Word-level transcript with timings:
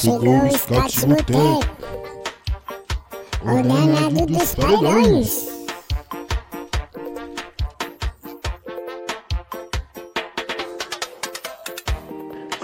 Chegou 0.00 0.46
o 0.46 0.50
Scott 0.56 1.06
Boteco, 1.06 1.60
o 3.42 3.62
danado 3.62 4.24
dos 4.24 4.54
paredões. 4.54 5.48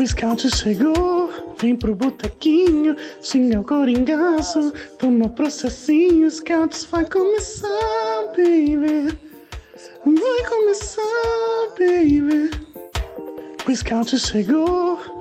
O 0.00 0.06
scout 0.06 0.56
chegou, 0.56 1.30
vem 1.60 1.76
pro 1.76 1.94
botequinho, 1.94 2.96
xinga 3.20 3.60
o 3.60 3.64
coringaço, 3.64 4.72
toma 4.98 5.28
processinho, 5.28 6.30
scouts 6.30 6.86
vai 6.86 7.04
começar, 7.04 7.68
baby. 8.28 9.14
Vai 10.06 10.48
começar, 10.48 11.02
baby. 11.78 12.50
O 13.68 13.76
scout 13.76 14.18
chegou, 14.18 14.95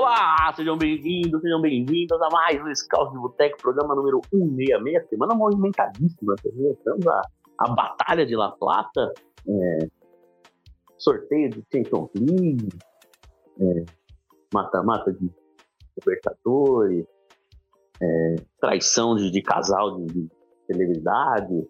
Olá, 0.00 0.50
sejam 0.56 0.78
bem-vindos, 0.78 1.42
sejam 1.42 1.60
bem-vindas 1.60 2.18
a 2.22 2.30
mais 2.30 2.58
um 2.58 2.74
Scout 2.74 3.12
de 3.12 3.18
Boteco, 3.18 3.58
programa 3.60 3.94
número 3.94 4.18
166, 4.30 5.10
semana 5.10 5.34
movimentadíssima, 5.34 6.34
estamos 6.42 7.06
a, 7.06 7.20
a 7.58 7.74
Batalha 7.74 8.24
de 8.24 8.34
La 8.34 8.50
Plata, 8.50 9.12
é, 9.46 9.88
sorteio 10.96 11.50
de 11.50 11.62
Champions 11.70 12.08
League, 12.14 12.68
é, 13.60 13.84
mata-mata 14.54 15.12
de 15.12 15.30
Libertadores, 15.98 17.04
é, 18.02 18.36
traição 18.58 19.16
de, 19.16 19.30
de 19.30 19.42
casal 19.42 19.98
de, 19.98 20.06
de 20.06 20.28
celebridade, 20.66 21.68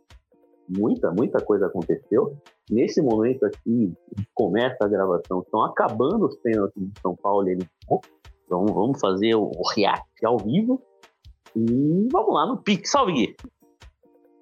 muita, 0.69 1.11
muita 1.11 1.44
coisa 1.44 1.67
aconteceu. 1.67 2.37
Nesse 2.70 3.03
momento 3.03 3.44
aqui, 3.44 3.92
começa 4.33 4.77
a 4.84 4.89
gravação, 4.89 5.41
estão 5.41 5.65
acabando 5.65 6.27
os 6.27 6.37
pênaltis 6.37 6.81
de 6.81 7.00
São 7.00 7.17
Paulo 7.17 7.48
e 7.48 7.55
LDU. 7.55 8.19
Então 8.51 8.67
vamos 8.67 8.98
fazer 8.98 9.37
o, 9.37 9.53
react 9.77 10.27
ao 10.27 10.37
vivo. 10.39 10.83
E 11.55 12.09
vamos 12.11 12.34
lá 12.34 12.47
no 12.47 12.56
Pix. 12.56 12.91
Salve, 12.91 13.12
Gui. 13.12 13.37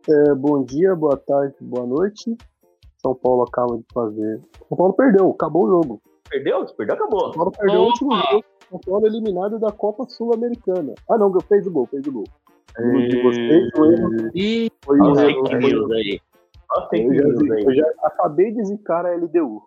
É, 0.08 0.34
bom 0.34 0.64
dia, 0.64 0.96
boa 0.96 1.18
tarde, 1.18 1.54
boa 1.60 1.86
noite. 1.86 2.34
São 3.02 3.14
Paulo 3.14 3.42
acaba 3.42 3.76
de 3.76 3.84
fazer. 3.92 4.40
São 4.66 4.78
Paulo 4.78 4.94
perdeu, 4.94 5.28
acabou 5.28 5.66
o 5.66 5.68
jogo. 5.68 6.00
Perdeu? 6.30 6.64
Perdeu, 6.74 6.94
acabou. 6.94 7.20
São 7.20 7.32
Paulo 7.32 7.52
perdeu 7.52 7.80
o 7.80 7.84
último 7.84 8.16
jogo. 8.16 8.44
São 8.70 8.80
Paulo 8.80 9.06
eliminado 9.06 9.58
da 9.58 9.70
Copa 9.72 10.08
Sul-Americana. 10.08 10.94
Ah, 11.10 11.18
não, 11.18 11.30
fez 11.42 11.66
o 11.66 11.70
gol, 11.70 11.84
fez 11.84 12.06
o 12.06 12.12
gol. 12.12 12.24
De 12.78 13.22
vocês, 13.22 13.70
o 13.78 13.84
erro 13.92 14.30
E 14.34 14.70
foi 14.86 15.00
Olha 15.02 15.12
o 15.12 15.16
fake 15.16 15.54
news 15.56 15.90
aí. 15.90 16.20
Eu 16.94 17.14
já, 17.14 17.24
news 17.24 17.50
aí. 17.50 17.64
eu 17.64 17.74
já 17.74 17.86
acabei 18.04 18.52
de 18.52 18.64
zicar 18.64 19.04
a 19.04 19.14
LDU. 19.14 19.62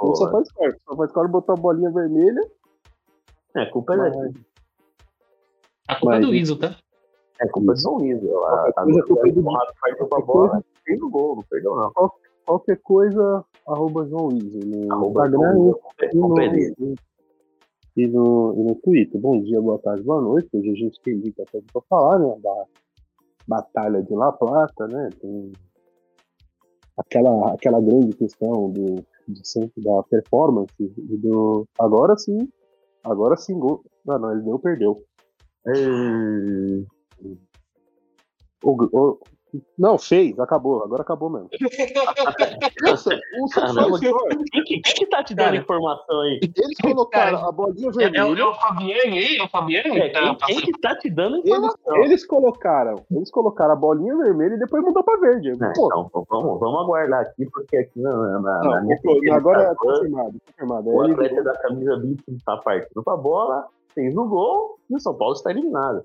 O 0.00 0.14
São 0.14 0.30
Paulo 0.30 0.46
Score. 0.46 0.72
São 0.86 0.96
Paulo 0.96 1.10
Score 1.10 1.28
botou 1.28 1.54
a 1.54 1.60
bolinha 1.60 1.90
vermelha. 1.90 2.40
É, 3.56 3.66
culpa 3.66 3.94
é, 3.94 3.96
Mas, 3.96 4.16
a 5.88 5.96
culpa 6.00 6.16
é 6.16 6.20
do 6.20 6.28
Mas- 6.28 6.36
Iso, 6.40 6.56
tá? 6.58 6.76
é 7.40 7.48
culpa 7.48 7.74
de 7.74 7.82
São 7.82 7.96
Luís. 7.98 8.18
A, 8.24 8.28
a, 8.28 8.68
a, 8.68 8.72
coisa 8.84 9.00
é 9.00 9.02
culpa 9.02 9.32
do- 9.32 9.50
Rato 9.50 9.72
partiu 9.80 10.06
com 10.08 10.16
a 10.16 10.20
bola, 10.20 10.64
fez 10.84 11.02
o 11.02 11.10
gol, 11.10 11.36
não 11.36 11.42
perdeu 11.44 11.74
não. 11.76 11.92
qualquer 12.46 12.76
coisa, 12.82 13.44
arroba 13.66 14.06
João 14.06 14.28
Iso. 14.32 14.58
No 14.60 14.92
Arroba 14.92 15.26
Instagram 15.26 15.52
João 15.54 15.80
e 16.12 16.16
no, 16.16 16.94
e, 17.96 18.06
no, 18.06 18.54
e 18.56 18.62
no 18.62 18.74
Twitter. 18.76 19.20
Bom 19.20 19.40
dia, 19.42 19.60
boa 19.60 19.78
tarde, 19.78 20.02
boa 20.02 20.20
noite. 20.22 20.48
Hoje 20.54 20.70
a 20.70 20.74
gente 20.74 21.00
tem 21.02 21.16
muita 21.16 21.44
coisa 21.50 21.66
pra 21.72 21.82
falar, 21.88 22.18
né? 22.20 22.36
Da 22.40 22.64
Batalha 23.46 24.02
de 24.02 24.14
La 24.14 24.32
Plata, 24.32 24.86
né? 24.86 25.10
Tem 25.20 25.52
aquela, 26.96 27.52
aquela 27.54 27.80
grande 27.80 28.14
questão 28.16 28.70
do, 28.70 29.04
de 29.28 29.46
sempre 29.48 29.82
da 29.82 30.02
performance 30.04 30.72
e 30.80 31.16
do. 31.16 31.66
Agora 31.78 32.16
sim, 32.16 32.48
agora 33.04 33.36
sim, 33.36 33.58
gol. 33.58 33.84
Não, 34.04 34.18
não, 34.18 34.32
ele 34.32 34.42
deu, 34.42 34.58
perdeu. 34.58 35.04
Ei, 35.66 36.86
O, 38.62 38.70
o- 38.92 39.18
não, 39.78 39.98
fez, 39.98 40.38
acabou, 40.38 40.82
agora 40.82 41.02
acabou 41.02 41.28
mesmo. 41.30 41.48
Nossa, 42.82 43.10
o 43.40 43.48
Caramba, 43.50 43.96
Score, 43.98 44.36
Quem 44.50 44.64
que, 44.64 44.80
quem 44.80 44.94
que 44.94 45.06
tá 45.06 45.22
te 45.22 45.34
dando 45.34 45.44
Cara. 45.46 45.56
informação 45.56 46.20
aí? 46.22 46.40
eles 46.42 46.78
colocaram 46.80 47.36
Cara, 47.38 47.48
a 47.48 47.52
bolinha 47.52 47.88
É, 47.88 48.04
é, 48.04 48.06
o- 48.06 48.12
vermelha. 48.12 48.40
é 48.42 48.44
o 48.46 48.54
Fabiane 48.54 49.18
aí? 49.18 49.36
É 49.36 49.42
o 49.44 49.48
Fabiane? 49.48 49.98
É, 49.98 50.08
tá 50.10 50.20
quem, 50.20 50.28
quem 50.28 50.36
passando- 50.38 50.62
que 50.62 50.80
tá 50.80 50.96
te 50.96 51.10
dando 51.10 51.36
Eles, 51.36 51.46
informação? 51.48 51.96
eles 51.96 52.26
colocaram, 52.26 52.94
eles 53.10 53.30
colocaram 53.30 53.72
a 53.72 53.76
bolinha 53.76 54.16
vermelha 54.16 54.54
e 54.54 54.58
depois 54.58 54.82
mudou 54.82 55.02
pra 55.02 55.18
verde. 55.18 55.50
É, 55.50 55.52
então, 55.52 56.10
vamos, 56.28 56.58
vamos 56.60 56.80
aguardar 56.82 57.20
aqui, 57.20 57.44
porque 57.50 57.76
aqui 57.76 58.00
na, 58.00 58.10
na, 58.16 58.40
na 58.40 58.58
não, 58.60 58.82
minha 58.84 58.98
pô, 59.02 59.18
agora 59.32 59.62
é 59.62 59.64
casa, 59.66 59.76
confirmado, 59.76 60.34
confirmado. 60.46 60.88
o 60.90 61.00
atleta 61.02 61.42
da 61.42 61.52
camisa 61.58 61.98
20 62.00 62.22
tá 62.44 62.56
partindo 62.58 63.02
pra 63.02 63.16
bola, 63.16 63.66
fez 63.94 64.16
o 64.16 64.24
gol 64.24 64.78
e 64.88 64.96
o 64.96 65.00
São 65.00 65.14
Paulo 65.14 65.34
está 65.34 65.50
eliminado. 65.50 66.02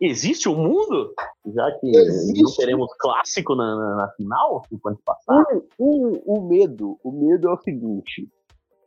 Existe 0.00 0.48
um 0.48 0.56
mundo? 0.56 1.12
Já 1.46 1.70
que 1.80 1.88
Existe. 1.88 2.42
não 2.42 2.52
teremos 2.54 2.88
clássico 2.98 3.54
na, 3.54 3.74
na, 3.76 3.96
na 3.96 4.08
final, 4.10 4.62
enquanto 4.70 5.00
passar. 5.04 5.44
o, 5.78 6.18
o, 6.26 6.38
o 6.38 6.48
medo, 6.48 6.98
o 7.02 7.10
medo 7.10 7.48
é 7.48 7.52
o 7.52 7.58
seguinte: 7.58 8.28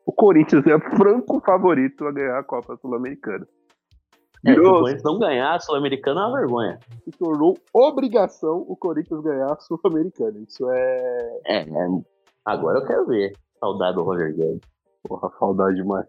o 0.06 0.12
Corinthians 0.12 0.66
é 0.68 0.80
franco 0.96 1.40
favorito 1.42 2.06
a 2.06 2.12
ganhar 2.12 2.38
a 2.40 2.44
Copa 2.44 2.78
Sul-Americana. 2.78 3.48
É, 4.46 4.54
se 4.54 4.60
o 4.60 4.64
Corinthians 4.64 5.04
não 5.04 5.20
ganhar 5.20 5.56
a 5.56 5.60
Sul-Americana 5.60 6.22
é 6.22 6.26
uma 6.26 6.38
vergonha. 6.40 6.80
se 7.04 7.12
tornou 7.12 7.58
obrigação 7.74 8.64
o 8.68 8.76
Corinthians 8.78 9.22
ganhar 9.24 9.52
a 9.52 9.60
Sul-Americana. 9.60 10.40
Isso 10.48 10.70
é. 10.70 11.40
É, 11.46 11.58
é, 11.62 11.88
agora 12.46 12.80
eu 12.80 12.86
quero 12.86 13.06
ver. 13.08 13.34
Saudade 13.60 13.96
do 13.96 14.04
Roger 14.04 14.34
Guedes. 14.36 14.62
Porra, 15.04 15.30
saudade 15.40 15.76
demais. 15.76 16.06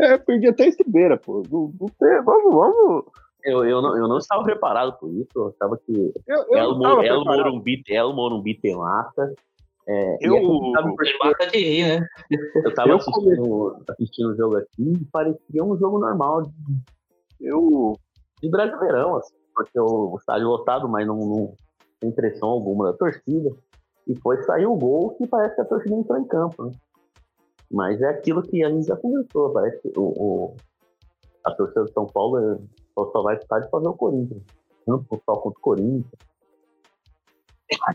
É, 0.00 0.16
perdi 0.18 0.48
até 0.48 0.66
esse 0.66 0.82
beira, 0.88 1.16
pô. 1.16 1.42
Não, 1.50 1.72
não 1.80 1.86
tem- 2.00 2.22
vamos, 2.24 2.54
vamos. 2.54 3.04
Eu, 3.48 3.64
eu, 3.64 3.80
não, 3.82 3.96
eu 3.96 4.08
não 4.08 4.18
estava 4.18 4.42
preparado 4.44 4.92
por 4.98 5.10
isso. 5.12 5.30
Eu 5.34 5.48
estava 5.48 5.76
que 5.78 6.12
Eu, 6.26 6.36
eu 6.50 6.56
El, 6.58 6.70
não 6.74 6.80
tava 6.80 6.96
Mo- 6.96 7.02
El. 7.02 7.24
Morumbi, 7.24 7.82
El 7.88 8.12
Morumbi 8.12 8.60
tem 8.60 8.76
lata. 8.76 9.34
É, 9.86 10.18
Eu- 10.20 10.34
e 10.34 10.38
Ele 10.38 11.18
mata 11.24 11.46
de 11.46 11.58
rir, 11.58 12.00
né? 12.00 12.06
Eu 12.64 12.74
tava 12.74 12.90
Eu 12.90 12.96
assistindo, 12.96 13.82
assistindo 13.88 14.28
o 14.30 14.36
jogo 14.36 14.56
aqui 14.56 14.92
e 15.00 15.04
parecia 15.06 15.64
um 15.64 15.76
jogo 15.78 15.98
normal 15.98 16.42
de, 16.42 16.50
Eu, 17.40 17.94
de 18.42 18.50
Brasileirão, 18.50 19.16
assim, 19.16 19.34
porque 19.54 19.78
o, 19.80 20.12
o 20.12 20.16
estádio 20.18 20.48
lotado, 20.48 20.88
mas 20.88 21.06
não, 21.06 21.16
não 21.16 21.54
tem 22.00 22.10
pressão 22.12 22.48
alguma 22.50 22.92
da 22.92 22.98
torcida. 22.98 23.50
E 24.06 24.14
foi 24.20 24.42
sair 24.42 24.66
o 24.66 24.76
gol 24.76 25.14
que 25.16 25.26
parece 25.26 25.54
que 25.54 25.60
a 25.62 25.64
torcida 25.64 25.94
entrou 25.94 26.18
em 26.18 26.24
campo, 26.26 26.64
né? 26.64 26.72
Mas 27.70 28.00
é 28.00 28.08
aquilo 28.08 28.42
que 28.42 28.62
a 28.64 28.70
gente 28.70 28.86
já 28.86 28.96
conversou, 28.96 29.52
parece 29.52 29.80
que 29.82 29.92
o, 29.98 30.02
o- 30.02 30.56
a 31.44 31.50
torcida 31.52 31.84
de 31.84 31.92
São 31.92 32.06
Paulo 32.06 32.60
só, 33.06 33.22
vai 33.22 33.36
estádio 33.36 33.70
pra 33.70 33.80
ver 33.80 33.88
o 33.88 33.94
Corinthians. 33.94 34.42
Não 34.86 35.04
só 35.24 35.36
contra 35.36 35.58
o 35.58 35.62
Corinthians. 35.62 36.06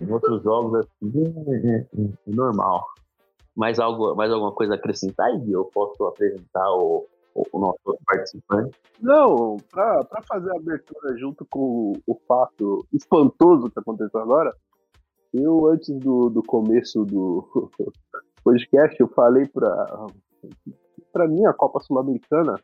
Em 0.01 0.11
outros 0.11 0.43
jogos, 0.43 0.85
assim, 0.85 1.11
é, 1.47 1.75
é- 1.75 1.87
é 2.27 2.35
normal. 2.35 2.85
Mais, 3.55 3.79
algo, 3.79 4.15
mais 4.15 4.31
alguma 4.31 4.51
coisa 4.51 4.73
a 4.73 4.77
acrescentar, 4.77 5.35
Gui? 5.39 5.51
Eu 5.51 5.65
posso 5.65 6.03
apresentar 6.05 6.71
o, 6.73 7.07
o, 7.35 7.59
nosso 7.59 7.97
participante? 8.05 8.77
Não, 8.99 9.57
pra 9.71 10.21
fazer 10.27 10.51
a 10.51 10.57
abertura 10.57 11.17
junto 11.17 11.45
com 11.45 11.93
o 12.05 12.15
fato 12.27 12.85
espantoso 12.93 13.69
que 13.69 13.79
aconteceu 13.79 14.19
agora, 14.19 14.55
eu, 15.33 15.67
antes 15.67 15.89
do, 15.97 16.29
do 16.29 16.43
começo 16.43 17.03
do 17.05 17.47
podcast, 18.43 18.99
eu 18.99 19.07
falei 19.07 19.47
pra, 19.47 20.07
pra 21.11 21.27
mim 21.27 21.45
a 21.45 21.53
Copa 21.53 21.79
Sul-Americana, 21.79 22.55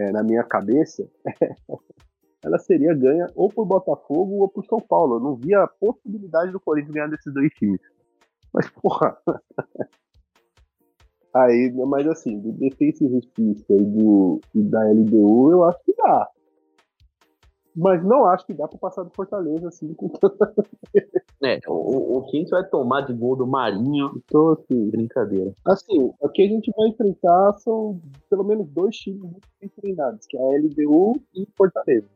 é, 0.00 0.10
na 0.10 0.22
minha 0.22 0.42
cabeça, 0.42 1.06
ela 2.42 2.58
seria 2.58 2.94
ganha 2.94 3.26
ou 3.34 3.50
por 3.50 3.66
Botafogo 3.66 4.36
ou 4.36 4.48
por 4.48 4.64
São 4.64 4.80
Paulo. 4.80 5.16
Eu 5.16 5.20
não 5.20 5.36
via 5.36 5.62
a 5.62 5.68
possibilidade 5.68 6.50
do 6.52 6.58
Corinthians 6.58 6.94
ganhar 6.94 7.08
desses 7.08 7.32
dois 7.34 7.52
times. 7.52 7.80
Mas, 8.52 8.68
porra. 8.70 9.18
Aí, 11.32 11.70
mas 11.86 12.08
assim, 12.08 12.40
do 12.40 12.50
Defensa 12.50 13.04
e 13.04 13.10
Justiça 13.10 13.72
e, 13.72 13.84
do, 13.84 14.40
e 14.52 14.62
da 14.62 14.82
LDU, 14.90 15.52
eu 15.52 15.64
acho 15.64 15.78
que 15.84 15.94
dá. 15.94 16.28
Mas 17.74 18.04
não 18.04 18.26
acho 18.26 18.46
que 18.46 18.54
dá 18.54 18.66
pra 18.66 18.78
passar 18.78 19.02
do 19.02 19.10
Fortaleza 19.10 19.68
assim. 19.68 19.94
É, 21.42 21.58
o, 21.66 22.18
o, 22.18 22.22
que 22.26 22.36
a 22.36 22.40
gente 22.40 22.50
vai 22.50 22.62
tomar 22.68 23.00
de 23.00 23.14
gol 23.14 23.34
do 23.34 23.46
Marinho? 23.46 24.10
Então, 24.14 24.50
assim, 24.50 24.90
Brincadeira. 24.90 25.54
assim, 25.64 26.12
o 26.20 26.28
que 26.28 26.42
a 26.42 26.46
gente 26.46 26.70
vai 26.76 26.88
enfrentar 26.88 27.54
são 27.54 27.98
pelo 28.28 28.44
menos 28.44 28.68
dois 28.68 28.94
times 28.94 29.22
muito 29.22 29.48
bem 29.58 29.70
treinados, 29.70 30.26
que 30.26 30.36
é 30.36 30.40
a 30.40 30.58
LDU 30.58 31.18
e 31.34 31.48
Fortaleza. 31.56 32.06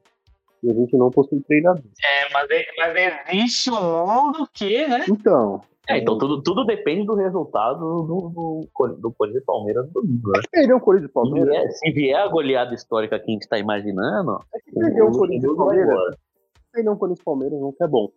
E 0.65 0.71
a 0.71 0.75
gente 0.75 0.97
não 0.97 1.11
possui 1.11 1.41
treinador. 1.43 1.83
É, 2.03 2.33
mas, 2.33 2.49
mas 2.79 3.29
existe 3.35 3.71
um 3.71 3.75
mundo 4.07 4.49
que, 4.53 4.89
né? 4.89 5.05
Então, 5.09 5.61
É, 5.87 5.99
então 5.99 6.17
tudo, 6.17 6.43
tudo 6.43 6.65
depende 6.65 7.05
do 7.05 7.15
resultado 7.15 7.79
do, 7.79 8.31
do, 8.31 8.61
Cor- 8.73 8.95
do 8.97 9.13
Corinthians 9.13 9.43
e 9.43 9.47
Palmeiras 9.47 9.87
no 9.87 9.93
domingo, 10.01 10.31
né? 10.31 10.41
perdeu 10.51 10.77
o 10.79 10.81
Corinthians 10.81 11.11
e 11.11 11.13
Se 11.13 11.15
Palmeiras. 11.15 11.51
vier, 11.51 11.71
se 11.73 11.91
vier 11.93 12.17
a 12.19 12.29
goleada 12.29 12.75
histórica 12.75 13.19
que 13.19 13.31
a 13.31 13.35
gente 13.35 13.47
tá 13.49 13.59
imaginando, 13.59 14.39
Perdeu 14.75 15.09
o 15.09 15.13
Corinthians 15.13 15.53
e 15.53 15.57
Palmeiras. 15.57 16.17
Perdeu 16.73 16.93
o 16.93 16.97
Corinthians 16.97 17.21
e 17.21 17.25
Palmeiras 17.25 17.61
nunca 17.61 17.85
é 17.85 17.89
bom. 17.89 18.09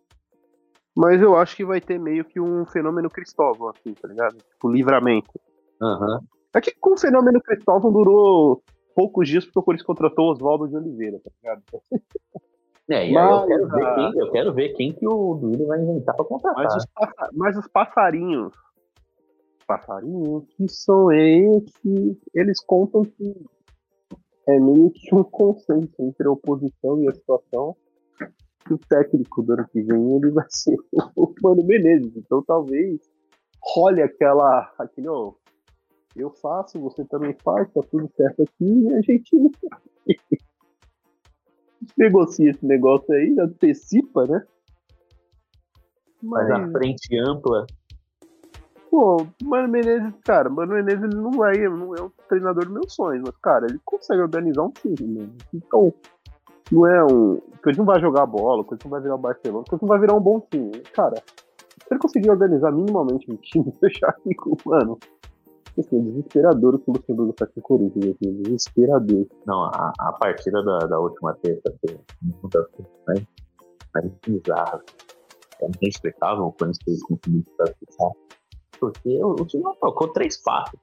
Mas 0.96 1.20
eu 1.22 1.36
acho 1.36 1.54
que 1.54 1.64
vai 1.64 1.80
ter 1.80 1.98
meio 2.00 2.24
que 2.24 2.40
um 2.40 2.64
fenômeno 2.66 3.08
Cristóvão, 3.10 3.68
assim, 3.68 3.92
tá 3.94 4.08
ligado? 4.08 4.36
Tipo, 4.38 4.68
livramento. 4.70 5.30
Aham. 5.80 6.20
É 6.54 6.60
que 6.60 6.72
com 6.80 6.94
o 6.94 6.98
fenômeno 6.98 7.40
Cristóvão 7.42 7.92
durou 7.92 8.62
poucos 8.98 9.28
dias 9.28 9.44
porque 9.44 9.60
o 9.60 9.62
Corinthians 9.62 9.86
contratou 9.86 10.26
o 10.26 10.32
Oswaldo 10.32 10.66
de 10.66 10.76
Oliveira, 10.76 11.20
tá 11.22 11.30
ligado? 11.40 11.62
É, 12.90 13.08
e 13.08 13.12
Mas, 13.12 13.42
eu 13.42 13.46
quero, 13.46 13.68
ver 13.68 13.86
ah, 13.86 13.94
quem, 13.94 14.20
eu 14.20 14.30
quero 14.32 14.54
ver 14.54 14.68
quem 14.70 14.92
que 14.92 15.06
o 15.06 15.34
Duílio 15.34 15.68
vai 15.68 15.80
inventar 15.80 16.16
pra 16.16 16.24
contratar. 16.24 16.64
Mas 16.64 16.74
os, 16.74 16.86
mas 17.32 17.56
os 17.56 17.68
passarinhos. 17.68 18.52
Passarinhos, 19.68 20.48
que 20.56 20.68
são 20.68 21.12
esses? 21.12 22.16
Eles 22.34 22.60
contam 22.64 23.04
que 23.04 23.36
é 24.48 24.58
meio 24.58 24.90
que 24.90 25.14
um 25.14 25.22
consenso 25.22 25.94
entre 26.00 26.26
a 26.26 26.32
oposição 26.32 27.00
e 27.00 27.08
a 27.08 27.14
situação. 27.14 27.76
Que 28.66 28.74
o 28.74 28.78
técnico 28.78 29.42
do 29.42 29.52
ano 29.52 29.68
que 29.68 29.80
vem 29.80 30.16
ele 30.16 30.30
vai 30.32 30.46
ser 30.48 30.76
o 31.14 31.32
Mano 31.40 31.62
Menezes. 31.62 32.16
Então 32.16 32.42
talvez 32.42 33.00
role 33.62 34.02
aquela. 34.02 34.72
aquele, 34.76 35.08
ó, 35.08 35.34
eu 36.16 36.30
faço, 36.30 36.80
você 36.80 37.04
também 37.04 37.34
faz, 37.42 37.70
tá 37.72 37.80
tudo 37.90 38.10
certo 38.16 38.42
aqui, 38.42 38.64
e 38.64 38.94
a 38.94 39.00
gente 39.00 39.30
negocia 41.96 42.50
esse 42.50 42.64
negócio 42.66 43.12
aí, 43.14 43.36
antecipa, 43.38 44.26
né? 44.26 44.44
Mas 46.22 46.50
a 46.50 46.68
frente 46.72 47.16
ampla, 47.16 47.64
Pô, 48.90 49.26
Mano 49.44 49.68
Menezes, 49.68 50.12
cara, 50.24 50.48
Mano 50.48 50.74
Menezes 50.74 51.04
ele 51.04 51.14
não 51.14 51.44
é, 51.44 51.68
não 51.68 51.94
é 51.94 52.02
um 52.02 52.10
treinador 52.28 52.64
dos 52.64 52.72
meus 52.72 52.94
sonhos, 52.94 53.22
mas, 53.24 53.36
cara, 53.42 53.66
ele 53.66 53.78
consegue 53.84 54.20
organizar 54.20 54.62
um 54.62 54.70
time, 54.70 55.20
né? 55.20 55.28
Então, 55.52 55.92
não 56.72 56.86
é 56.86 57.04
um. 57.04 57.40
Ele 57.66 57.78
não 57.78 57.84
vai 57.84 58.00
jogar 58.00 58.26
bola, 58.26 58.64
ele 58.68 58.80
não 58.82 58.90
vai 58.90 59.00
virar 59.00 59.14
o 59.14 59.18
Barcelona, 59.18 59.64
ele 59.70 59.78
não 59.82 59.88
vai 59.88 59.98
virar 60.00 60.14
um 60.14 60.20
bom 60.20 60.40
time. 60.50 60.70
Cara, 60.92 61.16
se 61.16 61.92
ele 61.92 62.00
conseguir 62.00 62.30
organizar 62.30 62.72
minimamente 62.72 63.30
um 63.30 63.36
time, 63.36 63.72
eu 63.82 63.90
já 63.90 64.12
fico, 64.22 64.56
mano. 64.64 64.98
Assim, 65.78 66.02
desesperador 66.02 66.74
o 66.74 66.78
que 66.80 66.90
o 66.90 66.94
Luxemburgo 66.94 67.34
faz 67.38 67.52
com 67.52 67.60
o 67.60 67.62
Corinthians, 67.62 68.16
assim, 68.16 68.42
desesperador. 68.42 69.26
não, 69.46 69.64
a, 69.64 69.92
a 70.00 70.12
partida 70.14 70.60
da, 70.64 70.78
da 70.78 70.98
última 70.98 71.34
terça-feira, 71.34 72.00
uma 72.22 72.50
das 72.50 72.66
coisas 72.68 72.92
mais, 73.06 73.26
mais 73.94 74.12
bizarras, 74.26 74.82
é 75.60 75.66
inexplicável 75.80 76.46
o 76.46 76.52
Corinthians 76.52 77.02
classificar, 77.56 78.10
porque 78.80 79.22
o, 79.22 79.30
o 79.40 79.46
time 79.46 79.62
não 79.62 79.74
trocou 79.76 80.08
três 80.12 80.36
passos. 80.42 80.80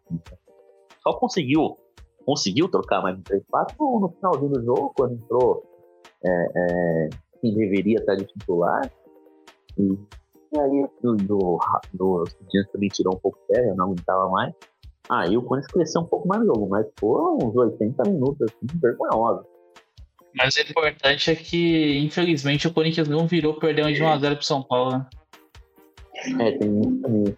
Só 1.03 1.13
conseguiu, 1.13 1.77
conseguiu 2.25 2.69
trocar 2.69 3.01
mais 3.01 3.17
de 3.17 3.23
três 3.23 3.43
passos 3.51 3.77
no, 3.77 4.09
finalzinho 4.09 4.51
do 4.51 4.63
jogo, 4.63 4.93
quando 4.95 5.15
entrou 5.15 5.63
é, 6.25 6.45
é, 6.55 7.09
quem 7.41 7.53
deveria 7.53 7.99
estar 7.99 8.15
de 8.15 8.25
titular. 8.25 8.89
E, 9.77 9.83
e 10.53 10.59
aí 10.59 10.87
do, 11.01 11.15
do, 11.15 11.59
do 11.93 12.23
Estudiantes 12.23 12.71
também 12.71 12.89
tirou 12.89 13.13
um 13.13 13.19
pouco 13.19 13.37
pé, 13.47 13.69
eu 13.69 13.75
não 13.75 13.85
aguentava 13.87 14.29
mais. 14.29 14.53
Aí 15.09 15.37
o 15.37 15.41
Corinthians 15.41 15.71
cresceu 15.71 16.01
um 16.01 16.05
pouco 16.05 16.27
mais 16.27 16.41
no 16.41 16.47
jogo, 16.47 16.67
mas 16.69 16.87
foram 16.99 17.37
uns 17.37 17.55
80 17.55 18.03
minutos 18.09 18.41
assim, 18.41 18.79
vergonhosos. 18.81 19.45
Mas 20.35 20.55
o 20.55 20.61
importante 20.61 21.31
é 21.31 21.35
que, 21.35 21.99
infelizmente, 21.99 22.67
o 22.67 22.73
Corinthians 22.73 23.07
não 23.07 23.25
virou 23.25 23.53
perdendo 23.53 23.93
de 23.93 24.01
1x0 24.01 24.35
pro 24.35 24.45
São 24.45 24.61
Paulo. 24.61 24.91
né? 24.91 25.07
É, 26.39 26.57
tem 26.57 27.01
também. 27.01 27.37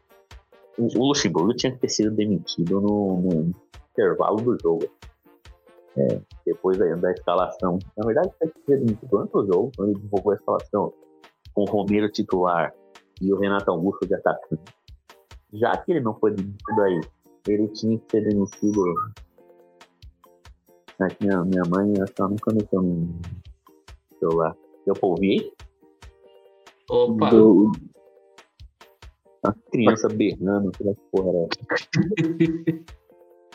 O 0.78 0.88
o 0.96 1.08
Luxemburgo 1.08 1.56
tinha 1.56 1.72
que 1.72 1.80
ter 1.80 1.90
sido 1.90 2.12
demitido 2.12 2.80
no, 2.80 3.22
no 3.22 3.52
intervalo 3.92 4.38
do 4.38 4.58
jogo. 4.62 4.88
É, 5.98 6.22
depois 6.46 6.78
da, 6.78 6.86
da 6.96 7.12
escalação. 7.12 7.80
Na 7.98 8.06
verdade, 8.06 8.30
tinha 8.38 8.52
que 8.52 8.62
ser 8.66 8.78
demitido 8.78 9.18
antes 9.18 9.34
do 9.34 9.48
jogo, 9.48 9.72
quando 9.75 9.90
ele 9.90 10.00
divulgou 10.00 10.31
a 10.31 10.36
escalação 10.36 10.94
com 11.54 11.64
o 11.64 11.66
Romero 11.66 12.12
titular 12.12 12.72
e 13.19 13.34
o 13.34 13.40
Renato 13.40 13.72
Augusto 13.72 14.08
de 14.08 14.14
atacante. 14.14 14.62
Já 15.54 15.75
que 15.78 15.92
ele 15.92 16.02
não 16.02 16.14
foi 16.14 16.36
demitido 16.36 16.81
aí, 16.81 17.02
ele 17.53 17.67
tinha 17.69 17.97
que 17.97 18.05
ser 18.11 18.21
demitido. 18.27 18.83
Aqui 20.99 21.25
minha, 21.25 21.44
minha 21.44 21.63
mãe, 21.69 21.94
ela 21.95 22.29
não 22.29 22.38
conectou 22.38 22.81
no 22.81 23.07
celular. 24.19 24.55
Deu 24.85 24.94
pra 24.95 25.07
ouvir? 25.09 25.53
Opa, 26.89 27.29
Do- 27.29 27.71
A 29.44 29.53
criança 29.71 30.07
berrando, 30.07 30.71
que 30.71 30.83
porra 31.11 31.29
era 31.29 31.38
essa? 31.39 32.85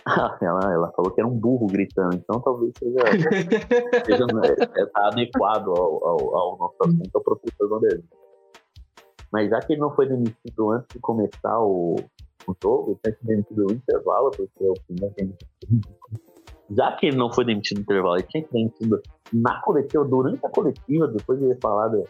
Ah, 0.04 0.36
ela, 0.42 0.72
ela 0.72 0.92
falou 0.96 1.12
que 1.12 1.20
era 1.20 1.28
um 1.28 1.38
burro 1.38 1.68
gritando, 1.68 2.16
então 2.16 2.40
talvez 2.40 2.72
seja, 2.76 2.98
seja 4.04 4.26
é, 4.80 4.86
tá 4.86 5.06
adequado 5.06 5.68
ao, 5.68 6.04
ao, 6.04 6.36
ao 6.36 6.58
nosso 6.58 6.76
assunto, 6.80 7.10
ao 7.14 7.22
professor 7.22 7.68
Vanderlei. 7.68 8.02
Mas 9.32 9.48
já 9.48 9.60
que 9.60 9.74
ele 9.74 9.80
não 9.80 9.94
foi 9.94 10.08
demitido 10.08 10.70
antes 10.72 10.88
de 10.92 10.98
começar 10.98 11.56
o, 11.60 11.94
o 12.46 12.54
jogo, 12.62 12.98
demitido 13.22 13.64
no 13.64 13.72
intervalo, 13.72 14.30
porque 14.30 14.64
o 14.64 14.74
primeiro 14.86 15.14
tem 15.14 15.34
Já 16.70 16.92
que 16.96 17.06
ele 17.06 17.16
não 17.16 17.32
foi 17.32 17.44
demitido 17.44 17.78
no 17.78 17.82
intervalo, 17.82 18.16
ele 18.16 18.26
tinha 18.28 18.42
que 18.42 18.50
ser 18.50 18.58
demitido 18.58 19.02
na 19.32 19.60
coletiva, 19.62 20.04
durante 20.04 20.44
a 20.44 20.50
coletiva, 20.50 21.08
depois 21.08 21.38
de 21.38 21.44
ele 21.46 21.58
falar 21.62 21.88
do, 21.88 22.04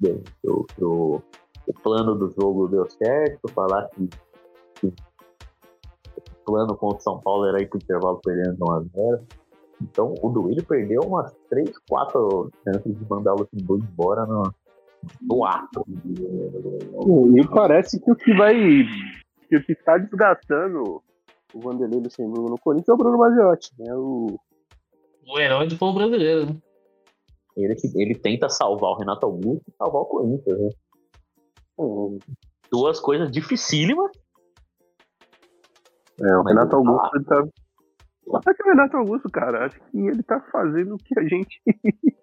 do, 0.00 0.22
do, 0.44 0.66
do- 0.78 1.22
o 1.66 1.74
plano 1.82 2.14
do 2.14 2.30
jogo 2.30 2.66
deu 2.68 2.88
certo, 2.90 3.46
falar 3.52 3.88
que, 3.90 4.08
que 4.80 4.86
o 4.86 4.92
plano 6.46 6.74
contra 6.76 6.96
o 6.96 7.00
São 7.02 7.20
Paulo 7.20 7.44
era 7.46 7.60
ir 7.60 7.68
pro 7.68 7.78
intervalo 7.78 8.18
perdendo 8.24 8.56
1x0. 8.58 9.20
Então 9.82 10.14
o 10.22 10.30
Duílio 10.30 10.64
perdeu 10.64 11.02
umas 11.02 11.30
3, 11.50 11.70
4 11.88 12.50
chances 12.64 12.98
de 12.98 13.08
mandar 13.08 13.34
o 13.34 13.40
Luxemburgo 13.40 13.84
embora 13.92 14.24
no, 14.24 14.42
no 15.22 15.44
ato. 15.44 15.84
Me 17.26 17.46
parece 17.46 18.00
que 18.00 18.10
o 18.10 18.16
que 18.16 18.34
vai. 18.34 18.56
Que 19.48 19.56
o 19.56 19.64
que 19.64 19.72
está 19.72 19.96
desgastando 19.98 21.02
o 21.54 21.60
Vanderlei 21.60 22.00
Luxemburgo 22.00 22.50
no 22.50 22.58
Corinthians 22.58 22.88
é 22.88 22.92
o 22.92 22.96
Bruno 22.96 23.18
Maziotti, 23.18 23.70
né? 23.78 23.94
O, 23.94 24.38
o 25.26 25.38
herói 25.40 25.66
do 25.66 25.76
povo 25.78 25.98
brasileiro. 25.98 26.46
né? 26.46 26.56
Ele, 27.56 27.74
ele 27.96 28.14
tenta 28.14 28.48
salvar 28.48 28.90
o 28.90 28.98
Renato 28.98 29.26
Augusto 29.26 29.64
e 29.68 29.72
salvar 29.76 30.02
o 30.02 30.06
Corinthians. 30.06 30.58
Né? 30.60 30.68
o- 31.76 32.18
Duas 32.70 33.00
coisas 33.00 33.30
dificílimas. 33.30 34.10
é, 36.20 36.36
o 36.36 36.42
Renato 36.42 36.70
tá 36.70 36.76
Augusto 36.76 37.16
ele 37.16 37.24
tá. 37.24 37.48
Só 38.26 38.52
que 38.54 38.62
o 38.62 38.66
Renato 38.66 38.96
Augusto, 38.98 39.30
cara, 39.30 39.64
acho 39.66 39.80
que 39.90 39.98
ele 39.98 40.22
tá 40.22 40.38
fazendo 40.52 40.94
o 40.94 40.98
que 40.98 41.18
a 41.18 41.22
gente 41.22 41.62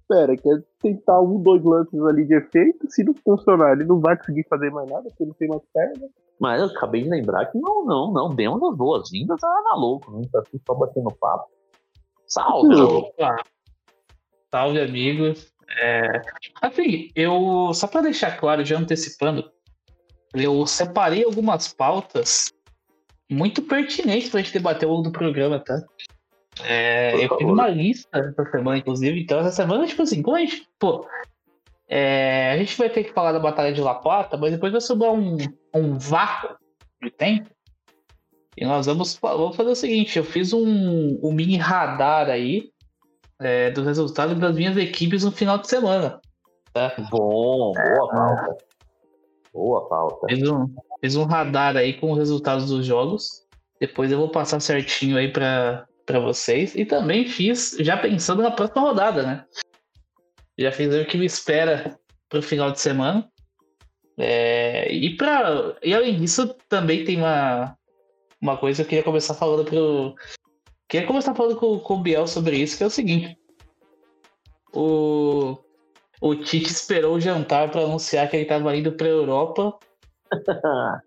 espera, 0.00 0.34
que 0.34 0.48
é 0.48 0.54
tentar 0.80 1.20
um, 1.20 1.42
dois 1.42 1.62
lances 1.62 2.00
ali 2.04 2.24
de 2.26 2.34
efeito. 2.36 2.90
Se 2.90 3.04
não 3.04 3.12
funcionar, 3.22 3.72
ele 3.72 3.84
não 3.84 4.00
vai 4.00 4.16
conseguir 4.16 4.46
fazer 4.48 4.70
mais 4.70 4.88
nada, 4.88 5.02
porque 5.10 5.22
ele 5.24 5.28
não 5.30 5.36
tem 5.36 5.48
mais 5.48 5.62
perna. 5.74 6.08
Mas 6.42 6.60
eu 6.60 6.66
acabei 6.66 7.04
de 7.04 7.08
lembrar 7.08 7.46
que 7.46 7.56
não, 7.56 7.84
não, 7.84 8.12
não 8.12 8.34
demos 8.34 8.60
as 8.64 8.76
boas-vindas 8.76 9.40
a 9.44 9.46
Ana 9.46 9.76
Louco, 9.76 10.10
né? 10.10 10.26
Tá 10.32 10.40
aqui 10.40 10.60
só 10.66 10.74
batendo 10.74 11.08
papo. 11.12 11.48
Salve. 12.26 12.74
Opa! 12.74 13.36
Salve, 14.50 14.80
amigos. 14.80 15.52
É, 15.80 16.20
Assim, 16.60 17.12
eu. 17.14 17.72
Só 17.72 17.86
pra 17.86 18.00
deixar 18.00 18.36
claro, 18.38 18.64
já 18.64 18.76
antecipando, 18.76 19.48
eu 20.34 20.66
separei 20.66 21.22
algumas 21.24 21.72
pautas 21.72 22.52
muito 23.30 23.62
pertinentes 23.62 24.28
pra 24.28 24.40
gente 24.40 24.52
debater 24.52 24.88
ao 24.88 24.96
longo 24.96 25.10
do 25.10 25.12
programa, 25.12 25.60
tá? 25.60 25.80
É, 26.64 27.24
eu 27.24 27.38
fiz 27.38 27.46
uma 27.46 27.68
lista 27.68 28.18
essa 28.18 28.50
semana, 28.50 28.78
inclusive, 28.78 29.22
então 29.22 29.38
essa 29.38 29.52
semana, 29.52 29.86
tipo 29.86 30.02
assim, 30.02 30.20
como 30.20 30.36
a 30.36 30.40
gente. 30.40 30.68
Pô, 30.76 31.06
é, 31.94 32.52
a 32.52 32.56
gente 32.56 32.78
vai 32.78 32.88
ter 32.88 33.04
que 33.04 33.12
falar 33.12 33.32
da 33.32 33.38
Batalha 33.38 33.70
de 33.70 33.82
La 33.82 33.94
Plata, 33.94 34.38
mas 34.38 34.50
depois 34.50 34.72
vai 34.72 34.80
sobrar 34.80 35.12
um, 35.12 35.36
um 35.74 35.98
vácuo 35.98 36.56
de 37.02 37.10
tempo. 37.10 37.50
E 38.56 38.64
nós 38.64 38.86
vamos, 38.86 39.18
vamos 39.20 39.54
fazer 39.54 39.68
o 39.68 39.76
seguinte: 39.76 40.16
eu 40.16 40.24
fiz 40.24 40.54
um, 40.54 41.20
um 41.22 41.32
mini 41.34 41.58
radar 41.58 42.30
aí 42.30 42.70
é, 43.38 43.70
dos 43.72 43.84
resultados 43.84 44.38
das 44.38 44.56
minhas 44.56 44.74
equipes 44.78 45.22
no 45.22 45.30
final 45.30 45.58
de 45.58 45.68
semana. 45.68 46.18
Bom, 47.10 47.74
boa 47.74 48.08
pauta. 48.08 48.56
Boa 49.52 49.88
pauta. 49.90 50.26
Fiz 50.30 50.48
um, 50.48 50.74
fiz 50.98 51.14
um 51.14 51.24
radar 51.24 51.76
aí 51.76 51.92
com 51.92 52.12
os 52.12 52.18
resultados 52.18 52.70
dos 52.70 52.86
jogos. 52.86 53.46
Depois 53.78 54.10
eu 54.10 54.16
vou 54.16 54.30
passar 54.30 54.60
certinho 54.60 55.18
aí 55.18 55.30
pra 55.30 55.86
vocês. 56.24 56.74
E 56.74 56.86
também 56.86 57.26
fiz, 57.26 57.76
já 57.80 57.98
pensando 57.98 58.42
na 58.42 58.50
próxima 58.50 58.80
rodada, 58.80 59.22
né? 59.22 59.44
Já 60.58 60.70
fiz 60.70 60.94
o 60.94 61.04
que 61.04 61.16
me 61.16 61.26
espera 61.26 61.98
pro 62.28 62.42
final 62.42 62.70
de 62.70 62.80
semana. 62.80 63.28
É, 64.18 64.92
e, 64.92 65.16
pra, 65.16 65.74
e 65.82 65.94
além 65.94 66.18
disso, 66.18 66.54
também 66.68 67.04
tem 67.04 67.16
uma, 67.18 67.76
uma 68.40 68.56
coisa 68.56 68.82
que 68.82 68.86
eu 68.86 68.88
queria 68.88 69.04
começar 69.04 69.34
falando 69.34 69.64
pro. 69.64 70.14
Queria 70.88 71.06
começar 71.06 71.34
falando 71.34 71.56
com, 71.56 71.78
com 71.78 71.94
o 71.94 72.02
Biel 72.02 72.26
sobre 72.26 72.58
isso, 72.58 72.76
que 72.76 72.84
é 72.84 72.86
o 72.86 72.90
seguinte. 72.90 73.38
o, 74.74 75.58
o 76.20 76.34
Tite 76.36 76.70
esperou 76.70 77.16
o 77.16 77.20
jantar 77.20 77.70
para 77.70 77.82
anunciar 77.82 78.28
que 78.28 78.36
ele 78.36 78.42
estava 78.42 78.76
indo 78.76 78.92
para 78.92 79.06
a 79.06 79.10
Europa. 79.10 79.78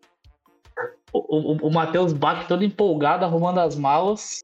o, 1.13 1.53
o, 1.53 1.67
o 1.67 1.71
Matheus 1.71 2.11
Bach 2.11 2.47
todo 2.47 2.63
empolgado, 2.63 3.23
arrumando 3.23 3.59
as 3.59 3.75
malas. 3.75 4.43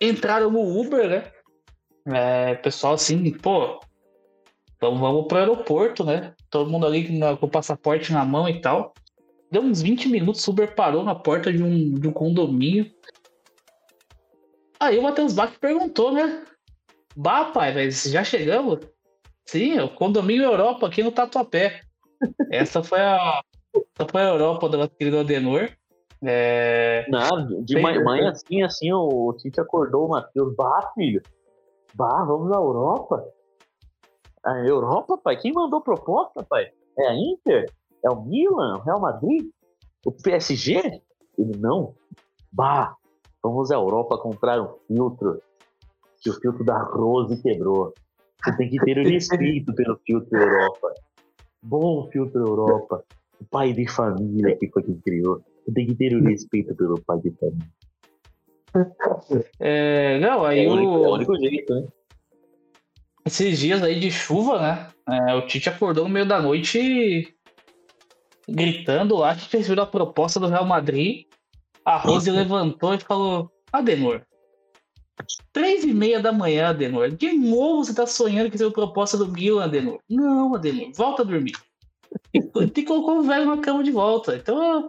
Entraram 0.00 0.50
no 0.50 0.80
Uber, 0.80 1.08
né? 1.08 1.31
É, 2.06 2.54
pessoal 2.56 2.94
assim, 2.94 3.30
pô, 3.32 3.80
vamos, 4.80 5.00
vamos 5.00 5.26
pro 5.26 5.38
aeroporto, 5.38 6.04
né? 6.04 6.34
Todo 6.50 6.70
mundo 6.70 6.86
ali 6.86 7.20
com 7.38 7.46
o 7.46 7.50
passaporte 7.50 8.12
na 8.12 8.24
mão 8.24 8.48
e 8.48 8.60
tal. 8.60 8.92
Deu 9.50 9.62
uns 9.62 9.82
20 9.82 10.08
minutos, 10.08 10.46
o 10.46 10.50
Uber 10.50 10.74
parou 10.74 11.04
na 11.04 11.14
porta 11.14 11.52
de 11.52 11.62
um, 11.62 11.94
de 11.94 12.08
um 12.08 12.12
condomínio. 12.12 12.90
Aí 14.80 14.98
o 14.98 15.02
Matheus 15.02 15.34
Bach 15.34 15.52
perguntou, 15.60 16.10
né? 16.12 16.44
Bah, 17.14 17.46
pai, 17.46 17.74
mas 17.74 18.04
já 18.04 18.24
chegamos? 18.24 18.80
Sim, 19.44 19.78
o 19.78 19.88
condomínio 19.88 20.44
Europa 20.44 20.86
aqui 20.86 21.02
no 21.02 21.12
Tatuapé. 21.12 21.82
Essa 22.50 22.82
foi 22.82 23.00
a, 23.00 23.42
essa 23.74 24.08
foi 24.08 24.22
a 24.22 24.28
Europa 24.28 24.68
do 24.68 24.78
nosso 24.78 24.90
querido 24.90 25.18
Adenor. 25.18 25.70
É, 26.24 27.04
Não, 27.08 27.62
de 27.62 27.80
manhã 27.80 28.30
assim, 28.30 28.62
assim, 28.62 28.92
o 28.92 29.32
Tite 29.34 29.60
acordou 29.60 30.06
o 30.06 30.10
Matheus. 30.10 30.54
Bah, 30.54 30.92
filho. 30.94 31.20
Bah, 31.94 32.24
vamos 32.24 32.48
na 32.48 32.56
Europa. 32.56 33.24
A 34.44 34.58
Europa, 34.66 35.18
pai? 35.18 35.36
Quem 35.36 35.52
mandou 35.52 35.80
proposta, 35.80 36.42
pai? 36.42 36.70
É 36.98 37.08
a 37.08 37.14
Inter? 37.14 37.70
É 38.04 38.10
o 38.10 38.22
Milan? 38.22 38.78
O 38.78 38.82
Real 38.82 39.00
Madrid? 39.00 39.48
O 40.04 40.10
PSG? 40.10 41.00
Ele, 41.38 41.56
não. 41.58 41.94
Bah, 42.50 42.96
vamos 43.42 43.70
à 43.70 43.76
Europa 43.76 44.18
comprar 44.18 44.60
um 44.60 44.74
filtro. 44.86 45.40
Que 46.20 46.30
o 46.30 46.34
filtro 46.40 46.64
da 46.64 46.82
Rose 46.82 47.40
quebrou. 47.42 47.92
Você 48.44 48.56
tem 48.56 48.70
que 48.70 48.78
ter 48.84 48.98
o 48.98 49.04
respeito 49.08 49.74
pelo 49.74 49.96
filtro 50.04 50.38
Europa. 50.38 50.94
Bom 51.62 52.08
filtro 52.10 52.40
Europa. 52.40 53.04
O 53.40 53.44
pai 53.44 53.72
de 53.72 53.88
família 53.88 54.56
que 54.56 54.68
foi 54.68 54.82
quem 54.82 54.98
criou. 55.00 55.40
Você 55.64 55.72
tem 55.72 55.86
que 55.86 55.94
ter 55.94 56.16
o 56.16 56.22
respeito 56.22 56.74
pelo 56.74 57.00
pai 57.02 57.20
de 57.20 57.30
família. 57.32 57.68
É, 59.60 60.18
não, 60.18 60.44
aí 60.44 60.64
É 60.64 60.68
o, 60.68 60.72
único, 60.72 60.92
é 60.92 60.96
o 60.96 61.10
o, 61.10 61.14
único 61.14 61.36
jeito, 61.38 61.74
né? 61.74 61.86
esses 63.24 63.58
dias 63.58 63.82
aí 63.82 64.00
de 64.00 64.10
chuva, 64.10 64.60
né? 64.60 64.88
é, 65.08 65.34
o 65.34 65.46
Tite 65.46 65.68
acordou 65.68 66.04
no 66.04 66.10
meio 66.10 66.26
da 66.26 66.40
noite 66.40 67.34
gritando 68.48 69.16
lá 69.16 69.34
que 69.34 69.48
fez 69.48 69.70
a 69.70 69.86
proposta 69.86 70.40
do 70.40 70.48
Real 70.48 70.66
Madrid. 70.66 71.26
A 71.84 71.96
Rose 71.96 72.30
levantou 72.30 72.94
e 72.94 72.98
falou: 72.98 73.50
Adenor, 73.72 74.22
três 75.52 75.84
e 75.84 75.92
meia 75.92 76.20
da 76.20 76.32
manhã, 76.32 76.68
Adenor. 76.68 77.10
De 77.10 77.32
novo 77.32 77.84
você 77.84 77.94
tá 77.94 78.06
sonhando 78.06 78.50
que 78.50 78.58
fez 78.58 78.72
proposta 78.72 79.16
do 79.16 79.28
Milan, 79.28 79.64
Adenor. 79.64 79.98
Não, 80.08 80.54
Adenor, 80.54 80.92
volta 80.94 81.22
a 81.22 81.24
dormir. 81.24 81.54
E, 82.32 82.38
e 82.80 82.84
colocou 82.84 83.18
o 83.18 83.22
velho 83.22 83.46
na 83.46 83.58
cama 83.58 83.82
de 83.82 83.90
volta. 83.90 84.36
Então, 84.36 84.88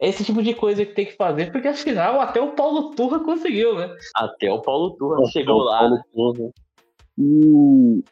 é 0.00 0.08
esse 0.08 0.24
tipo 0.24 0.42
de 0.42 0.54
coisa 0.54 0.84
que 0.86 0.94
tem 0.94 1.06
que 1.06 1.16
fazer, 1.16 1.50
porque 1.50 1.68
afinal 1.68 2.20
até 2.20 2.40
o 2.40 2.52
Paulo 2.54 2.90
Turra 2.94 3.20
conseguiu, 3.20 3.74
né? 3.76 3.94
Até 4.14 4.50
o 4.52 4.62
Paulo 4.62 4.90
Turra 4.96 5.24
chegou 5.26 5.58
lá. 5.58 5.90
né? 5.90 6.02
E, 7.18 8.04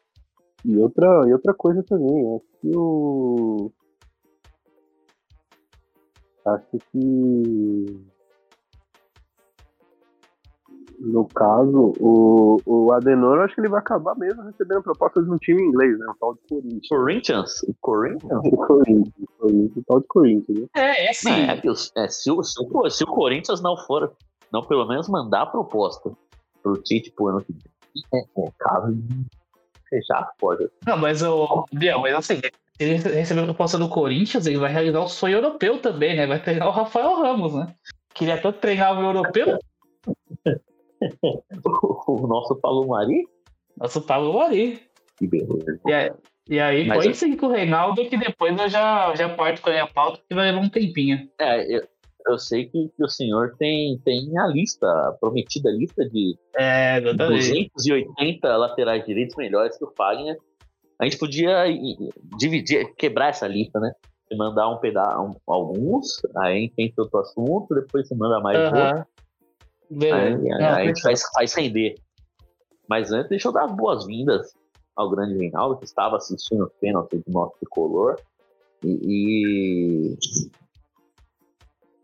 e, 0.65 0.77
outra, 0.79 1.07
e 1.29 1.33
outra 1.33 1.55
coisa 1.55 1.83
também, 1.85 2.35
acho 2.35 2.45
que 2.61 2.77
o. 2.77 3.71
Acho 6.45 6.79
que. 6.93 8.16
No 10.99 11.27
caso, 11.27 11.93
o, 12.01 12.61
o 12.65 12.93
Adenor, 12.93 13.37
eu 13.37 13.43
acho 13.43 13.55
que 13.55 13.61
ele 13.61 13.69
vai 13.69 13.81
acabar 13.81 14.17
mesmo 14.17 14.43
recebendo 14.43 14.83
propostas 14.83 15.25
de 15.25 15.31
um 15.31 15.37
time 15.37 15.63
inglês, 15.63 15.99
né? 15.99 16.07
Um 16.09 16.15
tal 16.19 16.35
de 16.35 16.41
Corinthians. 16.49 16.89
Corinthians? 16.89 17.63
O 17.63 17.75
Corinthians? 17.81 18.41
O 18.45 18.57
Corinthians, 18.57 19.29
Corinthians, 19.39 19.77
um 19.77 19.83
tal 19.87 20.01
de 20.01 20.07
Corinthians, 20.07 20.59
né? 20.59 20.67
É, 20.75 21.11
é 21.11 21.13
sim. 21.13 21.31
Não, 21.31 21.37
é 21.37 22.05
é, 22.05 22.09
se, 22.09 22.31
o, 22.31 22.43
se, 22.43 22.55
o, 22.61 22.91
se 22.91 23.05
o 23.05 23.07
Corinthians 23.09 23.61
não 23.61 23.77
for, 23.77 24.13
não 24.53 24.65
pelo 24.65 24.87
menos 24.87 25.09
mandar 25.09 25.43
a 25.43 25.47
proposta 25.47 26.11
pro 26.63 26.81
Tite 26.83 27.13
pro 27.13 27.29
ano 27.29 27.45
que 27.45 27.53
vem, 27.53 27.63
é, 28.15 28.41
é 28.41 28.51
caso 28.59 28.95
de 28.95 29.27
fechar 29.89 30.21
as 30.21 30.37
portas. 30.37 30.71
Não, 30.87 30.97
mas 30.97 31.23
o. 31.23 31.65
Biel, 31.73 32.01
mas 32.01 32.15
assim, 32.15 32.37
se 32.37 32.51
ele 32.79 32.97
receber 32.97 33.41
a 33.41 33.45
proposta 33.45 33.79
do 33.79 33.89
Corinthians, 33.89 34.47
ele 34.47 34.59
vai 34.59 34.73
realizar 34.73 35.01
o 35.01 35.09
sonho 35.09 35.39
europeu 35.39 35.79
também, 35.79 36.17
né? 36.17 36.27
Vai 36.27 36.43
treinar 36.43 36.69
o 36.69 36.73
Rafael 36.73 37.17
Ramos, 37.17 37.55
né? 37.55 37.75
Queria 38.15 38.41
tanto 38.41 38.59
treinar 38.59 38.99
o 38.99 39.03
europeu, 39.03 39.59
O 42.09 42.27
nosso 42.27 42.55
Paulo 42.57 42.89
Mari? 42.89 43.27
nosso 43.77 44.01
Pablo 44.01 44.33
Mari. 44.35 44.81
Que 45.19 45.27
beleza. 45.27 45.81
E 45.87 45.93
aí, 45.93 46.11
e 46.49 46.61
aí 46.61 46.87
Mas 46.87 47.05
eu- 47.05 47.15
sim 47.15 47.37
com 47.37 47.47
o 47.47 47.51
Reinaldo, 47.51 48.09
que 48.09 48.17
depois 48.17 48.57
eu 48.59 48.69
já, 48.69 49.15
já 49.15 49.29
parto 49.35 49.61
com 49.63 49.71
a 49.71 49.73
minha 49.73 49.87
pauta, 49.87 50.21
que 50.29 50.35
vai 50.35 50.51
levar 50.51 50.65
um 50.65 50.69
tempinho. 50.69 51.29
É, 51.39 51.77
eu, 51.77 51.83
eu 52.27 52.39
sei 52.39 52.67
que, 52.67 52.91
o 52.99 53.09
senhor 53.09 53.55
tem, 53.59 53.99
tem 54.05 54.37
a 54.39 54.47
lista, 54.47 54.87
a 54.87 55.13
prometida 55.21 55.71
lista 55.71 56.09
de 56.09 56.37
É, 56.57 56.99
exatamente. 56.99 57.71
280 57.77 58.57
laterais 58.57 59.05
direitos 59.05 59.37
melhores 59.37 59.77
que 59.77 59.85
o 59.85 59.93
Fagner. 59.97 60.37
A 60.99 61.05
gente 61.05 61.19
podia 61.19 61.65
dividir, 62.39 62.95
quebrar 62.95 63.29
essa 63.29 63.47
lista, 63.47 63.79
né? 63.79 63.93
Você 64.27 64.35
mandar 64.37 64.69
um 64.71 64.79
pedaço, 64.79 65.37
alguns, 65.47 66.21
aí 66.37 66.73
entra 66.79 67.03
outro 67.05 67.21
assunto, 67.21 67.75
depois 67.75 68.09
você 68.09 68.15
manda 68.15 68.41
mais 68.41 68.59
outro. 68.73 69.07
Aí, 69.91 69.99
Beleza. 69.99 70.55
aí 70.55 70.61
Não, 70.61 70.69
a 70.69 70.85
gente 70.85 71.01
fechou. 71.03 71.03
faz, 71.03 71.23
faz 71.35 71.55
render. 71.55 71.95
Mas 72.89 73.13
antes, 73.13 73.29
deixa 73.31 73.49
eu 73.49 73.53
dar 73.53 73.65
as 73.65 73.73
boas-vindas 73.77 74.53
ao 74.95 75.11
grande 75.11 75.37
Reinaldo, 75.37 75.79
que 75.79 75.85
estava 75.85 76.17
assistindo 76.17 76.65
o 76.65 76.71
pênalti 76.81 77.17
do 77.19 77.33
nosso 77.33 77.57
tricolor. 77.59 78.19
E, 78.83 80.15
e- 80.15 80.51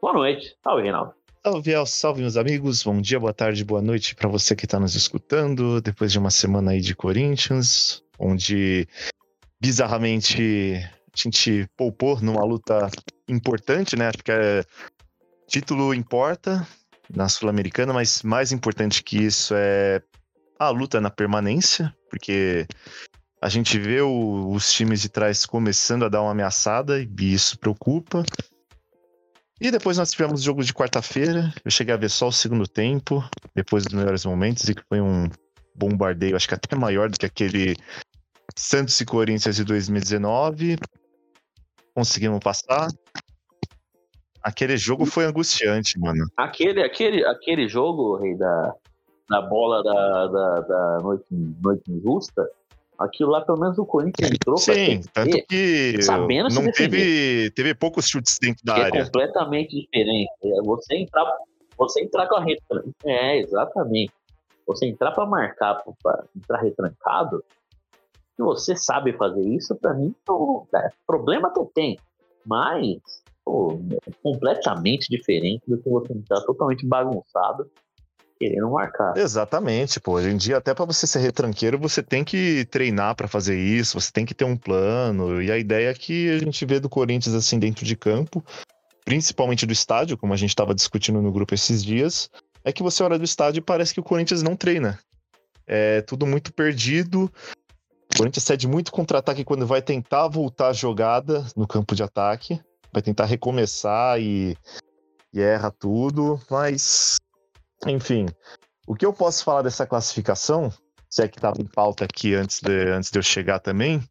Boa 0.01 0.13
noite. 0.15 0.57
Salve, 0.63 0.83
Reinaldo. 0.83 1.15
Salve, 1.45 1.71
El, 1.73 1.87
salve, 1.87 2.21
meus 2.21 2.37
amigos. 2.37 2.83
Bom 2.83 3.01
dia, 3.01 3.19
boa 3.19 3.33
tarde, 3.33 3.65
boa 3.65 3.81
noite 3.83 4.15
para 4.15 4.29
você 4.29 4.55
que 4.55 4.65
está 4.65 4.79
nos 4.79 4.95
escutando. 4.95 5.81
Depois 5.81 6.11
de 6.13 6.19
uma 6.19 6.31
semana 6.31 6.73
aí 6.73 6.81
de 6.81 6.95
Corinthians, 6.95 8.03
onde 8.19 8.87
bizarramente 9.61 10.75
a 10.77 11.17
gente 11.17 11.69
poupou 11.77 12.21
numa 12.21 12.45
luta 12.45 12.89
importante, 13.29 13.97
né? 13.97 14.09
Acho 14.09 14.19
que 14.25 14.33
é... 14.33 14.65
título 15.47 15.95
importa 15.95 16.67
na 17.15 17.29
Sul-Americana, 17.29 17.93
mas 17.93 18.23
mais 18.23 18.53
importante 18.53 19.03
que 19.03 19.19
isso 19.19 19.55
é 19.55 20.03
a 20.59 20.71
luta 20.71 21.01
na 21.01 21.11
permanência, 21.11 21.95
porque 22.09 22.67
a 23.41 23.49
gente 23.49 23.79
vê 23.79 24.01
o- 24.01 24.51
os 24.51 24.73
times 24.73 25.03
de 25.03 25.09
trás 25.09 25.45
começando 25.45 26.05
a 26.05 26.09
dar 26.09 26.23
uma 26.23 26.31
ameaçada 26.31 27.01
e 27.01 27.33
isso 27.33 27.59
preocupa. 27.59 28.23
E 29.61 29.71
depois 29.71 29.97
nós 29.97 30.11
tivemos 30.11 30.41
o 30.41 30.45
jogo 30.45 30.65
de 30.65 30.75
quarta-feira. 30.75 31.53
Eu 31.65 31.71
cheguei 31.71 31.95
a 31.95 31.97
ver 31.97 32.11
só 32.11 32.29
o 32.29 32.33
segundo 32.33 32.67
tempo, 32.67 33.25
depois 33.55 33.85
dos 33.85 33.95
melhores 33.95 34.25
momentos, 34.25 34.69
e 34.69 34.75
que 34.75 34.83
foi 34.89 35.01
um 35.01 35.29
bombardeio, 35.75 36.37
acho 36.37 36.49
que 36.49 36.55
até 36.55 36.77
maior 36.77 37.09
do 37.09 37.19
que 37.19 37.27
aquele 37.27 37.77
Santos 38.57 39.01
e 39.01 39.05
Corinthians 39.05 39.57
de 39.57 39.65
2019. 39.65 40.77
Conseguimos 41.95 42.41
passar. 42.41 42.89
Aquele 44.43 44.77
jogo 44.77 45.07
foi 45.07 45.25
angustiante, 45.25 45.99
mano. 45.99 46.27
Aquele, 46.37 46.83
aquele, 46.83 47.25
aquele 47.25 47.69
jogo, 47.69 48.17
Rei, 48.17 48.37
da, 48.37 48.75
da 49.29 49.41
bola 49.41 49.83
da, 49.83 50.27
da, 50.27 50.61
da 50.61 50.99
noite, 51.03 51.25
noite 51.31 51.91
injusta, 51.91 52.49
aquilo 52.99 53.31
lá, 53.31 53.41
pelo 53.41 53.59
menos 53.59 53.79
o 53.79 53.87
Corinthians 53.87 54.31
entrou 54.31 54.57
pra 54.57 54.75
Sim, 54.75 55.01
defender, 55.01 55.11
tanto 55.13 55.47
que 55.47 56.03
sabendo 56.03 56.55
não 56.55 56.71
teve, 56.73 57.51
teve 57.51 57.75
poucos 57.75 58.09
chutes 58.09 58.39
dentro 58.41 58.65
da 58.65 58.79
é 58.79 58.83
área. 58.85 59.05
completamente 59.05 59.81
diferente. 59.81 60.31
É 60.45 60.63
Você 60.63 60.97
entrar, 60.97 61.25
você 61.77 62.03
entrar 62.03 62.27
com 62.29 62.37
a 62.37 62.45
retranca. 62.45 62.91
É, 63.05 63.39
exatamente. 63.39 64.13
Você 64.67 64.87
entrar 64.87 65.13
para 65.13 65.27
marcar, 65.27 65.83
para 66.03 66.25
entrar 66.37 66.61
retrancado, 66.63 67.45
se 68.37 68.43
você 68.43 68.77
sabe 68.77 69.13
fazer 69.13 69.43
isso, 69.43 69.75
para 69.77 69.95
mim, 69.95 70.15
é, 70.75 70.89
problema 71.07 71.49
até 71.49 71.65
tem. 71.75 71.99
Mas, 72.47 73.22
pô, 73.45 73.81
é 74.07 74.11
completamente 74.23 75.09
diferente 75.09 75.63
do 75.67 75.79
que 75.79 75.89
você 75.89 76.13
entrar 76.13 76.41
totalmente 76.43 76.87
bagunçado, 76.87 77.71
querendo 78.39 78.71
marcar. 78.71 79.17
Exatamente, 79.17 80.01
pô. 80.01 80.13
Hoje 80.13 80.31
em 80.31 80.37
dia, 80.37 80.57
até 80.57 80.75
pra 80.75 80.85
você 80.85 81.07
ser 81.07 81.21
retranqueiro, 81.21 81.79
você 81.79 82.03
tem 82.03 82.25
que 82.25 82.65
treinar 82.67 83.15
pra 83.15 83.29
fazer 83.29 83.59
isso, 83.59 84.01
você 84.01 84.11
tem 84.13 84.27
que 84.27 84.35
ter 84.35 84.45
um 84.45 84.57
plano. 84.57 85.43
E 85.43 85.51
a 85.51 85.59
ideia 85.59 85.93
que 85.95 86.31
a 86.31 86.39
gente 86.39 86.65
vê 86.67 86.81
do 86.81 86.89
Corinthians 86.89 87.35
assim 87.35 87.59
dentro 87.59 87.85
de 87.85 87.97
campo, 87.97 88.45
principalmente 89.05 89.67
do 89.67 89.73
estádio, 89.73 90.17
como 90.17 90.33
a 90.33 90.37
gente 90.37 90.51
estava 90.51 90.75
discutindo 90.75 91.23
no 91.23 91.33
grupo 91.33 91.55
esses 91.55 91.85
dias, 91.85 92.31
é 92.65 92.73
que 92.73 92.83
você 92.83 93.03
olha 93.03 93.19
do 93.19 93.25
estádio 93.25 93.61
e 93.61 93.65
parece 93.65 93.95
que 93.95 94.01
o 94.01 94.05
Corinthians 94.05 94.43
não 94.43 94.57
treina. 94.57 94.99
É 95.67 96.01
tudo 96.03 96.27
muito 96.27 96.53
perdido. 96.53 97.31
O 98.13 98.19
Corinthians 98.19 98.45
cede 98.45 98.69
muito 98.69 98.93
contra-ataque 98.93 99.45
quando 99.45 99.67
vai 99.67 99.81
tentar 99.81 100.29
voltar 100.29 100.69
a 100.69 100.73
jogada 100.73 101.47
no 101.57 101.67
campo 101.67 101.95
de 101.95 102.03
ataque, 102.03 102.61
vai 102.93 103.03
tentar 103.03 103.25
recomeçar 103.25 104.21
e, 104.21 104.57
e 105.33 105.41
erra 105.41 105.71
tudo, 105.71 106.41
mas 106.51 107.17
enfim, 107.87 108.27
o 108.87 108.95
que 108.95 109.07
eu 109.07 109.13
posso 109.13 109.43
falar 109.45 109.63
dessa 109.63 109.87
classificação 109.87 110.73
se 111.13 111.23
é 111.23 111.29
que 111.29 111.37
estava 111.37 111.61
em 111.61 111.67
pauta 111.67 112.05
aqui 112.05 112.35
antes 112.35 112.61
de, 112.61 112.89
antes 112.89 113.11
de 113.11 113.19
eu 113.19 113.23
chegar 113.23 113.59
também. 113.59 114.03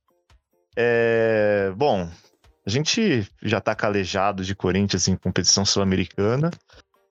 É, 0.75 1.73
bom, 1.75 2.07
a 2.63 2.69
gente 2.69 3.27
já 3.41 3.57
está 3.57 3.73
calejado 3.73 4.43
de 4.43 4.55
Corinthians 4.55 5.07
em 5.07 5.15
competição 5.15 5.65
sul-americana 5.65 6.51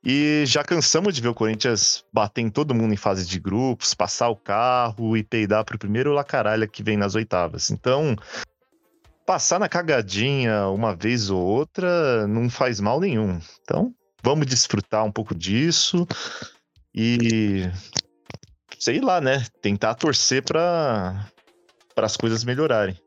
e 0.05 0.45
já 0.47 0.63
cansamos 0.63 1.13
de 1.13 1.21
ver 1.21 1.29
o 1.29 1.35
Corinthians 1.35 2.05
bater 2.13 2.41
em 2.41 2.49
todo 2.49 2.73
mundo 2.73 2.95
em 2.95 2.97
fase 2.97 3.27
de 3.27 3.41
grupos, 3.41 3.93
passar 3.93 4.29
o 4.29 4.37
carro 4.37 5.17
e 5.17 5.25
peidar 5.25 5.65
para 5.65 5.75
o 5.75 5.79
primeiro 5.79 6.13
lacaralha 6.13 6.69
que 6.69 6.85
vem 6.85 6.97
nas 6.97 7.17
oitavas. 7.17 7.69
Então, 7.73 8.15
passar 9.31 9.61
na 9.61 9.69
cagadinha 9.69 10.67
uma 10.71 10.93
vez 10.93 11.31
ou 11.31 11.41
outra 11.41 12.27
não 12.27 12.51
faz 12.51 12.81
mal 12.81 12.99
nenhum. 12.99 13.39
Então, 13.63 13.95
vamos 14.25 14.45
desfrutar 14.45 15.05
um 15.05 15.13
pouco 15.13 15.37
disso 15.37 16.05
e 16.93 17.71
sei 18.77 19.01
lá, 19.01 19.21
né? 19.21 19.45
Tentar 19.63 19.95
torcer 19.95 20.43
para 20.43 21.31
as 21.97 22.17
coisas 22.17 22.43
melhorarem. 22.43 22.99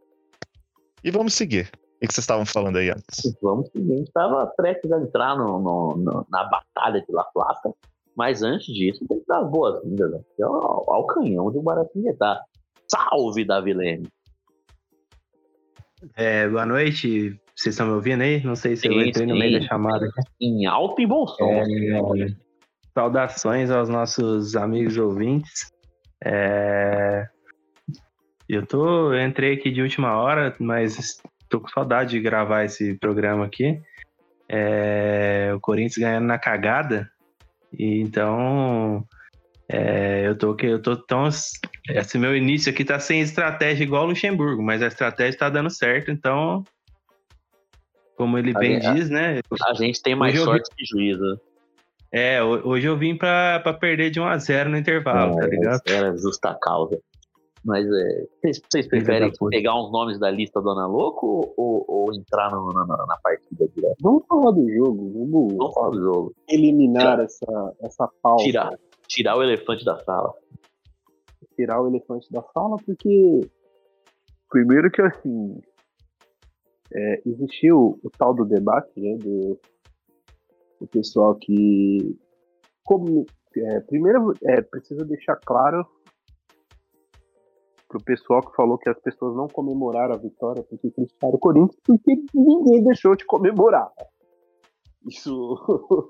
E 1.04 1.12
vamos 1.12 1.34
seguir. 1.34 1.70
O 2.02 2.08
que 2.08 2.14
vocês 2.14 2.20
estavam 2.20 2.46
falando 2.46 2.78
aí 2.78 2.90
antes? 2.90 3.38
Vamos 3.42 3.70
seguir. 3.74 3.92
A 3.92 3.98
gente 3.98 4.08
estava 4.08 4.48
prestes 4.48 4.94
a 4.94 5.02
entrar 5.02 5.38
no, 5.38 5.60
no, 5.60 5.98
no, 5.98 6.26
na 6.30 6.46
batalha 6.46 7.02
de 7.02 7.12
La 7.12 7.26
Plata, 7.26 7.74
mas 8.16 8.42
antes 8.42 8.74
disso, 8.74 9.06
tem 9.10 9.20
que 9.20 9.28
dar 9.28 9.42
as 9.42 9.52
boas-vindas 9.52 10.10
né? 10.10 10.22
ao, 10.42 10.90
ao 10.90 11.06
canhão 11.06 11.52
de 11.52 11.60
Guaratinguetá. 11.60 12.42
Salve, 12.88 13.44
Davi 13.44 13.74
Leme! 13.74 14.08
É, 16.16 16.48
boa 16.48 16.66
noite. 16.66 17.40
Vocês 17.56 17.74
estão 17.74 17.88
me 17.88 17.94
ouvindo 17.94 18.22
aí? 18.22 18.44
Não 18.44 18.56
sei 18.56 18.76
se 18.76 18.84
sim, 18.84 18.94
eu 18.94 19.02
entrei 19.02 19.26
no 19.26 19.36
meio 19.36 19.60
da 19.60 19.66
chamada. 19.66 20.10
Em 20.40 20.66
alto 20.66 21.02
e 21.02 21.06
bom 21.06 21.26
som. 21.28 21.62
É, 21.62 22.28
Saudações 22.94 23.72
aos 23.72 23.90
nossos 23.90 24.56
amigos 24.56 24.98
ouvintes. 24.98 25.72
É... 26.24 27.28
Eu 28.48 28.66
tô, 28.66 29.14
eu 29.14 29.26
entrei 29.26 29.54
aqui 29.54 29.72
de 29.72 29.82
última 29.82 30.18
hora, 30.18 30.56
mas 30.60 31.22
tô 31.50 31.60
com 31.60 31.68
saudade 31.70 32.12
de 32.12 32.20
gravar 32.20 32.66
esse 32.66 32.96
programa 33.00 33.46
aqui. 33.46 33.80
É... 34.50 35.52
O 35.56 35.60
Corinthians 35.60 35.98
ganhando 35.98 36.26
na 36.26 36.38
cagada. 36.38 37.10
E 37.72 38.02
então 38.02 39.06
é... 39.70 40.28
eu 40.28 40.38
tô 40.38 40.56
eu 40.62 40.82
tô 40.82 40.96
tão 40.96 41.28
esse 41.28 42.18
meu 42.18 42.36
início 42.36 42.72
aqui 42.72 42.86
tá 42.86 43.00
sem 43.00 43.22
estratégia 43.22 43.84
igual 43.84 44.04
o 44.04 44.08
Luxemburgo, 44.08 44.62
mas 44.62 44.82
a 44.82 44.88
estratégia 44.88 45.40
tá 45.40 45.50
dando 45.50 45.70
certo, 45.70 46.12
então 46.12 46.64
como 48.16 48.38
ele 48.38 48.54
bem 48.54 48.80
diz, 48.80 49.10
né? 49.10 49.42
A 49.66 49.74
gente 49.74 50.02
tem 50.02 50.16
mais 50.16 50.40
sorte 50.40 50.70
vi... 50.72 50.78
que 50.78 50.86
juízo. 50.86 51.40
É, 52.12 52.44
hoje 52.44 52.86
eu 52.86 52.96
vim 52.96 53.18
pra, 53.18 53.60
pra 53.62 53.74
perder 53.74 54.12
de 54.12 54.20
1 54.20 54.26
a 54.26 54.38
0 54.38 54.70
no 54.70 54.78
intervalo, 54.78 55.36
tá 55.36 55.40
é, 55.40 55.42
tá 55.42 55.48
ligado? 55.50 55.82
Era 55.88 56.16
justa 56.16 56.56
causa. 56.62 57.00
Mas 57.66 57.88
é, 57.88 58.26
vocês, 58.40 58.62
vocês 58.70 58.88
preferem 58.88 59.32
pegar 59.50 59.76
uns 59.76 59.92
nomes 59.92 60.20
da 60.20 60.30
lista 60.30 60.62
do 60.62 60.70
Ana 60.70 60.86
Louco 60.86 61.54
ou, 61.58 61.86
ou 61.88 62.14
entrar 62.14 62.52
no, 62.52 62.72
na, 62.74 62.86
na, 62.86 63.18
partida 63.24 63.68
direto? 63.74 63.96
Vamos 64.02 64.26
falar 64.28 64.52
do 64.52 64.70
jogo, 64.70 65.12
vamos, 65.14 65.54
vamos 65.56 65.74
falar 65.74 65.90
do 65.92 66.02
jogo. 66.02 66.36
eliminar 66.50 67.22
essa, 67.22 67.74
essa 67.82 68.08
pauta. 68.22 68.44
Tirar, 68.44 68.78
tirar 69.14 69.38
o 69.38 69.44
elefante 69.44 69.86
da 69.86 69.98
sala. 70.00 70.34
Tirar 71.56 71.82
o 71.82 71.88
elefante 71.88 72.32
da 72.32 72.42
sala, 72.54 72.78
porque 72.84 73.42
primeiro 74.50 74.90
que 74.92 75.02
assim 75.02 75.62
é, 76.92 77.22
existiu 77.26 78.00
o 78.04 78.10
tal 78.18 78.34
do 78.34 78.44
debate 78.44 79.00
né, 79.00 79.16
do, 79.18 79.60
o 80.80 80.88
pessoal 80.88 81.36
que. 81.36 82.18
Como, 82.84 83.26
é, 83.56 83.80
primeiro, 83.82 84.34
é, 84.44 84.62
precisa 84.62 85.06
deixar 85.06 85.38
claro 85.38 85.86
pro 87.88 88.04
pessoal 88.04 88.42
que 88.42 88.56
falou 88.56 88.78
que 88.78 88.90
as 88.90 89.00
pessoas 89.00 89.36
não 89.36 89.48
comemoraram 89.48 90.16
a 90.16 90.18
vitória 90.18 90.64
porque 90.64 90.90
criticaram 90.90 91.36
o 91.36 91.40
Corinthians, 91.40 91.80
porque 91.86 92.16
ninguém 92.34 92.84
deixou 92.84 93.16
de 93.16 93.26
comemorar. 93.26 93.90
Isso 95.08 95.56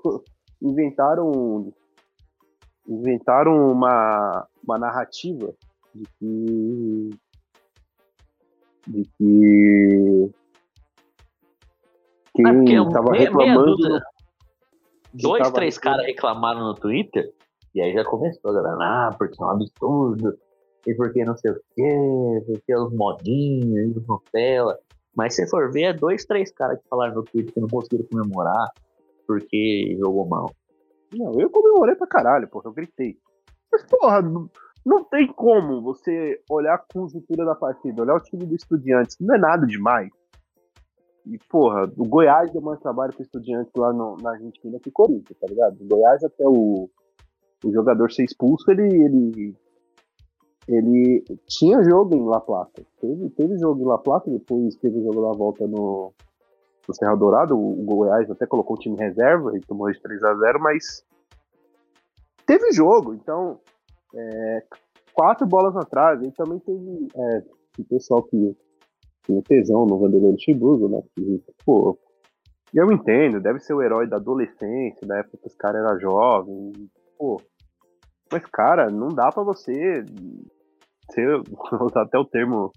inventaram 0.62 1.72
inventaram 2.88 3.70
uma, 3.70 4.46
uma 4.62 4.78
narrativa 4.78 5.54
de 5.94 6.04
que 6.18 7.10
de 8.86 9.02
que 9.16 10.30
quem 12.34 12.86
estava 12.86 13.16
é 13.16 13.20
reclamando 13.20 13.76
dois, 15.14 15.50
três 15.52 15.78
caras 15.78 16.04
reclamaram 16.04 16.60
no 16.60 16.74
Twitter, 16.74 17.32
e 17.74 17.80
aí 17.80 17.92
já 17.94 18.04
começou 18.04 18.50
a 18.50 18.54
galera, 18.54 18.76
ah, 18.80 19.14
porque 19.16 19.40
é 19.40 19.46
um 19.46 19.50
absurdo, 19.50 20.36
e 20.86 20.94
porque 20.94 21.24
não 21.24 21.36
sei 21.36 21.52
o 21.52 21.60
quê, 21.74 22.42
porque 22.46 22.74
os 22.74 22.92
modinhos, 22.92 23.96
os 23.96 24.06
Nutella. 24.06 24.78
Mas 25.16 25.34
se 25.36 25.48
for 25.48 25.70
ver, 25.72 25.82
é 25.82 25.92
dois, 25.92 26.24
três 26.24 26.50
caras 26.50 26.78
que 26.80 26.88
falaram 26.88 27.14
no 27.14 27.22
Twitter 27.22 27.54
que 27.54 27.60
não 27.60 27.68
conseguiram 27.68 28.06
comemorar 28.10 28.68
porque 29.26 29.96
jogou 29.98 30.26
mal. 30.26 30.50
Não, 31.16 31.40
eu 31.40 31.50
comemorei 31.50 31.94
pra 31.94 32.06
caralho, 32.06 32.48
porra, 32.48 32.68
eu 32.68 32.72
gritei. 32.72 33.16
Mas, 33.70 33.84
porra, 33.84 34.22
não, 34.22 34.48
não 34.84 35.04
tem 35.04 35.26
como 35.32 35.82
você 35.82 36.40
olhar 36.50 36.74
a 36.74 36.84
conjuntura 36.92 37.44
da 37.44 37.54
partida, 37.54 38.02
olhar 38.02 38.16
o 38.16 38.20
time 38.20 38.44
do 38.44 38.54
Estudiantes, 38.54 39.16
não 39.20 39.34
é 39.34 39.38
nada 39.38 39.66
demais. 39.66 40.10
E, 41.26 41.38
porra, 41.48 41.90
o 41.96 42.04
Goiás 42.06 42.50
deu 42.52 42.60
mais 42.60 42.78
trabalho 42.80 43.12
pro 43.12 43.22
Estudiantes 43.22 43.72
lá 43.76 43.92
no, 43.92 44.16
na 44.18 44.32
Argentina 44.32 44.78
que 44.78 44.90
Corinthians, 44.90 45.38
tá 45.38 45.46
ligado? 45.46 45.80
O 45.80 45.88
Goiás, 45.88 46.22
até 46.22 46.44
o, 46.46 46.90
o 47.64 47.72
jogador 47.72 48.12
ser 48.12 48.24
expulso, 48.24 48.70
ele, 48.70 49.04
ele, 49.04 49.56
ele 50.68 51.24
tinha 51.46 51.82
jogo 51.82 52.14
em 52.14 52.26
La 52.26 52.40
Plata. 52.40 52.84
Teve, 53.00 53.30
teve 53.30 53.58
jogo 53.58 53.80
em 53.80 53.86
La 53.86 53.96
Plata, 53.96 54.30
depois 54.30 54.76
teve 54.76 55.02
jogo 55.02 55.22
da 55.22 55.32
volta 55.32 55.66
no, 55.66 56.12
no 56.86 56.94
Serra 56.94 57.16
Dourado. 57.16 57.58
O, 57.58 57.84
Goiás 57.84 58.30
até 58.30 58.46
colocou 58.46 58.76
o 58.76 58.78
time 58.78 58.96
reserva 58.96 59.56
e 59.56 59.60
tomou 59.60 59.90
de 59.90 60.00
3 60.00 60.22
a 60.22 60.34
0 60.34 60.60
mas 60.60 61.04
teve 62.46 62.72
jogo. 62.72 63.14
Então, 63.14 63.60
é, 64.14 64.62
quatro 65.12 65.46
bolas 65.46 65.76
atrás. 65.76 66.20
E 66.22 66.30
também 66.32 66.58
teve 66.58 67.08
é, 67.14 67.42
o 67.78 67.84
pessoal 67.84 68.22
que 68.22 68.56
tinha 69.24 69.42
tesão 69.42 69.86
no 69.86 69.98
Vanderlei 69.98 70.32
Luxemburgo, 70.32 70.88
né? 70.88 71.02
Que, 71.14 71.42
pô, 71.64 71.98
eu 72.74 72.90
entendo, 72.92 73.40
deve 73.40 73.60
ser 73.60 73.72
o 73.72 73.82
herói 73.82 74.06
da 74.06 74.16
adolescência, 74.16 75.06
da 75.06 75.18
época 75.18 75.38
que 75.38 75.46
os 75.46 75.54
caras 75.54 75.84
eram 75.84 76.00
jovens, 76.00 76.72
pô. 77.16 77.40
Mas, 78.32 78.44
cara, 78.46 78.90
não 78.90 79.08
dá 79.08 79.30
para 79.30 79.42
você 79.42 80.04
ser, 81.12 81.40
usar 81.80 82.02
até 82.02 82.18
o 82.18 82.24
termo 82.24 82.72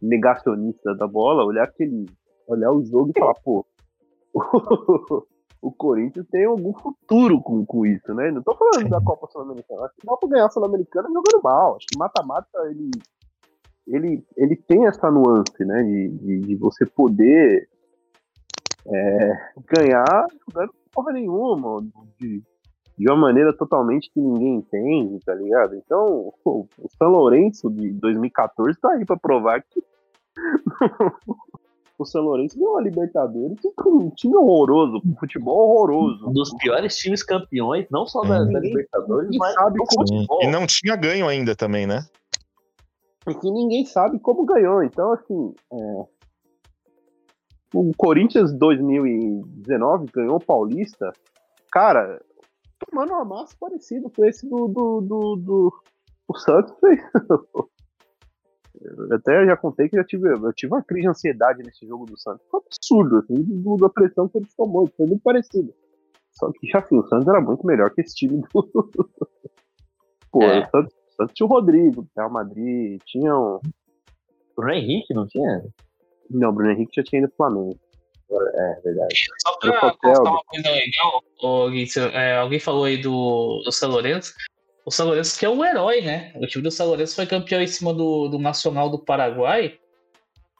negacionista 0.00 0.94
da 0.94 1.06
bola, 1.06 1.44
olhar 1.44 1.64
aquele, 1.64 2.06
olhar 2.52 2.72
o 2.72 2.84
jogo 2.84 3.12
e 3.14 3.18
falar, 3.18 3.34
pô, 3.42 3.66
o 5.62 5.72
Corinthians 5.72 6.26
tem 6.30 6.44
algum 6.44 6.72
futuro 6.72 7.40
com, 7.40 7.64
com 7.64 7.86
isso, 7.86 8.14
né? 8.14 8.30
Não 8.30 8.42
tô 8.42 8.54
falando 8.54 8.88
da 8.88 9.00
Copa 9.00 9.28
Sul-Americana, 9.30 9.84
acho 9.84 9.94
que 9.96 10.06
dá 10.06 10.16
pra 10.16 10.28
ganhar 10.28 10.46
a 10.46 10.50
Sul-Americana 10.50 11.08
jogando 11.08 11.42
mal, 11.42 11.76
acho 11.76 11.86
que 11.86 11.98
mata-mata 11.98 12.58
ele 12.70 12.90
ele, 13.86 14.24
ele 14.36 14.56
tem 14.56 14.86
essa 14.86 15.10
nuance, 15.10 15.64
né? 15.64 15.82
De, 15.82 16.08
de, 16.08 16.40
de 16.40 16.56
você 16.56 16.86
poder 16.86 17.68
é, 18.86 19.32
ganhar 19.66 20.26
jogando 20.48 20.72
porra 20.92 21.12
nenhuma, 21.12 21.80
de, 22.18 22.42
de 22.98 23.10
uma 23.10 23.16
maneira 23.16 23.56
totalmente 23.56 24.10
que 24.12 24.20
ninguém 24.20 24.56
entende, 24.56 25.18
tá 25.24 25.34
ligado? 25.34 25.74
Então, 25.76 26.32
o, 26.44 26.66
o 26.78 26.88
São 26.96 27.10
Lourenço 27.10 27.70
de 27.70 27.92
2014 27.92 28.78
tá 28.80 28.92
aí 28.92 29.04
pra 29.04 29.16
provar 29.16 29.62
que 29.62 29.82
o 32.02 32.06
São 32.06 32.22
Lourenço 32.22 32.58
ganhou 32.58 32.78
a 32.78 32.82
Libertadores 32.82 33.58
com 33.76 33.90
um 33.90 34.10
time 34.10 34.36
horroroso, 34.36 35.02
um 35.04 35.16
futebol 35.16 35.70
horroroso. 35.70 36.28
Um 36.28 36.32
dos 36.32 36.52
piores 36.54 36.96
times 36.96 37.22
campeões, 37.22 37.86
não 37.90 38.06
só 38.06 38.22
da, 38.22 38.44
da 38.44 38.58
Libertadores, 38.58 39.36
mas 39.36 39.54
sabe 39.54 39.78
como... 39.86 40.42
E 40.42 40.46
não 40.46 40.66
tinha 40.66 40.96
ganho 40.96 41.28
ainda 41.28 41.54
também, 41.54 41.86
né? 41.86 42.04
e 43.28 43.34
que 43.34 43.50
ninguém 43.50 43.84
sabe 43.84 44.18
como 44.18 44.44
ganhou. 44.44 44.82
Então, 44.82 45.12
assim, 45.12 45.54
é... 45.72 46.04
o 47.74 47.92
Corinthians 47.96 48.52
2019 48.52 50.06
ganhou 50.12 50.36
o 50.36 50.44
Paulista, 50.44 51.12
cara, 51.70 52.20
tomando 52.78 53.12
uma 53.12 53.24
massa 53.24 53.54
parecida 53.58 54.08
com 54.10 54.24
esse 54.24 54.48
do, 54.48 54.68
do, 54.68 55.00
do, 55.00 55.36
do... 55.36 55.82
o 56.28 56.38
Santos 56.38 56.74
fez. 56.80 57.00
Eu 58.80 59.16
até 59.16 59.44
já 59.46 59.56
contei 59.56 59.88
que 59.88 59.96
já 59.96 60.04
tive, 60.04 60.28
eu 60.28 60.52
tive 60.52 60.72
uma 60.72 60.82
crise 60.82 61.02
de 61.02 61.08
ansiedade 61.08 61.62
nesse 61.62 61.86
jogo 61.86 62.06
do 62.06 62.18
Santos. 62.18 62.46
Foi 62.50 62.60
um 62.60 62.62
absurdo, 62.64 63.16
assim, 63.18 63.42
do, 63.42 63.76
da 63.76 63.88
pressão 63.88 64.28
que 64.28 64.38
ele 64.38 64.46
tomou, 64.56 64.86
foi 64.96 65.06
muito 65.06 65.22
parecido. 65.22 65.74
Só 66.32 66.50
que, 66.52 66.76
assim, 66.76 66.96
o 66.96 67.06
Santos 67.08 67.28
era 67.28 67.40
muito 67.40 67.66
melhor 67.66 67.90
que 67.90 68.00
esse 68.00 68.14
time 68.14 68.42
do. 68.42 68.48
Pô, 70.30 70.42
é. 70.42 70.60
o 70.60 70.70
Santos 70.70 71.00
tanto 71.20 71.34
tinha 71.34 71.46
o 71.46 71.50
Rodrigo, 71.50 72.08
Real 72.16 72.30
Madrid, 72.30 72.98
tinha 73.04 73.36
o. 73.36 73.60
Bruno 74.56 74.72
Henrique, 74.72 75.12
não 75.12 75.26
tinha? 75.26 75.62
Não, 76.30 76.48
o 76.48 76.52
Bruno 76.52 76.70
Henrique 76.72 76.92
já 76.96 77.02
tinha 77.02 77.20
ido 77.20 77.28
pro 77.28 77.36
Flamengo. 77.36 77.78
É, 78.30 78.80
verdade. 78.82 79.26
Só 79.38 79.58
pra 79.58 79.96
constar 79.96 80.32
uma 80.32 80.42
coisa 80.44 80.70
legal, 80.70 81.22
o, 81.42 81.68
é, 82.14 82.36
alguém 82.36 82.60
falou 82.60 82.84
aí 82.84 82.96
do, 82.96 83.60
do 83.64 83.72
São 83.72 83.90
Lourenço. 83.90 84.32
O 84.90 84.92
São 84.92 85.06
Lourenço 85.06 85.38
que 85.38 85.46
é 85.46 85.48
o 85.48 85.64
herói, 85.64 86.00
né? 86.00 86.32
O 86.34 86.48
time 86.48 86.64
do 86.64 86.70
São 86.72 86.88
Lourenço 86.88 87.14
foi 87.14 87.24
campeão 87.24 87.62
em 87.62 87.66
cima 87.68 87.94
do, 87.94 88.26
do 88.26 88.40
Nacional 88.40 88.90
do 88.90 88.98
Paraguai 88.98 89.78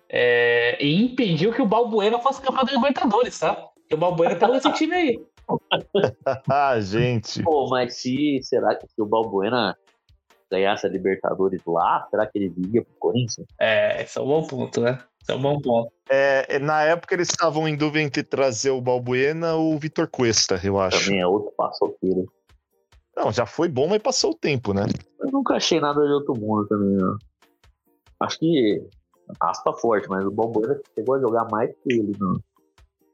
é, 0.08 0.80
e 0.80 1.02
impediu 1.02 1.52
que 1.52 1.60
o 1.60 1.66
Balbuena 1.66 2.20
fosse 2.20 2.40
campeão 2.40 2.64
da 2.64 2.70
Libertadores, 2.70 3.40
tá? 3.40 3.56
Porque 3.56 3.92
o 3.92 3.98
Balbuena 3.98 4.36
tá 4.36 4.46
nesse 4.46 4.72
time 4.74 4.94
aí. 4.94 5.20
ah, 6.48 6.78
gente. 6.78 7.42
Pô, 7.42 7.68
mas 7.70 7.96
se 7.96 8.38
será 8.44 8.76
que 8.76 8.86
se 8.86 9.02
o 9.02 9.04
Balbuena 9.06 9.76
ganhasse 10.48 10.86
a 10.86 10.90
Libertadores 10.90 11.60
lá, 11.66 12.06
será 12.08 12.24
que 12.24 12.38
ele 12.38 12.50
viria 12.50 12.84
pro 12.84 12.94
Corinthians? 13.00 13.48
É, 13.58 14.00
esse 14.00 14.16
é 14.16 14.22
um 14.22 14.26
bom 14.26 14.46
ponto, 14.46 14.80
né? 14.80 15.00
Esse 15.20 15.32
é 15.32 15.34
um 15.34 15.42
bom 15.42 15.60
ponto. 15.60 15.90
É, 16.08 16.56
na 16.60 16.84
época 16.84 17.16
eles 17.16 17.30
estavam 17.30 17.66
em 17.66 17.76
dúvida 17.76 18.04
entre 18.04 18.22
trazer 18.22 18.70
o 18.70 18.80
Balbuena 18.80 19.54
ou 19.56 19.74
o 19.74 19.78
Vitor 19.80 20.06
Cuesta, 20.06 20.60
eu 20.62 20.78
acho. 20.78 21.06
Também 21.06 21.20
é 21.20 21.26
outro 21.26 21.52
passoqueiro. 21.56 22.30
Não, 23.22 23.30
já 23.30 23.44
foi 23.44 23.68
bom, 23.68 23.86
mas 23.86 24.00
passou 24.02 24.30
o 24.30 24.34
tempo, 24.34 24.72
né? 24.72 24.82
Eu 25.20 25.30
nunca 25.30 25.54
achei 25.56 25.78
nada 25.78 26.00
de 26.02 26.10
outro 26.12 26.34
mundo 26.34 26.66
também, 26.66 26.96
não. 26.96 27.16
Acho 28.20 28.38
que 28.38 28.82
aspa 29.40 29.74
forte, 29.74 30.08
mas 30.08 30.24
o 30.24 30.30
Balbuena 30.30 30.80
chegou 30.94 31.14
a 31.16 31.20
jogar 31.20 31.46
mais 31.50 31.70
que 31.82 31.92
ele 31.92 32.16
no, 32.18 32.40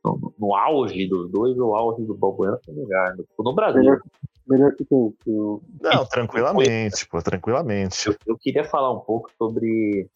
no, 0.05 0.35
no 0.39 0.55
auge 0.55 1.09
dos 1.09 1.29
dois, 1.31 1.57
o 1.59 1.75
auge 1.75 2.05
do 2.05 2.15
Balbuena 2.15 2.59
foi 2.65 2.75
melhor. 2.75 3.15
No 3.39 3.53
Brasil. 3.55 3.81
Melhor, 3.83 4.01
melhor 4.47 4.73
que 4.77 4.85
quem? 4.85 5.11
Que 5.25 5.31
o- 5.31 5.61
Não, 5.81 6.05
tranquilamente, 6.07 7.09
pô, 7.09 7.21
tranquilamente. 7.21 8.07
Eu, 8.09 8.17
eu 8.27 8.39
queria 8.39 8.65
falar 8.65 8.93
um 8.93 9.01
pouco 9.01 9.29
sobre 9.37 10.09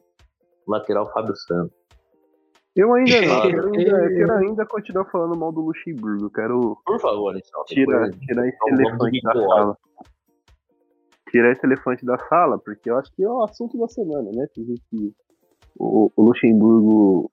o 0.66 0.70
lateral 0.70 1.12
Fábio 1.12 1.34
Santos. 1.34 1.76
Eu 2.74 2.92
ainda 2.94 3.10
quero 3.42 3.66
ainda, 3.66 3.90
eu 3.90 4.16
quero 4.16 4.32
ainda 4.34 4.66
continuar 4.66 5.04
falando 5.06 5.38
mal 5.38 5.52
do 5.52 5.60
Luxemburgo. 5.60 6.30
Quero 6.30 6.78
Por 6.84 7.00
favor, 7.00 7.36
então. 7.36 7.64
tirar, 7.64 8.10
tirar 8.10 8.48
esse 8.48 8.68
elefante 8.68 9.22
da 9.22 9.32
sala. 9.32 9.78
Tirar 11.30 11.52
esse 11.52 11.66
elefante 11.66 12.04
da 12.04 12.18
sala, 12.18 12.58
porque 12.58 12.90
eu 12.90 12.98
acho 12.98 13.12
que 13.14 13.22
é 13.22 13.28
o 13.28 13.42
assunto 13.42 13.78
da 13.78 13.88
semana, 13.88 14.30
né? 14.32 14.46
Que, 14.52 15.14
o, 15.78 16.12
o 16.14 16.22
Luxemburgo 16.22 17.30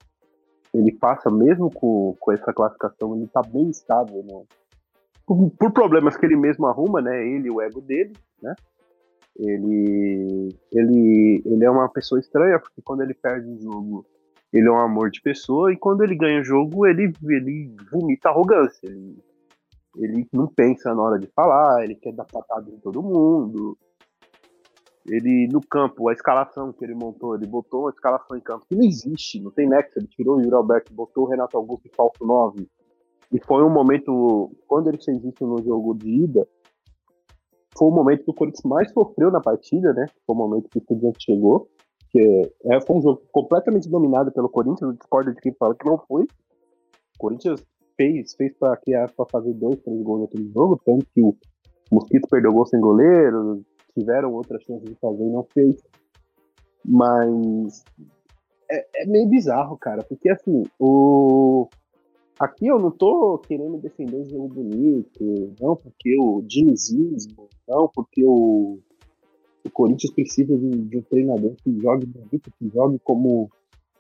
ele 0.74 0.92
passa, 0.92 1.30
mesmo 1.30 1.72
com, 1.72 2.16
com 2.20 2.32
essa 2.32 2.54
classificação, 2.54 3.16
ele 3.16 3.28
tá 3.28 3.42
bem 3.42 3.70
estável, 3.70 4.24
né? 4.24 4.44
Por, 5.26 5.50
por 5.52 5.72
problemas 5.72 6.16
que 6.16 6.26
ele 6.26 6.36
mesmo 6.36 6.68
arruma, 6.68 7.02
né? 7.02 7.26
Ele 7.28 7.48
e 7.48 7.52
o 7.52 7.62
ego 7.62 7.82
dele, 7.82 8.14
né? 8.42 8.56
Ele, 9.38 10.56
ele, 10.72 11.44
ele 11.46 11.64
é 11.64 11.70
uma 11.70 11.90
pessoa 11.90 12.20
estranha, 12.20 12.60
porque 12.60 12.82
quando 12.82 13.02
ele 13.02 13.14
perde 13.14 13.50
o 13.50 13.60
jogo, 13.60 14.06
ele 14.58 14.68
é 14.68 14.72
um 14.72 14.80
amor 14.80 15.12
de 15.12 15.22
pessoa, 15.22 15.72
e 15.72 15.78
quando 15.78 16.04
ele 16.04 16.16
ganha 16.16 16.42
o 16.42 16.44
jogo, 16.44 16.88
ele, 16.88 17.14
ele 17.30 17.76
vomita 17.92 18.30
arrogância. 18.30 18.88
Ele, 18.88 19.18
ele 19.96 20.28
não 20.34 20.48
pensa 20.48 20.94
na 20.94 21.02
hora 21.02 21.20
de 21.20 21.28
falar, 21.28 21.84
ele 21.84 21.96
quer 21.96 22.14
dar 22.14 22.26
patada 22.26 22.70
em 22.70 22.80
todo 22.80 23.04
mundo. 23.04 23.78
Ele, 25.06 25.48
no 25.48 25.62
campo, 25.62 26.10
a 26.10 26.14
escalação 26.14 26.74
que 26.74 26.84
ele 26.84 26.96
montou, 26.96 27.36
ele 27.36 27.46
botou 27.46 27.82
uma 27.82 27.92
escalação 27.92 28.36
em 28.36 28.42
campo 28.42 28.66
que 28.68 28.76
não 28.76 28.84
existe, 28.84 29.40
não 29.40 29.52
tem 29.52 29.68
nexo. 29.68 29.98
Ele 29.98 30.08
tirou 30.08 30.38
o 30.38 30.42
Yuri 30.42 30.54
Alberto, 30.54 30.94
botou 30.94 31.26
o 31.26 31.30
Renato 31.30 31.56
Augusto 31.56 31.88
e 31.88 31.96
falso 31.96 32.26
9. 32.26 32.68
E 33.32 33.40
foi 33.46 33.64
um 33.64 33.70
momento, 33.70 34.52
quando 34.68 34.90
ele 34.90 35.02
fez 35.02 35.24
isso 35.24 35.46
no 35.46 35.62
jogo 35.64 35.94
de 35.94 36.10
ida, 36.24 36.48
foi 37.78 37.88
o 37.88 37.92
momento 37.92 38.24
que 38.24 38.32
o 38.32 38.34
Corinthians 38.34 38.64
mais 38.66 38.92
sofreu 38.92 39.32
na 39.32 39.40
partida, 39.40 39.94
né? 39.94 40.08
Foi 40.26 40.36
o 40.36 40.38
momento 40.38 40.68
que 40.70 40.80
o 40.80 40.82
Estudiante 40.82 41.24
chegou. 41.24 41.70
Que 42.10 42.52
é, 42.66 42.82
foi 42.82 42.98
um 42.98 43.02
jogo 43.02 43.22
completamente 43.32 43.90
dominado 43.90 44.32
pelo 44.32 44.50
Corinthians, 44.50 44.82
eu 44.82 44.94
discordo 44.94 45.34
de 45.34 45.42
quem 45.42 45.54
fala 45.54 45.76
que 45.76 45.86
não 45.86 45.98
foi. 45.98 46.24
O 46.24 47.20
Corinthians 47.20 47.66
fez, 47.96 48.36
fez 48.36 48.54
para 48.58 48.78
criar 48.78 49.12
para 49.12 49.26
fazer 49.30 49.54
dois, 49.54 49.80
três 49.82 50.02
gols 50.02 50.22
naquele 50.22 50.50
jogo, 50.52 50.80
tanto 50.86 51.06
que 51.14 51.22
o 51.22 51.36
Mosquito 51.92 52.28
perdeu 52.30 52.54
gol 52.54 52.66
sem 52.66 52.80
goleiro, 52.80 53.64
tiveram 53.98 54.34
outras 54.34 54.62
chances 54.64 54.88
de 54.88 54.96
fazer 54.96 55.24
e 55.24 55.32
não 55.32 55.44
fez. 55.54 55.76
Mas 56.86 57.84
é, 58.70 59.04
é 59.04 59.06
meio 59.06 59.28
bizarro, 59.28 59.78
cara, 59.78 60.04
porque 60.04 60.30
assim, 60.30 60.64
o 60.80 61.68
aqui 62.40 62.68
eu 62.68 62.78
não 62.78 62.92
tô 62.92 63.40
querendo 63.40 63.78
defender 63.78 64.18
o 64.18 64.26
jogo 64.26 64.48
bonito, 64.50 65.56
não 65.60 65.76
porque 65.76 66.16
o 66.20 66.42
dinizismo, 66.44 67.50
não 67.68 67.90
porque 67.94 68.24
o, 68.24 68.80
o 69.68 69.72
Corinthians 69.72 70.14
precisa 70.14 70.58
de, 70.58 70.70
de 70.70 70.98
um 70.98 71.02
treinador 71.04 71.54
que 71.64 71.80
jogue 71.80 72.06
bonito, 72.06 72.52
que 72.58 72.70
jogue 72.74 73.00
como 73.04 73.50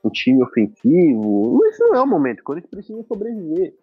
um 0.04 0.10
time 0.10 0.44
ofensivo. 0.44 1.60
Isso 1.70 1.84
não 1.84 1.96
é 1.96 2.02
o 2.02 2.08
momento, 2.08 2.40
o 2.40 2.44
Corinthians 2.44 2.70
precisa 2.72 3.04
sobreviver. 3.04 3.74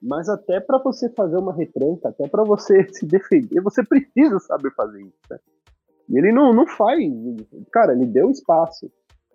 Mas 0.00 0.28
até 0.28 0.58
para 0.60 0.78
você 0.78 1.08
fazer 1.10 1.36
uma 1.36 1.54
retranca, 1.54 2.08
até 2.08 2.26
para 2.28 2.42
você 2.42 2.86
se 2.92 3.06
defender, 3.06 3.60
você 3.60 3.84
precisa 3.84 4.38
saber 4.40 4.72
fazer 4.74 5.00
isso. 5.00 5.18
Né? 5.30 5.38
E 6.08 6.18
ele 6.18 6.32
não, 6.32 6.52
não 6.52 6.66
faz. 6.66 7.00
Cara, 7.70 7.92
ele 7.92 8.06
deu 8.06 8.30
espaço. 8.30 8.90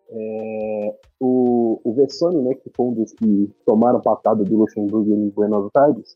É, 0.10 0.96
o, 1.20 1.82
o 1.84 1.94
Vessone, 1.94 2.42
né, 2.42 2.54
que 2.56 2.70
foi 2.76 2.86
um 2.86 2.94
dos 2.94 3.12
que 3.14 3.50
tomaram 3.66 4.00
patada 4.02 4.42
do 4.44 4.58
Luxemburgo 4.58 5.14
em 5.14 5.30
Buenos 5.30 5.70
Aires, 5.76 6.16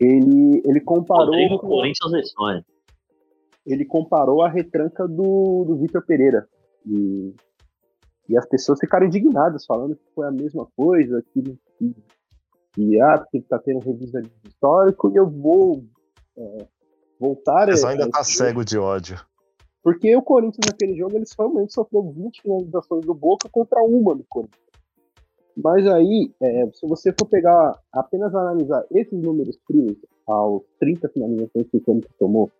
ele, 0.00 0.62
ele 0.64 0.80
comparou. 0.80 1.26
Rodrigo 1.26 1.58
com- 1.58 1.68
Corinthians 1.68 2.12
Vessone. 2.12 2.64
Ele 3.66 3.84
comparou 3.84 4.42
a 4.42 4.48
retranca 4.48 5.06
do, 5.06 5.64
do 5.64 5.76
Vitor 5.76 6.04
Pereira. 6.04 6.48
E, 6.86 7.34
e 8.28 8.36
as 8.36 8.46
pessoas 8.46 8.78
ficaram 8.78 9.06
indignadas, 9.06 9.64
falando 9.64 9.96
que 9.96 10.04
foi 10.14 10.26
a 10.26 10.32
mesma 10.32 10.66
coisa, 10.76 11.22
que, 11.32 11.42
que, 11.78 11.96
que 12.72 13.00
ah, 13.00 13.18
porque 13.18 13.40
tá 13.42 13.58
tendo 13.58 13.80
revisão 13.80 14.22
histórico, 14.44 15.10
e 15.10 15.16
eu 15.16 15.28
vou 15.28 15.84
é, 16.36 16.66
voltar 17.18 17.66
Mas 17.68 17.84
ainda 17.84 18.10
tá 18.10 18.22
jogo. 18.22 18.36
cego 18.36 18.64
de 18.64 18.78
ódio. 18.78 19.20
Porque 19.82 20.14
o 20.14 20.22
Corinthians 20.22 20.66
naquele 20.70 20.96
jogo, 20.96 21.16
eles 21.16 21.34
realmente 21.36 21.72
sofreu 21.72 22.02
20 22.12 22.42
finalizações 22.42 23.04
do 23.04 23.14
Boca 23.14 23.48
contra 23.50 23.82
uma 23.82 24.14
do 24.14 24.24
Corinthians. 24.28 24.62
Mas 25.56 25.86
aí, 25.86 26.32
é, 26.40 26.70
se 26.72 26.86
você 26.86 27.12
for 27.12 27.26
pegar, 27.26 27.78
apenas 27.92 28.34
analisar 28.34 28.84
esses 28.90 29.20
números 29.20 29.58
frios, 29.66 29.96
aos 30.26 30.62
30 30.78 31.08
finalizações 31.08 31.68
que 31.68 31.76
o 31.76 31.80
Corinthians 31.80 32.14
tomou, 32.18 32.50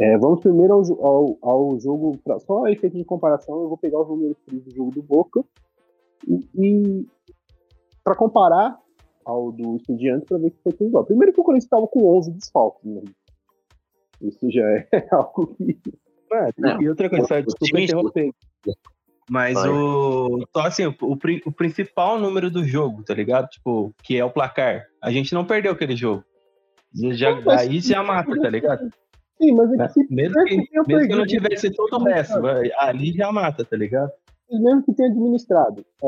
é, 0.00 0.18
vamos 0.18 0.40
primeiro 0.40 0.74
ao, 0.74 1.06
ao, 1.06 1.38
ao 1.42 1.80
jogo, 1.80 2.16
pra, 2.24 2.38
só 2.40 2.64
a 2.64 2.72
efeito 2.72 2.96
de 2.96 3.04
comparação, 3.04 3.62
eu 3.62 3.68
vou 3.68 3.78
pegar 3.78 4.00
os 4.00 4.08
números 4.08 4.36
do 4.48 4.74
jogo 4.74 4.90
do 4.90 5.02
Boca 5.02 5.44
e, 6.26 6.48
e 6.54 7.06
para 8.02 8.14
comparar 8.16 8.78
ao 9.24 9.52
do 9.52 9.76
Estudiantes 9.76 10.26
para 10.26 10.38
ver 10.38 10.50
que 10.50 10.62
foi 10.62 10.72
tudo 10.72 10.88
igual. 10.88 11.04
Primeiro 11.04 11.32
que 11.32 11.40
o 11.40 11.44
Corinthians 11.44 11.64
estava 11.64 11.86
com 11.86 12.16
11 12.18 12.32
desfalques, 12.32 12.84
né? 12.90 13.02
Isso 14.22 14.50
já 14.50 14.62
é 14.68 14.88
algo 15.12 15.54
que 15.54 15.78
É, 16.32 16.50
Não. 16.58 16.82
e 16.82 16.88
outra 16.88 17.08
coisa, 17.08 17.26
só, 17.26 17.40
desculpa 17.40 17.80
interromper. 17.80 18.30
Mas 19.30 19.54
Vai. 19.54 19.68
o. 19.70 20.44
Só 20.52 20.62
assim, 20.66 20.86
o, 20.86 20.94
o 21.00 21.18
o 21.46 21.52
principal 21.52 22.18
número 22.18 22.50
do 22.50 22.64
jogo, 22.64 23.04
tá 23.04 23.14
ligado? 23.14 23.48
Tipo, 23.48 23.94
que 24.02 24.16
é 24.18 24.24
o 24.24 24.30
placar. 24.30 24.86
A 25.00 25.12
gente 25.12 25.32
não 25.32 25.44
perdeu 25.44 25.70
aquele 25.72 25.94
jogo. 25.94 26.24
Já, 27.12 27.36
Não, 27.36 27.42
mas- 27.42 27.60
aí 27.60 27.80
já 27.80 28.02
mata, 28.02 28.34
tá 28.40 28.48
ligado? 28.50 28.90
Sim, 29.40 29.52
mas 29.52 29.72
é 29.72 29.86
que 29.86 29.92
se 29.92 30.14
Mesmo 30.14 30.44
que, 30.44 30.56
mesmo 30.86 31.08
que 31.08 31.16
não 31.16 31.26
tivesse 31.26 31.70
todo 31.70 31.96
o 31.96 32.04
resto, 32.04 32.40
ali 32.78 33.12
já 33.12 33.32
mata, 33.32 33.64
tá 33.64 33.76
ligado? 33.76 34.12
mesmo 34.52 34.82
que 34.82 34.92
tenha 34.92 35.08
administrado, 35.08 35.84
é, 36.02 36.06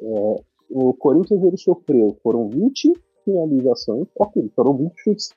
é, 0.00 0.36
o 0.70 0.94
Corinthians 0.94 1.42
ele 1.42 1.58
sofreu, 1.58 2.16
foram 2.22 2.48
20 2.48 2.92
finalizações, 3.24 4.08
ok, 4.18 4.50
foram 4.56 4.76
20 4.78 4.92
chutes, 4.96 5.30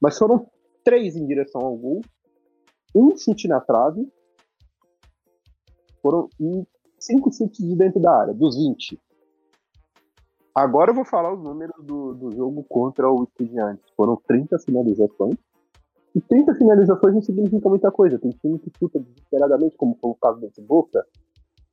mas 0.00 0.18
foram 0.18 0.46
três 0.82 1.14
em 1.14 1.24
direção 1.26 1.60
ao 1.60 1.76
gol, 1.76 2.00
um 2.94 3.16
chute 3.16 3.46
na 3.46 3.60
trave, 3.60 4.06
foram 6.02 6.28
e 6.40 6.66
cinco 6.98 7.32
chutes 7.32 7.64
de 7.64 7.74
dentro 7.76 8.00
da 8.00 8.20
área, 8.20 8.34
dos 8.34 8.56
20. 8.56 8.98
Agora 10.54 10.90
eu 10.90 10.94
vou 10.94 11.04
falar 11.04 11.34
os 11.34 11.42
números 11.42 11.84
do, 11.84 12.14
do 12.14 12.30
jogo 12.30 12.62
contra 12.64 13.10
o 13.10 13.24
Estudiantes. 13.24 13.84
Foram 13.96 14.16
30 14.16 14.58
finalizações. 14.60 15.36
E 16.14 16.20
30 16.20 16.54
finalizações 16.54 17.14
não 17.14 17.22
significa 17.22 17.68
muita 17.68 17.90
coisa. 17.90 18.18
Tem 18.18 18.30
time 18.30 18.58
que 18.58 18.70
chuta 18.78 19.00
desesperadamente, 19.00 19.76
como 19.76 19.96
foi 20.00 20.10
o 20.10 20.14
caso 20.14 20.40
desse 20.40 20.62
Boca, 20.62 21.04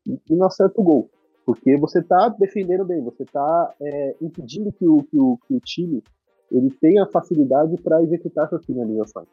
e, 0.07 0.19
não 0.35 0.47
acerta 0.47 0.81
o 0.81 0.83
gol. 0.83 1.09
Porque 1.45 1.77
você 1.77 1.99
está 1.99 2.29
defendendo 2.29 2.85
bem, 2.85 3.03
você 3.03 3.23
está 3.23 3.73
impedindo 4.21 4.71
que 4.71 4.87
o, 4.87 5.03
que, 5.03 5.19
o, 5.19 5.37
que 5.47 5.53
o 5.55 5.59
time 5.59 6.03
ele 6.51 6.69
tenha 6.69 7.05
facilidade 7.05 7.75
para 7.81 8.03
executar 8.03 8.45
essas 8.45 8.65
finalizações. 8.65 9.27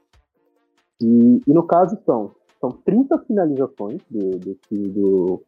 E, 1.01 1.41
e 1.47 1.53
no 1.53 1.67
caso 1.67 1.99
são, 2.05 2.35
são 2.61 2.71
30 2.71 3.19
finalizações 3.21 4.01
do, 4.11 4.39
do 4.39 4.55
time 4.55 4.89
do, 4.89 5.43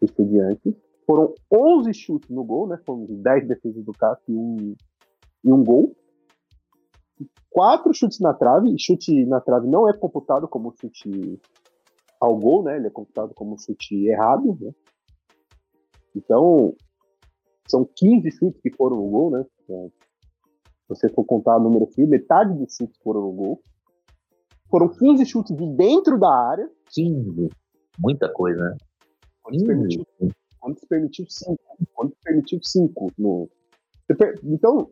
do 0.00 0.04
Estudiantes. 0.04 0.74
Foram 1.06 1.34
11 1.52 1.92
chutes 1.92 2.30
no 2.30 2.44
gol, 2.44 2.68
né? 2.68 2.78
Foram 2.86 3.04
10 3.08 3.48
defesas 3.48 3.84
do 3.84 3.92
Cássio 3.92 4.22
e 4.28 4.36
um, 4.36 4.74
e 5.44 5.52
um 5.52 5.64
gol. 5.64 5.94
Quatro 7.50 7.92
chutes 7.92 8.20
na 8.20 8.32
trave, 8.32 8.72
e 8.72 8.78
chute 8.78 9.24
na 9.26 9.40
trave 9.40 9.66
não 9.66 9.88
é 9.88 9.92
computado 9.92 10.46
como 10.46 10.74
chute 10.80 11.40
ao 12.20 12.36
gol, 12.36 12.62
né? 12.62 12.76
Ele 12.76 12.86
é 12.86 12.90
computado 12.90 13.34
como 13.34 13.58
chute 13.58 14.06
errado, 14.06 14.56
né? 14.60 14.72
Então, 16.14 16.74
são 17.66 17.84
15 17.84 18.30
chutes 18.32 18.60
que 18.60 18.70
foram 18.70 18.96
no 18.96 19.08
gol, 19.08 19.30
né? 19.30 19.44
É, 19.68 19.88
Se 19.88 20.88
você 20.88 21.08
for 21.08 21.24
contar 21.24 21.56
o 21.56 21.60
número 21.60 21.86
frio, 21.86 22.08
metade 22.08 22.52
dos 22.54 22.74
chutes 22.74 22.98
foram 23.02 23.22
no 23.22 23.32
gol. 23.32 23.62
Foram 24.68 24.88
15 24.88 25.24
chutes 25.26 25.56
de 25.56 25.66
dentro 25.74 26.18
da 26.18 26.32
área. 26.32 26.70
15. 26.90 27.48
Muita 27.98 28.32
coisa, 28.32 28.62
né? 28.62 28.76
Quando 29.42 29.64
permitiu, 29.64 30.06
quando 30.60 30.80
permitiu 30.88 31.26
5. 31.28 31.58
Quando 31.94 32.16
permitiu 32.22 32.60
5 32.62 33.12
no. 33.18 33.48
Então, 34.44 34.90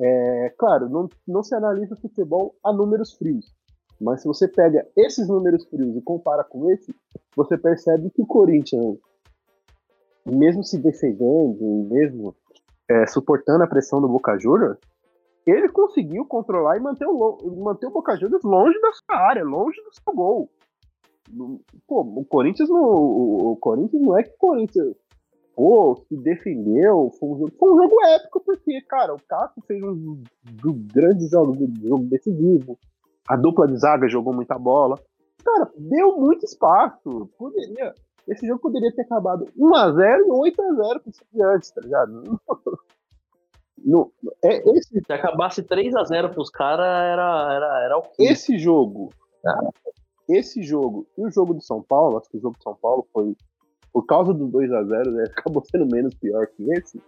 é, 0.00 0.54
claro, 0.56 0.88
não, 0.88 1.08
não 1.28 1.42
se 1.42 1.54
analisa 1.54 1.94
futebol 1.94 2.54
a 2.64 2.72
números 2.72 3.12
frios. 3.12 3.54
Mas 4.00 4.22
se 4.22 4.26
você 4.26 4.48
pega 4.48 4.86
esses 4.96 5.28
números 5.28 5.66
frios 5.66 5.94
e 5.94 6.00
compara 6.00 6.42
com 6.42 6.70
esse, 6.70 6.94
você 7.36 7.58
percebe 7.58 8.08
que 8.10 8.22
o 8.22 8.26
Corinthians, 8.26 8.96
mesmo 10.24 10.64
se 10.64 10.78
defendendo, 10.78 11.86
mesmo 11.90 12.34
é, 12.88 13.06
suportando 13.06 13.62
a 13.62 13.66
pressão 13.66 14.00
do 14.00 14.08
Boca 14.08 14.38
Juniors, 14.38 14.78
ele 15.46 15.68
conseguiu 15.68 16.24
controlar 16.24 16.78
e 16.78 16.80
manter 16.80 17.06
o, 17.06 17.56
manter 17.62 17.86
o 17.86 17.90
Boca 17.90 18.16
Juniors 18.16 18.42
longe 18.42 18.80
da 18.80 18.92
sua 18.92 19.16
área, 19.16 19.44
longe 19.44 19.76
do 19.82 19.92
seu 19.92 20.14
gol. 20.14 20.50
Pô, 21.86 22.00
o 22.00 22.24
Corinthians 22.24 22.70
não, 22.70 22.82
o, 22.82 23.52
o 23.52 23.56
Corinthians 23.56 24.02
não 24.02 24.18
é 24.18 24.22
que 24.22 24.30
o 24.30 24.38
Corinthians 24.38 24.96
pô, 25.54 26.02
se 26.08 26.16
defendeu, 26.16 27.10
foi 27.18 27.28
um 27.28 27.38
jogo, 27.38 27.52
foi 27.58 27.72
um 27.72 27.82
jogo 27.82 28.04
épico, 28.06 28.40
porque, 28.40 28.80
cara, 28.82 29.14
o 29.14 29.20
Cássio 29.28 29.62
fez 29.66 29.82
um 29.82 30.22
dos 30.44 30.74
grandes 30.92 31.30
jogos 31.30 31.56
do 31.56 31.88
jogo 31.88 32.04
decisivo, 32.04 32.78
a 33.28 33.36
dupla 33.36 33.66
de 33.68 33.76
zaga 33.76 34.08
jogou 34.08 34.32
muita 34.32 34.58
bola. 34.58 34.98
Cara, 35.44 35.70
deu 35.76 36.16
muito 36.18 36.44
espaço. 36.44 37.30
Poderia, 37.38 37.94
esse 38.28 38.46
jogo 38.46 38.60
poderia 38.60 38.92
ter 38.94 39.02
acabado 39.02 39.46
1x0 39.56 40.18
e 40.20 40.50
8x0 40.50 41.00
com 41.00 41.08
o 41.08 41.10
Estudiantes, 41.10 41.70
tá 41.70 41.80
ligado? 41.80 42.40
Não, 43.82 44.10
é, 44.44 44.58
esse, 44.76 45.00
Se 45.00 45.12
acabasse 45.12 45.62
3x0 45.62 46.32
pros 46.34 46.50
caras, 46.50 46.84
era, 46.86 47.54
era, 47.54 47.84
era 47.84 47.98
o 47.98 48.02
quê? 48.02 48.24
esse 48.24 48.58
jogo, 48.58 49.10
Ah. 49.46 49.70
esse 50.28 50.62
jogo 50.62 51.06
e 51.16 51.24
o 51.24 51.30
jogo 51.30 51.54
do 51.54 51.62
São 51.62 51.82
Paulo, 51.82 52.18
acho 52.18 52.28
que 52.28 52.36
o 52.36 52.40
jogo 52.40 52.58
do 52.58 52.62
São 52.62 52.74
Paulo 52.74 53.06
foi, 53.12 53.34
por 53.92 54.06
causa 54.06 54.32
dos 54.32 54.50
2x0, 54.50 55.10
né, 55.10 55.24
acabou 55.36 55.62
sendo 55.64 55.86
menos 55.86 56.14
pior 56.14 56.46
que 56.46 56.70
esse. 56.72 57.00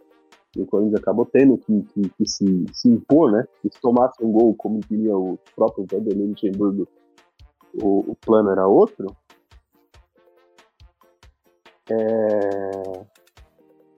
E 0.57 0.61
o 0.61 0.67
Corinthians 0.67 1.01
acabou 1.01 1.25
tendo 1.25 1.57
que, 1.57 1.83
que, 1.83 2.11
que 2.11 2.29
se, 2.29 2.67
se 2.75 2.89
impor, 2.89 3.33
né? 3.33 3.47
Que 3.63 3.71
se 3.71 3.81
tomasse 3.81 4.23
um 4.23 4.31
gol, 4.31 4.55
como 4.55 4.81
diria 4.81 5.17
o 5.17 5.39
próprio 5.57 5.87
Vanderlei 5.91 6.27
Luxemburgo, 6.27 6.87
o, 7.83 8.11
o 8.11 8.17
plano 8.17 8.51
era 8.51 8.67
outro. 8.67 9.07
É... 11.91 12.71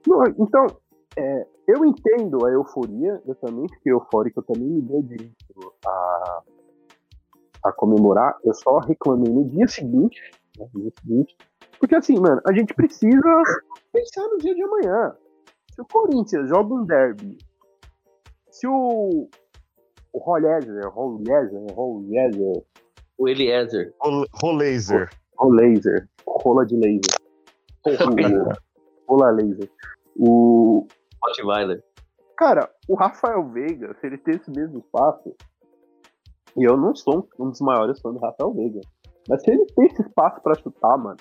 Não, 0.07 0.23
então, 0.39 0.65
é, 1.17 1.47
eu 1.67 1.83
entendo 1.83 2.45
a 2.45 2.51
euforia, 2.51 3.21
eu 3.25 3.35
também 3.35 3.67
fiquei 3.67 3.91
eufórico, 3.91 4.39
eu 4.39 4.43
também 4.43 4.67
me 4.67 4.81
deu 4.81 5.01
direito 5.01 5.73
a, 5.85 6.43
a 7.65 7.71
comemorar. 7.73 8.37
Eu 8.43 8.53
só 8.53 8.77
reclamei 8.79 9.31
no 9.31 9.43
dia 9.49 9.67
seguinte, 9.67 10.21
né, 10.57 10.67
no 10.73 10.81
dia 10.81 10.91
seguinte, 11.01 11.35
porque 11.85 11.95
assim, 11.95 12.19
mano, 12.19 12.41
a 12.47 12.51
gente 12.53 12.73
precisa 12.73 13.43
pensar 13.93 14.23
no 14.27 14.37
dia 14.39 14.55
de 14.55 14.63
amanhã. 14.63 15.15
Se 15.73 15.81
o 15.81 15.85
Corinthians 15.85 16.49
joga 16.49 16.73
um 16.73 16.83
derby, 16.85 17.37
se 18.49 18.67
o 18.67 19.29
o 20.11 20.19
Rollezer, 20.19 20.89
Rollezer, 20.89 21.61
Rollezer, 21.73 22.63
O 23.17 23.27
Eliezer. 23.27 23.93
Rol- 24.01 24.25
Rolaser. 24.33 25.09
Rollaser, 25.37 26.07
rola 26.25 26.65
de 26.65 26.75
laser, 26.77 27.19
rola, 27.85 28.57
rola 29.07 29.31
laser. 29.31 29.69
O, 30.17 30.87
Rottweiler. 31.21 31.83
Cara, 32.37 32.69
o 32.87 32.95
Rafael 32.95 33.43
Veiga, 33.49 33.93
se 33.99 34.07
ele 34.07 34.17
ter 34.17 34.37
esse 34.37 34.49
mesmo 34.49 34.79
espaço, 34.79 35.35
e 36.55 36.63
eu 36.63 36.77
não 36.77 36.95
sou 36.95 37.27
um 37.37 37.49
dos 37.49 37.59
maiores 37.59 37.99
fãs 37.99 38.13
do 38.13 38.19
Rafael 38.21 38.53
Veiga, 38.53 38.79
mas 39.27 39.41
se 39.43 39.51
ele 39.51 39.65
tem 39.75 39.85
esse 39.87 40.01
espaço 40.01 40.41
pra 40.41 40.55
chutar, 40.55 40.97
mano, 40.97 41.17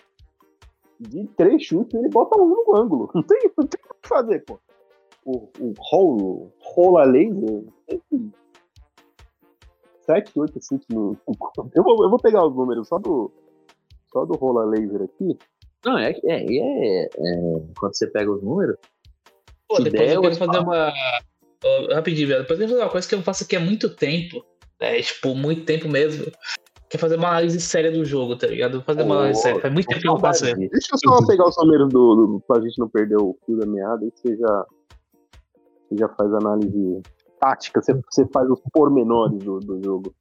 de 1.09 1.27
três 1.37 1.63
chutes, 1.63 1.95
ele 1.95 2.09
bota 2.09 2.41
um 2.41 2.49
no 2.49 2.77
ângulo. 2.77 3.11
Não 3.15 3.23
tem, 3.23 3.51
não 3.57 3.67
tem 3.67 3.81
o 3.91 3.95
que 3.95 4.09
fazer, 4.09 4.45
pô. 4.45 4.59
O, 5.25 5.49
o 5.59 5.73
rolo, 5.79 6.53
rola 6.61 7.05
laser, 7.05 7.65
que. 8.09 8.31
7, 10.07 10.39
8 10.39 10.61
chutes 10.63 10.87
no. 10.91 11.17
Eu 11.75 11.83
vou, 11.83 12.05
eu 12.05 12.11
vou 12.11 12.19
pegar 12.19 12.47
os 12.47 12.55
números 12.55 12.89
só 12.89 12.99
do. 12.99 13.33
Só 14.13 14.25
do 14.27 14.35
rola 14.35 14.65
laser 14.65 15.03
aqui. 15.03 15.39
Não, 15.85 15.99
é, 15.99 16.11
é, 16.25 16.45
é, 16.45 17.05
é, 17.05 17.09
Quando 17.79 17.95
você 17.95 18.07
pega 18.07 18.31
os 18.31 18.43
números. 18.43 18.77
Pô, 19.69 19.77
depois 19.77 19.95
ideia, 19.95 20.15
eu 20.15 20.21
quero 20.21 20.35
eu 20.35 20.39
fazer 20.39 20.59
uma. 20.59 20.93
Ô, 21.65 21.95
rapidinho, 21.95 22.29
velho. 22.29 22.43
Depois 22.43 22.61
eu 22.61 22.67
quero 22.67 22.73
fazer 22.73 22.85
uma 22.85 22.93
coisa 22.93 23.09
que 23.09 23.15
eu 23.15 23.23
faço 23.23 23.45
aqui 23.45 23.57
há 23.57 23.61
muito 23.61 23.89
tempo. 23.95 24.45
É, 24.79 25.01
tipo, 25.01 25.35
muito 25.35 25.65
tempo 25.65 25.89
mesmo. 25.89 26.31
Que 26.95 26.97
é 26.97 27.01
fazer 27.01 27.17
uma 27.17 27.27
análise 27.27 27.61
séria 27.61 27.91
do 27.91 28.05
jogo, 28.05 28.37
tá 28.37 28.47
ligado? 28.47 28.81
Fazer 28.83 29.03
uma 29.03 29.17
Ô, 29.17 29.19
análise 29.19 29.43
séria. 29.43 29.61
Faz 29.61 29.75
muito 29.75 29.89
tempo 29.89 30.01
que 30.01 30.07
eu 30.07 30.13
não 30.13 30.21
faço 30.21 30.47
isso. 30.47 30.57
Deixa 30.57 30.89
eu 30.93 30.99
só 30.99 31.27
pegar 31.27 31.49
os 31.49 31.57
números 31.57 31.89
do, 31.89 32.15
do, 32.15 32.41
pra 32.47 32.61
gente 32.61 32.79
não 32.79 32.89
perder 32.89 33.17
o 33.17 33.37
fio 33.45 33.57
da 33.57 33.67
meada 33.67 34.07
e 34.07 34.13
você 34.15 34.37
já, 34.37 34.67
você 35.89 35.97
já 35.99 36.09
faz 36.11 36.33
análise 36.35 37.03
tática, 37.41 37.83
você, 37.83 37.95
você 37.95 38.25
faz 38.33 38.49
os 38.49 38.61
pormenores 38.73 39.43
do, 39.43 39.59
do 39.59 39.83
jogo. 39.83 40.15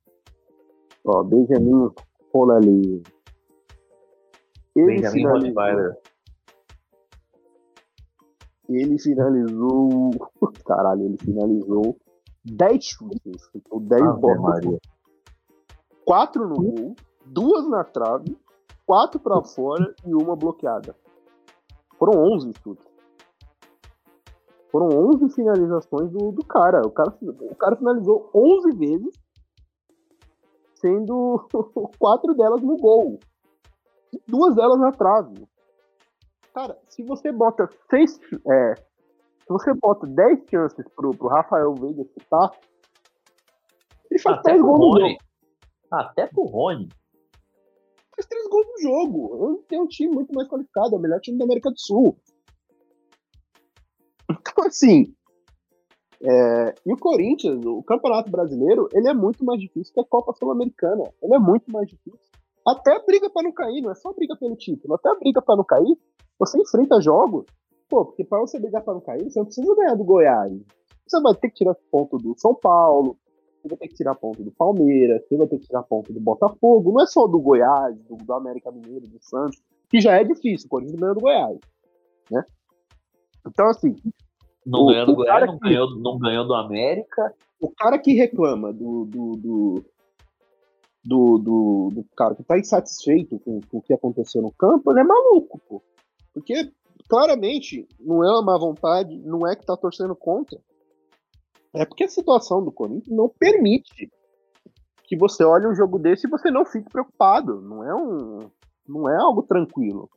Ó, 1.05 1.21
Benjamin 1.21 1.91
rola 2.33 2.55
ali. 2.55 3.03
Ele 4.75 4.85
Benjamin 4.87 5.11
finalizou, 5.11 5.53
Rottweiler. 5.53 5.97
ele 8.67 8.97
finalizou. 8.97 10.09
Caralho, 10.65 11.05
ele 11.05 11.17
finalizou 11.19 11.97
10 12.45 12.83
chutes. 12.83 13.47
Chutou 13.51 13.79
10 13.79 14.01
Ave 14.01 14.19
bolas. 14.19 14.65
4 16.05 16.47
no 16.47 16.55
gol, 16.55 16.95
duas 17.25 17.67
na 17.67 17.83
trave, 17.83 18.37
quatro 18.85 19.19
pra 19.19 19.41
fora 19.43 19.93
e 20.05 20.13
uma 20.13 20.35
bloqueada. 20.35 20.95
Foram 21.97 22.21
11 22.33 22.53
chutes. 22.61 22.93
Foram 24.71 24.87
11 24.87 25.29
finalizações 25.29 26.09
do, 26.11 26.31
do 26.31 26.43
cara. 26.43 26.81
O, 26.85 26.91
cara. 26.91 27.15
o 27.21 27.55
cara 27.55 27.75
finalizou 27.75 28.29
11 28.33 28.77
vezes, 28.77 29.15
sendo 30.75 31.47
quatro 31.99 32.33
delas 32.33 32.61
no 32.61 32.75
gol. 32.77 33.19
E 34.11 34.21
duas 34.27 34.55
delas 34.55 34.79
na 34.79 34.91
trave. 34.91 35.47
Cara, 36.53 36.77
se 36.87 37.03
você 37.03 37.31
bota 37.31 37.69
seis. 37.89 38.19
É, 38.51 38.75
se 38.75 39.49
você 39.49 39.73
bota 39.73 40.07
10 40.07 40.49
chances 40.49 40.87
pro, 40.95 41.11
pro 41.11 41.27
Rafael 41.27 41.73
Veiga 41.73 42.03
chutar, 42.13 42.51
ele 44.09 44.19
faz 44.19 44.37
Até 44.39 44.51
10 44.51 44.61
pro 44.61 44.71
gols 44.71 44.79
no 44.79 45.07
jogo. 45.07 45.17
Até 45.93 46.25
pro 46.25 46.43
Rony. 46.43 46.89
fez 48.15 48.25
três 48.25 48.47
gols 48.49 48.65
no 48.65 48.81
jogo. 48.81 49.63
Tenho 49.67 49.83
um 49.83 49.87
time 49.87 50.11
muito 50.11 50.33
mais 50.33 50.47
qualificado, 50.47 50.95
é 50.95 50.97
o 50.97 51.01
melhor 51.01 51.19
time 51.19 51.37
da 51.37 51.45
América 51.45 51.69
do 51.69 51.79
Sul. 51.79 52.17
Então, 54.27 54.65
assim. 54.65 55.13
é, 56.23 56.73
E 56.85 56.91
o 56.93 56.97
Corinthians, 56.97 57.63
o 57.63 57.83
Campeonato 57.83 58.31
Brasileiro, 58.31 58.87
ele 58.91 59.07
é 59.07 59.13
muito 59.13 59.45
mais 59.45 59.59
difícil 59.59 59.93
que 59.93 59.99
a 59.99 60.05
Copa 60.05 60.33
Sul-Americana. 60.33 61.03
Ele 61.21 61.35
é 61.35 61.39
muito 61.39 61.71
mais 61.71 61.87
difícil. 61.87 62.19
Até 62.65 62.95
a 62.95 63.05
briga 63.05 63.29
pra 63.29 63.43
não 63.43 63.51
cair, 63.51 63.81
não 63.81 63.91
é 63.91 63.95
só 63.95 64.11
briga 64.13 64.35
pelo 64.35 64.55
título. 64.55 64.95
Até 64.95 65.09
a 65.09 65.15
briga 65.15 65.41
pra 65.41 65.55
não 65.55 65.63
cair, 65.63 65.95
você 66.39 66.59
enfrenta 66.59 67.01
jogos. 67.01 67.45
Pô, 67.89 68.05
porque 68.05 68.23
pra 68.23 68.39
você 68.39 68.59
brigar 68.59 68.83
pra 68.83 68.93
não 68.93 69.01
cair, 69.01 69.29
você 69.29 69.37
não 69.37 69.45
precisa 69.45 69.75
ganhar 69.75 69.95
do 69.95 70.03
Goiás. 70.03 70.53
Você 71.05 71.21
vai 71.21 71.35
ter 71.35 71.49
que 71.49 71.55
tirar 71.55 71.75
ponto 71.91 72.17
do 72.17 72.33
São 72.37 72.55
Paulo, 72.55 73.17
você 73.63 73.69
vai 73.69 73.77
ter 73.77 73.87
que 73.87 73.95
tirar 73.95 74.13
ponto 74.15 74.43
do 74.43 74.51
Palmeiras, 74.51 75.23
você 75.27 75.37
vai 75.37 75.47
ter 75.47 75.57
que 75.57 75.65
tirar 75.67 75.83
ponto 75.83 76.11
do 76.11 76.19
Botafogo. 76.19 76.91
Não 76.91 77.01
é 77.01 77.07
só 77.07 77.25
do 77.27 77.39
Goiás, 77.39 77.97
do, 78.03 78.17
do 78.17 78.33
América 78.33 78.71
Mineiro, 78.71 79.07
do 79.07 79.17
Santos, 79.21 79.61
que 79.89 80.01
já 80.01 80.19
é 80.19 80.23
difícil, 80.23 80.67
o 80.67 80.69
Corinthians 80.69 80.99
ganhou 80.99 81.15
do 81.15 81.21
Goiás. 81.21 81.57
Né? 82.29 82.43
Então, 83.47 83.67
assim, 83.67 83.95
Não 84.65 84.81
O- 84.81 84.87
ganhou 84.87 85.05
do 85.05 85.15
Goiás, 85.15 85.45
não 85.45 85.57
que- 85.59 85.69
ganhou, 85.69 85.99
não 85.99 86.17
ganhou 86.19 86.45
do 86.47 86.53
América. 86.53 87.33
o 87.61 87.69
cara 87.71 87.97
que 87.97 88.13
reclama 88.13 88.71
do. 88.73 89.05
do, 89.05 89.31
do 89.37 89.85
do, 91.05 91.37
do, 91.37 91.89
do 91.95 92.05
cara 92.15 92.33
que 92.33 92.43
tá 92.43 92.57
insatisfeito 92.57 93.37
com, 93.39 93.59
com 93.69 93.77
o 93.79 93.81
que 93.81 93.91
aconteceu 93.93 94.41
no 94.41 94.53
campo, 94.53 94.89
ele 94.89 95.01
é 95.01 95.03
maluco, 95.03 95.59
pô. 95.67 95.83
Porque 96.33 96.71
claramente 97.09 97.85
não 97.99 98.23
é 98.23 98.29
uma 98.31 98.41
má 98.41 98.57
vontade, 98.57 99.17
não 99.19 99.45
é 99.45 99.53
que 99.53 99.65
tá 99.65 99.75
torcendo 99.75 100.15
contra. 100.15 100.57
É 101.75 101.85
porque 101.85 102.03
a 102.03 102.07
situação 102.09 102.63
do 102.63 102.71
Corinthians 102.71 103.15
não 103.15 103.27
permite 103.29 104.09
que 105.05 105.17
você 105.17 105.43
olhe 105.43 105.67
um 105.67 105.75
jogo 105.75 105.97
desse 105.99 106.27
e 106.27 106.29
você 106.29 106.49
não 106.51 106.65
fique 106.65 106.89
preocupado. 106.89 107.61
Não 107.61 107.83
é 107.83 107.93
um, 107.95 108.39
não 108.87 109.09
é 109.09 109.15
algo 109.17 109.43
tranquilo. 109.43 110.09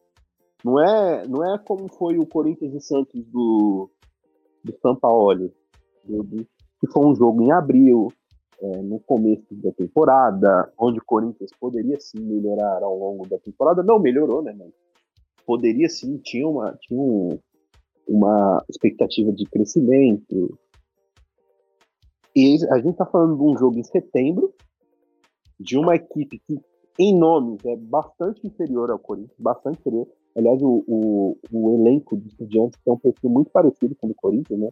Não 0.64 0.80
é, 0.80 1.26
não 1.26 1.44
é 1.54 1.58
como 1.58 1.88
foi 1.88 2.18
o 2.18 2.26
Corinthians 2.26 2.74
e 2.74 2.80
Santos 2.80 3.24
do, 3.26 3.90
do 4.64 4.72
do- 6.24 6.46
que 6.80 6.86
foi 6.92 7.06
um 7.06 7.14
jogo 7.14 7.42
em 7.42 7.50
abril, 7.52 8.12
é, 8.60 8.82
no 8.82 8.98
começo 9.00 9.46
da 9.54 9.72
temporada, 9.72 10.70
onde 10.78 10.98
o 10.98 11.04
Corinthians 11.04 11.50
poderia 11.58 11.98
sim 12.00 12.18
melhorar 12.20 12.82
ao 12.82 12.98
longo 12.98 13.26
da 13.28 13.38
temporada. 13.38 13.82
Não 13.82 13.98
melhorou, 13.98 14.42
né? 14.42 14.54
Poderia 15.46 15.88
sim, 15.88 16.18
tinha 16.18 16.46
uma, 16.46 16.76
tinha 16.80 17.00
um- 17.00 17.38
uma 18.08 18.62
expectativa 18.68 19.32
de 19.32 19.44
crescimento. 19.46 20.58
E 22.36 22.58
a 22.70 22.78
gente 22.78 22.98
tá 22.98 23.06
falando 23.06 23.34
de 23.34 23.42
um 23.42 23.56
jogo 23.56 23.78
em 23.78 23.82
setembro, 23.82 24.52
de 25.58 25.78
uma 25.78 25.96
equipe 25.96 26.38
que, 26.46 26.60
em 26.98 27.18
nomes, 27.18 27.64
é 27.64 27.74
bastante 27.76 28.46
inferior 28.46 28.90
ao 28.90 28.98
Corinthians, 28.98 29.38
bastante 29.38 29.80
inferior. 29.80 30.06
Aliás, 30.36 30.60
o, 30.60 30.84
o, 30.86 31.38
o 31.50 31.74
elenco 31.74 32.14
de 32.14 32.28
estudiantes 32.28 32.78
tem 32.84 32.92
um 32.92 32.98
perfil 32.98 33.30
muito 33.30 33.50
parecido 33.50 33.96
com 33.96 34.06
o 34.06 34.10
do 34.10 34.14
Corinthians, 34.14 34.60
né? 34.60 34.68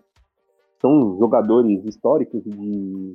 São 0.78 1.16
jogadores 1.18 1.82
históricos 1.86 2.42
de, 2.44 3.14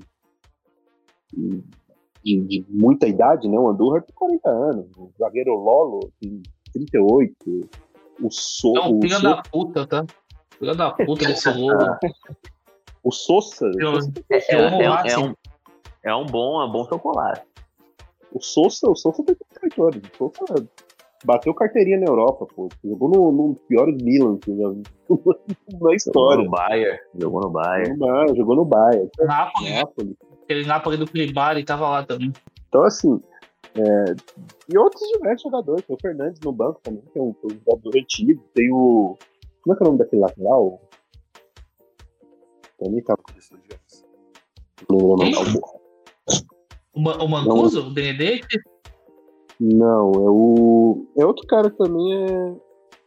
de, 2.24 2.42
de 2.42 2.66
muita 2.68 3.08
idade, 3.08 3.48
né? 3.48 3.60
O 3.60 3.68
Andorra 3.68 4.02
tem 4.02 4.16
40 4.16 4.50
anos, 4.50 4.88
o 4.98 5.12
zagueiro 5.20 5.54
Lolo 5.54 6.12
tem 6.20 6.42
38, 6.74 7.70
o 8.20 8.32
So, 8.32 8.76
É 8.76 8.82
um 8.82 8.98
o, 8.98 9.02
filho 9.02 9.16
so, 9.16 9.22
da 9.22 9.44
puta, 9.44 9.86
tá? 9.86 10.06
Filho 10.58 10.76
da 10.76 10.92
puta 10.92 11.28
desse 11.28 11.50
logo. 11.54 11.98
O 13.04 13.12
Sosa, 13.12 13.70
Eu, 13.80 13.98
É, 14.30 14.38
é- 14.38 14.56
é- 14.56 14.58
o 14.58 14.84
é 15.08 15.18
um, 15.20 15.34
é 16.04 16.16
um 16.16 16.26
bom, 16.26 16.62
é 16.62 16.66
um 16.66 16.72
bom 16.72 16.86
chocolate. 16.88 17.46
o 18.32 18.42
Sosa, 18.42 18.90
o 18.90 18.96
Sosa 18.96 19.24
tem 19.24 19.36
38 19.36 19.84
anos, 19.84 20.02
o 20.20 20.32
Sosa 20.36 20.70
bateu 21.26 21.54
carteirinha 21.54 22.00
na 22.00 22.06
Europa, 22.08 22.48
pô, 22.56 22.70
jogou 22.84 23.10
no, 23.10 23.32
no 23.32 23.56
piores 23.68 24.02
Milan 24.02 24.38
que 24.38 24.56
já 24.56 24.70
vi 24.70 24.84
na 25.82 25.94
história. 25.96 26.44
no 26.44 26.50
Bayern. 26.50 27.00
Jogou 27.20 27.42
no 27.42 27.50
Bayern. 27.50 27.90
Jogou 27.90 28.08
no 28.08 28.08
Bayern, 28.16 28.38
Jogou 28.38 28.56
no 28.56 28.66
Bayern, 28.66 29.10
Napoli, 29.20 29.74
Napoli. 29.74 30.18
aquele 30.44 30.66
Napoli 30.66 30.98
do 30.98 31.10
Koulibaly 31.12 31.64
tava 31.66 31.90
lá 31.90 32.04
também. 32.04 32.32
Então, 32.70 32.84
assim, 32.84 33.20
é, 33.76 34.16
e 34.72 34.78
outros 34.78 35.02
diversos 35.10 35.44
jogadores. 35.44 35.84
Tem 35.86 35.96
o 35.96 36.00
Fernandes 36.00 36.40
no 36.42 36.52
banco 36.52 36.80
também, 36.84 37.02
que 37.12 37.20
é 37.20 37.22
um, 37.22 37.36
um 37.44 37.50
jogador 37.50 37.98
antigo. 37.98 38.44
Tem 38.54 38.72
o. 38.72 39.18
Como 39.64 39.74
é 39.74 39.78
que 39.78 39.84
é 39.84 39.86
o 39.86 39.88
nome 39.88 40.00
daquele 40.00 40.22
lateral? 40.22 40.80
Também 42.80 43.04
tá. 43.04 43.16
Não 44.90 45.16
lembro 45.16 45.40
o 45.42 45.44
nome. 45.44 45.62
O, 46.94 47.02
Ma- 47.02 47.18
o 47.18 47.28
Mancuso, 47.28 47.88
o 47.88 47.90
Benedetti, 47.94 48.60
Não, 49.60 50.12
é 50.12 50.30
o. 50.30 51.06
É 51.18 51.26
outro 51.26 51.46
cara 51.48 51.70
que 51.70 51.78
também 51.78 52.14
é. 52.14 52.56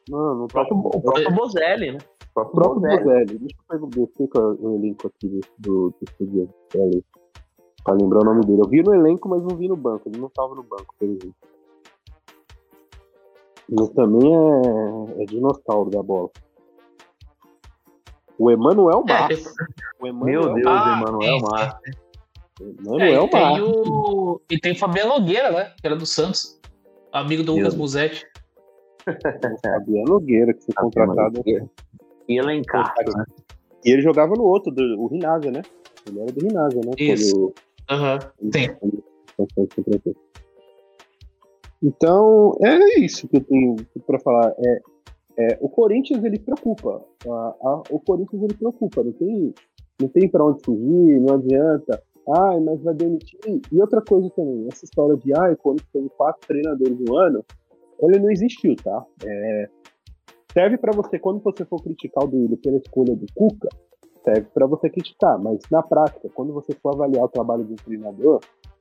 Não, 0.08 0.34
não 0.34 0.46
tá. 0.46 0.62
O 0.70 1.00
próprio 1.00 1.34
Bozelli, 1.34 1.92
né? 1.92 1.98
O 2.36 2.40
O 2.40 2.44
próprio 2.44 2.54
próprio 2.54 2.80
Bozelli. 2.80 3.04
Bozelli. 3.04 3.38
Deixa 3.38 3.56
eu 3.56 3.64
pegar 3.68 3.86
descer 3.88 4.28
com 4.28 4.66
o 4.68 4.74
elenco 4.76 5.06
aqui 5.08 5.40
do, 5.58 5.94
do, 6.20 6.48
aí. 6.74 7.04
Pra 7.84 7.94
lembrar 7.94 8.20
o 8.20 8.24
nome 8.24 8.42
dele. 8.46 8.60
Eu 8.62 8.68
vi 8.68 8.82
no 8.82 8.94
elenco, 8.94 9.28
mas 9.28 9.42
não 9.42 9.56
vi 9.56 9.68
no 9.68 9.76
banco. 9.76 10.08
Ele 10.08 10.20
não 10.20 10.28
tava 10.28 10.54
no 10.54 10.62
banco, 10.62 10.94
pelo 10.98 11.12
jeito. 11.20 11.34
Mas 13.70 13.88
também 13.90 14.30
é, 14.34 15.22
é 15.22 15.24
dinossauro 15.24 15.90
da 15.90 16.02
bola. 16.02 16.30
O 18.38 18.50
Emanuel 18.50 19.04
É. 19.08 19.28
O 20.00 20.06
Emanuel 20.06 20.42
Meu 20.42 20.54
Deus, 20.54 20.66
Ah, 20.66 20.98
Emanuel. 21.00 21.38
Massa. 21.40 21.80
É, 22.60 22.64
Emanuel 22.64 23.24
e, 23.24 23.30
tem 23.30 23.40
Massa. 23.40 23.62
o, 23.64 24.40
e 24.50 24.58
tem 24.58 24.72
o 24.72 24.78
Fabiano 24.78 25.10
Nogueira, 25.18 25.50
né? 25.52 25.72
Que 25.80 25.86
era 25.86 25.96
do 25.96 26.06
Santos. 26.06 26.60
Amigo 27.12 27.42
do 27.42 27.52
Meu 27.54 27.62
Lucas. 27.64 27.74
Musetti. 27.78 28.26
Fabiano 29.64 30.04
Nogueira, 30.08 30.54
que 30.54 30.64
foi 30.64 30.74
contratado. 30.74 31.42
E 31.46 32.38
elencar, 32.38 32.94
né? 33.14 33.24
E 33.84 33.90
ele 33.90 34.02
jogava 34.02 34.34
no 34.34 34.44
outro, 34.44 34.72
do, 34.72 34.82
o 35.00 35.08
Rinásia, 35.08 35.50
né? 35.50 35.62
Ele 36.06 36.20
era 36.20 36.32
do 36.32 36.40
Rinásia, 36.40 36.80
né? 36.84 36.92
Isso. 36.98 37.34
Quando- 37.36 37.54
Aham. 37.90 38.18
Sim. 38.54 38.68
Então, 41.82 42.56
é 42.62 43.00
isso 43.00 43.26
que 43.28 43.36
eu 43.38 43.44
tenho 43.44 43.76
para 44.06 44.18
falar. 44.20 44.54
É, 44.58 44.80
é, 45.38 45.58
o 45.60 45.68
Corinthians 45.68 46.22
ele 46.24 46.38
preocupa. 46.38 47.02
A- 47.26 47.54
a- 47.62 47.82
o 47.90 48.00
Corinthians 48.00 48.42
ele 48.42 48.54
preocupa. 48.54 49.02
Não 49.02 49.12
tem, 49.12 49.54
não 50.00 50.08
tem 50.08 50.28
para 50.28 50.44
onde 50.44 50.62
fugir, 50.64 51.20
não 51.20 51.34
adianta. 51.34 52.02
Ai, 52.28 52.60
mas 52.60 52.80
vai 52.82 52.94
demitir. 52.94 53.38
E 53.72 53.80
outra 53.80 54.00
coisa 54.00 54.30
também, 54.30 54.68
essa 54.70 54.84
história 54.84 55.16
de 55.16 55.32
ai, 55.36 55.54
o 55.54 55.56
Corinthians 55.56 56.10
quatro 56.16 56.46
treinadores 56.46 56.98
no 57.00 57.16
ano, 57.16 57.44
ele 58.00 58.18
não 58.18 58.30
existiu, 58.30 58.76
tá? 58.76 59.04
É, 59.24 59.68
serve 60.52 60.76
para 60.78 60.92
você, 60.92 61.18
quando 61.18 61.40
você 61.40 61.64
for 61.64 61.82
criticar 61.82 62.24
o 62.24 62.28
Duílio 62.28 62.56
pela 62.58 62.76
escolha 62.76 63.16
do 63.16 63.26
Cuca, 63.34 63.68
serve 64.24 64.46
para 64.54 64.66
você 64.66 64.88
criticar, 64.88 65.36
mas 65.42 65.58
na 65.70 65.82
prática, 65.82 66.28
quando 66.34 66.52
você 66.52 66.72
for 66.74 66.94
avaliar 66.94 67.24
o 67.24 67.28
trabalho 67.28 67.66
um 67.68 67.74
treinador, 67.76 68.40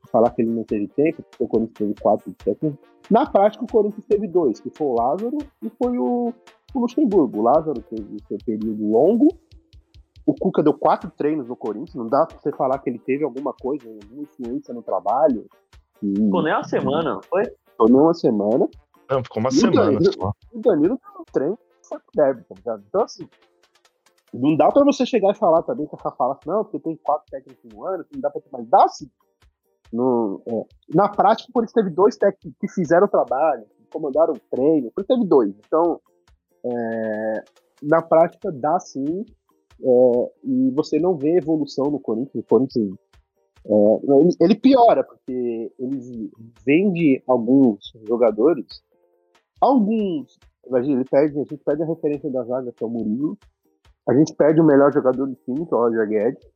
falar 0.10 0.30
que 0.32 0.42
ele 0.42 0.52
não 0.52 0.64
teve 0.64 0.88
tempo, 0.88 1.22
porque 1.24 1.44
o 1.44 1.48
Corinthians 1.48 1.78
teve 1.78 1.94
quatro 2.02 2.34
técnicos, 2.44 2.80
na 3.10 3.26
prática 3.30 3.64
o 3.64 3.68
Corinthians 3.72 4.06
teve 4.08 4.28
dois, 4.28 4.60
que 4.60 4.70
foi 4.70 4.88
o 4.88 4.94
Lázaro 4.94 5.38
e 5.62 5.70
foi 5.82 5.98
o, 5.98 6.34
o 6.74 6.80
Luxemburgo. 6.80 7.40
O 7.40 7.44
Lázaro 7.44 7.82
teve 7.82 8.18
seu 8.28 8.38
período 8.46 8.90
longo, 8.90 9.28
o 10.26 10.34
Cuca 10.34 10.64
deu 10.64 10.74
quatro 10.74 11.10
treinos 11.12 11.48
no 11.48 11.56
Corinthians, 11.56 11.96
não 11.96 12.08
dá 12.08 12.26
pra 12.26 12.38
você 12.38 12.52
falar 12.52 12.80
que 12.80 12.90
ele 12.90 13.00
teve 13.00 13.24
alguma 13.24 13.54
coisa, 13.54 13.88
alguma 13.88 14.22
influência 14.24 14.74
no 14.74 14.82
trabalho. 14.82 15.46
E, 16.02 16.16
Ficou 16.16 16.42
nem 16.44 16.54
uma 16.54 16.64
semana, 16.64 17.20
foi? 17.30 17.44
Ficou 17.70 17.88
nem 17.88 18.00
uma 18.00 18.14
semana. 18.14 18.70
Não, 19.10 19.24
ficou 19.24 19.40
uma 19.42 19.50
E 19.50 19.54
o 19.54 19.60
semana 19.60 19.92
Danilo- 19.92 20.14
só. 20.14 20.32
O 20.54 20.60
Danilo 20.60 20.98
tá 20.98 21.10
no 21.18 21.26
treino, 21.32 21.60
foi 21.84 22.00
derby, 22.16 22.44
tá 22.44 22.56
ligado? 22.56 22.84
Então, 22.88 23.02
assim, 23.04 23.28
não 24.34 24.56
dá 24.56 24.72
pra 24.72 24.84
você 24.86 25.06
chegar 25.06 25.32
e 25.32 25.38
falar 25.38 25.62
também 25.64 25.86
com 25.86 25.98
essa 25.98 26.12
fala, 26.12 26.40
não, 26.46 26.64
porque 26.64 26.80
tem 26.80 26.96
quatro 27.04 27.26
técnicos 27.30 27.70
no 27.74 27.86
ano, 27.86 28.06
não 28.14 28.22
dá 28.22 28.30
pra 28.30 28.40
ter 28.42 28.50
mais. 28.52 28.66
Dá 28.70 28.88
sim. 28.88 29.10
No, 29.92 30.42
é, 30.48 30.66
na 30.96 31.10
prática, 31.10 31.50
o 31.50 31.54
Corinthians 31.54 31.74
teve 31.74 31.90
dois 31.90 32.18
técnicos 32.18 32.58
que 32.60 32.68
fizeram 32.70 33.06
o 33.06 33.10
trabalho, 33.10 33.66
que 33.78 33.86
comandaram 33.92 34.34
o 34.34 34.40
treino, 34.50 34.88
o 34.88 34.92
Corinthians 34.92 35.20
teve 35.20 35.28
dois. 35.28 35.54
Então, 35.66 36.00
é, 36.64 37.44
na 37.84 38.02
prática, 38.02 38.52
dá 38.52 38.80
sim. 38.80 39.26
é, 39.84 40.32
e 40.44 40.72
você 40.72 41.00
não 41.00 41.18
vê 41.18 41.38
evolução 41.38 41.92
no 41.92 42.00
Corinthians. 42.00 42.44
O 42.44 42.48
Corinthians 42.48 42.96
é, 43.66 43.74
ele, 44.04 44.36
ele 44.40 44.56
piora, 44.56 45.04
porque 45.04 45.72
ele 45.78 46.32
vende 46.66 47.24
alguns 47.28 47.92
jogadores, 48.08 48.82
alguns. 49.60 50.40
Imagina, 50.66 50.96
ele 50.96 51.10
perde, 51.10 51.40
a 51.40 51.44
gente 51.44 51.58
perde 51.58 51.84
a 51.84 51.86
referência 51.86 52.30
da 52.30 52.44
zaga, 52.44 52.72
que 52.72 52.84
é 52.84 52.88
o 52.88 52.90
Murilo. 52.90 53.38
A 54.08 54.14
gente 54.14 54.34
perde 54.36 54.60
o 54.60 54.66
melhor 54.66 54.92
jogador 54.92 55.28
do 55.28 55.36
time, 55.36 55.66
que 55.66 55.74
é 55.74 55.78
o 55.78 55.80
Roger 55.80 56.08
Guedes. 56.08 56.51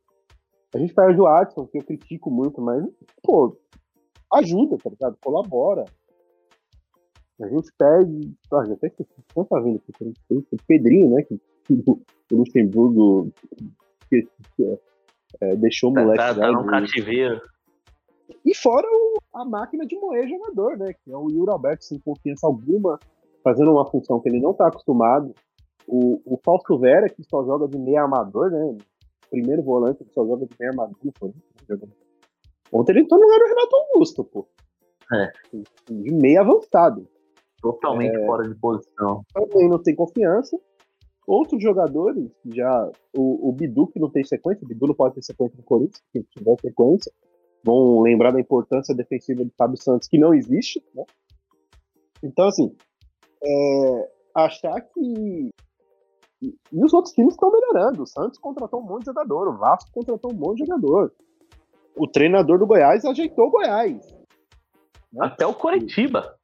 A 0.76 0.78
gente 0.78 0.92
perde 0.94 1.18
o 1.20 1.26
Adson, 1.26 1.66
que 1.66 1.78
eu 1.78 1.82
critico 1.84 2.30
muito, 2.30 2.60
mas, 2.60 2.84
pô, 3.22 3.56
ajuda, 4.32 4.76
tá 4.76 4.90
ligado? 4.90 5.16
Colabora. 5.22 5.84
A 7.40 7.48
gente 7.48 7.70
perde. 7.78 8.34
Já 8.50 8.60
até 8.74 8.88
tá 8.90 8.94
que 8.96 9.54
a 9.54 9.62
gente 9.62 9.82
fez, 9.96 10.14
O 10.52 10.56
Pedrinho, 10.66 11.14
né? 11.14 11.22
Que, 11.22 11.38
que 11.64 11.72
o 11.90 12.36
Luxemburgo 12.36 13.32
que, 14.10 14.26
que, 14.56 14.78
é, 15.40 15.56
deixou 15.56 15.90
o 15.90 15.94
Tá, 15.94 16.00
moleque 16.02 16.18
tá, 16.18 16.34
tá 16.34 16.48
e- 16.50 16.52
num 16.52 16.66
cativeiro. 16.66 17.40
e 18.44 18.54
fora 18.54 18.86
o- 18.86 19.16
a 19.34 19.44
máquina 19.44 19.86
de 19.86 19.96
moer 19.98 20.28
jogador, 20.28 20.76
né? 20.78 20.92
Que 20.92 21.10
é 21.10 21.16
o 21.16 21.30
Yuri 21.30 21.50
Alberto 21.50 21.84
sem 21.84 21.98
confiança 22.00 22.46
alguma, 22.46 22.98
fazendo 23.42 23.70
uma 23.72 23.86
função 23.90 24.20
que 24.20 24.28
ele 24.28 24.40
não 24.40 24.52
tá 24.54 24.68
acostumado. 24.68 25.34
O, 25.88 26.20
o 26.24 26.38
Fausto 26.44 26.78
Vera, 26.78 27.08
que 27.08 27.22
só 27.24 27.44
joga 27.44 27.66
de 27.68 27.78
meia 27.78 28.02
armador, 28.02 28.50
né? 28.50 28.76
Primeiro 29.30 29.62
volante 29.62 30.04
que 30.04 30.12
só 30.12 30.24
joga 30.26 30.46
de 30.46 30.54
meia 30.58 30.70
armador. 30.70 30.96
Pô. 31.18 31.32
Ontem 32.72 32.92
ele 32.92 33.00
entrou 33.00 33.20
no 33.20 33.26
lugar 33.26 33.38
do 33.38 33.46
Renato 33.48 33.76
Augusto, 33.76 34.24
pô. 34.24 34.46
É. 35.12 35.32
De 35.90 36.12
meia 36.12 36.40
avançado. 36.40 37.08
Totalmente 37.60 38.16
É. 38.16 38.26
fora 38.26 38.48
de 38.48 38.54
posição. 38.56 39.24
Também 39.32 39.68
não 39.68 39.82
tem 39.82 39.94
confiança. 39.94 40.58
Outros 41.26 41.60
jogadores, 41.60 42.30
já. 42.46 42.90
O, 43.16 43.48
o 43.48 43.52
Bidu, 43.52 43.88
que 43.88 43.98
não 43.98 44.08
tem 44.08 44.22
sequência, 44.24 44.64
o 44.64 44.68
Bidu 44.68 44.86
não 44.86 44.94
pode 44.94 45.16
ter 45.16 45.22
sequência 45.22 45.56
no 45.56 45.64
Corinthians, 45.64 46.00
se 46.12 46.22
tiver 46.24 46.56
sequência. 46.60 47.12
Vão 47.64 48.00
lembrar 48.00 48.30
da 48.30 48.40
importância 48.40 48.94
defensiva 48.94 49.44
do 49.44 49.52
Fábio 49.58 49.76
Santos, 49.76 50.06
que 50.06 50.18
não 50.18 50.32
existe, 50.32 50.80
né? 50.94 51.04
Então, 52.22 52.46
assim, 52.46 52.76
é, 53.42 54.10
achar 54.34 54.80
que. 54.80 55.50
E, 56.42 56.54
e 56.72 56.84
os 56.84 56.92
outros 56.92 57.14
times 57.14 57.34
estão 57.34 57.50
melhorando. 57.50 58.02
O 58.02 58.06
Santos 58.06 58.38
contratou 58.38 58.80
um 58.80 58.84
monte 58.86 59.00
de 59.00 59.06
jogador, 59.06 59.48
o 59.48 59.56
Vasco 59.56 59.90
contratou 59.92 60.32
um 60.32 60.34
monte 60.36 60.58
de 60.58 60.66
jogador. 60.66 61.12
O 61.96 62.06
treinador 62.06 62.58
do 62.58 62.66
Goiás 62.66 63.04
ajeitou 63.04 63.46
o 63.46 63.50
Goiás. 63.50 64.06
né? 65.12 65.26
Até 65.26 65.46
o 65.46 65.54
Coritiba 65.54 66.34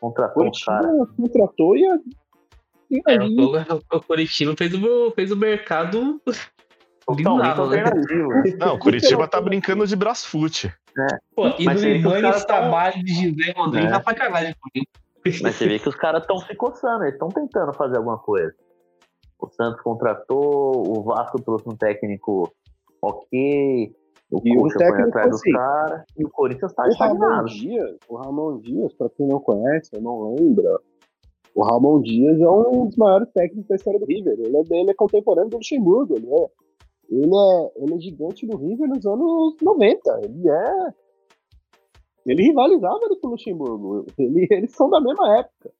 contratou 0.00 0.50
contratou 1.16 1.76
e, 1.76 1.86
a- 1.86 1.98
e 2.90 3.00
É, 3.08 3.18
aí, 3.18 3.36
o, 3.40 3.96
o 3.96 4.02
Curitiba 4.02 4.54
fez 4.58 4.74
o, 4.74 5.10
fez 5.12 5.30
o 5.32 5.36
mercado 5.36 6.20
Totalmente 7.06 7.42
bizarro, 7.44 7.70
né? 7.70 7.82
alternativo. 7.82 8.28
Não, 8.58 8.74
o 8.74 8.78
Curitiba 8.78 9.28
tá 9.28 9.40
brincando 9.40 9.86
de 9.86 9.96
Brasfoot. 9.96 10.72
Pô, 11.34 11.48
e 11.58 11.64
Mas 11.64 11.76
do 11.76 11.80
você 11.80 11.86
vê 11.94 11.98
que 12.00 12.06
os 12.06 12.12
Ivan 12.12 12.20
caras 12.22 12.44
tão- 12.44 12.56
Stabile 12.70 13.04
de 13.04 13.14
Gisele 13.14 13.52
Rodrigues 13.52 13.88
É. 13.90 13.92
tá 13.92 14.02
sacanagem 14.02 14.54
comigo. 14.60 14.90
Mas 15.42 15.54
você 15.56 15.66
vê 15.66 15.78
que 15.78 15.88
os 15.88 15.94
caras 15.96 16.20
estão 16.22 16.38
se 16.38 16.54
coçando, 16.54 17.04
eles 17.04 17.14
estão 17.14 17.28
tentando 17.30 17.72
fazer 17.74 17.96
alguma 17.96 18.18
coisa. 18.18 18.54
O 19.38 19.48
Santos 19.48 19.80
contratou, 19.82 20.82
o 20.86 21.02
Vasco 21.02 21.42
trouxe 21.42 21.68
um 21.68 21.76
técnico 21.76 22.52
ok, 23.02 23.94
o 24.30 24.40
E 24.44 24.56
Coxa 24.56 24.78
foi 24.78 24.86
técnico 24.86 25.08
atrás 25.08 25.34
assim. 25.34 25.52
caras, 25.52 26.04
e 26.16 26.24
o 26.24 26.30
Corinthians 26.30 26.72
tá 26.72 26.82
Ramon 26.82 26.92
estagnado. 26.92 27.46
O 28.08 28.16
Ramon 28.16 28.58
Dias, 28.58 28.92
para 28.94 29.10
quem 29.10 29.26
não 29.26 29.40
conhece, 29.40 29.90
ou 29.94 30.02
não 30.02 30.34
lembra, 30.34 30.80
o 31.54 31.62
Ramon 31.62 32.00
Dias 32.00 32.40
é 32.40 32.48
um 32.48 32.86
dos 32.86 32.96
maiores 32.96 33.30
técnicos 33.32 33.68
da 33.68 33.76
história 33.76 34.00
do 34.00 34.06
River. 34.06 34.38
Ele 34.38 34.56
é, 34.56 34.80
ele 34.80 34.90
é 34.90 34.94
contemporâneo 34.94 35.50
do 35.50 35.58
Luxemburgo. 35.58 36.16
Ele 36.16 36.28
é, 36.28 36.50
ele, 37.08 37.30
é, 37.36 37.72
ele 37.76 37.94
é 37.94 37.98
gigante 38.00 38.46
no 38.46 38.56
River 38.56 38.88
nos 38.88 39.06
anos 39.06 39.56
90. 39.62 40.20
Ele 40.24 40.48
é. 40.48 40.94
Ele 42.26 42.42
rivalizava 42.42 43.04
ali 43.04 43.20
com 43.20 43.28
o 43.28 43.30
Luxemburgo. 43.30 44.06
Ele, 44.18 44.48
eles 44.50 44.72
são 44.72 44.90
da 44.90 45.00
mesma 45.00 45.38
época. 45.38 45.70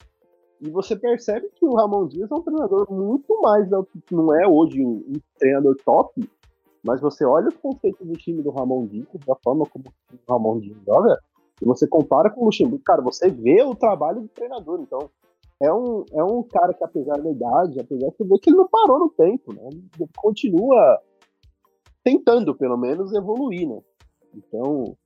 E 0.64 0.70
você 0.70 0.96
percebe 0.96 1.50
que 1.54 1.64
o 1.66 1.74
Ramon 1.74 2.06
Dias 2.06 2.30
é 2.30 2.34
um 2.34 2.40
treinador 2.40 2.90
muito 2.90 3.38
mais, 3.42 3.68
não 4.10 4.34
é 4.34 4.48
hoje 4.48 4.82
um, 4.82 5.12
treinador 5.38 5.76
top, 5.84 6.26
mas 6.82 7.02
você 7.02 7.22
olha 7.22 7.48
os 7.48 7.56
conceitos 7.56 8.06
do 8.06 8.14
time 8.14 8.42
do 8.42 8.50
Ramon 8.50 8.86
Dias, 8.86 9.06
da 9.26 9.36
forma 9.44 9.66
como 9.66 9.84
o 10.10 10.32
Ramon 10.32 10.60
Dias 10.60 10.78
joga, 10.86 11.20
e 11.60 11.66
você 11.66 11.86
compara 11.86 12.30
com 12.30 12.40
o 12.40 12.44
Luxemburgo, 12.46 12.82
cara, 12.82 13.02
você 13.02 13.28
vê 13.28 13.62
o 13.62 13.74
trabalho 13.74 14.22
do 14.22 14.28
treinador. 14.28 14.80
Então, 14.80 15.10
é 15.60 15.70
um, 15.70 16.04
é 16.12 16.24
um 16.24 16.42
cara 16.42 16.72
que, 16.72 16.82
apesar 16.82 17.20
da 17.20 17.30
idade, 17.30 17.80
apesar 17.80 18.08
de 18.08 18.24
ver 18.24 18.38
que 18.38 18.48
ele 18.48 18.56
não 18.56 18.68
parou 18.68 18.98
no 18.98 19.10
tempo, 19.10 19.52
né? 19.52 19.68
Ele 19.70 20.08
continua 20.16 20.98
tentando, 22.02 22.54
pelo 22.54 22.78
menos, 22.78 23.12
evoluir, 23.12 23.68
né? 23.68 23.82
Então, 24.34 24.96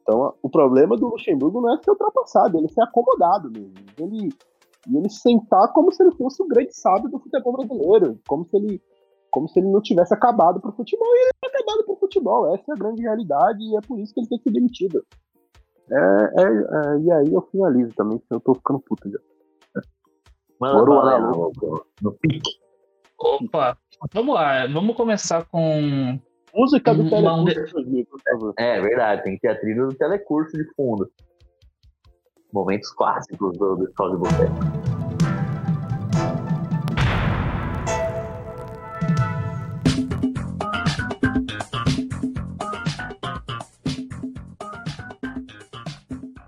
então 0.00 0.34
o 0.42 0.48
problema 0.48 0.96
do 0.96 1.08
Luxemburgo 1.08 1.60
não 1.60 1.74
é 1.74 1.82
ser 1.82 1.90
ultrapassado, 1.90 2.56
ele 2.56 2.68
ser 2.68 2.82
acomodado 2.82 3.50
mesmo. 3.50 3.74
Ele, 3.98 4.30
ele 4.92 5.08
sentar 5.08 5.72
como 5.72 5.92
se 5.92 6.02
ele 6.02 6.14
fosse 6.16 6.42
o 6.42 6.46
grande 6.46 6.74
sábio 6.74 7.10
do 7.10 7.18
futebol 7.18 7.52
brasileiro, 7.52 8.20
como 8.26 8.44
se 8.46 8.56
ele 8.56 8.82
como 9.30 9.48
se 9.48 9.58
ele 9.58 9.68
não 9.68 9.82
tivesse 9.82 10.14
acabado 10.14 10.60
pro 10.60 10.70
futebol, 10.70 11.08
e 11.08 11.18
ele 11.18 11.30
é 11.44 11.48
acabado 11.48 11.84
pro 11.84 11.96
futebol, 11.96 12.54
essa 12.54 12.62
é 12.68 12.72
a 12.72 12.78
grande 12.78 13.02
realidade, 13.02 13.64
e 13.64 13.76
é 13.76 13.80
por 13.80 13.98
isso 13.98 14.14
que 14.14 14.20
ele 14.20 14.28
tem 14.28 14.38
que 14.38 14.44
ser 14.44 14.52
demitido. 14.52 15.04
É, 15.90 15.96
é, 15.96 16.44
é, 16.44 17.00
e 17.00 17.10
aí 17.10 17.34
eu 17.34 17.42
finalizo 17.50 17.92
também, 17.96 18.22
eu 18.30 18.38
tô 18.38 18.54
ficando 18.54 18.78
puto 18.78 19.10
já. 19.10 19.18
Manda 20.60 20.84
Bora 20.84 21.18
no, 22.00 22.12
pique. 22.12 22.50
Opa, 23.18 23.76
vamos 24.12 24.34
lá, 24.34 24.66
vamos 24.68 24.96
começar 24.96 25.44
com. 25.46 26.18
Música 26.54 26.94
do 26.94 27.02
Não, 27.02 27.44
Telecurso, 27.44 27.72
Jorginho, 27.72 28.06
por 28.06 28.20
favor. 28.22 28.54
É 28.56 28.80
verdade, 28.80 29.24
tem 29.24 29.34
que 29.34 29.40
ter 29.40 29.48
a 29.48 29.58
trilha 29.58 29.86
do 29.86 29.94
telecurso 29.96 30.56
de 30.56 30.64
fundo. 30.76 31.10
Momentos 32.54 32.88
clássicos 32.92 33.58
do, 33.58 33.74
do 33.74 33.84
Escola 33.84 34.12
de 34.12 34.16
Boteco. 34.18 34.54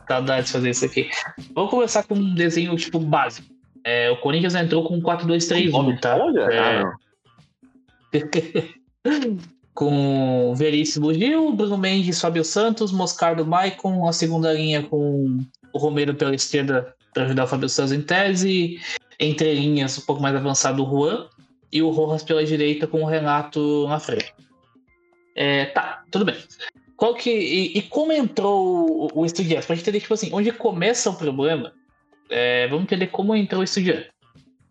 Saudades 0.07 0.47
de 0.47 0.53
fazer 0.53 0.71
isso 0.71 0.85
aqui. 0.85 1.11
Vamos 1.53 1.71
começar 1.73 2.05
com 2.05 2.15
um 2.15 2.35
desenho 2.37 2.77
tipo 2.77 3.01
básico. 3.01 3.49
É, 3.83 4.09
o 4.09 4.21
Corinthians 4.21 4.55
entrou 4.55 4.85
com 4.85 5.01
4-2-3-1, 5.03 6.01
tá? 6.01 6.17
É, 6.53 6.83
ah, 6.83 6.97
com 9.75 10.55
Veríssimo 10.55 11.13
Gil, 11.13 11.53
Bruno 11.53 11.77
Mendes, 11.77 12.21
Fábio 12.21 12.45
Santos, 12.45 12.93
Moscardo 12.93 13.45
Maicon, 13.45 14.09
a 14.09 14.13
segunda 14.13 14.53
linha 14.53 14.85
com 14.85 15.41
o 15.77 15.79
Romero 15.79 16.14
pela 16.14 16.35
esquerda 16.35 16.95
para 17.12 17.24
ajudar 17.24 17.45
o 17.45 17.47
Fábio 17.47 17.68
Santos 17.68 17.93
em 17.93 18.03
tese, 18.03 18.81
entre 19.18 19.55
linhas 19.55 19.99
um 19.99 20.03
pouco 20.03 20.20
mais 20.20 20.35
avançado 20.35 20.83
o 20.83 20.91
Juan 20.91 21.29
e 21.72 21.83
o 21.83 21.91
Rojas 21.91 22.22
pela 22.22 22.45
direita 22.45 22.87
com 22.87 23.03
o 23.03 23.07
Renato 23.07 23.87
na 23.89 23.99
frente. 24.01 24.35
É, 25.35 25.66
tá, 25.66 26.03
tudo 26.11 26.24
bem. 26.24 26.37
Qual 26.97 27.14
que, 27.14 27.31
e, 27.31 27.79
e 27.79 27.83
como 27.83 28.12
entrou 28.12 29.11
o, 29.14 29.20
o 29.20 29.27
Estudiantes? 29.27 29.66
Pra 29.66 29.77
gente 29.77 29.85
entender, 29.85 30.01
tipo 30.01 30.14
assim, 30.14 30.31
onde 30.33 30.51
começa 30.51 31.11
o 31.11 31.16
problema, 31.16 31.72
é, 32.31 32.66
vamos 32.68 32.85
entender 32.85 33.09
como 33.09 33.35
entrou 33.35 33.61
o 33.61 33.64
Estudiantes. 33.64 34.11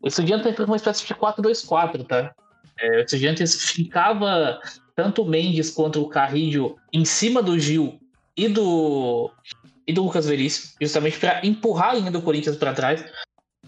O 0.01 0.07
Estudiantes 0.07 0.47
entrou 0.47 0.65
com 0.65 0.71
uma 0.71 0.77
espécie 0.77 1.05
de 1.05 1.13
4-2-4, 1.13 2.05
tá? 2.05 2.33
É, 2.79 2.97
o 2.97 3.01
Estudiantes 3.01 3.69
ficava 3.69 4.59
tanto 4.95 5.21
o 5.21 5.25
Mendes 5.25 5.69
quanto 5.69 6.01
o 6.01 6.09
Carrillo 6.09 6.77
em 6.91 7.05
cima 7.05 7.43
do 7.43 7.59
Gil 7.59 7.99
e 8.35 8.47
do, 8.47 9.31
e 9.87 9.93
do 9.93 10.03
Lucas 10.03 10.25
Veríssimo, 10.25 10.73
justamente 10.81 11.19
para 11.19 11.45
empurrar 11.45 11.91
a 11.91 11.93
linha 11.93 12.11
do 12.11 12.21
Corinthians 12.21 12.57
para 12.57 12.73
trás. 12.73 13.05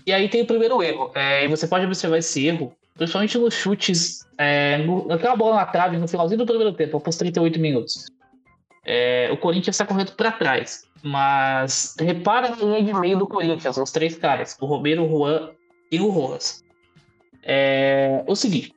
E 0.05 0.13
aí 0.13 0.30
tem 0.30 0.41
o 0.41 0.47
primeiro 0.47 0.82
erro. 0.82 1.11
É, 1.13 1.47
você 1.47 1.68
pode 1.68 1.86
observar 1.86 2.18
esse 2.18 2.45
erro, 2.47 2.74
principalmente 2.95 3.38
nos 3.38 3.53
chutes, 3.53 4.26
é, 4.38 4.78
no, 4.80 5.07
naquela 5.07 5.36
bola 5.36 5.57
na 5.57 5.65
trave 5.65 5.97
no 5.97 6.07
finalzinho 6.07 6.39
do 6.39 6.45
primeiro 6.45 6.74
tempo, 6.74 6.97
após 6.97 7.18
38 7.18 7.59
minutos. 7.59 8.05
É, 8.86 9.30
o 9.32 9.38
Corinthians 9.38 9.76
está 9.76 9.86
correndo 9.86 10.13
para 10.13 10.32
trás. 10.32 10.88
Mas 11.03 11.95
repara 11.99 12.49
na 12.49 12.55
linha 12.55 12.84
de 12.84 12.93
meio 12.93 13.20
do 13.20 13.28
Corinthians, 13.28 13.78
os 13.78 13.91
três 13.91 14.15
caras, 14.15 14.57
o 14.59 14.65
Romero, 14.65 15.03
o 15.03 15.09
Juan 15.09 15.51
e 15.91 15.99
o 15.99 16.09
Rojas. 16.09 16.63
É 17.43 18.24
o 18.28 18.36
seguinte. 18.36 18.74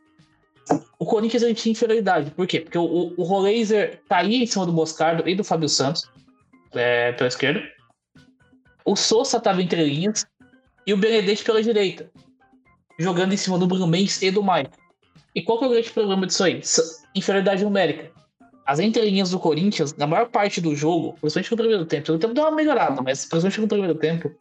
O 0.99 1.05
Corinthians 1.05 1.43
ele 1.43 1.55
tinha 1.55 1.72
inferioridade. 1.72 2.30
Por 2.30 2.47
quê? 2.47 2.61
Porque 2.61 2.78
o, 2.78 3.14
o 3.16 3.22
Rolaser 3.22 4.01
caía 4.09 4.43
em 4.43 4.47
cima 4.47 4.66
do 4.66 4.72
Moscardo 4.72 5.28
e 5.28 5.34
do 5.34 5.43
Fábio 5.43 5.68
Santos, 5.68 6.09
é, 6.74 7.12
pela 7.12 7.28
esquerda. 7.28 7.62
O 8.84 8.96
Souza 8.96 9.36
estava 9.36 9.62
entre 9.62 9.84
linhas 9.84 10.26
e 10.86 10.92
o 10.92 10.96
Benedetti 10.96 11.44
pela 11.44 11.62
direita, 11.62 12.10
jogando 12.98 13.32
em 13.32 13.36
cima 13.36 13.58
do 13.58 13.66
Bruno 13.66 13.86
Mendes 13.86 14.20
e 14.22 14.30
do 14.30 14.42
Maicon. 14.42 14.72
E 15.34 15.42
qual 15.42 15.58
que 15.58 15.64
é 15.64 15.68
o 15.68 15.70
grande 15.70 15.90
problema 15.90 16.26
disso 16.26 16.42
aí? 16.42 16.60
Inferioridade 17.14 17.62
numérica. 17.62 18.10
As 18.66 18.78
entrelinhas 18.78 19.30
do 19.30 19.38
Corinthians, 19.38 19.94
na 19.96 20.06
maior 20.06 20.28
parte 20.28 20.60
do 20.60 20.74
jogo, 20.74 21.14
principalmente 21.20 21.50
no 21.50 21.56
primeiro 21.56 21.84
tempo, 21.84 22.12
no 22.12 22.18
tempo 22.18 22.34
deu 22.34 22.44
uma 22.44 22.50
melhorada, 22.50 23.02
mas 23.02 23.24
principalmente 23.24 23.60
no 23.60 23.68
primeiro 23.68 23.94
tempo, 23.94 24.32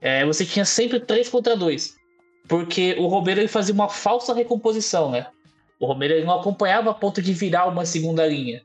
é, 0.00 0.24
você 0.24 0.44
tinha 0.44 0.64
sempre 0.64 1.00
3 1.00 1.28
contra 1.28 1.56
2. 1.56 1.96
Porque 2.48 2.94
o 2.98 3.06
Romero 3.06 3.40
ele 3.40 3.48
fazia 3.48 3.74
uma 3.74 3.88
falsa 3.88 4.32
recomposição, 4.32 5.10
né? 5.10 5.26
O 5.80 5.86
Romero 5.86 6.14
ele 6.14 6.24
não 6.24 6.38
acompanhava 6.38 6.90
a 6.90 6.94
ponto 6.94 7.20
de 7.20 7.32
virar 7.32 7.66
uma 7.66 7.84
segunda 7.84 8.26
linha, 8.26 8.62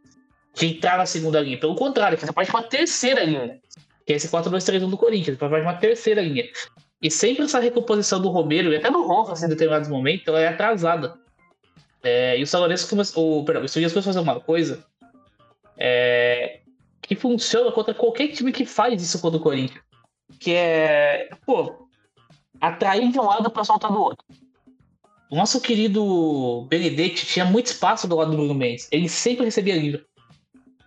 de 0.54 0.68
entrar 0.68 0.98
na 0.98 1.06
segunda 1.06 1.40
linha. 1.40 1.60
Pelo 1.60 1.76
contrário, 1.76 2.16
ele 2.16 2.20
fazia 2.20 2.34
parte 2.34 2.50
de 2.50 2.56
uma 2.56 2.64
terceira 2.64 3.24
linha, 3.24 3.60
que 4.06 4.14
é 4.14 4.16
esse 4.16 4.28
4-2-3-1 4.28 4.90
do 4.90 4.98
Corinthians, 4.98 5.38
parte 5.38 5.56
de 5.56 5.62
uma 5.62 5.76
terceira 5.76 6.22
linha. 6.22 6.46
E 7.02 7.10
sempre 7.10 7.46
essa 7.46 7.60
recomposição 7.60 8.22
do 8.22 8.30
Romero, 8.30 8.72
e 8.72 8.76
até 8.76 8.92
do 8.92 9.02
Rojas 9.02 9.42
em 9.42 9.50
determinados 9.50 9.90
momentos, 9.90 10.28
ela 10.28 10.40
é 10.40 10.48
atrasada. 10.48 11.16
É, 12.04 12.38
e 12.38 12.44
o 12.44 12.48
Salorense 12.48 12.88
começou. 12.88 13.44
Perdão, 13.44 13.64
o 13.64 13.66
Estudiantes 13.66 13.94
começou 13.94 14.12
a 14.12 14.14
fazer 14.14 14.30
uma 14.30 14.40
coisa 14.40 14.86
é, 15.78 16.60
que 17.02 17.16
funciona 17.16 17.72
contra 17.72 17.94
qualquer 17.94 18.28
time 18.30 18.52
que 18.52 18.66
faz 18.66 19.02
isso 19.02 19.20
contra 19.20 19.40
o 19.40 19.44
Corinthians. 19.44 19.84
Que 20.40 20.54
é, 20.54 21.30
pô, 21.46 21.88
atrair 22.60 23.12
de 23.12 23.20
um 23.20 23.26
lado 23.26 23.50
para 23.50 23.64
soltar 23.64 23.92
do 23.92 24.00
outro. 24.00 24.26
O 25.30 25.36
nosso 25.36 25.62
querido 25.62 26.68
Benedetti 26.70 27.26
tinha 27.26 27.46
muito 27.46 27.68
espaço 27.68 28.08
do 28.08 28.16
lado 28.16 28.32
do 28.32 28.38
Bruno 28.38 28.54
Mendes. 28.54 28.88
Ele 28.92 29.08
sempre 29.08 29.46
recebia 29.46 29.76
livre. 29.76 30.06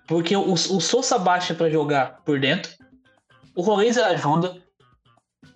Porque 0.06 0.36
o, 0.36 0.52
o 0.52 0.80
Sousa 0.80 1.18
baixa 1.18 1.54
para 1.54 1.70
jogar 1.70 2.22
por 2.24 2.38
dentro, 2.38 2.70
o 3.54 3.62
Rolenzer 3.62 4.04
ajuda, 4.04 4.62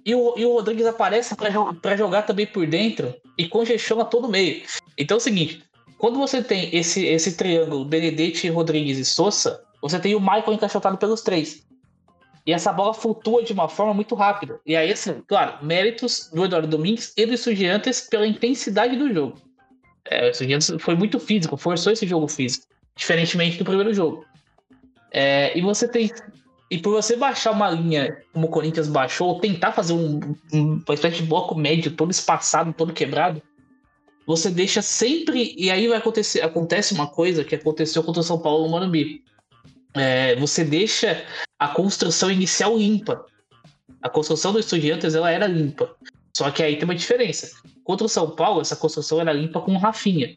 e 0.04 0.14
o, 0.14 0.34
e 0.38 0.46
o 0.46 0.54
Rodrigues 0.54 0.86
aparece 0.86 1.36
para 1.36 1.50
jo 1.50 1.76
jogar 1.96 2.22
também 2.22 2.46
por 2.46 2.66
dentro 2.66 3.14
e 3.36 3.46
congestiona 3.46 4.04
todo 4.04 4.26
o 4.26 4.30
meio. 4.30 4.62
Então 4.96 5.16
é 5.16 5.18
o 5.18 5.20
seguinte: 5.20 5.62
quando 5.98 6.18
você 6.18 6.42
tem 6.42 6.74
esse, 6.74 7.04
esse 7.04 7.36
triângulo 7.36 7.84
Benedetti, 7.84 8.48
Rodrigues 8.48 8.98
e 8.98 9.04
Sousa, 9.04 9.62
você 9.82 9.98
tem 9.98 10.14
o 10.14 10.20
Michael 10.20 10.54
encaixotado 10.54 10.96
pelos 10.96 11.22
três. 11.22 11.66
E 12.46 12.52
essa 12.52 12.72
bola 12.72 12.94
flutua 12.94 13.42
de 13.42 13.52
uma 13.52 13.68
forma 13.68 13.92
muito 13.92 14.14
rápida. 14.14 14.58
E 14.64 14.74
aí, 14.74 14.90
assim, 14.90 15.22
claro, 15.26 15.62
méritos 15.62 16.30
do 16.32 16.46
Eduardo 16.46 16.66
Domingues 16.66 17.12
e 17.14 17.26
do 17.26 17.34
Estudiantes 17.34 18.00
pela 18.00 18.26
intensidade 18.26 18.96
do 18.96 19.12
jogo. 19.12 19.36
É, 20.06 20.28
o 20.28 20.30
Estudiantes 20.30 20.72
foi 20.78 20.94
muito 20.94 21.20
físico, 21.20 21.58
forçou 21.58 21.92
esse 21.92 22.06
jogo 22.06 22.26
físico, 22.26 22.64
diferentemente 22.96 23.58
do 23.58 23.64
primeiro 23.66 23.92
jogo. 23.92 24.24
É, 25.10 25.56
e 25.56 25.62
você 25.62 25.88
tem. 25.88 26.10
E 26.70 26.78
por 26.78 26.92
você 26.92 27.16
baixar 27.16 27.50
uma 27.52 27.70
linha 27.70 28.18
como 28.32 28.46
o 28.46 28.50
Corinthians 28.50 28.88
baixou, 28.88 29.28
ou 29.28 29.40
tentar 29.40 29.72
fazer 29.72 29.94
um, 29.94 30.20
um, 30.52 30.82
uma 30.86 30.94
espécie 30.94 31.16
de 31.16 31.22
bloco 31.22 31.54
médio 31.54 31.92
todo 31.92 32.10
espaçado, 32.10 32.74
todo 32.74 32.92
quebrado, 32.92 33.42
você 34.26 34.50
deixa 34.50 34.82
sempre. 34.82 35.54
E 35.56 35.70
aí 35.70 35.88
vai 35.88 35.96
acontecer, 35.96 36.42
acontece 36.42 36.92
uma 36.92 37.06
coisa 37.06 37.42
que 37.42 37.54
aconteceu 37.54 38.02
contra 38.02 38.20
o 38.20 38.24
São 38.24 38.38
Paulo 38.38 38.64
no 38.64 38.70
Morumbi. 38.70 39.24
É, 39.94 40.36
você 40.36 40.62
deixa 40.62 41.24
a 41.58 41.68
construção 41.68 42.30
inicial 42.30 42.76
limpa. 42.76 43.24
A 44.02 44.08
construção 44.08 44.52
do 44.52 44.60
Estudiantes 44.60 45.14
ela 45.14 45.30
era 45.30 45.46
limpa. 45.46 45.96
Só 46.36 46.50
que 46.50 46.62
aí 46.62 46.76
tem 46.76 46.84
uma 46.84 46.94
diferença. 46.94 47.50
Contra 47.82 48.06
o 48.06 48.08
São 48.08 48.30
Paulo, 48.30 48.60
essa 48.60 48.76
construção 48.76 49.20
era 49.20 49.32
limpa 49.32 49.60
com 49.60 49.72
o 49.72 49.78
Rafinha. 49.78 50.36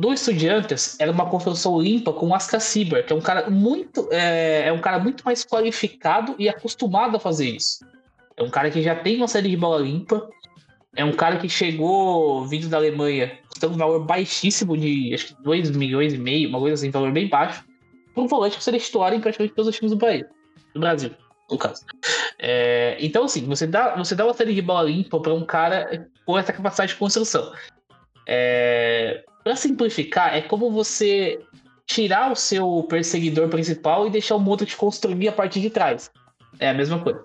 Do 0.00 0.14
Estudiantes, 0.14 0.98
era 0.98 1.12
uma 1.12 1.28
construção 1.28 1.78
limpa 1.78 2.10
com 2.10 2.28
o 2.28 2.34
Ascacibar, 2.34 3.04
que 3.04 3.12
é 3.12 3.16
um 3.16 3.20
cara 3.20 3.50
muito 3.50 4.08
é, 4.10 4.68
é 4.68 4.72
um 4.72 4.80
cara 4.80 4.98
muito 4.98 5.22
mais 5.26 5.44
qualificado 5.44 6.34
e 6.38 6.48
acostumado 6.48 7.18
a 7.18 7.20
fazer 7.20 7.50
isso. 7.50 7.84
É 8.34 8.42
um 8.42 8.48
cara 8.48 8.70
que 8.70 8.80
já 8.80 8.94
tem 8.94 9.18
uma 9.18 9.28
série 9.28 9.50
de 9.50 9.56
bola 9.58 9.78
limpa. 9.78 10.26
É 10.96 11.04
um 11.04 11.12
cara 11.12 11.36
que 11.36 11.50
chegou 11.50 12.46
vindo 12.46 12.66
da 12.66 12.78
Alemanha, 12.78 13.38
custando 13.50 13.74
um 13.74 13.76
valor 13.76 14.06
baixíssimo 14.06 14.74
de 14.74 15.12
acho 15.12 15.26
que 15.36 15.42
2 15.42 15.70
milhões 15.72 16.14
e 16.14 16.18
meio, 16.18 16.48
uma 16.48 16.58
coisa 16.58 16.76
assim, 16.76 16.88
um 16.88 16.92
valor 16.92 17.12
bem 17.12 17.28
baixo, 17.28 17.62
para 18.14 18.22
um 18.22 18.26
volante 18.26 18.56
que 18.56 18.64
seria 18.64 18.80
titular 18.80 19.12
em 19.12 19.20
praticamente 19.20 19.54
todos 19.54 19.68
os 19.68 19.76
times 19.76 19.92
do 19.92 19.98
país, 19.98 20.24
do 20.72 20.80
Brasil, 20.80 21.10
no 21.50 21.58
caso. 21.58 21.84
É, 22.38 22.96
então, 23.00 23.24
assim, 23.24 23.44
você 23.44 23.66
dá, 23.66 23.94
você 23.96 24.14
dá 24.14 24.24
uma 24.24 24.32
série 24.32 24.54
de 24.54 24.62
bola 24.62 24.88
limpa 24.88 25.20
para 25.20 25.34
um 25.34 25.44
cara 25.44 26.08
com 26.24 26.38
essa 26.38 26.54
capacidade 26.54 26.92
de 26.92 26.98
construção. 26.98 27.52
É, 28.26 29.22
para 29.50 29.56
simplificar, 29.56 30.36
é 30.36 30.42
como 30.42 30.70
você 30.70 31.40
tirar 31.84 32.30
o 32.30 32.36
seu 32.36 32.86
perseguidor 32.88 33.48
principal 33.48 34.06
e 34.06 34.10
deixar 34.10 34.36
o 34.36 34.40
Modric 34.40 34.76
construir 34.76 35.26
a 35.26 35.32
partir 35.32 35.60
de 35.60 35.70
trás. 35.70 36.08
É 36.60 36.68
a 36.68 36.74
mesma 36.74 37.00
coisa. 37.00 37.24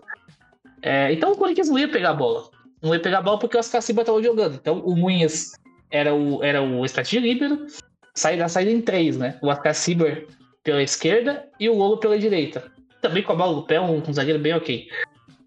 É, 0.81 1.13
então 1.13 1.33
o 1.33 1.37
Corinthians 1.37 1.69
não 1.69 1.77
ia 1.77 1.87
pegar 1.87 2.09
a 2.09 2.13
bola. 2.15 2.49
Não 2.81 2.95
ia 2.95 2.99
pegar 2.99 3.19
a 3.19 3.21
bola 3.21 3.37
porque 3.37 3.55
o 3.55 3.59
Ascaciba 3.59 4.01
estava 4.01 4.23
jogando. 4.23 4.55
Então 4.55 4.79
o 4.79 4.95
Munhas 4.95 5.51
era 5.91 6.15
o, 6.15 6.43
era 6.43 6.63
o 6.63 6.83
estratégia 6.83 7.21
líbero, 7.21 7.67
saída, 8.15 8.49
saída 8.49 8.71
em 8.71 8.81
três, 8.81 9.17
né? 9.17 9.37
O 9.43 9.51
Ascaciba 9.51 10.23
pela 10.63 10.81
esquerda 10.81 11.47
e 11.59 11.69
o 11.69 11.75
Lolo 11.75 11.97
pela 11.97 12.17
direita. 12.17 12.71
Também 13.03 13.21
com 13.21 13.33
a 13.33 13.35
bola 13.35 13.55
no 13.55 13.67
pé, 13.67 13.79
um, 13.79 14.01
um 14.01 14.13
zagueiro 14.13 14.39
bem 14.39 14.55
ok. 14.55 14.87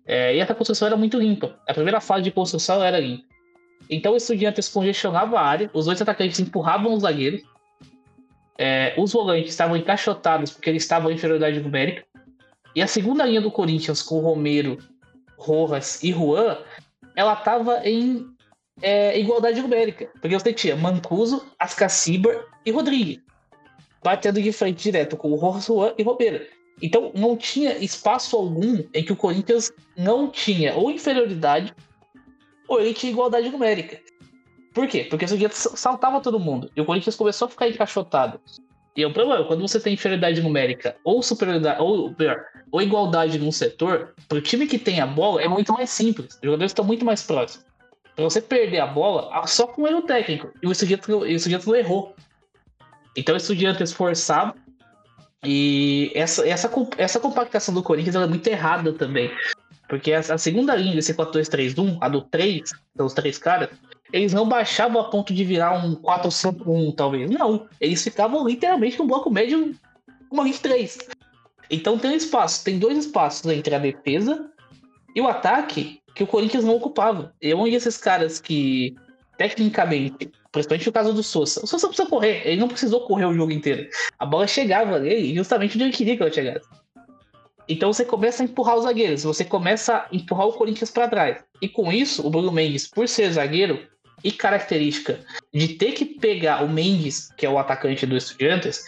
É, 0.07 0.37
e 0.37 0.39
essa 0.39 0.55
construção 0.55 0.87
era 0.87 0.97
muito 0.97 1.19
limpa. 1.19 1.59
A 1.67 1.75
primeira 1.75 2.01
fase 2.01 2.23
de 2.23 2.31
construção 2.31 2.81
era 2.85 3.01
limpa. 3.01 3.28
Então 3.89 4.13
o 4.13 4.17
Estudiantes 4.17 4.69
congestionava 4.69 5.39
a 5.39 5.43
área, 5.43 5.71
os 5.73 5.87
dois 5.87 6.01
atacantes 6.01 6.39
empurravam 6.41 6.93
os 6.93 7.03
zagueiros, 7.03 7.43
é, 8.59 8.95
os 8.99 9.13
volantes 9.13 9.51
estavam 9.51 9.77
encaixotados 9.77 10.51
porque 10.51 10.69
eles 10.69 10.83
estavam 10.83 11.11
em 11.11 11.15
inferioridade 11.15 11.61
numérica. 11.61 12.05
E 12.75 12.83
a 12.83 12.87
segunda 12.87 13.25
linha 13.25 13.41
do 13.41 13.51
Corinthians, 13.51 14.03
com 14.03 14.21
Romero, 14.21 14.79
Rojas 15.37 16.03
e 16.03 16.13
Juan, 16.13 16.59
ela 17.17 17.35
estava 17.35 17.81
em 17.89 18.27
é, 18.83 19.19
igualdade 19.19 19.61
numérica. 19.63 20.11
Porque 20.21 20.39
você 20.39 20.53
tinha 20.53 20.77
Mancuso, 20.77 21.47
Ascacibar 21.59 22.45
e 22.67 22.71
Rodrigues. 22.71 23.21
Batendo 24.03 24.43
de 24.43 24.53
frente 24.53 24.83
direto 24.83 25.17
com 25.17 25.31
o 25.31 25.37
Rojas, 25.37 25.67
Juan 25.67 25.95
e 25.97 26.03
Romero. 26.03 26.45
Então 26.83 27.11
não 27.15 27.37
tinha 27.37 27.77
espaço 27.79 28.37
algum 28.37 28.85
em 28.95 29.05
que 29.05 29.13
o 29.13 29.17
Corinthians 29.17 29.73
não 29.97 30.29
tinha 30.29 30.75
ou 30.75 30.91
inferioridade 30.91 31.75
ou 32.69 32.81
ele 32.81 32.95
tinha 32.95 33.11
igualdade 33.11 33.49
numérica. 33.49 33.99
Por 34.73 34.87
quê? 34.87 35.07
Porque 35.09 35.25
o 35.25 35.39
dia 35.39 35.49
saltava 35.51 36.21
todo 36.21 36.39
mundo. 36.39 36.71
E 36.77 36.81
o 36.81 36.85
Corinthians 36.85 37.17
começou 37.17 37.47
a 37.47 37.51
ficar 37.51 37.69
encaixotado. 37.69 38.41
E 38.97 39.05
o 39.05 39.13
problema, 39.13 39.45
quando 39.45 39.61
você 39.61 39.81
tem 39.81 39.95
inferioridade 39.95 40.43
numérica 40.43 40.97
ou 41.05 41.23
superioridade, 41.23 41.81
ou 41.81 42.13
pior, 42.13 42.45
ou 42.71 42.83
igualdade 42.83 43.39
num 43.39 43.53
setor, 43.53 44.15
pro 44.29 44.41
time 44.41 44.67
que 44.67 44.79
tem 44.79 45.01
a 45.01 45.07
bola 45.07 45.41
é 45.43 45.49
muito 45.49 45.73
mais 45.73 45.91
simples. 45.91 46.35
Os 46.35 46.41
jogadores 46.43 46.71
estão 46.71 46.85
muito 46.85 47.05
mais 47.05 47.23
próximos. 47.23 47.65
Pra 48.15 48.25
você 48.25 48.41
perder 48.41 48.81
a 48.81 48.87
bola, 48.87 49.47
só 49.47 49.67
com 49.67 49.87
erro 49.87 50.03
técnico. 50.03 50.53
E 50.63 50.67
o 50.67 50.73
Estudiantes 50.73 51.67
não 51.67 51.77
errou. 51.77 52.15
Então 53.17 53.35
o 53.35 53.39
Estudiantes 53.39 53.93
forçava. 53.93 54.55
E 55.45 56.11
essa, 56.15 56.47
essa, 56.49 56.69
essa 56.97 57.21
compactação 57.21 57.73
do 57.73 57.83
Corinthians 57.83 58.17
é 58.17 58.27
muito 58.27 58.47
errada 58.49 58.93
também. 58.93 59.31
Porque 59.89 60.13
a, 60.13 60.37
segunda 60.37 60.77
linha 60.77 60.95
desse 60.95 61.15
4-2-3-1, 61.15 61.99
a 62.01 62.09
do 62.09 62.21
3, 62.21 62.69
são 62.97 63.07
os 63.07 63.15
três 63.15 63.39
caras, 63.39 63.71
eles 64.13 64.33
não 64.33 64.49
baixavam 64.49 65.01
a 65.01 65.05
ponto 65.05 65.33
de 65.33 65.45
virar 65.45 65.85
um 65.85 65.97
4-5-1, 65.97 66.95
talvez. 66.95 67.31
Não. 67.31 67.67
Eles 67.81 68.03
ficavam 68.03 68.47
literalmente 68.47 68.99
no 68.99 69.07
bloco 69.07 69.31
médio, 69.31 69.75
uma 70.31 70.43
linha 70.43 70.55
de 70.55 70.61
3. 70.61 70.99
Então 71.71 71.99
tem 71.99 72.11
um 72.11 72.15
espaço, 72.15 72.65
tem 72.65 72.79
dois 72.79 72.99
espaços 72.99 73.51
entre 73.51 73.75
a 73.75 73.79
defesa 73.79 74.51
e 75.15 75.21
o 75.21 75.29
ataque 75.29 76.01
que 76.15 76.23
o 76.23 76.27
Corinthians 76.27 76.65
não 76.65 76.77
ocupava. 76.77 77.33
E 77.41 77.53
onde 77.55 77.75
esses 77.75 77.97
caras 77.97 78.41
que, 78.41 78.95
tecnicamente, 79.37 80.31
principalmente 80.51 80.87
no 80.87 80.93
caso 80.93 81.13
do 81.13 81.23
Sousa, 81.23 81.61
o 81.63 81.67
Sousa 81.67 81.87
precisa 81.87 82.09
correr, 82.09 82.43
ele 82.47 82.61
não 82.61 82.69
precisou 82.69 83.07
correr 83.07 83.27
o 83.27 83.35
jogo 83.35 83.53
inteiro. 83.53 83.89
A 84.19 84.27
bola 84.27 84.47
chegava 84.47 84.99
nele 84.99 85.35
justamente 85.35 85.77
onde 85.77 85.85
ele 85.85 85.93
queria 85.93 86.17
que 86.17 86.23
ela 86.23 86.33
chegasse. 86.33 86.69
Então 87.69 87.93
você 87.93 88.05
começa 88.05 88.43
a 88.43 88.47
empurrar 88.47 88.77
os 88.77 88.85
zagueiros, 88.85 89.25
você 89.25 89.45
começa 89.45 89.97
a 89.97 90.07
empurrar 90.11 90.47
o 90.47 90.53
Corinthians 90.55 90.91
para 90.91 91.09
trás. 91.09 91.45
E 91.61 91.69
com 91.69 91.93
isso, 91.93 92.27
o 92.27 92.31
Bruno 92.31 92.51
Mendes, 92.51 92.89
por 92.89 93.07
ser 93.07 93.31
zagueiro 93.33 93.87
e 94.25 94.33
característica 94.33 95.21
de 95.53 95.69
ter 95.75 95.93
que 95.93 96.05
pegar 96.05 96.65
o 96.65 96.69
Mendes, 96.69 97.31
que 97.37 97.45
é 97.45 97.51
o 97.51 97.59
atacante 97.59 98.07
do 98.07 98.17
Estudiantes, 98.17 98.85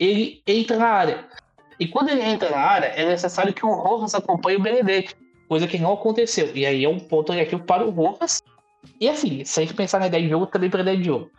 ele 0.00 0.42
entra 0.46 0.76
na 0.76 0.88
área. 0.88 1.24
E 1.78 1.86
quando 1.86 2.08
ele 2.08 2.22
entra 2.22 2.50
na 2.50 2.58
área, 2.58 2.86
é 2.86 3.06
necessário 3.06 3.52
que 3.52 3.64
o 3.64 3.72
Rojas 3.72 4.14
acompanhe 4.14 4.56
o 4.56 4.62
Benedetti, 4.62 5.14
coisa 5.48 5.66
que 5.66 5.78
não 5.78 5.92
aconteceu. 5.92 6.50
E 6.54 6.66
aí 6.66 6.84
é 6.84 6.88
um 6.88 6.98
ponto 6.98 7.32
negativo 7.32 7.62
para 7.62 7.86
o 7.86 7.90
Rojas. 7.90 8.42
E 9.00 9.08
assim, 9.08 9.44
se 9.44 9.60
a 9.60 9.62
gente 9.62 9.74
pensar 9.74 10.00
na 10.00 10.08
ideia 10.08 10.22
de 10.22 10.28
jogo, 10.28 10.46
também 10.46 10.70
para 10.70 10.80
a 10.80 10.82
ideia 10.82 10.96
de 10.96 11.04
jogo. 11.04 11.30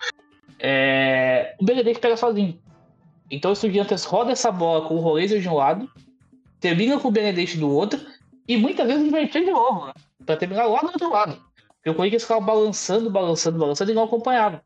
É... 0.59 1.55
O 1.59 1.65
Benedetti 1.65 1.99
pega 1.99 2.15
sozinho. 2.15 2.57
Então 3.29 3.51
o 3.51 3.53
Estudiantes 3.53 4.03
roda 4.05 4.31
essa 4.31 4.51
bola 4.51 4.87
com 4.87 4.95
o 4.95 4.99
Rolezer 4.99 5.41
de 5.41 5.49
um 5.49 5.55
lado, 5.55 5.89
termina 6.65 6.99
com 6.99 7.09
o 7.09 7.11
Benedetti 7.11 7.59
do 7.59 7.69
outro 7.69 7.99
e 8.47 8.57
muitas 8.57 8.87
vezes 8.87 9.05
invertia 9.05 9.45
de 9.45 9.51
novo, 9.51 9.85
né? 9.85 9.93
Pra 10.25 10.35
terminar 10.35 10.65
lá 10.65 10.79
do 10.79 10.87
outro 10.87 11.11
lado. 11.11 11.39
Porque 11.75 11.91
o 11.91 11.93
Corinthians 11.93 12.23
ficava 12.23 12.41
balançando, 12.41 13.07
balançando, 13.11 13.59
balançando 13.59 13.91
e 13.91 13.93
não 13.93 14.05
acompanhava. 14.05 14.63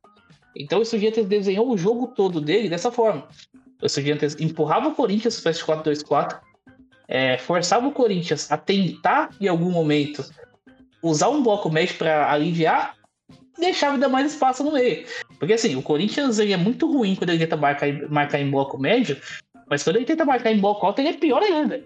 Então 0.56 0.80
o 0.80 0.82
Estudiantes 0.82 1.26
desenhou 1.26 1.70
o 1.70 1.78
jogo 1.78 2.08
todo 2.08 2.40
dele 2.40 2.70
dessa 2.70 2.90
forma. 2.90 3.28
O 3.82 3.86
Estudiantes 3.86 4.38
empurrava 4.40 4.88
o 4.88 4.96
Corinthians 4.96 5.34
se 5.34 5.42
faz 5.42 5.62
4-2-4, 5.62 6.40
é, 7.06 7.38
forçava 7.38 7.86
o 7.86 7.92
Corinthians 7.92 8.50
a 8.50 8.56
tentar, 8.56 9.32
em 9.42 9.50
algum 9.50 9.70
momento, 9.70 10.24
usar 11.04 11.28
um 11.28 11.44
bloco 11.44 11.70
médio 11.70 11.98
para 11.98 12.32
aliviar 12.32 12.96
deixava 13.60 13.96
ainda 13.96 14.10
mais 14.10 14.32
espaço 14.32 14.64
no 14.64 14.72
meio. 14.72 15.06
Porque 15.38 15.54
assim, 15.54 15.76
o 15.76 15.82
Corinthians 15.82 16.40
ele 16.40 16.54
é 16.54 16.58
muito 16.58 16.90
ruim 16.92 17.16
quando 17.16 17.32
ele 17.32 17.40
tenta 17.40 17.58
marcar, 17.58 17.88
marcar 18.10 18.40
em 18.40 18.50
bloco 18.50 18.78
médio, 18.78 19.20
mas 19.70 19.84
quando 19.84 19.98
ele 19.98 20.06
tenta 20.06 20.26
marcar 20.26 20.52
em 20.52 20.60
bloco 20.60 20.86
alto, 20.86 21.00
ele 21.00 21.10
é 21.10 21.14
pior 21.14 21.42
ainda. 21.42 21.84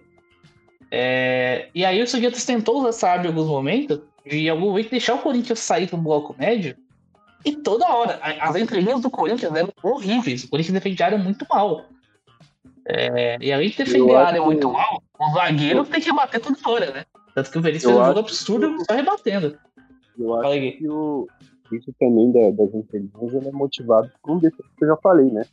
É... 0.90 1.70
E 1.74 1.84
aí 1.84 2.00
o 2.00 2.04
Estudiantes 2.04 2.46
tentou 2.46 2.80
usar 2.80 2.90
essa 2.90 3.10
arma 3.10 3.26
em 3.26 3.28
alguns 3.30 3.48
momentos, 3.48 4.00
de 4.26 4.38
em 4.38 4.50
algum 4.50 4.68
momento 4.68 4.90
deixar 4.90 5.16
o 5.16 5.20
Corinthians 5.20 5.60
sair 5.60 5.88
pro 5.88 5.98
bloco 5.98 6.36
médio, 6.38 6.76
e 7.46 7.58
toda 7.58 7.94
hora, 7.94 8.20
as 8.40 8.56
entrelinhas 8.56 9.02
do 9.02 9.10
Corinthians 9.10 9.54
eram 9.54 9.74
horríveis. 9.84 10.46
O 10.46 10.50
Corinthians 10.50 10.74
defendia 10.76 11.06
a 11.06 11.10
área 11.10 11.18
muito 11.18 11.46
mal. 11.50 11.86
É... 12.88 13.38
E 13.42 13.52
além 13.52 13.70
de 13.70 13.78
defender 13.78 14.16
a 14.16 14.28
área 14.28 14.40
que... 14.40 14.46
muito 14.46 14.72
mal, 14.72 15.04
o 15.20 15.34
zagueiro 15.34 15.84
tem 15.86 16.00
que 16.00 16.14
bater 16.14 16.40
toda 16.40 16.58
hora, 16.66 16.92
né? 16.92 17.06
Tanto 17.36 17.52
que 17.52 17.58
o 17.58 17.62
Veríssimo 17.62 17.94
fez 17.94 18.02
um 18.02 18.08
jogo 18.08 18.20
absurdo 18.20 18.78
que... 18.78 18.86
só 18.86 18.94
rebatendo. 18.94 19.58
Eu 20.18 20.36
acho 20.36 20.52
que 20.78 20.88
o... 20.88 21.28
isso 21.72 21.94
também 22.00 22.32
da, 22.32 22.52
das 22.52 22.74
entrelinhas 22.74 23.48
é 23.48 23.52
motivado 23.52 24.12
por 24.22 24.36
um 24.36 24.40
defeito 24.40 24.70
que 24.78 24.86
eu 24.86 24.90
já 24.90 24.98
falei, 24.98 25.26
né? 25.26 25.44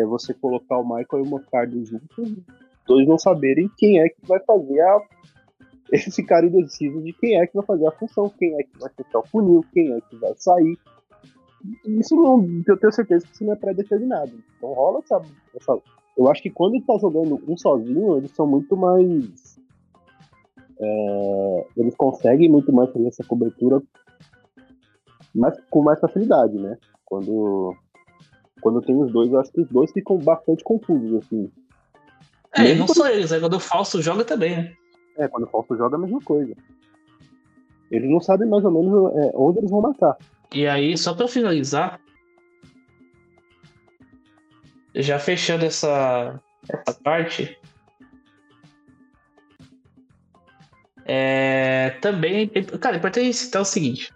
É 0.00 0.04
você 0.04 0.34
colocar 0.34 0.78
o 0.78 0.84
Michael 0.84 1.24
e 1.24 1.26
o 1.26 1.30
Mostardo 1.30 1.84
juntos, 1.84 2.34
dois 2.86 3.06
não 3.06 3.18
saberem 3.18 3.70
quem 3.76 4.00
é 4.00 4.08
que 4.08 4.26
vai 4.26 4.40
fazer 4.40 4.80
a. 4.80 5.00
Eles 5.92 6.16
ficarem 6.16 6.50
indecisos 6.50 7.04
de 7.04 7.12
quem 7.12 7.38
é 7.40 7.46
que 7.46 7.54
vai 7.54 7.64
fazer 7.64 7.86
a 7.86 7.92
função, 7.92 8.28
quem 8.28 8.58
é 8.58 8.62
que 8.64 8.76
vai 8.76 8.90
fechar 8.90 9.20
o 9.20 9.26
funil, 9.26 9.64
quem 9.72 9.92
é 9.92 10.00
que 10.00 10.16
vai 10.16 10.34
sair. 10.36 10.76
Isso 11.84 12.16
não, 12.16 12.44
eu 12.66 12.76
tenho 12.76 12.92
certeza 12.92 13.24
que 13.24 13.32
isso 13.32 13.44
não 13.44 13.52
é 13.52 13.56
pré-determinado. 13.56 14.32
Então 14.56 14.72
rola 14.72 14.98
essa, 14.98 15.22
essa. 15.54 15.78
Eu 16.16 16.28
acho 16.28 16.42
que 16.42 16.50
quando 16.50 16.74
ele 16.74 16.84
tá 16.84 16.98
jogando 16.98 17.40
um 17.46 17.56
sozinho, 17.56 18.16
eles 18.16 18.32
são 18.32 18.48
muito 18.48 18.76
mais. 18.76 19.60
É, 20.78 21.66
eles 21.76 21.94
conseguem 21.94 22.50
muito 22.50 22.72
mais 22.72 22.92
fazer 22.92 23.06
essa 23.06 23.24
cobertura 23.24 23.80
mas 25.36 25.54
com 25.68 25.82
mais 25.82 26.00
facilidade, 26.00 26.58
né? 26.58 26.78
Quando 27.04 27.76
quando 28.66 28.82
tem 28.82 29.00
os 29.00 29.12
dois, 29.12 29.30
eu 29.30 29.38
acho 29.38 29.52
que 29.52 29.60
os 29.60 29.68
dois 29.68 29.92
ficam 29.92 30.18
bastante 30.18 30.64
confusos, 30.64 31.22
assim. 31.22 31.48
É, 32.52 32.62
Mesmo 32.62 32.78
não 32.80 32.86
quando... 32.86 32.96
só 32.96 33.08
eles, 33.08 33.30
é 33.30 33.38
quando 33.38 33.54
o 33.54 33.60
Falso 33.60 34.02
joga 34.02 34.24
também, 34.24 34.56
né? 34.56 34.72
É, 35.16 35.28
quando 35.28 35.44
o 35.44 35.46
Falso 35.46 35.76
joga 35.76 35.94
é 35.94 35.98
a 35.98 36.02
mesma 36.02 36.20
coisa. 36.20 36.52
Eles 37.92 38.10
não 38.10 38.20
sabem 38.20 38.48
mais 38.48 38.64
ou 38.64 38.72
menos 38.72 39.14
é, 39.18 39.30
onde 39.36 39.58
eles 39.58 39.70
vão 39.70 39.82
matar. 39.82 40.16
E 40.52 40.66
aí, 40.66 40.98
só 40.98 41.14
pra 41.14 41.28
finalizar, 41.28 42.00
já 44.96 45.20
fechando 45.20 45.64
essa, 45.64 46.40
essa 46.68 47.00
parte, 47.04 47.56
é, 51.04 51.90
também, 52.00 52.48
cara, 52.80 52.96
importante 52.96 53.32
citar 53.32 53.62
o 53.62 53.64
seguinte: 53.64 54.12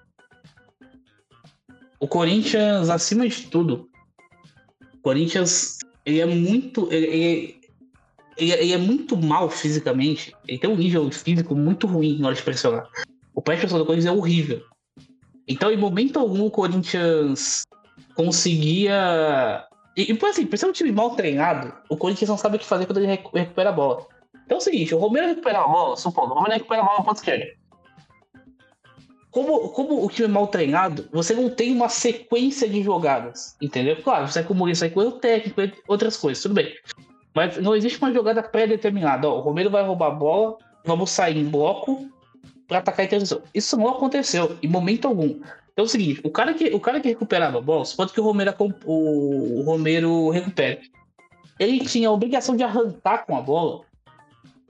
o 2.01 2.09
Corinthians, 2.09 2.91
acima 2.91 3.29
de 3.29 3.47
tudo, 3.47 3.90
Corinthians, 5.03 5.79
ele 6.05 6.21
é 6.21 6.27
muito. 6.27 6.93
Ele, 6.93 7.07
ele, 8.37 8.53
ele, 8.53 8.73
é 8.73 8.79
muito 8.79 9.17
mal 9.17 9.51
fisicamente. 9.51 10.35
Ele 10.47 10.59
tem 10.59 10.71
um 10.71 10.77
nível 10.77 11.11
físico 11.11 11.55
muito 11.55 11.87
ruim 11.87 12.19
na 12.19 12.29
hora 12.29 12.37
de 12.37 12.43
pressionar. 12.43 12.89
O 13.35 13.43
pré-pressão 13.43 13.79
do 13.79 13.87
Corinthians 13.87 14.15
é 14.15 14.17
horrível. 14.17 14.63
Então, 15.47 15.71
em 15.71 15.77
momento 15.77 16.19
algum, 16.19 16.47
o 16.47 16.51
Corinthians 16.51 17.65
conseguia. 18.15 19.67
E, 19.97 20.13
e 20.13 20.27
assim, 20.27 20.47
por 20.47 20.59
ser 20.59 20.67
um 20.67 20.73
time 20.73 20.93
mal 20.93 21.15
treinado, 21.17 21.73
o 21.89 21.97
Corinthians 21.97 22.31
não 22.31 22.39
sabe 22.39 22.57
o 22.57 22.59
que 22.59 22.67
fazer 22.67 22.87
quando 22.87 22.99
ele 22.99 23.07
recupera 23.07 23.71
a 23.71 23.73
bola. 23.73 24.07
Então 24.45 24.57
é 24.57 24.61
o 24.61 24.63
seguinte, 24.63 24.95
o 24.95 24.99
Romero 24.99 25.29
recupera 25.29 25.61
a 25.61 25.69
bola, 25.69 25.97
supondo, 25.97 26.33
o 26.33 26.35
Romero 26.35 26.55
recupera 26.55 26.83
a 26.83 26.85
bola 26.85 26.99
no 26.99 27.05
ponto 27.05 27.17
esquerdo 27.17 27.60
como, 29.31 29.69
como 29.69 30.05
o 30.05 30.09
time 30.09 30.29
é 30.29 30.31
mal 30.31 30.49
treinado, 30.49 31.09
você 31.13 31.35
não 31.35 31.49
tem 31.49 31.73
uma 31.73 31.89
sequência 31.89 32.69
de 32.69 32.83
jogadas, 32.83 33.57
entendeu? 33.61 33.97
Claro, 34.03 34.27
você 34.27 34.41
acumula 34.41 34.73
isso 34.73 34.83
aí 34.83 34.91
com 34.91 35.01
o 35.01 35.13
técnico 35.13 35.61
outras 35.87 36.17
coisas, 36.17 36.43
tudo 36.43 36.55
bem. 36.55 36.75
Mas 37.35 37.57
não 37.59 37.77
existe 37.77 37.99
uma 37.99 38.13
jogada 38.13 38.43
pré-determinada. 38.43 39.29
o 39.29 39.41
Romero 39.41 39.71
vai 39.71 39.85
roubar 39.85 40.09
a 40.09 40.15
bola, 40.15 40.57
vamos 40.85 41.11
sair 41.11 41.37
em 41.37 41.49
bloco 41.49 42.11
para 42.67 42.79
atacar 42.79 43.05
a 43.05 43.07
interdição. 43.07 43.41
Isso 43.55 43.77
não 43.77 43.89
aconteceu 43.89 44.57
em 44.61 44.69
momento 44.69 45.07
algum. 45.07 45.39
Então 45.73 45.77
é 45.79 45.83
o 45.83 45.89
seguinte, 45.89 46.21
o 46.25 46.31
cara 46.31 46.53
que, 46.53 46.75
o 46.75 46.81
cara 46.81 47.01
que 47.01 47.09
recuperava 47.09 47.59
a 47.59 47.63
bola, 47.63 47.85
pode 47.97 48.13
que 48.13 48.21
o 48.21 48.25
Romero, 48.25 48.55
o, 48.85 49.61
o 49.61 49.63
Romero 49.63 50.31
recupere. 50.31 50.91
ele 51.59 51.81
tinha 51.85 52.09
a 52.09 52.13
obrigação 52.13 52.57
de 52.57 52.65
arrancar 52.65 53.25
com 53.25 53.37
a 53.37 53.41
bola, 53.41 53.83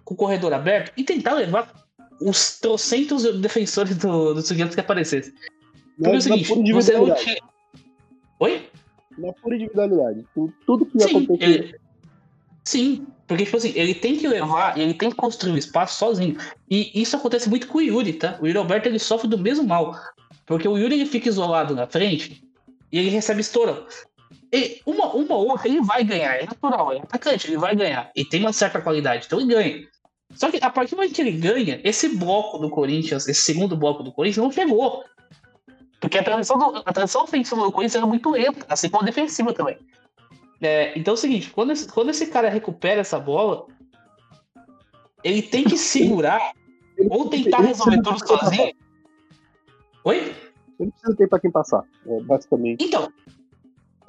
com 0.05 0.13
o 0.13 0.17
corredor 0.17 0.53
aberto, 0.53 0.93
e 0.99 1.03
tentar 1.03 1.33
levar 1.33 1.73
os 2.21 2.59
trocentos 2.61 3.23
defensores 3.41 3.97
do, 3.97 4.35
do 4.35 4.41
Estudiantes 4.41 4.75
que 4.75 4.81
aparecessem. 4.81 5.33
Porque 5.97 6.11
é 6.15 6.17
o 6.17 6.21
seguinte, 6.21 6.45
você 6.49 6.53
não 6.55 6.61
individualidade. 6.63 7.21
tinha. 7.25 7.37
Oi? 8.39 8.69
Na 9.19 9.33
pura 9.33 9.57
individualidade. 9.57 10.25
Tu- 10.35 10.53
Tudo 10.67 10.87
que 10.87 10.99
Sim, 11.01 11.25
aconteceu. 11.25 11.49
ele- 11.49 11.75
Sim, 12.65 13.07
porque, 13.27 13.45
tipo 13.45 13.57
assim, 13.57 13.73
ele 13.75 13.95
tem 13.95 14.17
que 14.17 14.29
levar, 14.29 14.79
ele 14.79 14.95
tem 14.95 15.11
que 15.11 15.17
construir 15.17 15.53
o 15.53 15.59
espaço 15.59 15.99
sozinho. 15.99 16.37
E 16.71 16.91
isso 17.01 17.17
acontece 17.17 17.49
muito 17.49 17.67
com 17.67 17.79
o 17.79 17.83
Yuri, 17.83 18.13
tá? 18.15 18.39
O 18.41 18.47
Yuri 18.47 18.59
Alberto, 18.59 18.89
ele 18.89 18.99
sofre 18.99 19.27
do 19.29 19.39
mesmo 19.39 19.67
mal. 19.67 19.95
Porque 20.47 20.69
o 20.69 20.77
Yuri, 20.77 20.95
ele 20.97 21.07
fica 21.07 21.29
isolado 21.29 21.75
na 21.75 21.87
frente 21.87 22.43
e 22.93 22.99
ele 22.99 23.09
recebe 23.11 23.41
estourão. 23.41 23.87
E 24.53 24.81
uma, 24.85 25.07
uma 25.15 25.35
ou 25.37 25.49
outra, 25.51 25.69
ele 25.69 25.81
vai 25.81 26.03
ganhar, 26.05 26.35
é 26.35 26.45
natural, 26.47 26.93
é 26.93 26.99
atacante, 26.99 27.47
ele 27.49 27.57
vai 27.57 27.75
ganhar. 27.75 28.11
E 28.17 28.25
tem 28.25 28.41
uma 28.41 28.53
certa 28.53 28.81
qualidade, 28.81 29.27
então 29.27 29.41
ele 29.41 29.53
ganha. 29.55 29.89
Só 30.35 30.51
que 30.51 30.59
a 30.63 30.71
partir 30.71 30.93
do 30.93 30.99
momento 30.99 31.15
que 31.15 31.21
ele 31.21 31.33
ganha, 31.33 31.81
esse 31.85 32.09
bloco 32.17 32.59
do 32.59 32.71
Corinthians, 32.71 33.27
esse 33.29 33.43
segundo 33.43 33.77
bloco 33.77 34.03
do 34.03 34.13
Corinthians, 34.13 34.45
não 34.45 34.53
chegou. 34.53 35.05
Porque 36.01 36.19
a 36.19 36.23
transição, 36.25 36.57
do- 36.59 36.83
a 36.85 36.93
transição 36.93 37.25
ofensiva 37.25 37.61
do 37.63 37.73
Corinthians 37.73 37.97
era 37.97 38.07
muito 38.07 38.31
lenta, 38.31 38.65
assim 38.69 38.89
como 38.89 39.03
a 39.03 39.07
defensiva 39.07 39.53
também. 39.53 39.79
É, 40.63 40.99
então 40.99 41.13
é 41.13 41.15
o 41.15 41.19
seguinte, 41.19 41.51
quando 41.51 41.73
esse, 41.73 41.89
quando 41.89 42.11
esse 42.11 42.27
cara 42.27 42.49
recupera 42.49 43.01
essa 43.01 43.19
bola, 43.19 43.67
ele 45.25 45.43
tem 45.43 45.65
que 45.65 45.77
segurar 45.77 46.53
ou 47.11 47.29
tentar 47.29 47.61
resolver 47.61 48.01
tudo 48.03 48.27
sozinho. 48.27 48.73
Oi? 50.05 50.35
Ele 50.79 50.91
precisa 50.91 51.17
ter 51.17 51.29
pra 51.29 51.41
quem 51.41 51.51
passar. 51.51 51.83
É, 52.07 52.21
basicamente. 52.23 52.83
Então, 52.85 53.13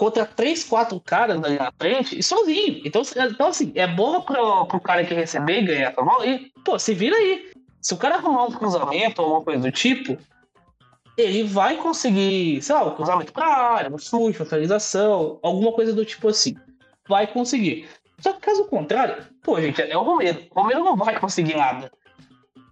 contra 0.01 0.25
três, 0.25 0.63
quatro 0.63 0.99
caras 0.99 1.43
ali 1.43 1.59
na 1.59 1.71
frente 1.79 2.17
e 2.17 2.23
sozinho. 2.23 2.81
Então, 2.83 3.03
então 3.31 3.47
assim, 3.49 3.71
é 3.75 3.85
bola 3.85 4.19
pro, 4.19 4.65
pro 4.65 4.79
cara 4.79 5.05
que 5.05 5.13
receber 5.13 5.61
ganhar 5.61 5.93
a 5.95 6.03
bola 6.03 6.25
e, 6.25 6.51
pô, 6.65 6.79
se 6.79 6.95
vira 6.95 7.15
aí. 7.15 7.51
Se 7.79 7.93
o 7.93 7.97
cara 7.97 8.15
arrumar 8.15 8.45
um 8.45 8.51
cruzamento 8.51 9.21
ou 9.21 9.27
alguma 9.27 9.43
coisa 9.43 9.61
do 9.61 9.71
tipo, 9.71 10.17
ele 11.15 11.43
vai 11.43 11.77
conseguir, 11.77 12.63
sei 12.63 12.73
lá, 12.73 12.85
um 12.85 12.95
cruzamento 12.95 13.31
pra 13.31 13.45
área, 13.45 13.93
um 13.93 13.97
chute, 13.99 14.39
uma 14.39 14.45
finalização, 14.45 15.39
alguma 15.43 15.71
coisa 15.71 15.93
do 15.93 16.03
tipo 16.03 16.29
assim. 16.29 16.55
Vai 17.07 17.27
conseguir. 17.27 17.87
Só 18.17 18.33
que 18.33 18.39
caso 18.39 18.65
contrário, 18.65 19.23
pô, 19.43 19.61
gente, 19.61 19.83
é 19.83 19.95
o 19.95 20.01
Romero. 20.01 20.47
O 20.49 20.61
Romero 20.61 20.83
não 20.83 20.95
vai 20.95 21.19
conseguir 21.19 21.55
nada. 21.55 21.91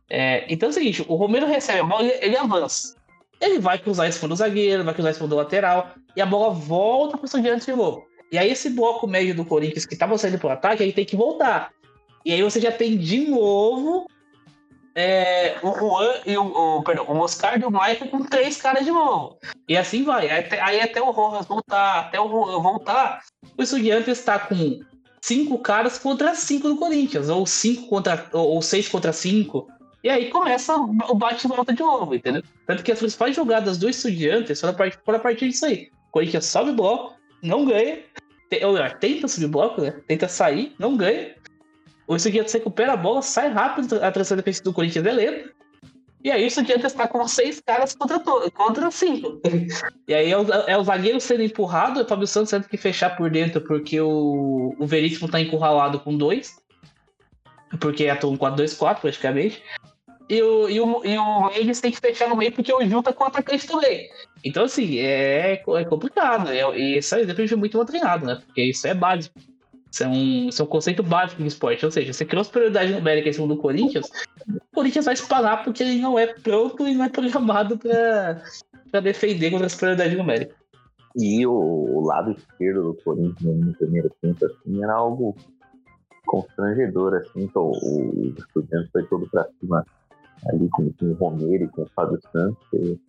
É, 0.10 0.52
então 0.52 0.70
é 0.70 0.72
o 0.72 0.74
seguinte, 0.74 1.06
o 1.08 1.14
Romero 1.14 1.46
recebe 1.46 1.82
a 1.82 1.84
bola 1.84 2.06
e 2.06 2.26
ele 2.26 2.36
avança. 2.36 2.96
Ele 3.42 3.60
vai 3.60 3.80
cruzar 3.80 4.08
esse 4.08 4.20
fundo 4.20 4.32
do 4.32 4.38
zagueiro, 4.38 4.84
vai 4.84 4.94
cruzar 4.94 5.12
esse 5.12 5.20
fundo 5.20 5.30
do 5.30 5.36
lateral, 5.38 5.90
e 6.16 6.22
a 6.22 6.26
bola 6.26 6.54
volta 6.54 7.18
para 7.18 7.24
o 7.24 7.26
Estudiantes 7.26 7.66
de 7.66 7.74
novo. 7.74 8.06
E 8.32 8.38
aí 8.38 8.52
esse 8.52 8.70
bloco 8.70 9.08
médio 9.08 9.34
do 9.36 9.46
Corinthians 9.46 9.86
que 9.86 9.94
estava 9.94 10.18
saindo 10.18 10.38
pro 10.38 10.50
ataque, 10.50 10.84
aí 10.84 10.92
tem 10.94 11.06
que 11.06 11.16
voltar. 11.16 11.72
E 12.26 12.34
aí 12.34 12.44
você 12.44 12.60
já 12.60 12.72
tem 12.72 12.98
de 12.98 13.28
novo 13.30 14.06
é, 14.94 15.56
o 15.64 15.72
Juan 15.74 16.14
e 16.26 16.38
o, 16.38 16.44
o- 16.46 16.84
perdão, 16.84 17.06
o 17.06 17.16
Moscardo 17.16 17.64
e 17.64 17.66
o 17.66 17.72
Michael 17.72 18.10
com 18.10 18.24
três 18.24 18.58
caras 18.58 18.84
de 18.84 18.92
novo. 18.92 19.38
E 19.68 19.78
assim 19.78 20.04
vai. 20.04 20.30
Aí 20.30 20.40
até, 20.46 20.62
aí 20.62 20.82
até 20.82 21.02
o 21.02 21.12
Rojas 21.12 21.46
voltar, 21.46 22.00
até 22.00 22.20
o 22.20 22.28
Juan 22.28 22.62
voltar, 22.62 23.24
o 23.58 23.64
Estudiantes 23.64 24.20
está 24.20 24.38
com 24.38 24.80
cinco 25.22 25.58
caras 25.60 25.98
contra 25.98 26.36
cinco 26.36 26.68
do 26.68 26.76
Corinthians, 26.78 27.30
ou 27.30 27.46
cinco 27.48 27.88
contra 27.88 28.28
ou 28.34 28.62
seis 28.62 28.88
contra 28.90 29.14
cinco. 29.14 29.68
E 30.04 30.10
aí 30.10 30.30
começa 30.30 30.76
o 30.76 31.16
bate 31.16 31.45
e 31.45 31.50
volta 31.50 31.74
de 31.74 31.82
novo, 31.82 32.16
entendeu? 32.16 32.41
Tanto 32.66 32.84
que 32.84 32.91
as 32.91 33.00
principais 33.00 33.36
jogadas 33.36 33.78
do 33.78 33.89
Estudiantes 33.89 34.62
foram 34.62 34.74
a 35.18 35.20
partir, 35.20 35.50
disso 35.50 35.66
aí. 35.66 35.89
O 36.08 36.12
Corinthians 36.12 36.45
sobe 36.45 36.72
bloco, 36.72 37.16
não 37.41 37.66
ganha. 37.66 38.00
Ou 38.64 38.74
melhor, 38.74 38.97
tenta 38.97 39.28
subir 39.28 39.47
bloco, 39.47 39.82
né? 39.82 39.93
Tenta 40.08 40.28
sair, 40.28 40.74
não 40.80 40.95
ganha. 40.95 41.36
O 42.08 42.16
Estudiantes 42.16 42.54
recupera 42.54 42.93
a 42.93 42.97
bola, 42.97 43.22
sai 43.22 43.50
rápido, 43.50 44.04
a 44.04 44.12
transição 44.12 44.38
defensiva 44.38 44.64
do 44.64 44.74
Corinthians 44.74 45.06
é 45.06 45.12
lenta. 45.12 45.54
E 46.24 46.32
aí 46.32 46.43
o 46.43 46.47
Estudiantes 46.47 46.86
está 46.88 47.08
com 47.08 47.26
seis 47.28 47.62
caras 47.62 47.95
contra, 47.95 48.20
contra 48.52 48.91
cinco. 48.91 49.39
e 50.08 50.14
aí 50.14 50.32
é 50.32 50.38
o, 50.38 50.52
é 50.68 50.78
o 50.78 50.84
zagueiro 50.84 51.20
sendo 51.20 51.43
empurrado, 51.43 52.00
é 52.00 52.04
o 52.04 52.08
Fábio 52.08 52.28
Santos 52.28 52.52
tendo 52.52 52.68
que 52.68 52.78
fechar 52.78 53.16
por 53.16 53.30
dentro 53.30 53.62
porque 53.62 54.00
o, 54.02 54.76
o 54.78 54.86
Veríssimo 54.86 55.28
está 55.28 55.39
encurralado 55.39 56.00
com 56.00 56.18
dois. 56.18 56.58
Porque 57.80 58.08
atua 58.08 58.32
um 58.32 58.38
4-2-4 58.38 59.00
praticamente. 59.00 59.64
E 60.30 60.44
o, 60.44 60.70
e 60.70 60.80
o, 60.80 61.04
e 61.04 61.18
o 61.18 61.82
tem 61.82 61.92
que 61.92 62.00
fechar 62.00 62.30
no 62.30 62.36
meio 62.36 62.52
porque 62.52 62.72
o 62.72 62.82
Gil 62.82 63.02
tá 63.02 63.12
com 63.12 63.24
o 63.24 63.28
atacante 63.28 63.66
também. 63.66 64.08
Então, 64.46 64.66
assim, 64.66 65.00
é, 65.00 65.54
é 65.54 65.86
complicado. 65.86 66.50
É, 66.50 66.62
e 66.78 67.00
isso 67.00 67.16
aí 67.16 67.26
depende 67.26 67.56
muito 67.56 67.78
do 67.78 67.86
treinado, 67.86 68.28
né? 68.28 68.40
Porque 68.46 68.62
isso 68.62 68.86
é 68.88 68.94
básico. 68.94 69.40
Isso 69.92 70.04
é, 70.04 70.08
um, 70.08 70.50
isso 70.50 70.62
é 70.62 70.66
um 70.66 70.68
conceito 70.68 71.02
básico 71.02 71.42
do 71.42 71.48
esporte. 71.48 71.84
Ou 71.84 71.92
seja, 71.92 72.14
você 72.14 72.24
criou 72.24 72.44
superioridade 72.44 72.94
numérica 72.94 73.30
em 73.30 73.34
cima 73.34 73.48
do 73.48 73.58
Corinthians, 73.58 74.08
o 74.48 74.76
Corinthians 74.76 75.06
vai 75.06 75.16
espanar 75.16 75.64
porque 75.64 75.82
ele 75.82 76.00
não 76.00 76.18
é 76.20 76.28
pronto 76.28 76.88
e 76.88 76.94
não 76.94 77.06
é 77.06 77.10
programado 77.10 77.76
pra 77.76 79.00
defender 79.02 79.50
contra 79.50 79.66
a 79.66 79.70
superioridade 79.70 80.16
numérica. 80.16 80.56
E 81.16 81.46
o, 81.46 81.52
o 81.52 82.02
lado 82.06 82.32
esquerdo 82.32 82.84
do 82.84 82.94
Corinthians 83.04 83.66
no 83.66 83.74
primeiro 83.74 84.12
tempo, 84.22 84.46
assim, 84.46 84.84
era 84.84 84.94
algo 84.94 85.36
constrangedor, 86.28 87.16
assim. 87.16 87.42
Então, 87.42 87.72
o, 87.72 88.34
Estudiantes 88.38 88.92
foi 88.92 89.04
todo 89.08 89.28
pra 89.28 89.48
cima 89.60 89.84
ali 90.48 90.70
com, 90.70 90.92
com 90.94 91.06
o 91.06 91.14
Romero 91.14 91.64
e 91.64 91.68
com 91.68 91.84
o 91.84 91.90
Fábio 91.96 92.20
Santos. 92.32 92.58
que 92.70 93.00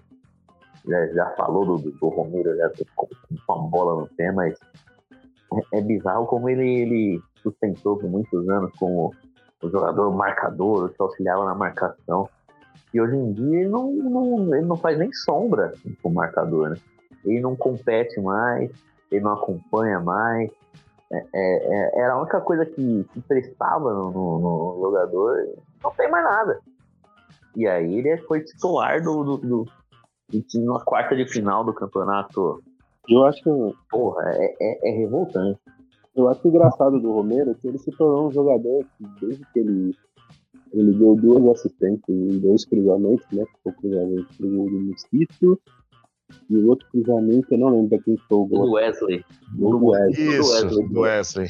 já, 0.88 1.06
já 1.08 1.26
falou 1.36 1.64
do, 1.78 1.90
do, 1.90 2.08
Romero 2.08 2.56
já 2.56 2.70
com, 2.96 3.06
com 3.46 3.52
a 3.52 3.58
bola 3.68 4.02
no 4.02 4.08
pé, 4.16 4.32
mas 4.32 4.58
é, 5.72 5.78
é 5.78 5.80
bizarro 5.80 6.26
como 6.26 6.48
ele, 6.48 6.66
ele 6.80 7.22
sustentou 7.42 7.96
por 7.98 8.08
muitos 8.08 8.48
anos 8.48 8.72
como 8.78 9.14
o 9.62 9.68
jogador 9.68 10.10
marcador, 10.12 10.88
que 10.90 10.96
auxiliava 11.02 11.44
na 11.44 11.54
marcação. 11.54 12.28
E 12.94 13.00
hoje 13.00 13.14
em 13.14 13.32
dia 13.32 13.60
ele 13.60 13.68
não, 13.68 13.92
não- 13.92 14.54
ele 14.54 14.66
não 14.66 14.76
faz 14.76 14.98
nem 14.98 15.12
sombra 15.12 15.66
assim, 15.66 15.94
como 16.02 16.14
marcador, 16.16 16.70
né? 16.70 16.76
Ele 17.24 17.40
não 17.40 17.54
compete 17.54 18.18
mais, 18.20 18.70
ele 19.12 19.20
não 19.22 19.32
acompanha 19.34 20.00
mais. 20.00 20.50
É- 21.12 21.26
é- 21.34 21.74
é- 21.74 22.00
era 22.00 22.14
a 22.14 22.20
única 22.20 22.40
coisa 22.40 22.64
que, 22.64 23.04
que 23.12 23.20
prestava 23.20 23.92
no, 23.92 24.10
no- 24.10 24.38
no 24.76 24.80
jogador, 24.80 25.36
não 25.84 25.90
tem 25.92 26.10
mais 26.10 26.24
nada. 26.24 26.58
E 27.56 27.66
aí 27.66 27.94
ele 27.98 28.16
foi 28.18 28.40
titular 28.42 29.02
do, 29.02 29.24
do, 29.24 29.36
do, 29.38 29.64
do 30.30 30.42
time 30.42 30.64
na 30.64 30.80
quarta 30.80 31.14
de 31.16 31.26
final 31.26 31.64
do 31.64 31.72
campeonato. 31.74 32.62
Eu 33.08 33.24
acho, 33.24 33.74
Porra, 33.90 34.22
é, 34.34 34.56
é, 34.60 34.90
é 34.90 34.98
revoltante. 34.98 35.58
eu 36.14 36.28
acho 36.28 36.46
engraçado 36.46 37.00
do 37.00 37.12
Romero 37.12 37.54
que 37.56 37.66
ele 37.68 37.78
se 37.78 37.90
tornou 37.92 38.28
um 38.28 38.32
jogador 38.32 38.84
que 38.96 39.04
desde 39.20 39.44
que 39.52 39.58
ele 39.60 39.94
ele 40.72 40.92
deu 40.92 41.16
duas 41.16 41.44
assistências 41.58 42.08
em 42.08 42.38
dois 42.38 42.64
cruzamentos, 42.64 43.26
né? 43.32 43.44
Que 43.44 43.62
foi 43.64 43.72
o 43.72 43.74
cruzamento 43.74 44.26
pro 44.36 44.48
gol 44.48 44.70
do 44.70 44.80
Mosquito 44.80 45.60
e 46.48 46.56
o 46.56 46.68
outro 46.68 46.86
cruzamento, 46.92 47.48
eu 47.50 47.58
não 47.58 47.70
lembro 47.70 48.00
quem 48.02 48.16
foi 48.16 48.38
o 48.38 48.42
O 48.42 48.48
do 48.48 48.56
gol. 48.56 48.70
Wesley. 48.74 49.24
Gol 49.58 49.78
do 49.80 49.86
Wesley. 49.88 50.28
Isso, 50.38 50.52
Wesley. 50.52 50.88
do 50.88 51.00
Wesley. 51.00 51.48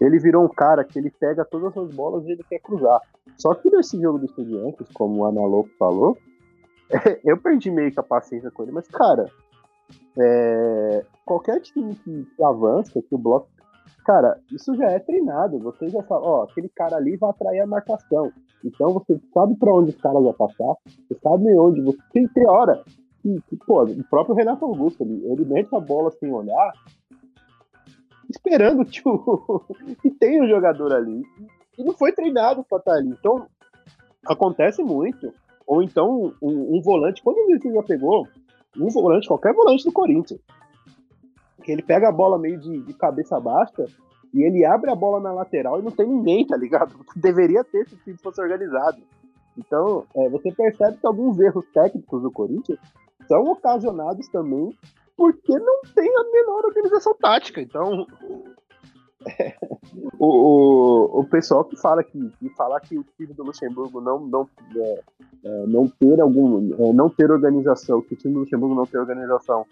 Ele 0.00 0.18
virou 0.18 0.44
um 0.44 0.48
cara 0.48 0.84
que 0.84 0.98
ele 0.98 1.10
pega 1.10 1.44
todas 1.44 1.76
as 1.76 1.94
bolas 1.94 2.24
e 2.26 2.32
ele 2.32 2.42
quer 2.48 2.58
cruzar. 2.60 3.00
Só 3.36 3.54
que 3.54 3.70
nesse 3.70 4.00
jogo 4.00 4.18
do 4.18 4.24
Estudiantes, 4.24 4.88
como 4.94 5.20
o 5.20 5.26
Analoco 5.26 5.68
falou, 5.78 6.16
eu 7.24 7.36
perdi 7.36 7.70
meio 7.70 7.92
que 7.92 8.00
a 8.00 8.02
paciência 8.02 8.50
com 8.50 8.62
ele, 8.62 8.72
mas, 8.72 8.88
cara, 8.88 9.30
é, 10.18 11.04
qualquer 11.24 11.60
time 11.60 11.94
que 11.94 12.26
avança, 12.42 13.02
que 13.02 13.14
o 13.14 13.18
bloco. 13.18 13.48
Cara, 14.04 14.40
isso 14.50 14.74
já 14.76 14.86
é 14.86 14.98
treinado. 14.98 15.58
Você 15.58 15.88
já 15.88 16.02
sabe, 16.02 16.24
ó, 16.24 16.44
aquele 16.44 16.70
cara 16.70 16.96
ali 16.96 17.16
vai 17.16 17.30
atrair 17.30 17.60
a 17.60 17.66
marcação. 17.66 18.32
Então 18.64 18.92
você 18.94 19.20
sabe 19.32 19.54
pra 19.56 19.72
onde 19.72 19.90
os 19.90 20.00
caras 20.00 20.22
vão 20.22 20.32
passar, 20.32 20.74
você 20.84 21.18
sabe 21.22 21.58
onde 21.58 21.82
você. 21.82 21.98
Tem, 22.12 22.26
tem 22.28 22.48
hora 22.48 22.82
pô, 23.66 23.84
o 23.84 24.04
próprio 24.04 24.34
Renato 24.34 24.64
Augusto, 24.64 25.02
ele, 25.02 25.24
ele 25.26 25.44
mete 25.44 25.74
a 25.74 25.80
bola 25.80 26.10
sem 26.12 26.32
olhar, 26.32 26.72
esperando 28.30 28.84
tipo, 28.84 29.64
que 30.00 30.10
tem 30.18 30.42
um 30.42 30.48
jogador 30.48 30.92
ali. 30.92 31.22
E 31.78 31.84
não 31.84 31.94
foi 31.94 32.12
treinado 32.12 32.64
pra 32.64 32.78
estar 32.78 32.94
ali. 32.94 33.10
Então, 33.10 33.46
acontece 34.26 34.82
muito. 34.82 35.32
Ou 35.66 35.82
então, 35.82 36.34
um, 36.42 36.76
um 36.76 36.82
volante, 36.82 37.22
quando 37.22 37.46
você 37.46 37.72
já 37.72 37.82
pegou, 37.82 38.26
um 38.76 38.88
volante, 38.88 39.28
qualquer 39.28 39.54
volante 39.54 39.84
do 39.84 39.92
Corinthians, 39.92 40.40
que 41.62 41.72
ele 41.72 41.82
pega 41.82 42.08
a 42.08 42.12
bola 42.12 42.38
meio 42.38 42.58
de, 42.58 42.82
de 42.82 42.94
cabeça 42.94 43.38
baixa 43.38 43.84
e 44.32 44.42
ele 44.42 44.64
abre 44.64 44.90
a 44.90 44.94
bola 44.94 45.20
na 45.20 45.32
lateral 45.32 45.78
e 45.78 45.82
não 45.82 45.90
tem 45.90 46.06
ninguém, 46.06 46.46
tá 46.46 46.56
ligado? 46.56 46.94
Deveria 47.16 47.64
ter 47.64 47.88
se 47.88 47.94
o 47.94 47.98
time 47.98 48.16
fosse 48.18 48.40
organizado. 48.40 48.98
Então, 49.56 50.04
é, 50.14 50.28
você 50.28 50.52
percebe 50.52 50.96
que 50.98 51.06
alguns 51.06 51.38
erros 51.38 51.66
técnicos 51.72 52.22
do 52.22 52.30
Corinthians 52.30 52.78
são 53.26 53.44
ocasionados 53.44 54.28
também 54.28 54.76
porque 55.20 55.58
não 55.58 55.82
tem 55.94 56.08
a 56.16 56.24
menor 56.32 56.64
organização 56.64 57.14
tática. 57.14 57.60
Então, 57.60 58.06
o, 60.18 60.26
o, 60.26 61.20
o 61.20 61.24
pessoal 61.26 61.62
que 61.62 61.76
fala 61.76 62.02
que, 62.02 62.18
que 62.38 62.48
falar 62.56 62.80
que 62.80 62.96
o 62.96 63.04
time 63.18 63.34
do 63.34 63.42
Luxemburgo 63.42 64.00
não, 64.00 64.18
não, 64.20 64.48
é, 64.74 65.02
é, 65.44 65.66
não 65.66 65.86
ter 65.86 66.18
algum 66.22 66.72
é, 66.72 66.92
não 66.94 67.10
ter 67.10 67.30
organização, 67.30 68.00
que 68.00 68.14
o 68.14 68.16
time 68.16 68.32
do 68.32 68.40
Luxemburgo 68.40 68.74
não 68.74 68.86
ter 68.86 68.96
organização 68.96 69.66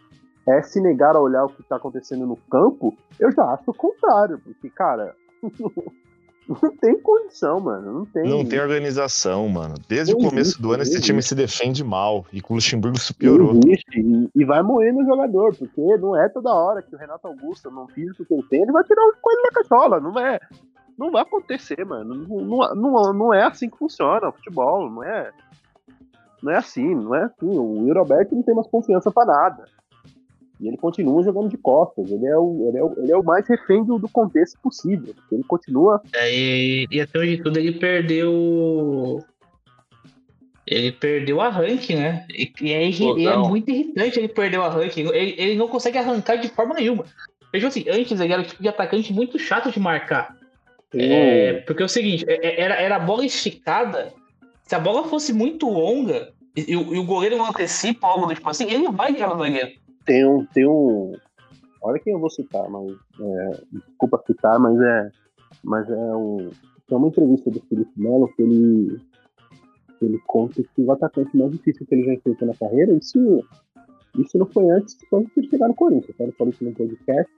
é 0.47 0.61
se 0.61 0.83
negar 0.83 1.17
a 1.17 1.21
olhar 1.21 1.47
o 1.47 1.49
que 1.49 1.63
está 1.63 1.77
acontecendo 1.77 2.27
no 2.27 2.37
campo, 2.37 2.95
eu 3.19 3.33
já 3.33 3.45
acho 3.45 3.71
o 3.71 3.75
contrário, 3.75 4.39
porque, 4.41 4.69
cara, 4.69 5.17
não 6.49 6.77
tem 6.77 6.99
condição, 7.01 7.61
mano. 7.61 7.93
Não 7.93 8.07
tem. 8.07 8.29
Não 8.29 8.45
tem 8.45 8.59
organização, 8.59 9.47
mano. 9.49 9.75
Desde 9.87 10.15
Não 10.15 10.21
o 10.21 10.25
começo 10.25 10.51
existe, 10.51 10.63
do 10.63 10.73
ano, 10.73 10.83
esse 10.83 11.01
time 11.01 11.23
se 11.23 11.35
defende 11.35 11.85
mal. 11.85 12.25
E 12.33 12.41
com 12.41 12.55
o 12.55 12.57
Luxemburgo 12.57 12.97
isso 12.97 13.15
piorou. 13.15 13.61
Existe, 13.65 14.31
e, 14.35 14.45
vai 14.45 14.63
moer 14.63 14.95
no 14.95 15.05
jogador, 15.05 15.55
porque 15.55 15.97
não 15.99 16.17
é 16.17 16.29
toda 16.29 16.55
hora 16.55 16.81
que 16.81 16.95
o 16.95 16.99
Renato 16.99 17.27
Augusto, 17.27 17.71
não 17.71 17.87
físico 17.89 18.25
que 18.25 18.33
ele 18.33 18.43
tem, 18.45 18.63
ele 18.63 18.73
vai 18.73 18.83
tirar 18.85 19.03
o 19.03 19.15
coelho 19.21 19.43
da 19.43 19.63
cachola. 19.63 20.01
Não 20.01 20.19
é. 20.19 20.41
Não 20.97 21.11
vai 21.11 21.23
acontecer, 21.23 21.85
mano. 21.85 22.15
Não, 22.15 22.75
não, 22.75 23.13
não, 23.13 23.35
é 23.35 23.45
assim 23.45 23.69
que 23.69 23.77
funciona 23.77 24.29
o 24.29 24.33
futebol. 24.33 24.91
Não 24.91 25.05
é. 25.05 25.31
Não 26.43 26.53
é 26.53 26.57
assim, 26.57 26.95
não 26.95 27.15
é 27.15 27.25
assim. 27.25 27.47
O 27.47 27.87
Yuri 27.87 27.99
Alberto 27.99 28.35
não 28.35 28.43
tem 28.43 28.55
mais 28.55 28.67
confiança 28.69 29.11
pra 29.11 29.27
nada. 29.27 29.65
E 30.61 30.67
ele 30.69 30.77
continua 30.77 31.23
jogando 31.23 31.49
de 31.49 31.57
costas. 31.57 32.11
Ele 32.11 32.27
é 32.27 32.37
o, 32.37 32.67
ele 32.69 32.79
é 32.79 32.83
o, 32.85 32.95
ele 32.99 33.13
é 33.13 33.17
o 33.17 33.23
mais 33.23 33.47
refém 33.49 33.85
do, 33.85 33.99
do 33.99 34.09
contexto 34.09 34.59
possível. 34.61 35.15
porque 35.15 35.35
Ele 35.37 35.45
continua. 35.45 36.03
É, 36.13 36.35
e, 36.35 36.87
e 36.91 37.01
até 37.01 37.19
hoje 37.19 37.37
tudo 37.43 37.59
ele 37.59 37.73
perdeu. 37.79 39.25
Ele 40.67 40.93
perdeu 40.93 41.37
o 41.37 41.41
arranque, 41.41 41.95
né? 41.95 42.27
E, 42.31 42.53
e 42.61 42.73
é, 42.73 42.87
irri- 42.87 43.05
e 43.19 43.27
é 43.27 43.37
muito 43.49 43.71
irritante 43.71 44.19
ele 44.19 44.29
perder 44.29 44.59
o 44.59 44.65
arranque. 44.65 45.01
Ele, 45.01 45.35
ele 45.39 45.57
não 45.57 45.69
consegue 45.69 45.97
arrancar 45.97 46.37
de 46.37 46.49
forma 46.49 46.75
nenhuma. 46.75 47.05
Veja 47.53 47.69
assim, 47.69 47.85
antes 47.89 48.21
ele 48.21 48.33
era 48.33 48.43
o 48.43 48.45
tipo 48.45 48.63
de 48.63 48.69
atacante 48.69 49.13
muito 49.13 49.39
chato 49.39 49.71
de 49.71 49.81
marcar. 49.81 50.37
É, 50.93 51.53
porque 51.67 51.83
é 51.83 51.87
o 51.87 51.89
seguinte, 51.89 52.25
é- 52.29 52.47
é- 52.47 52.61
era, 52.61 52.75
era 52.75 52.97
a 52.97 53.01
bola 53.01 53.25
esticada. 53.25 54.13
Se 54.65 54.75
a 54.75 54.79
bola 54.79 55.05
fosse 55.09 55.33
muito 55.33 55.67
longa 55.71 56.33
e, 56.55 56.73
e 56.73 56.77
o- 56.77 56.95
e 56.95 56.99
o 56.99 57.05
goleiro 57.05 57.39
não 57.39 57.47
antecipa 57.47 58.07
algo 58.07 58.35
tipo 58.35 58.49
assim, 58.51 58.71
ele 58.71 58.91
vai 58.91 59.13
ganhar 59.13 59.29
no 59.35 59.39
zagueiro. 59.43 59.71
Tem 60.09 60.27
um, 60.27 60.45
tem 60.47 60.67
um. 60.67 61.13
Olha 61.83 62.01
quem 62.01 62.15
eu 62.15 62.19
vou 62.19 62.31
citar, 62.31 62.69
mas 62.69 62.91
é, 63.21 63.61
desculpa 63.71 64.23
citar, 64.27 64.59
mas 64.59 64.81
é, 64.81 65.11
mas 65.63 65.89
é 65.89 66.17
um. 66.17 66.51
Tem 66.89 66.97
uma 66.97 67.09
entrevista 67.09 67.51
do 67.51 67.61
Felipe 67.69 67.93
Melo 67.97 68.33
que 68.35 68.43
ele, 68.43 68.99
que 69.99 70.05
ele 70.07 70.19
conta 70.27 70.63
que 70.63 70.83
o 70.83 70.91
atacante 70.91 71.37
mais 71.37 71.53
difícil 71.53 71.87
que 71.87 71.95
ele 71.95 72.05
já 72.05 72.15
enfrentou 72.15 72.49
na 72.49 72.55
carreira, 72.55 72.95
isso, 72.95 73.45
isso 74.19 74.39
não 74.39 74.47
foi 74.47 74.71
antes 74.71 74.97
quando 75.11 75.31
ele 75.37 75.49
chegar 75.51 75.69
no 75.69 75.75
Corinthians, 75.75 76.17
tá? 76.17 76.25
Ele 76.25 76.33
falou 76.33 76.53
isso 76.53 76.65
no 76.65 76.73
podcast. 76.73 77.31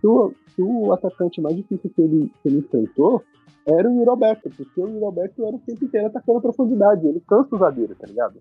Que 0.00 0.06
o, 0.06 0.34
que 0.54 0.62
o 0.62 0.92
atacante 0.92 1.40
mais 1.40 1.56
difícil 1.56 1.90
que 1.90 2.02
ele, 2.02 2.30
que 2.42 2.48
ele 2.48 2.58
enfrentou 2.58 3.24
era 3.66 3.88
o 3.88 3.94
Yuri 3.94 4.10
Alberto, 4.10 4.50
porque 4.50 4.78
o 4.78 4.86
Yuri 4.86 5.04
Alberto 5.04 5.42
era 5.42 5.56
o 5.56 5.60
tempo 5.60 5.82
inteiro 5.82 6.08
atacando 6.08 6.38
a 6.38 6.42
profundidade, 6.42 7.06
ele 7.06 7.22
cansa 7.26 7.56
o 7.56 7.58
zagueiro, 7.58 7.94
tá 7.94 8.06
ligado? 8.06 8.38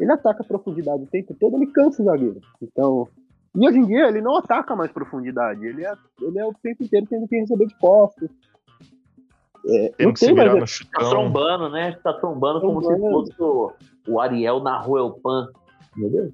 Ele 0.00 0.12
ataca 0.12 0.42
a 0.42 0.46
profundidade 0.46 1.02
o 1.02 1.06
tempo 1.06 1.34
todo, 1.38 1.56
ele 1.56 1.66
cansa 1.66 2.02
o 2.02 2.04
zagueiro. 2.06 2.40
Então, 2.60 3.06
e 3.54 3.68
hoje 3.68 3.78
em 3.78 3.86
dia 3.86 4.08
ele 4.08 4.20
não 4.20 4.36
ataca 4.36 4.74
mais 4.74 4.90
profundidade, 4.90 5.64
ele 5.66 5.84
é, 5.84 5.92
ele 6.20 6.38
é 6.38 6.46
o 6.46 6.54
tempo 6.54 6.82
inteiro 6.82 7.06
tendo 7.08 7.28
que 7.28 7.36
receber 7.36 7.66
de 7.66 7.78
costas. 7.78 8.30
É, 9.66 9.92
Tendo 9.96 10.06
não 10.06 10.12
que 10.14 10.20
se 10.20 10.26
tem 10.26 10.34
virar 10.34 10.64
Tá 10.92 11.10
trombando, 11.10 11.68
né? 11.68 11.92
Tá 12.02 12.14
trombando 12.14 12.60
como 12.60 12.82
se 12.82 12.98
fosse 12.98 13.34
o, 13.38 13.72
o 14.08 14.20
Ariel 14.20 14.60
na 14.60 14.80
rua 14.80 15.00
Elpan. 15.00 15.48
Entendeu? 15.96 16.32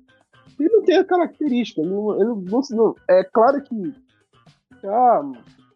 Ele 0.60 0.68
não 0.70 0.82
tem 0.84 0.96
a 0.96 1.04
característica. 1.04 1.80
Ele 1.80 1.90
não, 1.90 2.14
ele 2.14 2.24
não, 2.24 2.60
não- 2.70 2.94
é 3.08 3.24
claro 3.24 3.60
que. 3.62 3.92
Ah, 4.84 5.22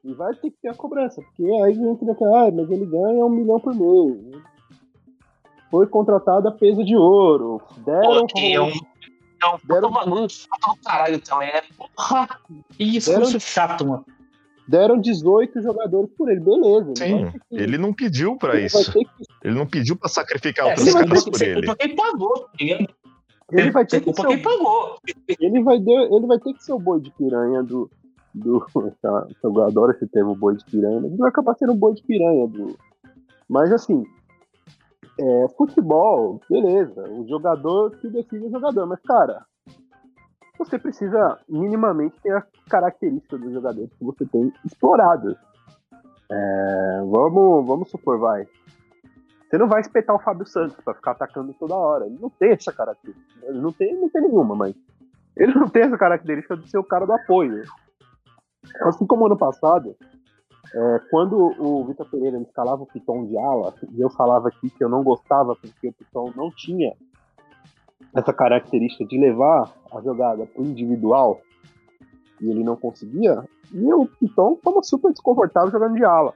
e 0.05 0.15
vai 0.15 0.33
ter 0.35 0.51
que 0.51 0.57
ter 0.63 0.69
a 0.69 0.75
cobrança, 0.75 1.21
porque 1.21 1.45
aí 1.45 1.77
entra 1.77 2.07
naquela, 2.07 2.47
ah, 2.47 2.51
mas 2.53 2.71
ele 2.71 2.87
ganha 2.87 3.25
um 3.25 3.31
milhão 3.31 3.59
por 3.59 3.75
mês. 3.75 4.43
Foi 5.71 5.87
contratado 5.87 6.49
a 6.49 6.53
peso 6.53 6.85
de 6.85 6.97
ouro. 6.97 7.61
Deram. 7.85 8.27
É 8.37 8.61
um, 8.61 8.69
é 8.69 9.49
um 9.55 9.59
Deram- 9.65 9.91
bagulho 9.93 10.29
chato 10.29 10.75
do 10.77 10.83
caralho 10.85 11.21
também. 11.21 11.49
É, 11.49 11.63
porra, 11.77 12.29
que 12.77 12.91
discurso 12.91 13.39
chato, 13.41 13.87
mano. 13.87 14.05
Deram 14.69 15.01
18 15.01 15.61
jogadores 15.63 16.11
por 16.17 16.31
ele, 16.31 16.41
beleza. 16.41 16.93
Sim, 16.97 17.25
ter 17.27 17.33
que- 17.33 17.41
ele 17.57 17.77
não 17.79 17.93
pediu 17.93 18.37
pra 18.37 18.55
ele 18.57 18.67
isso. 18.67 18.93
que 18.93 19.05
Ele 19.43 19.55
não 19.55 19.67
pediu 19.67 19.97
pra 19.97 20.09
sacrificar 20.09 20.67
É, 20.67 20.71
outros 20.71 20.93
caras 20.93 21.25
por 21.25 21.43
ele. 21.43 21.75
quem 21.77 21.97
pagou, 21.97 22.39
tá 22.41 22.51
ligado? 22.61 22.89
Ele 23.53 23.71
vai 23.73 23.85
ter 23.85 24.01
que 24.01 24.13
ser, 24.15 24.27
quem 24.29 24.37
o- 24.37 24.43
pagou. 24.43 24.97
ele 25.41 25.63
vai, 25.65 25.81
ter, 25.81 26.13
ele 26.13 26.27
vai 26.27 26.39
ter 26.39 26.55
que 26.55 26.63
ser 26.65 26.73
o 26.73 26.79
boi 26.79 27.01
de 27.01 27.11
piranha 27.13 27.63
do. 27.65 27.91
do 28.33 28.65
tá, 29.03 29.27
eu 29.43 29.63
adoro 29.65 29.91
esse 29.91 30.07
termo 30.07 30.37
boi 30.37 30.57
de 30.57 30.65
piranha, 30.67 30.99
ele 31.05 31.17
vai 31.17 31.31
acabar 31.31 31.57
sendo 31.57 31.73
o 31.73 31.77
boi 31.77 31.93
de 31.95 32.03
piranha 32.05 32.47
do. 32.47 32.79
Mas 33.49 33.73
assim, 33.73 34.05
é, 35.21 35.49
futebol, 35.57 36.41
beleza, 36.49 37.03
o 37.11 37.29
jogador 37.29 37.91
que 37.99 38.09
decide 38.09 38.47
o 38.47 38.51
jogador, 38.51 38.87
mas 38.87 39.01
cara, 39.01 39.45
você 40.59 40.79
precisa 40.79 41.39
minimamente 41.49 42.19
ter 42.23 42.35
as 42.35 42.45
características 42.69 43.41
dos 43.41 43.53
jogadores 43.53 43.93
que 43.93 44.05
você 44.05 44.25
tem 44.27 44.53
exploradas. 44.65 45.37
É, 46.31 47.03
vamos, 47.07 47.67
vamos 47.67 47.91
supor, 47.91 48.19
vai. 48.19 48.47
Você 49.49 49.59
não 49.59 49.69
vai 49.69 49.81
espetar 49.81 50.15
o 50.15 50.21
Fábio 50.21 50.47
Santos 50.47 50.77
pra 50.85 50.95
ficar 50.95 51.11
atacando 51.13 51.53
toda 51.55 51.75
hora. 51.75 52.07
Ele 52.07 52.19
não 52.21 52.31
tem 52.31 52.53
essa 52.53 52.73
característica. 52.73 53.47
Ele 53.47 53.59
não 53.59 53.73
tem, 53.73 54.01
não 54.01 54.09
tem 54.09 54.23
nenhuma, 54.23 54.55
mas 54.55 54.75
ele 55.37 55.53
não 55.55 55.69
tem 55.69 55.83
essa 55.83 55.99
característica 55.99 56.57
de 56.57 56.71
ser 56.71 56.79
o 56.79 56.85
cara 56.85 57.05
do 57.05 57.13
apoio. 57.13 57.65
Assim 58.83 59.07
como 59.07 59.27
ano 59.27 59.37
passado, 59.37 59.97
é, 60.73 61.01
quando 61.11 61.37
o 61.59 61.85
Vitor 61.85 62.09
Pereira 62.09 62.39
me 62.39 62.45
escalava 62.45 62.83
o 62.83 62.87
Piton 62.87 63.27
de 63.27 63.37
ala, 63.37 63.75
e 63.93 64.01
eu 64.01 64.11
falava 64.11 64.49
aqui 64.49 64.71
que 64.71 64.83
eu 64.83 64.89
não 64.89 65.03
gostava 65.03 65.57
porque 65.57 65.89
o 65.89 65.93
Piton 65.93 66.33
não 66.37 66.51
tinha 66.51 66.95
essa 68.15 68.33
característica 68.33 69.05
de 69.05 69.19
levar 69.19 69.73
a 69.93 70.01
jogada 70.01 70.47
pro 70.47 70.65
individual, 70.65 71.41
e 72.41 72.51
ele 72.51 72.65
não 72.65 72.77
conseguia, 72.77 73.45
e 73.73 73.93
o 73.93 74.07
Piton 74.07 74.57
tava 74.57 74.83
super 74.83 75.13
desconfortável 75.13 75.71
jogando 75.71 75.97
de 75.97 76.05
ala. 76.05 76.35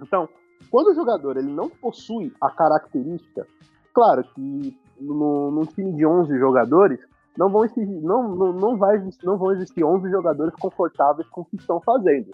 Então, 0.00 0.28
quando 0.70 0.88
o 0.88 0.94
jogador 0.94 1.36
ele 1.36 1.52
não 1.52 1.68
possui 1.68 2.32
a 2.40 2.50
característica, 2.50 3.46
claro 3.92 4.24
que 4.34 4.78
no, 5.00 5.50
num 5.50 5.64
time 5.64 5.92
de 5.92 6.06
11 6.06 6.38
jogadores, 6.38 7.00
não 7.36 7.48
vão, 7.48 7.64
existir, 7.64 7.86
não, 7.86 8.34
não, 8.34 8.52
não, 8.52 8.76
vai, 8.76 9.02
não 9.22 9.36
vão 9.36 9.52
existir 9.52 9.82
11 9.82 10.08
jogadores 10.10 10.54
confortáveis 10.54 11.28
com 11.28 11.40
o 11.40 11.44
que 11.44 11.56
estão 11.56 11.80
fazendo. 11.80 12.30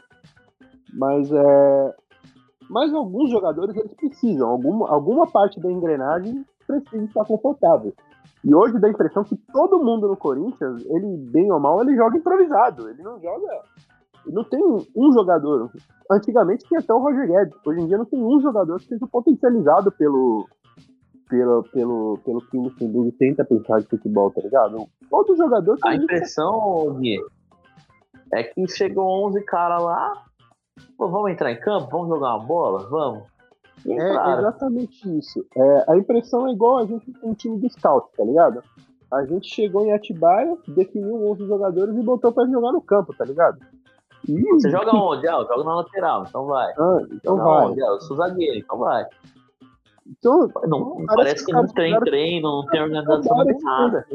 Mas, 0.93 1.31
é, 1.31 1.95
mas 2.69 2.93
alguns 2.93 3.31
jogadores 3.31 3.77
eles 3.77 3.95
precisam, 3.95 4.49
alguma, 4.49 4.91
alguma 4.91 5.27
parte 5.27 5.61
da 5.61 5.71
engrenagem 5.71 6.45
precisa 6.67 7.05
estar 7.05 7.25
confortável. 7.25 7.93
E 8.45 8.55
hoje 8.55 8.79
dá 8.79 8.87
a 8.89 8.91
impressão 8.91 9.23
que 9.23 9.37
todo 9.53 9.83
mundo 9.83 10.09
no 10.09 10.17
Corinthians, 10.17 10.85
ele, 10.87 11.17
bem 11.31 11.53
ou 11.53 11.61
mal, 11.61 11.83
ele 11.83 11.95
joga 11.95 12.17
improvisado. 12.17 12.89
Ele 12.89 13.03
não 13.03 13.21
joga. 13.21 13.63
Não 14.27 14.45
tem 14.45 14.63
um 14.65 15.13
jogador. 15.13 15.71
Antigamente 16.11 16.65
tinha 16.67 16.81
até 16.81 16.93
o 16.93 16.99
Roger 16.99 17.27
Guedes. 17.27 17.55
Hoje 17.67 17.81
em 17.81 17.87
dia 17.87 17.99
não 17.99 18.05
tem 18.05 18.23
um 18.23 18.41
jogador 18.41 18.79
que 18.79 18.87
seja 18.87 19.07
potencializado 19.07 19.93
pelo, 19.93 20.47
pelo, 21.29 21.63
pelo, 21.65 22.19
pelo 22.25 22.41
que 22.41 22.57
o 22.57 22.63
Luxemburgo 22.63 23.13
tenta 23.13 23.45
pensar 23.45 23.81
de 23.81 23.87
futebol, 23.87 24.31
tá 24.31 24.41
ligado? 24.41 24.87
Todo 25.09 25.37
jogador 25.37 25.79
A 25.85 25.95
impressão, 25.95 26.99
Gui, 26.99 27.19
é 28.33 28.43
que 28.43 28.67
chegou 28.69 29.27
11 29.27 29.43
caras 29.45 29.83
lá. 29.83 30.13
Pô, 30.97 31.09
vamos 31.09 31.31
entrar 31.31 31.51
em 31.53 31.61
campo? 31.61 31.89
Vamos 31.91 32.09
jogar 32.09 32.37
uma 32.37 32.45
bola? 32.45 32.89
Vamos. 32.89 33.25
E 33.85 33.93
É 33.93 34.39
exatamente 34.39 35.19
isso. 35.19 35.45
É, 35.57 35.85
a 35.89 35.97
impressão 35.97 36.47
é 36.47 36.53
igual 36.53 36.79
a 36.79 36.87
gente 36.87 37.11
com 37.13 37.31
o 37.31 37.35
time 37.35 37.59
do 37.59 37.69
Scout, 37.71 38.09
tá 38.17 38.25
ligado? 38.25 38.63
A 39.11 39.25
gente 39.25 39.49
chegou 39.49 39.85
em 39.85 39.93
Atibaia, 39.93 40.57
definiu 40.69 41.31
11 41.31 41.47
jogadores 41.47 41.97
e 41.97 42.03
botou 42.03 42.31
pra 42.31 42.47
jogar 42.47 42.73
no 42.73 42.81
campo, 42.81 43.15
tá 43.17 43.25
ligado? 43.25 43.59
E, 44.29 44.39
Você 44.53 44.71
joga 44.71 44.95
onde? 44.95 45.27
Ah, 45.27 45.39
eu 45.39 45.47
jogo 45.47 45.65
na 45.65 45.77
lateral, 45.77 46.25
então 46.29 46.45
vai. 46.45 46.71
Ah, 46.79 46.99
então 47.13 47.37
Joga 47.39 47.51
vai. 47.51 47.67
onde? 47.67 47.83
Ah, 47.83 47.87
eu 47.87 48.01
sou 48.03 48.17
zagueiro, 48.19 48.59
então 48.59 48.79
vai. 48.79 49.07
Então, 50.07 50.49
Não, 50.67 50.97
Parece 50.97 51.07
parece, 51.17 51.47
que 51.47 51.47
que 51.47 51.53
não 51.53 51.67
tem 51.69 51.99
treino, 52.01 52.49
não 52.63 52.67
tem 52.67 52.83
organização, 52.83 53.37
não 53.37 53.45
tem 53.47 53.59
nada. 53.63 54.07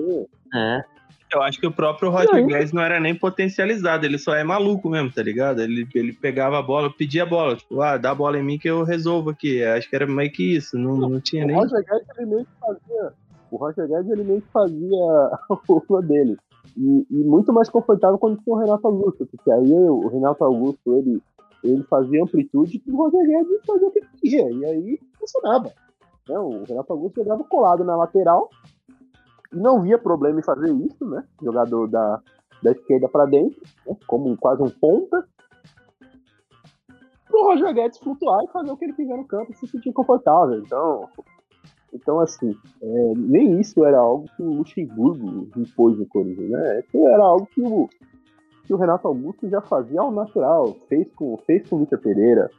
É. 0.54 0.86
Eu 1.34 1.42
acho 1.42 1.60
que 1.60 1.68
o 1.68 1.72
próprio 1.72 2.10
Roger? 2.10 2.46
Guedes 2.46 2.72
não 2.72 2.82
era 2.82 3.00
nem 3.00 3.16
potencializado, 3.16 4.06
ele 4.06 4.18
só 4.18 4.36
é 4.36 4.44
maluco 4.44 4.90
mesmo, 4.90 5.12
tá 5.12 5.22
ligado? 5.24 5.62
Ele, 5.62 5.88
ele 5.94 6.14
pegava 6.14 6.60
a 6.60 6.62
bola, 6.62 6.90
pedia 6.90 7.24
a 7.24 7.26
bola, 7.26 7.56
tipo, 7.56 7.82
ah, 7.82 7.98
dá 7.98 8.12
a 8.12 8.16
bola 8.16 8.38
em 8.38 8.44
mim 8.44 8.58
que 8.58 8.70
eu 8.70 8.84
resolvo 8.84 9.32
aqui. 9.32 9.64
Acho 9.64 9.90
que 9.90 9.96
era 9.96 10.06
meio 10.06 10.32
que 10.32 10.56
isso, 10.56 10.78
não, 10.78 10.96
não 10.96 11.20
tinha 11.20 11.44
O 11.44 11.48
nem. 11.48 11.56
Roger 11.56 11.84
Guedes 11.84 12.10
ele 12.18 12.26
meio 12.28 12.46
que 12.46 12.52
fazia. 12.60 13.14
O 13.52 13.58
Roger 13.58 13.88
Guedes 13.88 14.12
ele 14.12 14.24
meio 14.24 14.42
que 14.42 14.52
fazia 14.52 15.32
o 15.68 15.78
rua 15.90 16.02
dele. 16.02 16.38
E, 16.78 17.08
e 17.10 17.24
muito 17.24 17.52
mais 17.52 17.70
confortável 17.70 18.18
quando 18.18 18.42
tinha 18.42 18.56
o 18.56 18.60
Renato 18.60 18.88
Augusto, 18.88 19.26
porque 19.26 19.52
aí 19.52 19.72
o 19.74 20.08
Renato 20.08 20.44
Augusto 20.44 20.94
ele, 20.94 21.22
ele 21.64 21.84
fazia 21.84 22.24
amplitude 22.24 22.80
que 22.80 22.92
o 22.92 22.98
Roger 22.98 23.26
Guedes 23.26 23.66
fazia 23.66 23.88
o 23.88 23.92
que 23.92 24.02
queria. 24.22 24.52
E 24.52 24.66
aí 24.66 25.00
funcionava. 25.20 25.72
né? 26.30 26.38
O 26.38 26.64
Renato 26.64 26.94
Augusto 26.94 27.24
jogava 27.24 27.44
colado 27.44 27.84
na 27.84 27.96
lateral 27.96 28.50
não 29.56 29.82
via 29.82 29.98
problema 29.98 30.40
em 30.40 30.44
fazer 30.44 30.72
isso, 30.74 31.06
né? 31.06 31.24
Jogador 31.42 31.88
da, 31.88 32.22
da 32.62 32.72
esquerda 32.72 33.08
para 33.08 33.26
dentro, 33.26 33.62
né? 33.88 33.96
como 34.08 34.36
quase 34.38 34.62
um 34.62 34.70
ponta. 34.70 35.26
Pro 37.26 37.44
Roger 37.44 37.74
Guedes 37.74 37.98
flutuar 37.98 38.44
e 38.44 38.52
fazer 38.52 38.72
o 38.72 38.78
que 38.78 38.86
ele 38.86 38.94
quiser 38.94 39.18
no 39.18 39.28
campo 39.28 39.54
se 39.54 39.68
sentir 39.68 39.92
confortável. 39.92 40.60
Então, 40.60 41.10
Então, 41.94 42.20
assim, 42.20 42.56
é, 42.82 43.14
nem 43.16 43.60
isso 43.60 43.86
era 43.86 43.98
algo 43.98 44.26
que 44.36 44.44
o 44.44 44.54
Luxemburgo 44.54 45.48
impôs 45.58 45.98
no 45.98 46.06
Corinthians, 46.08 46.50
né? 46.50 46.80
Isso 46.80 47.08
era 47.08 47.24
algo 47.24 47.48
que 47.48 47.62
o, 47.62 47.90
que 48.66 48.74
o 48.74 48.78
Renato 48.78 49.08
Augusto 49.08 49.48
já 49.50 49.62
fazia 49.62 50.02
ao 50.02 50.12
natural. 50.12 50.76
Fez 50.90 51.10
com, 51.14 51.38
fez 51.46 51.68
com 51.70 51.78
o 51.78 51.80
Vitor 51.80 52.00
Pereira, 52.00 52.50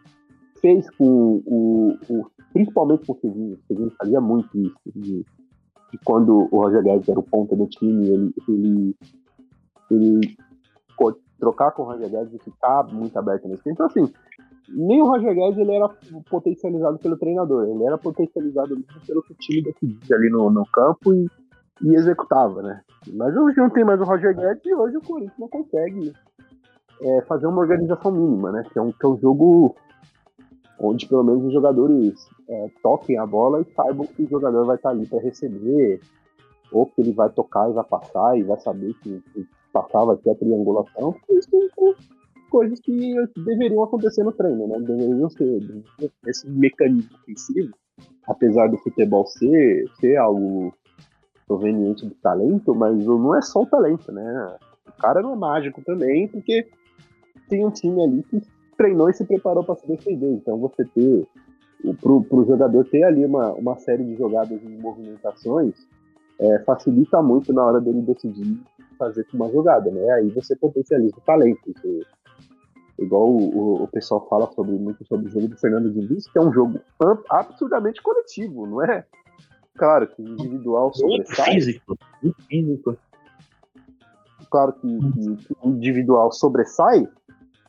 fez 0.61 0.88
com 0.97 1.42
o, 1.44 1.97
o 2.09 2.26
principalmente 2.53 3.07
com 3.07 3.12
o 3.12 3.20
Sevilla. 3.20 3.57
O 3.57 3.66
Sevilla 3.66 3.92
fazia 3.99 4.20
muito 4.20 4.59
isso. 4.59 4.80
De, 4.94 5.24
de 5.97 6.05
quando 6.05 6.49
o 6.51 6.61
Roger 6.61 6.82
Guedes 6.82 7.09
era 7.09 7.18
o 7.18 7.22
ponta 7.22 7.57
do 7.57 7.66
time, 7.66 8.09
ele, 8.09 8.34
ele, 8.49 8.97
ele 9.90 10.36
trocar 11.38 11.70
com 11.72 11.82
o 11.82 11.86
Roger 11.86 12.11
Guedes 12.11 12.34
e 12.34 12.38
ficar 12.38 12.84
muito 12.92 13.16
aberto 13.18 13.49
nesse 13.49 13.68
Então, 13.68 13.86
assim, 13.86 14.12
nem 14.68 15.03
o 15.03 15.07
Roger 15.07 15.34
Guedes 15.34 15.59
ele 15.59 15.74
era 15.74 15.88
potencializado 16.30 16.99
pelo 16.99 17.16
treinador, 17.16 17.68
ele 17.68 17.84
era 17.84 17.99
potencializado 17.99 18.76
pelo 19.07 19.22
que 19.22 19.32
o 19.32 19.36
time 19.36 19.62
decidia 19.62 20.16
ali 20.16 20.30
no, 20.30 20.51
no 20.51 20.64
campo 20.66 21.14
e, 21.14 21.26
e 21.82 21.94
executava, 21.94 22.62
né? 22.62 22.80
Mas 23.12 23.36
hoje 23.36 23.57
não 23.59 23.70
tem 23.70 23.84
mais 23.84 24.01
o 24.01 24.05
Roger 24.05 24.34
Guedes 24.34 24.64
e 24.64 24.74
hoje 24.74 24.97
o 24.97 25.03
Corinthians 25.03 25.38
não 25.38 25.49
consegue 25.49 26.12
é, 27.01 27.22
fazer 27.22 27.47
uma 27.47 27.61
organização 27.61 28.11
mínima, 28.11 28.51
né? 28.51 28.64
Que 28.72 28.78
é 28.78 28.82
um, 28.82 28.90
que 28.90 29.05
é 29.05 29.09
um 29.09 29.18
jogo 29.18 29.76
onde 30.79 31.07
pelo 31.07 31.24
menos 31.24 31.45
os 31.45 31.53
jogadores 31.53 32.29
é, 32.49 32.70
toquem 32.83 33.18
a 33.18 33.27
bola 33.27 33.62
e 33.62 33.74
saibam 33.74 34.07
que 34.07 34.22
o 34.22 34.29
jogador 34.29 34.64
vai 34.64 34.77
estar 34.77 34.91
ali 34.91 35.07
para 35.07 35.20
receber, 35.20 36.01
ou 36.72 36.87
que 36.87 37.01
ele 37.01 37.12
vai 37.12 37.31
tocar 37.31 37.70
e 37.70 37.72
vai 37.72 37.85
passar 37.85 38.39
e 38.39 38.43
vai 38.43 38.59
saber 38.61 38.95
que, 39.03 39.22
que 39.33 39.47
passar 39.72 40.05
vai 40.05 40.16
ter 40.16 40.31
a 40.31 40.35
triangulação. 40.35 41.14
Isso 41.31 41.51
são 41.74 41.95
coisas 42.51 42.81
que 42.81 43.14
deveriam 43.37 43.83
acontecer 43.83 44.22
no 44.22 44.33
treino, 44.33 44.66
né? 44.66 44.79
Deveriam 44.81 45.29
ser 45.31 45.61
esse 46.27 46.49
mecanismo 46.49 47.16
ofensivo, 47.16 47.74
apesar 48.27 48.68
do 48.68 48.79
futebol 48.79 49.27
ser, 49.27 49.85
ser 50.01 50.16
algo 50.16 50.72
proveniente 51.47 52.05
do 52.05 52.14
talento, 52.16 52.74
mas 52.74 53.05
não 53.05 53.35
é 53.35 53.43
só 53.43 53.62
o 53.62 53.66
talento, 53.66 54.11
né? 54.11 54.57
O 54.87 54.93
cara 55.01 55.22
não 55.22 55.35
é 55.35 55.37
mágico 55.37 55.83
também, 55.83 56.27
porque 56.27 56.66
tem 57.49 57.64
um 57.64 57.70
time 57.70 58.03
ali 58.03 58.22
que 58.24 58.41
treinou 58.77 59.09
e 59.09 59.14
se 59.14 59.24
preparou 59.24 59.64
para 59.64 59.77
se 59.77 59.87
defender. 59.87 60.33
Então 60.33 60.59
você 60.59 60.85
ter 60.85 61.27
para 62.01 62.12
o 62.12 62.45
jogador 62.47 62.85
ter 62.87 63.05
ali 63.05 63.24
uma, 63.24 63.53
uma 63.53 63.77
série 63.77 64.05
de 64.05 64.16
jogadas 64.16 64.61
e 64.62 64.68
movimentações 64.68 65.74
é, 66.39 66.59
facilita 66.61 67.22
muito 67.22 67.53
na 67.53 67.64
hora 67.64 67.81
dele 67.81 68.03
decidir 68.03 68.61
fazer 68.99 69.27
uma 69.35 69.49
jogada, 69.51 69.91
né? 69.91 70.11
Aí 70.12 70.29
você 70.31 70.57
potencializa 70.57 71.16
o 71.16 71.20
talento. 71.20 71.61
Você, 71.66 72.01
igual 72.99 73.29
o, 73.29 73.83
o, 73.83 73.89
pessoal 73.89 74.27
fala 74.29 74.51
sobre 74.53 74.72
muito 74.72 75.05
sobre 75.07 75.27
o 75.27 75.31
jogo 75.31 75.49
do 75.49 75.59
Fernando 75.59 75.93
Diniz, 75.93 76.27
que 76.31 76.39
é 76.39 76.43
um 76.43 76.53
jogo 76.53 76.81
absurdamente 77.31 78.03
coletivo, 78.03 78.66
não 78.66 78.83
é? 78.83 79.05
Claro 79.77 80.07
que 80.09 80.22
individual 80.22 80.93
sobressai. 80.95 81.55
Físico, 81.55 81.99
físico. 82.49 82.97
Claro 84.51 84.72
que, 84.74 84.89
que, 84.89 85.37
que 85.37 85.68
individual 85.68 86.33
sobressai, 86.33 87.07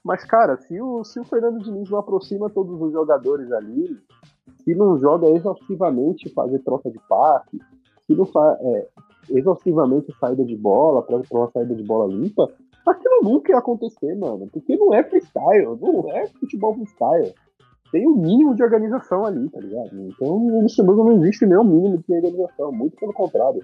mas, 0.07 0.23
cara, 0.23 0.55
se 0.55 0.81
o, 0.81 1.03
se 1.03 1.19
o 1.19 1.25
Fernando 1.25 1.61
Diniz 1.61 1.89
não 1.89 1.99
aproxima 1.99 2.49
todos 2.49 2.81
os 2.81 2.93
jogadores 2.93 3.51
ali, 3.51 3.97
se 4.63 4.73
não 4.73 4.97
joga 4.97 5.27
exaustivamente 5.31 6.29
fazer 6.29 6.59
troca 6.59 6.89
de 6.89 6.97
passe, 7.09 7.59
se 8.05 8.15
não 8.15 8.25
faz 8.25 8.57
é, 8.61 8.87
exaustivamente 9.31 10.15
saída 10.17 10.45
de 10.45 10.55
bola, 10.55 11.03
para 11.03 11.21
uma 11.29 11.51
saída 11.51 11.75
de 11.75 11.83
bola 11.83 12.07
limpa, 12.07 12.49
aquilo 12.85 13.19
nunca 13.21 13.51
ia 13.51 13.57
acontecer, 13.57 14.15
mano. 14.15 14.47
Porque 14.49 14.77
não 14.77 14.93
é 14.93 15.03
freestyle, 15.03 15.77
não 15.81 16.09
é 16.09 16.25
futebol 16.39 16.73
freestyle. 16.73 17.33
Tem 17.91 18.07
um 18.07 18.15
mínimo 18.15 18.55
de 18.55 18.63
organização 18.63 19.25
ali, 19.25 19.49
tá 19.49 19.59
ligado? 19.59 19.89
Então 19.93 20.37
o 20.37 20.61
Luxemburgo 20.61 21.03
não 21.03 21.21
existe 21.21 21.45
nem 21.45 21.57
o 21.57 21.65
mínimo 21.65 21.97
de 21.97 22.13
organização, 22.15 22.71
muito 22.71 22.95
pelo 22.95 23.11
contrário. 23.11 23.61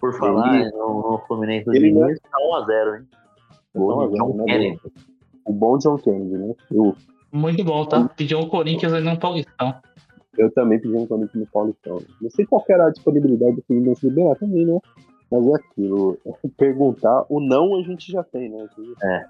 Por 0.00 0.14
falar 0.16 0.60
ele, 0.60 0.70
no, 0.70 1.10
no 1.10 1.18
Fluminense 1.26 1.64
do 1.64 1.72
Diniz, 1.72 2.20
tá 2.20 2.38
1x0, 2.38 2.98
hein? 2.98 3.08
Gol 3.74 4.08
de 4.08 4.16
John 4.16 4.44
Kennedy 4.44 4.80
o 5.44 5.52
bom 5.52 5.78
John 5.78 5.98
Kennedy, 5.98 6.36
né? 6.36 6.54
Eu, 6.70 6.96
Muito 7.32 7.64
bom, 7.64 7.84
tá? 7.86 8.08
Pediu 8.16 8.38
um 8.38 8.48
Corinthians 8.48 8.92
ali 8.92 9.04
no 9.04 9.18
Paulistão. 9.18 9.74
Eu 10.36 10.50
também 10.50 10.80
pedi 10.80 10.94
um 10.94 11.06
Corinthians 11.06 11.44
no 11.44 11.46
Paulistão. 11.46 12.02
Não 12.20 12.30
sei 12.30 12.46
qual 12.46 12.64
era 12.68 12.86
a 12.86 12.90
disponibilidade 12.90 13.56
do 13.56 13.62
Fluminense 13.62 14.08
liberar 14.08 14.36
também, 14.36 14.66
né? 14.66 14.78
Mas 15.30 15.46
é 15.46 15.54
aquilo. 15.54 16.18
Perguntar, 16.56 17.26
o 17.28 17.40
não 17.40 17.76
a 17.76 17.82
gente 17.82 18.10
já 18.10 18.22
tem, 18.24 18.48
né? 18.48 18.68
É. 19.02 19.26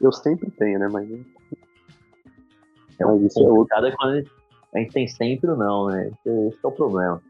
Eu 0.00 0.12
sempre 0.12 0.50
tenho, 0.50 0.78
né? 0.78 0.88
Mas. 0.90 1.10
É 2.98 3.04
Mas 3.04 3.22
isso 3.22 3.42
é 3.42 3.48
outro. 3.48 3.86
É 3.86 3.92
quando 3.92 4.24
a 4.74 4.78
gente 4.78 4.92
tem 4.92 5.06
sempre 5.06 5.50
o 5.50 5.56
não, 5.56 5.86
né? 5.86 6.10
Esse 6.24 6.58
é 6.62 6.66
o 6.66 6.72
problema. 6.72 7.22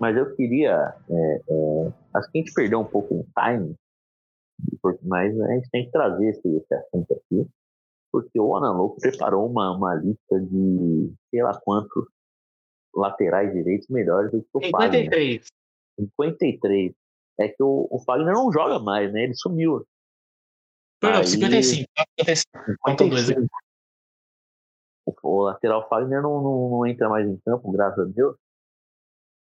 Mas 0.00 0.16
eu 0.16 0.34
queria. 0.34 0.94
É, 1.08 1.40
é, 1.48 1.92
acho 2.14 2.30
que 2.30 2.38
a 2.38 2.42
gente 2.42 2.54
perdeu 2.54 2.80
um 2.80 2.84
pouco 2.84 3.14
o 3.14 3.26
time 3.38 3.76
mas 5.02 5.38
a 5.40 5.54
gente 5.54 5.68
tem 5.70 5.86
que 5.86 5.90
trazer 5.90 6.28
esse, 6.28 6.48
esse 6.56 6.74
assunto 6.74 7.12
aqui, 7.12 7.48
porque 8.12 8.38
o 8.38 8.56
Analouco 8.56 9.00
preparou 9.00 9.48
uma, 9.50 9.76
uma 9.76 9.94
lista 9.94 10.40
de 10.40 11.12
sei 11.30 11.42
lá 11.42 11.58
quantos 11.60 12.06
laterais 12.94 13.52
direitos 13.52 13.88
melhores 13.88 14.30
do 14.30 14.42
que 14.42 14.48
o 14.54 14.62
53. 14.62 15.12
Fagner. 15.12 15.42
53. 15.98 16.94
É 17.40 17.48
que 17.48 17.62
o, 17.62 17.88
o 17.90 17.98
Fagner 18.04 18.32
não 18.32 18.52
joga 18.52 18.78
mais, 18.78 19.12
né? 19.12 19.24
Ele 19.24 19.34
sumiu. 19.34 19.84
Não, 21.02 21.10
Aí... 21.10 21.26
55. 21.26 21.88
55. 22.88 23.48
O, 25.06 25.12
o 25.22 25.42
lateral 25.42 25.88
Fagner 25.88 26.22
não, 26.22 26.40
não, 26.42 26.70
não 26.70 26.86
entra 26.86 27.08
mais 27.08 27.26
em 27.26 27.36
campo, 27.38 27.72
graças 27.72 27.98
a 27.98 28.10
Deus. 28.10 28.36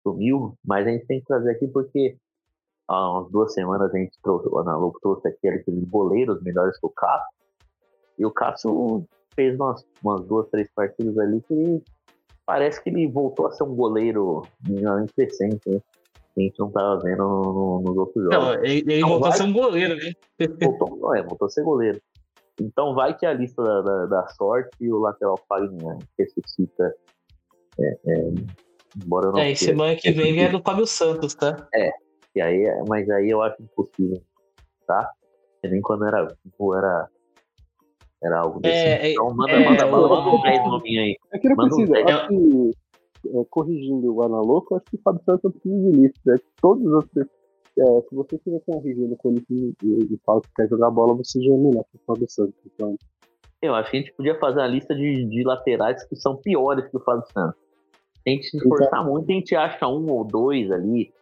Sumiu, 0.07 0.55
mas 0.65 0.87
a 0.87 0.91
gente 0.91 1.07
tem 1.07 1.21
que 1.21 1.27
trazer 1.27 1.51
aqui 1.51 1.67
porque 1.69 2.17
há 2.89 3.13
umas 3.13 3.31
duas 3.31 3.53
semanas 3.53 3.95
a 3.95 3.99
gente 3.99 4.19
trouxe, 4.23 4.49
o 4.49 4.59
Analuco 4.59 4.99
trouxe 5.01 5.29
aqui 5.29 5.49
aqueles 5.49 5.85
boleiros 5.85 6.43
melhores 6.43 6.79
que 6.81 6.87
o 6.87 6.91
Cássio. 6.91 7.39
E 8.19 8.27
o 8.27 8.31
Cássio 8.31 9.07
fez 9.35 9.55
umas, 9.55 9.87
umas 10.03 10.25
duas, 10.25 10.49
três 10.49 10.69
partidas 10.75 11.17
ali 11.19 11.41
que 11.43 11.83
parece 12.45 12.83
que 12.83 12.89
ele 12.89 13.07
voltou 13.07 13.47
a 13.47 13.53
ser 13.53 13.63
um 13.63 13.75
goleiro 13.75 14.43
crescente, 15.15 15.61
né? 15.69 15.81
Que 16.35 16.41
a 16.41 16.45
gente 16.45 16.59
não 16.59 16.69
estava 16.69 16.99
vendo 17.01 17.23
nos 17.23 17.55
no, 17.55 17.81
no 17.83 18.01
outros 18.01 18.25
jogos. 18.25 18.39
Não, 18.39 18.55
ele, 18.55 18.79
ele 18.79 18.97
então, 18.97 19.09
voltou 19.11 19.29
vai... 19.29 19.31
a 19.31 19.37
ser 19.37 19.43
um 19.43 19.53
goleiro, 19.53 19.97
né? 19.97 20.13
Voltou, 20.61 21.15
é, 21.15 21.23
voltou 21.23 21.47
a 21.47 21.51
ser 21.51 21.63
goleiro. 21.63 22.01
Então 22.61 22.95
vai 22.95 23.17
que 23.17 23.25
a 23.27 23.33
lista 23.33 23.63
da, 23.63 23.81
da, 23.83 24.07
da 24.07 24.29
sorte 24.29 24.71
e 24.81 24.91
o 24.91 24.99
lateral 24.99 25.39
Fagner 25.49 25.99
ressuscita. 26.19 26.95
É, 27.79 27.99
é, 28.07 28.31
embora 28.97 29.31
não 29.31 29.39
é, 29.39 29.53
e 29.53 29.57
semana 29.57 29.95
que 29.95 30.11
vem 30.11 30.43
é 30.43 30.49
do 30.49 30.61
Fábio 30.61 30.87
Santos, 30.87 31.35
tá? 31.35 31.69
É, 31.73 31.93
que 32.39 32.41
aí, 32.41 32.85
mas 32.89 33.11
aí 33.11 33.31
eu 33.31 33.43
acho 33.43 33.61
impossível, 33.61 34.23
tá? 34.87 35.11
Nem 35.65 35.81
quando 35.81 36.07
era 36.07 36.25
vivo 36.25 36.75
era, 36.77 37.09
era 38.23 38.39
algo 38.39 38.61
desse. 38.61 38.77
É, 38.77 39.13
então 39.13 39.35
manda, 39.35 39.51
é, 39.51 39.65
manda, 39.65 39.87
manda, 39.87 40.09
manda 40.09 40.37
um 40.37 40.41
10 40.41 40.59
novinho 40.67 41.03
aí. 41.03 41.17
É 41.33 41.39
que 41.39 41.49
não 41.49 41.57
manda 41.57 41.75
precisa, 41.75 41.99
um 41.99 42.09
acho 42.09 42.29
que, 42.29 42.71
é, 43.27 43.45
corrigindo 43.51 44.15
o 44.15 44.23
Analouco, 44.23 44.77
acho 44.77 44.85
que 44.85 44.97
o 44.97 45.01
Fábio 45.03 45.23
Santos 45.25 45.43
não 45.43 45.51
precisa 45.51 45.91
de 45.91 46.01
lista. 46.01 46.33
É 46.33 46.37
todos 46.61 46.87
os 46.87 47.17
é, 47.17 48.01
se 48.03 48.15
você 48.15 48.37
estiver 48.37 48.61
corrigindo 48.61 49.17
quando 49.17 49.43
e, 49.51 49.75
e 49.83 50.19
fala 50.25 50.41
que 50.41 50.49
quer 50.55 50.69
jogar 50.69 50.91
bola, 50.91 51.15
você 51.15 51.41
já 51.41 51.53
é 51.53 51.57
o 51.57 51.85
Fábio 52.07 52.29
Santos. 52.29 52.55
Então. 52.67 52.97
Eu 53.61 53.75
acho 53.75 53.91
que 53.91 53.97
a 53.97 54.01
gente 54.01 54.13
podia 54.15 54.39
fazer 54.39 54.61
uma 54.61 54.69
lista 54.69 54.95
de, 54.95 55.25
de 55.25 55.43
laterais 55.43 56.05
que 56.05 56.15
são 56.15 56.37
piores 56.37 56.89
que 56.89 56.97
o 56.97 57.01
Fábio 57.01 57.25
Santos. 57.33 57.61
Se 58.15 58.23
a 58.29 58.31
gente 58.31 58.47
se 58.47 58.57
esforçar 58.57 59.01
então, 59.01 59.13
muito, 59.13 59.29
a 59.29 59.35
gente 59.35 59.57
acha 59.57 59.89
um 59.89 60.09
ou 60.09 60.25
dois 60.25 60.71
ali 60.71 61.13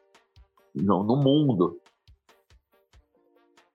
no, 0.83 1.03
no 1.03 1.17
mundo. 1.17 1.81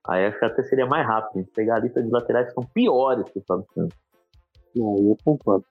Aí 0.06 0.26
acho 0.26 0.38
que 0.38 0.44
até 0.44 0.62
seria 0.64 0.86
mais 0.86 1.06
rápido. 1.06 1.38
A 1.38 1.38
gente 1.42 1.52
pegar 1.52 1.76
a 1.76 1.80
lista 1.80 2.02
de 2.02 2.10
laterais 2.10 2.48
que 2.48 2.54
são 2.54 2.64
piores 2.64 3.28
que 3.30 3.38
o 3.38 3.44
Fábio 3.46 3.66
Santos. 3.74 3.98
Não, 4.74 4.96
eu 4.96 5.16
concordo. 5.24 5.64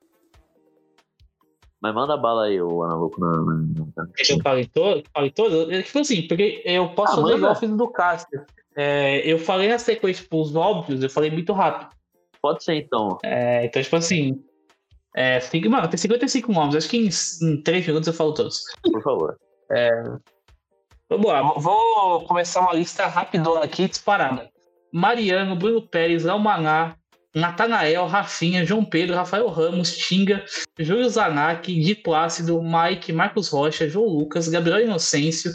Mas 1.82 1.96
manda 1.96 2.16
bala 2.16 2.46
aí, 2.46 2.62
o 2.62 2.84
Analuco. 2.84 3.20
Na, 3.20 3.32
na, 3.42 4.08
Eu 4.30 4.40
falei 4.42 4.68
todo? 4.68 5.04
Falei 5.12 5.32
todo? 5.32 5.72
É, 5.72 5.82
tipo 5.82 6.00
assim, 6.00 6.28
porque 6.28 6.62
eu 6.64 6.90
posso 6.94 7.20
ah, 7.20 7.24
fazer 7.24 7.44
eu 7.44 7.56
fiz 7.56 7.72
do 7.72 7.88
Cássio. 7.90 8.46
É, 8.76 9.20
eu 9.30 9.40
falei 9.40 9.68
na 9.68 9.80
sequência, 9.80 10.24
tipo, 10.24 10.40
os 10.40 10.56
óbvios, 10.56 11.02
eu 11.02 11.10
falei 11.10 11.32
muito 11.32 11.52
rápido. 11.54 11.90
Pode 12.42 12.64
ser, 12.64 12.76
então. 12.76 13.18
É, 13.24 13.66
então, 13.66 13.82
tipo 13.82 13.96
assim. 13.96 14.44
É, 15.16 15.40
mano, 15.68 15.90
tem 15.90 15.98
55 15.98 16.54
nomes. 16.54 16.76
Acho 16.76 16.90
que 16.90 16.98
em, 16.98 17.10
em 17.42 17.62
3 17.62 17.88
minutos 17.88 18.08
eu 18.08 18.14
falo 18.14 18.34
todos. 18.34 18.64
Por 18.84 19.02
favor. 19.02 19.38
É, 19.72 20.04
Vamos 21.12 21.28
lá, 21.28 21.41
vou 21.41 22.24
começar 22.24 22.62
uma 22.62 22.74
lista 22.74 23.05
rapidona 23.05 23.66
aqui, 23.66 23.86
disparada. 23.86 24.49
Mariano, 24.93 25.57
Bruno 25.57 25.82
Pérez, 25.82 26.26
Almaná, 26.26 26.95
Natanael, 27.36 28.05
Rafinha, 28.07 28.66
João 28.66 28.86
Pedro, 28.86 29.18
Rafael 29.18 29.49
Ramos, 29.49 29.91
Tinga, 29.97 30.41
Júlio 30.80 31.09
Zanac, 31.09 31.68
Di 31.68 31.95
Plácido, 31.95 32.62
Mike, 32.64 33.12
Marcos 33.12 33.49
Rocha, 33.49 33.89
João 33.89 34.07
Lucas, 34.07 34.47
Gabriel 34.47 34.86
Inocêncio, 34.86 35.51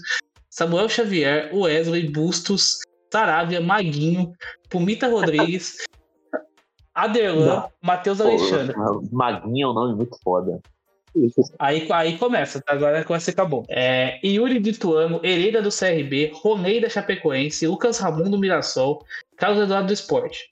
Samuel 0.51 0.91
Xavier, 0.91 1.51
Wesley, 1.55 2.11
Bustos, 2.11 2.81
Saravia, 3.11 3.63
Maguinho, 3.63 4.35
Pumita 4.69 5.09
Rodrigues, 5.09 5.79
Aderlan, 6.95 7.65
Matheus 7.81 8.21
Alexandre. 8.21 8.77
Maguinho 9.11 9.69
é 9.69 9.71
um 9.71 9.75
nome 9.75 9.95
muito 9.95 10.19
foda. 10.23 10.61
Aí, 11.59 11.87
aí 11.91 12.19
começa, 12.19 12.61
tá? 12.61 12.73
agora 12.73 13.05
começa 13.05 13.31
a 13.31 13.33
ficar 13.33 13.45
bom. 13.45 13.65
É, 13.69 14.21
Yuri 14.25 14.61
Dituano, 14.61 15.21
Hereda 15.23 15.63
do 15.63 15.71
CRB, 15.71 16.31
Ronei 16.35 16.81
da 16.81 16.89
Chapecoense, 16.89 17.67
Lucas 17.67 17.99
Ramon 17.99 18.31
do 18.31 18.39
Mirassol, 18.39 19.05
Carlos 19.37 19.63
Eduardo 19.63 19.89
do 19.89 19.93
Esporte, 19.93 20.49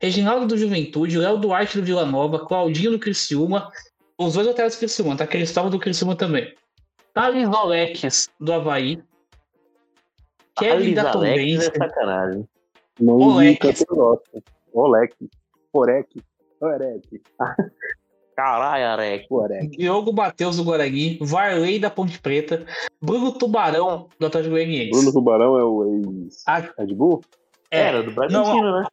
Reginaldo 0.00 0.46
do 0.46 0.58
Juventude, 0.58 1.18
Léo 1.18 1.38
Duarte 1.38 1.78
do 1.78 1.84
Vila 1.84 2.04
Nova, 2.04 2.46
Claudinho 2.46 2.92
do 2.92 2.98
Criciúma, 2.98 3.72
os 4.18 4.34
dois 4.34 4.46
laterais 4.46 4.74
do 4.76 4.78
Criciúma, 4.78 5.16
tá? 5.16 5.26
Cristóvão 5.26 5.70
do 5.70 5.78
Criciúma 5.78 6.14
também. 6.16 6.54
Thales 7.12 7.48
Oleques 7.48 8.28
do 8.40 8.52
Havaí, 8.52 9.02
Kevin 10.56 10.94
da 10.94 11.10
Tombense, 11.10 11.68
é 11.68 11.78
sacanagem. 11.78 12.48
Não 13.00 13.18
quem 13.56 13.74
gosta. 13.88 14.42
Caralho, 18.36 18.84
Arek. 18.86 19.28
Porek. 19.28 19.76
Diogo 19.76 20.12
Matheus 20.12 20.56
do 20.56 20.64
Guarani, 20.64 21.18
Varley 21.20 21.78
da 21.78 21.88
Ponte 21.90 22.18
Preta, 22.20 22.66
Bruno 23.00 23.32
Tubarão 23.32 24.08
do 24.18 24.26
Atlético 24.26 24.54
Goianiense. 24.54 24.90
Bruno 24.90 25.12
Tubarão 25.12 25.58
é 25.58 25.62
o 25.64 25.84
ex 26.24 26.42
A- 26.46 26.58
Red 26.78 26.94
Bull? 26.94 27.20
é, 27.70 27.80
Era 27.80 28.02
do 28.02 28.10
Bragantino, 28.12 28.80
né? 28.80 28.86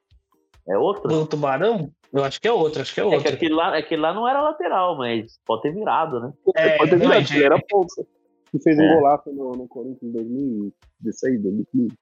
É 0.70 0.78
outro? 0.78 1.04
Bruno 1.04 1.26
Tubarão? 1.26 1.90
Eu 2.14 2.24
acho 2.24 2.40
que 2.42 2.48
é 2.48 2.52
outro, 2.52 2.82
acho 2.82 2.94
que 2.94 3.00
é 3.00 3.04
É 3.06 3.10
que 3.10 3.16
outro. 3.16 3.34
aquele 3.34 3.54
lá, 3.54 3.76
aquele 3.78 4.02
lá 4.02 4.14
não 4.14 4.28
era 4.28 4.42
lateral, 4.42 4.98
mas 4.98 5.40
pode 5.46 5.62
ter 5.64 5.74
virado, 5.74 6.20
né? 6.20 6.34
É, 6.56 6.78
Pode 6.78 6.90
ter 6.92 6.98
não, 7.00 7.08
virado, 7.10 7.34
ele 7.34 7.44
era 7.46 7.60
ponta. 7.70 8.06
Que 8.52 8.60
fez 8.60 8.78
um 8.78 8.84
É. 8.84 8.96
golaço 8.96 9.32
no, 9.32 9.52
no 9.54 9.68
Corinthians 9.68 10.04
em 10.04 10.12
2016, 10.12 11.42
2015. 11.42 11.94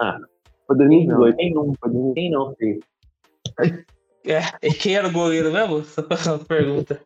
Ah. 0.00 0.18
Foi 0.66 0.76
Quem 0.78 1.06
não? 1.06 1.18
2018. 1.18 1.36
Quem 1.36 1.52
não? 1.54 1.64
Foi 1.78 1.90
2018. 1.90 2.14
Quem 2.14 2.30
não 2.30 2.54
fez? 2.56 2.78
É, 4.24 4.40
e 4.66 4.72
quem 4.72 4.96
era 4.96 5.08
o 5.08 5.12
goleiro 5.12 5.52
mesmo? 5.52 5.82
Só 5.84 6.38
pergunta. 6.38 7.00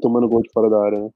Tomando 0.00 0.28
gol 0.28 0.42
de 0.42 0.50
fora 0.52 0.70
da 0.70 0.82
área, 0.82 1.00
né? 1.00 1.10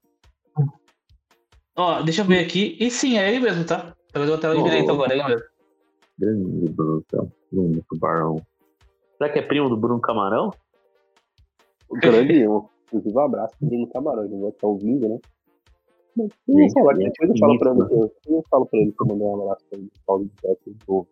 Ó, 1.75 2.01
deixa 2.01 2.21
eu 2.21 2.25
ver 2.25 2.45
aqui. 2.45 2.77
E 2.79 2.91
sim, 2.91 3.17
é 3.17 3.29
ele 3.29 3.39
mesmo, 3.39 3.65
tá? 3.65 3.95
Tá 4.11 4.19
vendo 4.19 4.33
a 4.33 4.37
tela 4.37 4.59
Oh. 4.59 4.63
direita 4.63 4.91
agora, 4.91 5.13
é 5.13 5.17
ele 5.17 5.27
mesmo. 5.27 5.43
Grande 6.19 6.69
Bruno. 6.73 7.03
Bruno 7.51 7.83
Tubarão. 7.89 8.41
Será 9.17 9.31
que 9.31 9.39
é 9.39 9.41
primo 9.41 9.69
do 9.69 9.77
Bruno 9.77 9.99
Camarão? 9.99 10.51
O 11.89 11.95
grande 12.35 12.47
um. 12.47 12.67
Inclusive, 12.93 13.15
um 13.15 13.19
abraço 13.19 13.55
pro 13.57 13.67
Bruno 13.67 13.87
Camarão, 13.87 14.25
ele 14.25 14.39
vai 14.39 14.49
estar 14.49 14.67
ouvindo, 14.67 15.07
né? 15.09 15.19
Eu 16.17 16.29
Gente, 16.49 16.73
eu 16.77 17.37
falo 17.39 17.57
pra 17.57 17.71
ele, 17.71 17.81
eu, 17.81 18.13
eu 18.27 18.45
falo 18.49 18.65
pra 18.65 18.79
ele 18.79 18.91
que 18.91 19.01
eu 19.01 19.07
mandei 19.07 19.25
um 19.25 19.41
abraço 19.41 19.65
pra 19.69 19.79
ele, 19.79 19.89
Paulo 20.05 20.25
de 20.25 20.31
Beto, 20.43 20.61
de 20.67 20.77
novo. 20.87 21.07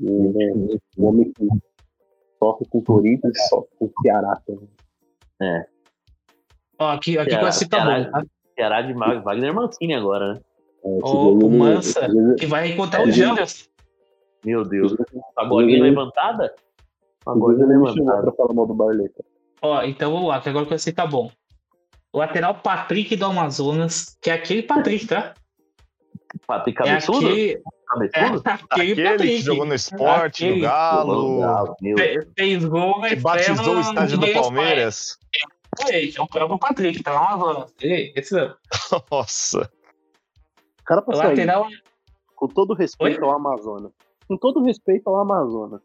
Ele 0.00 0.80
um 0.98 1.06
homem 1.06 1.32
que 1.32 1.48
sofre 2.38 2.66
com 2.68 2.82
Corinthians 2.82 3.36
e 3.36 3.48
sofre 3.48 3.70
com 3.78 3.90
Ceará 4.02 4.40
também. 4.46 4.68
Ó, 6.78 6.90
aqui, 6.90 7.18
aqui 7.18 7.30
Ceará, 7.30 7.42
vai 7.44 7.52
ficar 7.52 7.78
bom, 7.84 7.84
Ceará. 7.90 8.10
tá? 8.10 8.22
Ceará 8.54 8.82
de 8.82 8.94
Mag- 8.94 9.22
Wagner 9.22 9.54
Mancini 9.54 9.94
agora, 9.94 10.34
né? 10.34 10.40
É, 10.84 10.88
daí 10.88 11.12
ele- 11.46 11.58
Mansa. 11.58 12.00
Que 12.38 12.46
vai 12.46 12.70
encontrar 12.72 13.04
o 13.04 13.08
É, 13.08 13.12
Janderson. 13.12 13.66
Meu 14.44 14.62
Deus. 14.64 14.94
A 15.36 15.44
bolinha 15.44 15.78
Ele- 15.78 15.90
levantada? 15.90 16.54
A 17.26 17.34
bolinha 17.34 17.66
levantada. 17.66 18.22
pra 18.22 18.32
falar 18.32 18.54
mal 18.54 18.66
do 18.66 18.74
Barleta. 18.74 19.24
Ó, 19.62 19.82
então 19.82 20.12
vamos 20.12 20.28
lá, 20.28 20.40
que 20.40 20.48
agora 20.48 20.64
que 20.64 20.70
vai 20.70 20.78
ficar 20.78 21.06
bom. 21.06 21.30
O 22.12 22.18
lateral 22.18 22.54
Patrick 22.54 23.16
do 23.16 23.24
Amazonas, 23.26 24.16
que 24.22 24.30
é 24.30 24.34
aquele 24.34 24.62
Patrick, 24.62 25.06
tá? 25.06 25.34
Patrick 26.46 26.82
É 26.82 26.84
Cabeçudo? 26.86 27.26
aquele, 27.26 27.52
é 27.52 27.60
Cabeçudo? 27.86 28.42
aquele 28.46 28.92
Aquele 28.92 29.08
Patrick. 29.10 29.36
que 29.36 29.42
jogou 29.42 29.66
no 29.66 29.74
esporte, 29.74 30.44
Aquele. 30.44 30.60
no 30.60 30.66
Galo. 31.40 31.76
Fe- 31.96 32.28
Fez 32.36 32.64
gol 32.64 32.98
na 33.00 33.08
que 33.08 33.16
batizou 33.16 33.76
o 33.76 33.80
estádio 33.80 34.18
do 34.18 34.32
Palmeiras. 34.32 35.18
É, 35.90 36.06
é 36.16 36.20
o 36.22 36.26
próprio 36.26 36.58
Patrick, 36.58 37.02
tá 37.02 37.12
no 37.12 37.18
Amazonas. 37.18 37.74
Ele- 37.80 38.12
Esse 38.16 38.34
mesmo. 38.34 38.54
Nossa. 39.10 39.70
O 40.80 40.84
cara 40.84 41.02
pra 41.02 41.16
sair, 41.16 41.28
lateral 41.30 41.66
com 42.34 42.46
todo 42.48 42.74
respeito 42.74 43.20
Oi? 43.22 43.28
ao 43.28 43.36
Amazonas. 43.36 43.92
Com 44.28 44.36
todo 44.36 44.62
respeito 44.62 45.08
ao 45.08 45.16
Amazonas. 45.16 45.80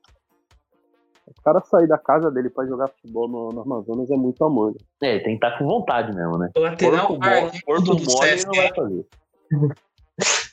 O 1.27 1.41
cara 1.43 1.61
sair 1.61 1.87
da 1.87 1.97
casa 1.97 2.29
dele 2.29 2.49
pra 2.49 2.65
jogar 2.65 2.87
futebol 2.89 3.27
no, 3.27 3.49
no 3.49 3.61
Amazonas 3.61 4.11
é 4.11 4.15
muito 4.15 4.43
amor. 4.43 4.75
É, 5.01 5.17
tem 5.19 5.37
que 5.39 5.45
estar 5.45 5.57
com 5.57 5.65
vontade 5.65 6.13
mesmo, 6.13 6.37
né? 6.37 6.49
O 6.55 6.59
lateral 6.59 7.17
Arnaldo 7.21 7.51
porco 7.65 7.81
do 7.83 7.93
mole 7.95 8.45
não 8.45 8.53
vai 8.53 8.73
fazer. 8.75 9.05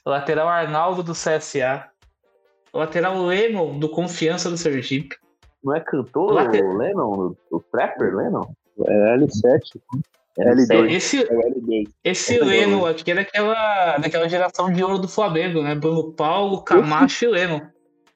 Lateral 0.08 0.48
Arnaldo 0.48 1.02
do 1.02 1.12
CSA. 1.12 1.86
Lateral 2.72 3.22
Lennon 3.26 3.78
do 3.78 3.88
Confiança 3.88 4.48
do 4.50 4.56
Sergipe. 4.56 5.16
Não 5.62 5.74
é 5.74 5.80
cantor 5.80 6.32
Late- 6.32 6.62
o 6.62 6.76
Lennon? 6.76 7.34
O, 7.50 7.60
trapper 7.60 8.14
Lennon? 8.14 8.42
É 8.86 9.16
L7, 9.16 9.60
L2. 10.38 10.90
Esse, 10.92 11.22
é 11.22 11.34
o 11.34 11.40
L2. 11.40 11.88
esse 12.04 12.38
é 12.38 12.44
Lennon 12.44 12.86
aqui 12.86 13.10
é 13.10 13.14
daquela, 13.14 13.98
daquela 13.98 14.28
geração 14.28 14.72
de 14.72 14.84
ouro 14.84 14.98
do 14.98 15.08
Flamengo, 15.08 15.62
né? 15.62 15.74
Bruno 15.74 16.12
Paulo, 16.12 16.62
Camacho 16.62 17.24
e 17.24 17.28
Lennon. 17.28 17.60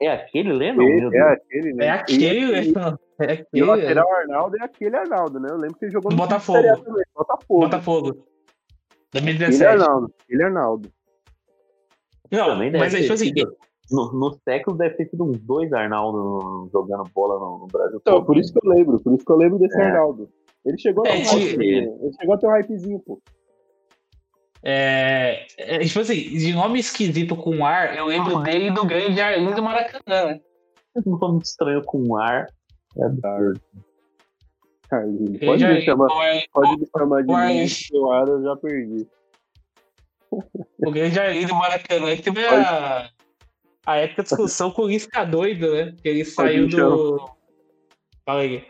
É 0.00 0.08
aquele 0.12 0.52
Lennon? 0.52 0.84
Deus. 0.84 1.12
é 1.14 1.20
aquele, 1.20 1.72
né? 1.74 1.86
É 1.86 1.90
aquele 1.90 2.24
E, 2.38 2.46
Lennon. 2.46 2.96
É 3.18 3.24
e 3.24 3.32
aquele 3.32 3.62
o 3.62 3.66
lateral 3.66 4.12
Arnaldo 4.14 4.56
é 4.56 4.64
aquele 4.64 4.96
Arnaldo, 4.96 5.40
né? 5.40 5.48
Eu 5.50 5.56
lembro 5.56 5.76
que 5.76 5.84
ele 5.84 5.92
jogou 5.92 6.10
no 6.10 6.16
Botafogo. 6.16 6.62
Botafogo. 7.14 7.60
Botafogo. 7.60 8.26
Ele 9.14 9.34
2017. 9.34 9.62
é 9.64 9.66
Arnaldo. 9.68 10.14
Ele 10.28 10.42
é 10.42 10.46
Arnaldo. 10.46 10.92
Não, 12.32 12.46
Também 12.46 12.70
deve 12.72 12.82
mas 12.84 12.94
é 12.94 12.96
ter 12.98 13.02
tipo 13.02 13.12
assim, 13.14 13.32
No, 13.90 14.12
no 14.12 14.32
século 14.42 14.76
deve 14.76 14.94
ter 14.96 15.06
sido 15.10 15.24
uns 15.24 15.38
dois 15.40 15.72
Arnaldo 15.72 16.68
jogando 16.72 17.04
bola 17.14 17.38
no, 17.38 17.58
no 17.60 17.66
Brasil. 17.66 17.98
Então, 18.00 18.14
todo. 18.14 18.26
por 18.26 18.36
isso 18.38 18.52
que 18.52 18.66
eu 18.66 18.70
lembro. 18.72 18.98
Por 19.00 19.12
isso 19.14 19.24
que 19.24 19.32
eu 19.32 19.36
lembro 19.36 19.58
desse 19.58 19.78
É. 19.80 19.84
Arnaldo. 19.84 20.28
Ele 20.64 20.78
chegou 20.78 21.04
a 21.04 21.08
É, 21.08 21.12
ter 21.12 21.18
um 21.18 21.22
de- 21.22 21.28
hypezinho. 21.44 21.98
Ele 22.02 22.12
chegou 22.18 22.34
a 22.34 22.38
ter 22.38 22.46
um 22.46 22.50
hypezinho, 22.50 23.00
pô. 23.00 23.20
é, 24.64 25.44
é, 25.58 25.78
tipo 25.80 25.98
assim, 26.00 26.14
de 26.14 26.52
nome 26.54 26.78
esquisito 26.78 27.34
com 27.36 27.64
ar, 27.66 27.96
eu 27.96 28.06
lembro 28.06 28.38
dele 28.42 28.70
do 28.70 28.84
grande 28.86 29.20
Arlindo 29.20 29.54
do 29.56 29.62
Maracanã, 29.62 30.26
né? 30.26 30.40
Um 31.04 31.16
nome 31.18 31.40
estranho 31.42 31.82
com 31.84 32.16
ar. 32.16 32.46
É 32.96 33.04
absurdo. 33.04 33.60
Aí, 34.92 35.38
Pode 35.46 35.64
me 35.66 35.80
chamar, 35.82 36.06
pode 36.52 36.76
me 36.78 36.86
chamar 36.96 37.22
de 37.24 37.32
ar 37.32 38.28
eu 38.28 38.42
já 38.42 38.56
perdi. 38.56 39.06
O 40.78 40.90
grande 40.90 41.18
Arlindo 41.18 41.48
do 41.48 41.54
Maracanã, 41.54 42.16
que 42.16 42.22
teve 42.22 42.44
a, 42.46 43.10
a 43.86 43.96
época 43.96 44.22
de 44.22 44.28
discussão 44.28 44.70
com 44.70 44.82
o 44.82 44.88
Lisca 44.88 45.24
doido, 45.24 45.72
né? 45.74 45.94
Que 46.02 46.08
ele 46.08 46.24
saiu 46.24 46.68
do. 46.68 47.28
Fala 48.24 48.40
aí. 48.42 48.64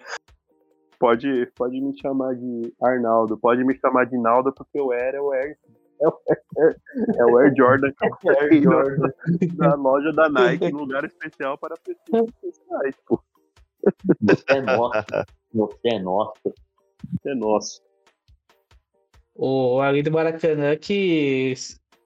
Pode, 0.99 1.47
pode 1.57 1.81
me 1.81 1.99
chamar 2.01 2.35
de 2.37 2.73
Arnaldo, 2.81 3.37
pode 3.37 3.65
me 3.65 3.77
chamar 3.79 4.05
de 4.07 4.17
Naldo, 4.17 4.53
porque 4.53 4.81
o 4.81 4.93
Air 4.93 5.15
é 5.17 5.21
o 5.21 5.33
Air. 5.33 5.59
É 6.01 6.09
o 6.09 6.19
Air, 6.29 6.77
é 7.19 7.25
o 7.25 7.39
Air 7.39 7.57
Jordan, 7.57 7.91
eu 7.99 8.61
no- 8.63 9.57
da 9.57 9.75
loja 9.75 10.13
da 10.13 10.29
Nike, 10.29 10.65
em 10.67 10.73
lugar 10.73 11.05
especial 11.05 11.59
para 11.59 11.77
pessoas 11.77 12.29
especiais, 12.43 12.95
pô. 13.07 13.21
Você 14.21 14.45
é 14.49 14.61
nosso. 14.61 15.05
Você 15.53 15.89
é 15.89 15.99
nosso. 15.99 16.55
É 17.27 17.35
nosso. 17.35 17.81
O 19.35 19.81
Arlindo 19.81 20.11
do 20.11 20.15
Maracanã 20.15 20.77
que 20.77 21.55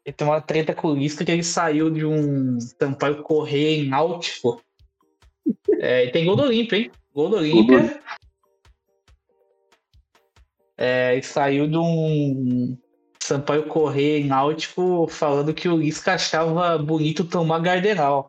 ele 0.05 0.13
tem 0.17 0.27
uma 0.27 0.41
treta 0.41 0.73
com 0.73 0.89
o 0.89 0.95
Lisca 0.95 1.25
que 1.25 1.33
ele 1.33 1.43
saiu 1.43 1.91
de 1.91 2.07
um 2.07 2.61
Sampaio 2.61 3.23
Correia 3.23 3.79
em 3.79 3.89
Náutico. 3.89 4.63
É, 5.81 6.05
e 6.05 6.13
tem 6.13 6.25
gol 6.25 6.37
do 6.37 6.45
Olímpia, 6.45 6.79
hein? 6.79 6.91
Gol 7.13 7.31
do 7.31 7.37
Olímpia. 7.37 8.01
É, 10.79 11.17
e 11.17 11.23
saiu 11.23 11.67
de 11.67 11.77
um 11.77 12.79
Sampaio 13.21 13.67
Correia 13.67 14.19
em 14.21 14.27
Náutico 14.27 15.09
falando 15.09 15.53
que 15.53 15.69
o 15.69 15.77
Lisca 15.77 16.15
achava 16.15 16.79
bonito 16.79 17.25
tomar 17.25 17.59
Gardenal. 17.59 18.29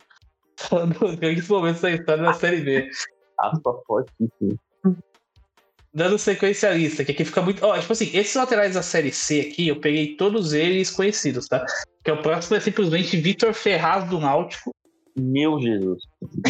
Falando 0.58 0.98
dos 0.98 1.14
grandes 1.14 1.48
momentos 1.48 1.82
da 1.82 1.92
história 1.92 2.24
da 2.24 2.34
Série 2.34 2.62
B. 2.62 2.90
Aspa 3.38 3.80
fortíssimo. 3.86 4.60
Dando 5.98 6.20
sequência 6.20 6.70
à 6.70 6.74
lista, 6.76 7.04
que 7.04 7.12
aqui 7.12 7.26
fica 7.26 7.42
muito. 7.42 7.66
Ó, 7.66 7.76
tipo 7.76 7.92
assim, 7.92 8.06
esses 8.16 8.36
laterais 8.36 8.76
da 8.76 8.84
Série 8.84 9.12
C 9.12 9.40
aqui, 9.40 9.68
eu 9.68 9.80
peguei 9.80 10.16
todos 10.16 10.54
eles 10.54 10.92
conhecidos, 10.92 11.48
tá? 11.48 11.66
Que 12.04 12.12
é 12.12 12.14
o 12.14 12.22
próximo 12.22 12.56
é 12.56 12.60
simplesmente 12.60 13.18
Vitor 13.18 13.52
Ferraz 13.52 14.08
do 14.08 14.20
Náutico. 14.20 14.70
Meu 15.18 15.60
Jesus. 15.60 16.04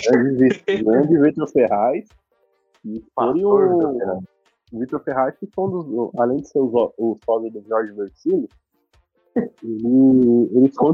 Grande, 0.05 0.49
Vi- 0.67 0.83
grande 0.83 1.17
Vitor 1.17 1.47
Ferraz. 1.47 2.05
E 2.83 3.01
foi 3.15 3.45
o, 3.45 3.97
Ferraz. 3.97 4.19
o 4.73 4.79
Vitor 4.79 5.03
Ferraz, 5.05 5.35
que 5.37 5.47
foi 5.55 5.63
um 5.63 5.69
dos, 5.69 6.11
além 6.19 6.41
de 6.41 6.49
ser 6.49 6.59
o, 6.59 6.93
o 6.97 7.17
do 7.49 7.63
Jorge 7.69 7.93
Versilo, 7.93 8.49
ele, 9.33 10.49
ele, 10.51 10.71
foi 10.73 10.93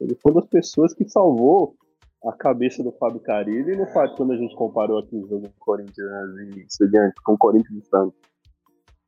ele 0.00 0.14
foi 0.22 0.32
uma 0.32 0.40
das 0.40 0.48
pessoas 0.48 0.94
que 0.94 1.06
salvou 1.06 1.76
a 2.24 2.32
cabeça 2.32 2.82
do 2.82 2.92
Fábio 2.92 3.20
Carilli 3.20 3.76
no 3.76 3.86
fato 3.86 4.16
quando 4.16 4.32
a 4.32 4.36
gente 4.36 4.54
comparou 4.56 4.98
aqui 4.98 5.16
o 5.16 5.28
jogo 5.28 5.48
do 5.48 5.54
Corinthians 5.58 6.08
e 6.54 6.60
Estudiantes 6.60 7.22
com 7.22 7.34
o 7.34 7.38
Corinthians 7.38 7.84
e 7.84 7.88
Santos 7.88 8.18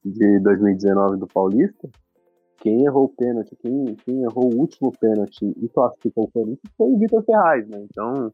de 0.05 0.39
2019 0.41 1.19
do 1.19 1.27
Paulista. 1.27 1.89
Quem 2.59 2.85
errou 2.85 3.05
o 3.05 3.09
pênalti, 3.09 3.57
quem, 3.57 3.97
quem 4.05 4.23
errou 4.23 4.53
o 4.53 4.59
último 4.59 4.93
pênalti 4.99 5.45
e 5.45 5.69
classificou 5.69 6.25
o 6.25 6.31
Corinthians 6.31 6.73
foi 6.77 6.89
o 6.89 6.99
Vitor 6.99 7.23
Ferraz, 7.25 7.69
né? 7.69 7.87
Então, 7.91 8.33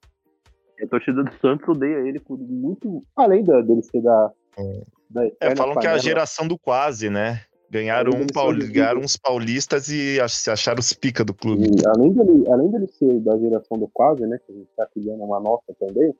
a 0.82 0.86
torcida 0.88 1.22
do 1.22 1.32
Santos 1.34 1.68
odeia 1.68 2.08
ele 2.08 2.20
por 2.20 2.38
muito. 2.38 3.02
Além 3.16 3.44
da, 3.44 3.60
dele 3.60 3.82
ser 3.82 4.00
da. 4.00 4.32
da 5.10 5.26
É, 5.40 5.56
falam 5.56 5.74
que 5.74 5.86
é 5.86 5.90
a 5.90 5.92
panela. 5.92 5.98
geração 5.98 6.46
do 6.46 6.58
quase, 6.58 7.10
né? 7.10 7.42
Ganharam, 7.72 8.12
um 8.20 8.26
pauli- 8.26 8.68
ganharam 8.70 9.00
uns 9.00 9.16
paulistas 9.16 9.88
e 9.88 10.18
se 10.28 10.50
acharam 10.50 10.78
os 10.78 10.92
pica 10.92 11.24
do 11.24 11.32
clube. 11.32 11.64
E 11.64 11.86
além 11.86 12.12
dele, 12.12 12.44
além 12.50 12.70
dele 12.70 12.86
ser 12.86 13.18
da 13.20 13.38
geração 13.38 13.78
do 13.78 13.88
quase, 13.88 14.26
né? 14.26 14.38
Que 14.46 14.52
a 14.52 14.54
gente 14.54 14.68
tá 14.76 14.86
criando 14.92 15.22
uma 15.24 15.40
nossa 15.40 15.72
também, 15.80 16.12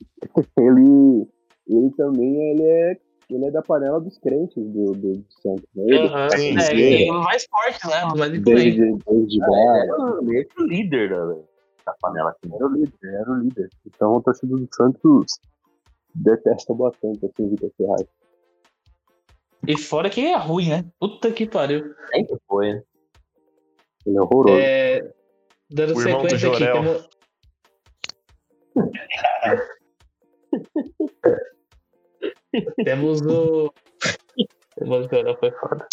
ele, 0.58 1.28
ele 1.68 1.90
também 1.96 2.50
ele 2.50 2.62
é, 2.64 2.96
ele 3.30 3.44
é 3.46 3.50
da 3.52 3.62
panela 3.62 4.00
dos 4.00 4.18
crentes 4.18 4.56
do, 4.56 4.90
do, 4.92 5.12
do 5.12 5.24
Santos. 5.40 5.64
Né? 5.76 5.84
Ele, 5.86 6.08
sim, 6.36 6.56
É, 6.58 6.60
sim. 6.62 6.74
e 7.06 7.10
o 7.12 7.22
mais 7.22 7.46
forte, 7.48 7.86
né? 7.86 8.04
O 8.04 8.18
mais 8.18 8.34
influente. 8.34 8.80
desde, 8.80 9.04
desde 9.06 9.42
Ah, 9.44 10.18
ele 10.22 10.44
que 10.46 10.60
o 10.62 10.66
líder 10.66 11.10
da, 11.10 11.26
da 11.86 11.94
panela 12.00 12.30
aqui. 12.30 12.52
era 12.52 12.66
o 12.66 12.72
líder, 12.74 13.14
era 13.14 13.30
o 13.30 13.34
líder. 13.36 13.68
Então 13.86 14.14
o 14.14 14.20
torcedor 14.20 14.58
do 14.58 14.68
Santos 14.74 15.26
detesta 16.12 16.74
bastante 16.74 17.24
assim, 17.24 17.46
o 17.46 17.50
Vitor 17.50 17.70
Ferraz. 17.76 18.04
E 19.68 19.76
fora 19.76 20.08
que 20.08 20.24
é 20.24 20.34
ruim, 20.34 20.70
né? 20.70 20.86
Puta 20.98 21.30
que 21.30 21.46
pariu. 21.46 21.94
Sempre 22.10 22.38
foi, 22.48 22.72
né? 22.72 22.82
Ele 24.06 24.16
é 24.16 24.22
horroroso. 24.22 24.58
É, 24.58 25.12
dando 25.68 25.94
O 25.94 26.00
irmão 26.00 26.22
do 26.22 26.30
sequência 26.30 26.48
aqui. 26.48 26.72
Temos... 26.72 27.06
temos 32.82 33.20
o. 33.20 33.70
Temos 34.78 35.04
o 35.04 35.08
Jorel, 35.10 35.36
foi 35.38 35.50
foda. 35.50 35.86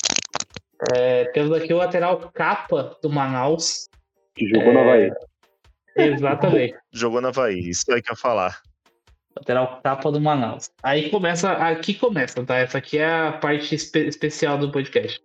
É, 0.96 1.26
temos 1.26 1.52
aqui 1.52 1.74
o 1.74 1.78
lateral 1.78 2.32
capa 2.32 2.98
do 3.04 3.10
Manaus. 3.10 3.90
Que 4.36 4.48
jogou 4.48 4.72
na 4.72 4.84
Havaí. 4.84 5.12
Exatamente. 5.98 6.78
Jogou 6.94 7.20
na 7.20 7.28
Havaí, 7.28 7.60
isso 7.60 7.92
aí 7.92 8.02
que 8.02 8.10
eu 8.10 8.14
ia 8.14 8.18
falar. 8.18 8.62
Lateral 9.38 9.82
capa 9.84 10.12
do 10.12 10.22
Manaus. 10.22 10.72
Aí 10.82 11.10
começa, 11.10 11.52
aqui 11.52 11.94
começa, 11.94 12.44
tá? 12.46 12.58
Essa 12.58 12.78
aqui 12.78 12.98
é 12.98 13.06
a 13.06 13.34
parte 13.34 13.76
espe- 13.76 14.08
especial 14.08 14.58
do 14.58 14.72
podcast. 14.72 15.22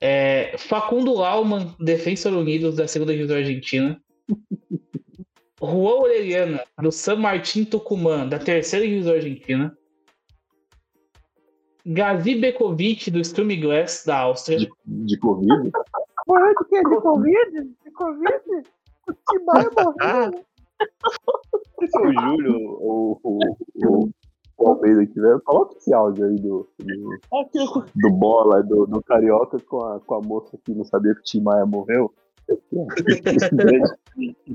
É, 0.00 0.56
Facundo 0.58 1.14
Lauman, 1.14 1.74
Defensor 1.80 2.32
Unidos 2.34 2.76
da 2.76 2.86
segunda 2.86 3.12
divisão 3.12 3.36
argentina. 3.36 4.00
Juan 5.60 5.94
Orellana, 6.02 6.64
do 6.80 6.92
San 6.92 7.16
Martín 7.16 7.64
Tucumã, 7.64 8.28
da 8.28 8.38
terceira 8.38 8.86
divisão 8.86 9.14
argentina. 9.14 9.76
Gazi 11.86 12.34
Bekovic, 12.34 13.10
do 13.10 13.22
Sturm 13.24 13.48
Glass, 13.60 14.04
da 14.06 14.18
Áustria. 14.18 14.58
De, 14.58 14.70
de 14.86 15.18
Covid. 15.18 15.70
Se 21.86 21.98
o 21.98 22.12
Júlio 22.12 22.56
ou 22.80 23.20
o, 23.22 23.38
o, 23.74 24.10
o 24.56 24.68
Almeida 24.68 25.06
tiver, 25.06 25.38
coloca 25.40 25.76
esse 25.76 25.92
áudio 25.92 26.26
aí 26.26 26.36
do, 26.36 26.68
do, 26.78 27.84
do 27.94 28.10
Bola, 28.10 28.62
do, 28.62 28.86
do 28.86 29.02
Carioca 29.02 29.58
com 29.60 29.84
a, 29.84 30.00
com 30.00 30.14
a 30.14 30.20
moça 30.20 30.58
que 30.64 30.72
não 30.72 30.84
sabia 30.84 31.14
que 31.14 31.20
o 31.20 31.24
Tim 31.24 31.42
Maia 31.42 31.66
morreu. 31.66 32.12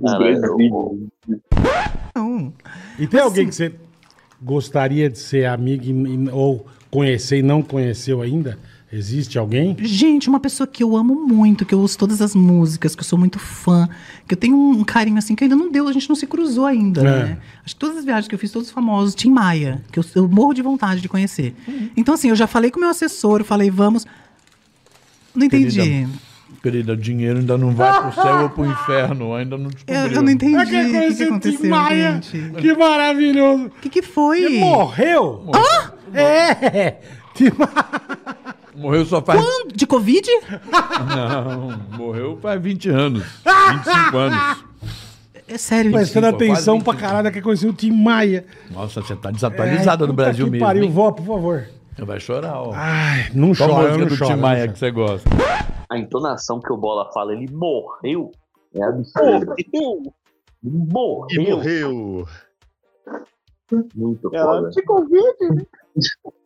Ah. 0.05 0.19
Não. 2.15 2.53
E 2.97 3.07
tem 3.07 3.19
alguém 3.19 3.47
que 3.47 3.55
você 3.55 3.73
gostaria 4.41 5.09
de 5.09 5.17
ser 5.17 5.45
amigo 5.45 5.86
ou 6.34 6.65
conhecer 6.91 7.38
e 7.38 7.43
não 7.43 7.61
conheceu 7.61 8.21
ainda? 8.21 8.57
Existe 8.92 9.38
alguém? 9.38 9.78
Gente, 9.80 10.28
uma 10.30 10.40
pessoa 10.40 10.66
que 10.66 10.82
eu 10.84 10.98
amo 10.98 11.14
muito, 11.14 11.64
que 11.64 11.76
eu 11.76 11.80
ouço 11.80 11.96
todas 11.96 12.22
as 12.24 12.34
músicas, 12.34 12.96
que 12.96 13.02
eu 13.02 13.06
sou 13.06 13.20
muito 13.20 13.38
fã, 13.38 13.88
que 14.28 14.34
eu 14.34 14.38
tenho 14.38 14.56
um 14.58 14.84
carinho 14.84 15.18
assim, 15.18 15.36
que 15.36 15.44
ainda 15.44 15.56
não 15.56 15.72
deu, 15.72 15.88
a 15.88 15.94
gente 15.94 16.10
não 16.10 16.16
se 16.16 16.26
cruzou 16.26 16.66
ainda, 16.66 17.02
É. 17.02 17.04
né? 17.04 17.38
Acho 17.64 17.76
que 17.76 17.80
todas 17.80 17.98
as 17.98 18.06
viagens 18.06 18.28
que 18.28 18.34
eu 18.34 18.40
fiz, 18.40 18.52
todos 18.52 18.70
os 18.70 18.74
famosos, 18.74 19.14
Tim 19.14 19.30
Maia, 19.30 19.84
que 19.92 20.00
eu, 20.00 20.06
eu 20.16 20.28
morro 20.28 20.54
de 20.56 20.64
vontade 20.64 21.02
de 21.02 21.08
conhecer. 21.08 21.54
Então, 21.96 22.16
assim, 22.16 22.30
eu 22.30 22.36
já 22.36 22.48
falei 22.48 22.72
com 22.72 22.78
o 22.78 22.82
meu 22.82 22.90
assessor, 22.90 23.44
falei, 23.44 23.70
vamos. 23.70 24.08
Não 25.36 25.46
entendi. 25.46 25.78
Querida, 25.80 26.10
Querida, 26.64 26.98
dinheiro 26.98 27.40
ainda 27.40 27.58
não 27.60 27.72
vai 27.72 28.02
pro 28.12 28.22
céu 28.22 28.42
ou 28.42 28.50
pro 28.50 28.66
inferno, 28.66 29.36
ainda 29.36 29.56
não 29.56 29.70
descobriu. 29.70 30.00
Eu, 30.02 30.12
eu 30.14 30.22
não 30.24 30.32
entendi 30.32 30.56
Eu 30.56 31.36
o 31.36 31.40
que, 31.40 31.48
o 31.52 31.58
Tim 31.58 31.68
Maia. 31.68 32.14
gente. 32.24 32.52
Que 32.60 32.74
maravilhoso! 32.76 33.66
O 33.68 33.70
que, 33.82 33.88
que 33.90 34.02
foi? 34.02 34.44
Ele 34.44 34.60
morreu? 34.60 35.52
É! 36.12 36.98
Tim 37.36 37.52
Maia. 37.56 38.39
Morreu 38.80 39.05
só 39.05 39.21
faz... 39.21 39.41
Quando? 39.43 39.73
De 39.75 39.86
Covid? 39.86 40.27
Não, 41.15 41.97
morreu 41.97 42.38
faz 42.41 42.61
20 42.61 42.89
anos, 42.89 43.23
25 43.23 44.17
anos. 44.17 44.63
É 45.47 45.57
sério, 45.57 45.91
Prestando 45.91 46.27
atenção 46.27 46.75
25. 46.75 46.84
pra 46.84 46.93
caralho, 47.07 47.32
quer 47.32 47.41
conhecer 47.41 47.67
o 47.67 47.73
Tim 47.73 47.91
Maia. 47.91 48.45
Nossa, 48.71 49.01
você 49.01 49.15
tá 49.15 49.32
desatualizada 49.32 50.03
Ai, 50.05 50.07
no 50.07 50.13
Brasil 50.13 50.45
que 50.45 50.51
mesmo. 50.51 50.65
Pariu, 50.65 50.84
hein? 50.84 50.91
vó, 50.91 51.11
por 51.11 51.25
favor. 51.25 51.67
Vai 51.97 52.19
chorar, 52.19 52.61
ó. 52.61 52.71
Ai, 52.73 53.30
não 53.34 53.53
Qual 53.53 53.67
chora, 53.69 53.82
música 53.82 53.97
não 53.99 54.07
do 54.07 54.15
choro. 54.15 54.32
Tim 54.34 54.39
Maia 54.39 54.67
que 54.67 54.80
você 54.80 54.91
gosta? 54.91 55.30
A 55.89 55.97
entonação 55.97 56.59
que 56.61 56.71
o 56.71 56.77
Bola 56.77 57.11
fala, 57.11 57.34
ele 57.34 57.51
morreu. 57.51 58.32
É 58.75 58.84
absurdo. 58.84 59.53
Ele 59.57 59.69
E 60.63 60.69
morreu. 60.69 61.57
morreu. 61.57 62.27
Muito 63.95 64.30
Ela 64.34 64.55
foda. 64.61 64.69
te 64.69 64.82
convide. 64.84 65.67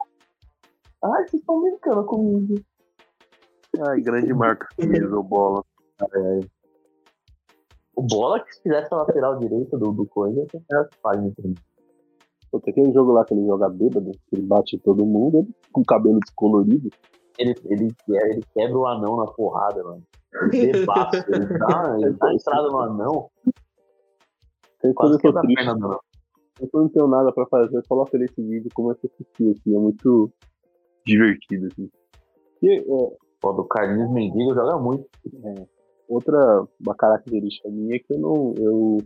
Ai, 1.03 1.27
vocês 1.27 1.41
estão 1.41 1.61
brincando 1.61 2.05
comigo. 2.05 2.55
Ai, 3.87 4.01
grande 4.01 4.33
marca 4.33 4.67
o 4.79 5.23
bola. 5.23 5.63
O 7.95 8.01
Bola 8.01 8.43
que 8.43 8.53
se 8.55 8.61
fizesse 8.61 8.93
a 8.93 8.97
lateral 8.97 9.37
direita 9.37 9.77
do, 9.77 9.91
do 9.91 10.05
Coisa, 10.05 10.45
tem 10.51 10.63
melhor 10.69 10.89
que 10.89 10.97
faz, 10.99 11.21
né? 11.21 11.31
Pô, 12.51 12.59
tem 12.59 12.71
aquele 12.71 12.93
jogo 12.93 13.11
lá 13.11 13.23
que 13.25 13.33
ele 13.33 13.45
joga 13.45 13.69
bêbado, 13.69 14.11
que 14.11 14.35
ele 14.35 14.43
bate 14.43 14.75
em 14.75 14.79
todo 14.79 15.05
mundo, 15.05 15.39
ele 15.39 15.55
com 15.71 15.81
o 15.81 15.85
cabelo 15.85 16.19
descolorido. 16.19 16.89
Ele, 17.37 17.55
ele, 17.65 17.95
ele 18.09 18.41
quebra 18.53 18.77
o 18.77 18.87
anão 18.87 19.17
na 19.17 19.25
porrada, 19.25 19.83
mano. 19.83 20.03
Ele 20.51 20.71
debate, 20.73 21.17
ele 21.27 21.45
dá, 21.57 21.95
ele 21.99 22.13
dá 22.13 22.33
entrada 22.33 22.67
no 22.69 22.79
anão, 22.79 23.29
Tem 24.81 24.93
coisa 24.93 25.17
que 25.17 25.27
eu 25.27 25.33
quebra 25.33 25.41
a 25.41 25.43
triste. 25.43 25.55
perna 25.55 25.75
do 25.75 25.85
anão. 25.85 25.99
Eu 26.59 26.69
não 26.73 26.89
tenho 26.89 27.07
nada 27.07 27.31
pra 27.31 27.45
fazer, 27.47 27.75
eu 27.75 27.83
coloco 27.87 28.17
nesse 28.17 28.41
vídeo 28.41 28.69
como 28.73 28.91
é 28.91 28.95
que 28.95 29.07
eu 29.07 29.11
assisti, 29.13 29.51
assim, 29.51 29.75
é 29.75 29.79
muito 29.79 30.31
divertido, 31.05 31.67
assim. 31.67 31.89
E, 32.61 32.79
é, 32.79 32.83
Pô, 33.41 33.51
do 33.51 33.65
Carlinhos 33.65 34.09
Mendigo 34.11 34.53
joga 34.55 34.77
muito. 34.77 35.05
outra 36.07 36.65
uma 36.79 36.95
característica 36.95 37.69
minha 37.69 37.97
é 37.97 37.99
que 37.99 38.13
eu 38.13 38.19
não, 38.19 38.53
eu, 38.57 38.97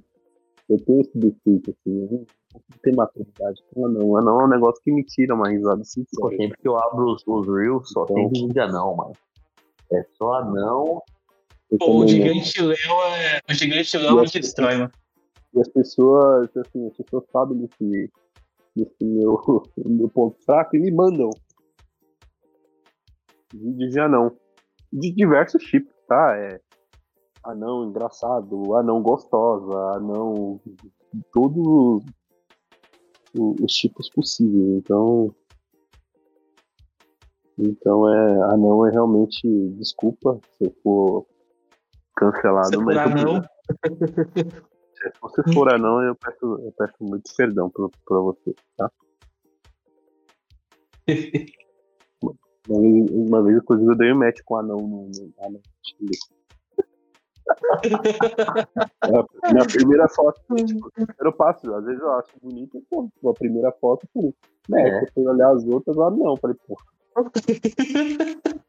eu 0.70 0.78
tenho 0.86 1.02
esse 1.02 1.18
defeito, 1.18 1.72
assim, 1.72 2.02
eu 2.04 2.08
não 2.12 2.26
não 2.54 2.80
tenho 2.82 2.96
maturidade 2.96 3.62
com 3.74 3.86
anão. 3.86 4.18
Anão 4.18 4.42
é 4.42 4.46
um 4.46 4.50
negócio 4.50 4.82
que 4.84 4.92
me 4.92 5.04
tira 5.04 5.34
uma 5.34 5.50
risada 5.50 5.82
assim, 5.82 6.04
sempre 6.38 6.58
que 6.58 6.68
eu 6.68 6.78
abro 6.78 7.14
os, 7.14 7.24
os 7.26 7.48
Reels, 7.48 7.90
só 7.90 8.06
tem 8.06 8.30
vídeo 8.30 8.50
de 8.50 8.60
anão, 8.60 8.96
mano. 8.96 9.14
É 9.92 10.04
só 10.18 10.34
anão. 10.34 11.02
Pô, 11.80 11.98
o 11.98 12.02
né? 12.02 12.08
gigante 12.08 12.62
Léo 12.62 12.76
é. 12.76 13.42
O 13.50 13.54
gigante 13.54 13.98
Léo 13.98 14.16
me 14.22 14.26
destrói, 14.26 14.78
mano. 14.78 14.92
E 15.54 15.62
as 15.62 15.68
pessoas, 15.70 16.50
assim, 16.58 16.88
as 16.88 16.98
pessoas 16.98 17.24
sabem 17.32 17.58
desse, 17.58 18.12
desse 18.76 19.04
meu, 19.04 19.42
meu 19.86 20.10
ponto 20.10 20.38
fraco 20.46 20.76
e 20.76 20.80
me 20.80 20.92
mandam 20.92 21.30
de 23.54 24.00
anão. 24.00 24.36
De 24.92 25.12
diversos 25.12 25.64
tipos, 25.64 25.94
tá? 26.08 26.36
É 26.38 26.60
anão 27.48 27.86
engraçado, 27.86 28.76
anão 28.76 29.02
gostosa, 29.02 29.74
anão. 29.96 30.60
Todos 31.32 32.04
os 33.34 33.74
tipos 33.74 34.10
possíveis. 34.10 34.80
Então. 34.80 35.34
Então 37.58 38.14
é. 38.14 38.54
Anão 38.54 38.86
é 38.86 38.92
realmente. 38.92 39.42
Desculpa 39.78 40.40
se 40.58 40.66
eu 40.66 40.76
for 40.84 41.26
cancelado, 42.16 42.68
Se 42.70 42.78
mas. 42.78 42.98
anão. 42.98 43.42
se 44.94 45.12
você 45.22 45.54
for 45.54 45.74
anão, 45.74 46.02
eu 46.04 46.16
peço, 46.16 46.46
eu 46.46 46.74
peço 46.78 46.96
muito 47.02 47.34
perdão 47.36 47.70
pra, 47.70 47.88
pra 48.06 48.20
você, 48.20 48.54
tá? 48.76 48.92
Uma 52.70 53.44
vez, 53.44 53.58
inclusive, 53.58 53.92
eu 53.92 53.96
dei 53.96 54.14
um 54.14 54.18
match 54.18 54.40
com 54.46 54.56
o 54.56 54.58
anão 54.58 54.78
no, 54.78 55.10
Na 59.54 59.66
primeira 59.66 60.08
foto, 60.10 60.42
tipo, 60.66 60.92
eu 61.20 61.32
passo, 61.32 61.74
às 61.74 61.86
vezes 61.86 62.02
eu 62.02 62.12
acho 62.14 62.32
bonito, 62.42 62.84
pô, 62.90 63.10
a 63.30 63.34
primeira 63.34 63.72
foto, 63.72 64.06
pô, 64.14 64.34
né? 64.68 64.90
É. 64.90 65.04
Eu 65.04 65.08
fui 65.14 65.26
olhar 65.26 65.52
as 65.52 65.66
outras, 65.66 65.96
lá 65.96 66.12
não, 66.12 66.36
falei, 66.36 66.58
pô. 66.68 66.76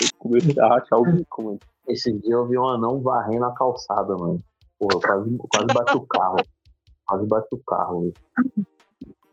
Eu 0.00 0.08
comecei 0.18 0.54
a 0.60 0.68
rachar 0.68 1.00
o 1.00 1.04
bico, 1.04 1.42
mano. 1.42 1.58
Esse 1.88 2.12
dia 2.12 2.34
eu 2.34 2.46
vi 2.46 2.56
um 2.58 2.68
anão 2.68 3.00
varrendo 3.00 3.46
a 3.46 3.54
calçada, 3.54 4.14
mano. 4.16 4.38
Pô, 4.78 4.86
eu 4.92 5.00
quase, 5.00 5.36
quase 5.38 5.66
bati 5.74 5.96
o 5.96 6.06
carro. 6.06 6.36
Quase 7.06 7.26
bati 7.26 7.54
o 7.54 7.62
carro. 7.66 8.00
velho. 8.02 8.14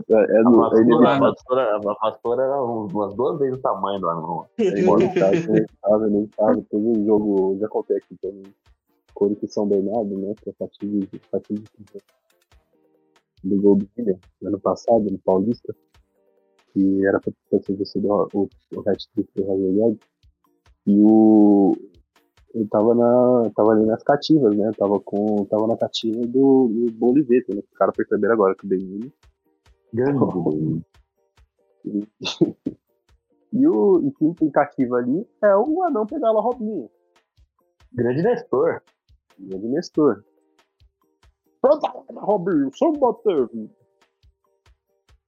É, 0.10 0.14
é 0.14 0.40
A 0.40 0.44
no, 0.44 0.52
vassoura, 0.58 0.82
ele 0.82 0.94
a 1.08 1.20
vassoura, 1.20 1.76
a 1.76 1.80
vassoura 1.80 2.44
era 2.44 2.64
um- 2.64 2.86
umas 2.88 3.16
duas 3.16 3.40
vezes 3.40 3.58
o 3.58 3.62
tamanho 3.62 4.00
do 4.00 4.10
anão. 4.10 4.46
Ele 4.60 4.86
casa, 5.82 6.08
ele 6.08 6.28
tava, 6.28 6.62
teve 6.70 6.88
um 6.88 7.06
jogo, 7.06 7.54
eu 7.54 7.60
já 7.60 7.68
contei 7.68 7.98
aqui 7.98 8.16
também, 8.22 8.44
Corinthians 9.16 9.52
e 9.52 9.54
São 9.54 9.68
Bernardo, 9.68 10.18
né, 10.18 10.34
que 10.42 10.50
é 10.50 10.54
fatídico, 10.54 11.18
fatídico 11.32 11.78
do 13.44 13.62
gol 13.62 13.76
do 13.76 13.88
William, 13.98 14.18
ano 14.44 14.60
passado, 14.60 15.10
no 15.10 15.18
Paulista. 15.20 15.76
que 16.74 17.06
era 17.06 17.20
pra 17.20 17.32
ter 17.60 17.86
sido 17.86 18.08
o, 18.12 18.28
o, 18.34 18.50
o 18.76 18.80
hat-trick 18.90 19.30
do 19.36 19.44
Roger 19.44 19.72
Guedes. 19.74 20.00
E 20.88 21.00
o. 21.00 21.74
Ele 22.54 22.68
tava, 22.68 22.94
na, 22.96 23.50
tava 23.56 23.72
ali 23.72 23.86
nas 23.86 24.02
cativas, 24.04 24.56
né? 24.56 24.72
Tava, 24.78 25.00
com, 25.00 25.46
tava 25.46 25.68
na 25.68 25.76
cativa 25.78 26.22
do, 26.22 26.68
do 26.70 26.92
Boliveto, 26.94 27.54
né? 27.54 27.62
Os 27.62 27.78
caras 27.78 27.96
perceberam 27.96 28.34
agora 28.34 28.56
que 28.56 28.66
o 28.66 28.70
Benini. 28.70 29.12
Grande 29.96 30.20
E, 31.86 32.04
e 33.54 33.68
o 33.68 34.00
e 34.00 34.12
quem 34.14 34.34
tem 34.34 34.50
cativa 34.50 34.98
ali 34.98 35.24
é 35.44 35.56
o 35.56 35.84
anão 35.84 36.04
pedala 36.04 36.42
Robinho. 36.42 36.90
Grande 37.94 38.24
Nestor. 38.24 38.82
Grande 39.38 39.68
Nestor. 39.68 40.24
Robinho, 42.12 42.72
só 42.74 42.92
bater. 42.94 43.48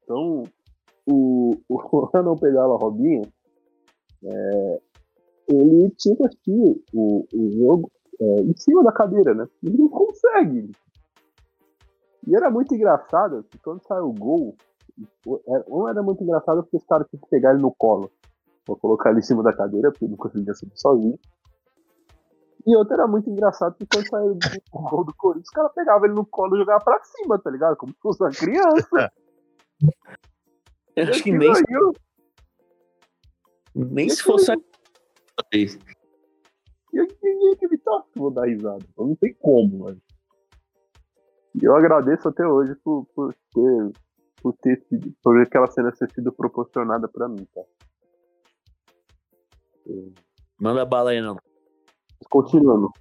Então, 0.04 0.44
o, 1.08 1.56
o 1.70 2.10
anão 2.14 2.36
pedala 2.36 2.76
Robinho 2.76 3.22
é, 4.24 4.82
ele 5.48 5.92
tinha 5.92 6.16
que 6.16 6.26
assistir 6.26 6.84
o, 6.92 7.26
o 7.34 7.52
jogo 7.52 7.92
é, 8.20 8.42
em 8.42 8.58
cima 8.58 8.84
da 8.84 8.92
cadeira, 8.92 9.36
né? 9.36 9.48
Ele 9.64 9.78
não 9.78 9.90
consegue. 9.90 10.72
E 12.28 12.36
era 12.36 12.52
muito 12.52 12.76
engraçado 12.76 13.46
que 13.50 13.58
quando 13.60 13.82
saiu 13.88 14.10
o 14.10 14.14
gol, 14.14 14.56
um 15.70 15.88
era 15.88 16.04
muito 16.04 16.22
engraçado 16.22 16.62
porque 16.62 16.76
os 16.76 16.86
caras 16.86 17.08
tinham 17.08 17.22
que 17.22 17.30
pegar 17.30 17.52
ele 17.52 17.62
no 17.62 17.74
colo. 17.74 18.12
Vou 18.68 18.76
colocar 18.76 19.12
ele 19.12 19.20
em 19.20 19.24
cima 19.24 19.42
da 19.42 19.56
cadeira, 19.56 19.90
porque 19.90 20.04
ele 20.04 20.12
não 20.12 20.18
conseguia 20.18 20.54
subir 20.54 20.78
sozinho. 20.78 21.18
E 22.66 22.76
outro 22.76 22.96
era 22.96 23.08
muito 23.08 23.30
engraçado 23.30 23.78
porque 23.78 23.96
quando 23.96 24.10
saiu 24.10 24.38
o 24.74 24.90
gol 24.90 25.06
do 25.06 25.16
Corinthians, 25.16 25.48
os 25.48 25.54
caras 25.54 25.72
pegavam 25.74 26.04
ele 26.06 26.16
no 26.16 26.26
colo 26.26 26.58
e 26.58 26.60
jogavam 26.60 26.84
pra 26.84 27.02
cima, 27.02 27.40
tá 27.40 27.50
ligado? 27.50 27.78
Como 27.78 27.94
se 27.94 28.00
fosse 28.02 28.22
uma 28.22 28.32
criança. 28.32 29.12
Eu 30.98 31.06
acho 31.06 31.24
que 31.24 31.32
nem, 31.32 31.50
nem 33.74 34.10
se 34.10 34.22
fosse. 34.22 34.52
E 35.54 36.98
eu 36.98 37.08
ninguém 37.24 37.54
acreditar 37.54 38.04
que 38.12 38.20
vou 38.20 38.32
dar 38.32 38.48
risada. 38.48 38.84
Não 38.98 39.16
tem 39.16 39.34
como, 39.36 39.80
mano. 39.86 40.02
E 41.62 41.66
eu 41.66 41.76
agradeço 41.76 42.28
até 42.28 42.46
hoje 42.46 42.76
por, 42.84 43.06
por 43.16 43.34
ter 43.54 43.92
por 44.42 44.54
ter 44.62 44.82
sido, 44.88 45.14
por 45.22 45.42
aquela 45.42 45.68
cena 45.68 45.92
ter 45.92 46.10
sido 46.12 46.32
proporcionada 46.32 47.08
pra 47.08 47.28
mim, 47.28 47.46
tá? 47.54 47.62
Manda 50.60 50.86
bala 50.86 51.12
aí, 51.12 51.22
não. 51.22 51.38
Continuando. 52.30 52.92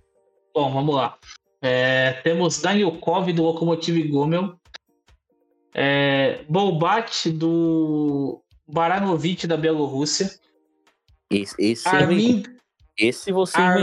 Bom, 0.55 0.73
vamos 0.73 0.95
lá. 0.95 1.19
É, 1.61 2.13
temos 2.23 2.61
Danielkov 2.61 3.33
do 3.33 3.43
Lokomotiv 3.43 4.09
Gomel. 4.09 4.59
É, 5.75 6.45
Bolbat 6.45 7.31
do 7.31 8.43
Baranovich 8.67 9.47
da 9.47 9.57
Bielorrússia. 9.57 10.31
Esse, 11.31 11.55
esse, 11.59 11.89
Armin... 11.89 12.43
esse 12.97 13.33
você 13.33 13.59
Ar... 13.59 13.79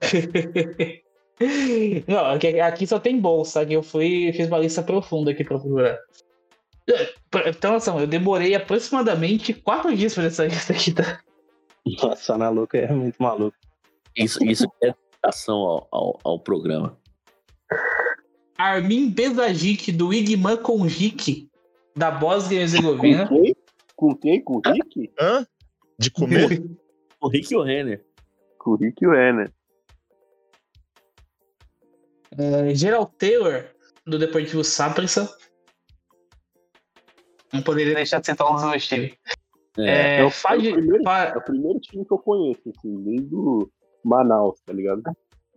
Não, 2.06 2.26
aqui, 2.26 2.60
aqui 2.60 2.86
só 2.86 2.98
tem 2.98 3.20
bolsa. 3.20 3.60
Aqui 3.60 3.74
eu 3.74 3.82
fui 3.82 4.32
fiz 4.32 4.46
uma 4.48 4.58
lista 4.58 4.82
profunda 4.82 5.30
aqui 5.30 5.44
pra 5.44 5.58
procurar. 5.58 5.98
Então, 7.46 7.76
assim, 7.76 7.90
eu 7.98 8.06
demorei 8.06 8.54
aproximadamente 8.54 9.54
quatro 9.54 9.94
dias 9.96 10.14
pra 10.14 10.24
essa 10.24 10.44
lista 10.44 10.72
aqui, 10.72 10.92
tá? 10.92 11.20
Nossa, 12.02 12.36
na 12.36 12.48
louca 12.48 12.78
é 12.78 12.92
muito 12.92 13.22
maluco. 13.22 13.56
Isso, 14.16 14.44
isso 14.44 14.66
é 14.82 14.94
dedicação 15.22 15.56
ao, 15.56 15.88
ao, 15.90 16.20
ao 16.24 16.40
programa. 16.40 16.98
Armin 18.58 19.10
Bezajic, 19.10 19.90
do 19.92 20.12
Igman 20.12 20.56
Konjik, 20.58 21.48
da 21.96 22.10
Bósnia 22.10 22.58
e 22.58 22.62
Herzegovina. 22.62 23.28
Com 23.96 24.14
quem? 24.14 24.42
Com? 24.42 24.60
Com 24.60 24.68
o 24.68 24.72
Rick? 24.72 25.12
Hã? 25.18 25.46
De 25.98 26.10
comer? 26.10 26.62
o 27.20 27.28
Rick 27.28 27.52
e 27.52 27.56
o 27.56 27.62
Renner. 27.62 28.04
Com 28.58 28.72
o 28.72 28.76
Rick 28.76 29.02
e 29.02 29.06
o 29.06 29.12
Renner. 29.12 29.50
É, 32.38 32.74
Gerald 32.74 33.10
Taylor, 33.18 33.66
do 34.06 34.18
Deportivo 34.18 34.64
Saprissa. 34.64 35.28
Não 37.52 37.62
poderia 37.62 37.94
deixar 37.94 38.20
de 38.20 38.26
sentar 38.26 38.50
um 38.50 38.54
dos 38.54 38.62
dois 38.62 38.86
times. 38.86 39.14
É, 39.78 40.16
É, 40.16 40.20
é, 40.20 40.24
o, 40.24 40.30
Fad- 40.30 40.64
é 40.64 40.70
o 40.70 40.74
primeiro, 40.74 41.04
Fa- 41.04 41.24
é 41.34 41.36
o 41.36 41.42
primeiro 41.44 41.80
time 41.80 42.04
que 42.04 42.12
eu 42.12 42.18
conheço, 42.18 42.62
assim, 42.76 43.02
desde 43.04 43.34
o 43.34 43.68
Manaus, 44.04 44.60
tá 44.64 44.72
ligado? 44.72 45.02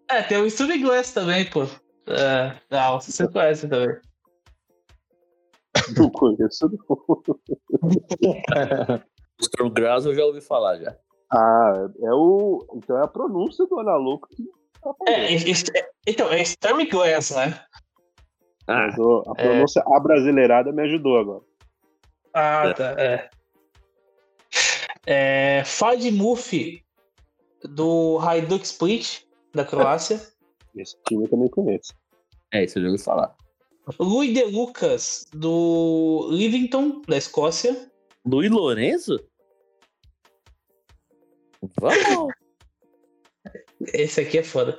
É, 0.09 0.21
tem 0.21 0.37
o 0.37 0.49
Studio 0.49 0.79
Glass 0.81 1.13
também, 1.13 1.49
pô. 1.49 1.63
É, 2.07 2.55
não, 2.69 2.99
você 2.99 3.27
conhece 3.27 3.67
também. 3.67 3.97
Não 5.97 6.09
conheço. 6.11 6.67
O 9.37 9.41
Storm 9.41 9.69
Grass 9.73 10.05
eu 10.05 10.13
já 10.15 10.23
ouvi 10.25 10.41
falar 10.41 10.77
já. 10.77 10.95
Ah, 11.31 11.87
é 12.01 12.13
o. 12.13 12.65
Então 12.75 12.97
é 12.97 13.03
a 13.03 13.07
pronúncia 13.07 13.65
do 13.65 13.79
Ana 13.79 13.95
Louco 13.97 14.27
que. 14.29 14.43
É, 15.07 15.33
esse- 15.33 15.71
é- 15.75 15.89
então, 16.07 16.31
é 16.31 16.41
Storm 16.41 16.85
Glass, 16.89 17.31
né? 17.31 17.59
Ah, 18.67 18.87
Mas 18.87 18.97
o- 18.97 19.23
a 19.27 19.35
pronúncia 19.35 19.83
abrasileirada 19.87 20.71
me 20.71 20.83
ajudou 20.83 21.17
agora. 21.19 21.43
Ah, 22.33 22.73
tá. 22.73 22.95
É. 22.99 23.29
É, 25.07 25.63
Fad 25.65 26.03
Mufi, 26.11 26.83
do 27.63 28.17
Hajduk 28.19 28.63
Split, 28.65 29.21
da 29.53 29.63
Croácia. 29.63 30.19
Esse 30.75 30.95
time 31.07 31.23
eu 31.25 31.29
também 31.29 31.49
conheço. 31.49 31.93
é, 32.51 32.63
isso 32.63 32.77
eu 32.79 32.83
já 32.83 32.89
ouvi 32.89 33.01
falar. 33.03 33.35
Luiz 33.99 34.33
de 34.33 34.43
Lucas, 34.45 35.27
do 35.31 36.27
Livington, 36.31 37.01
da 37.07 37.17
Escócia. 37.17 37.89
Luiz 38.25 38.49
Lorenzo? 38.51 39.19
Vamos! 41.79 42.33
Esse 43.93 44.21
aqui 44.21 44.37
é 44.39 44.43
foda. 44.43 44.77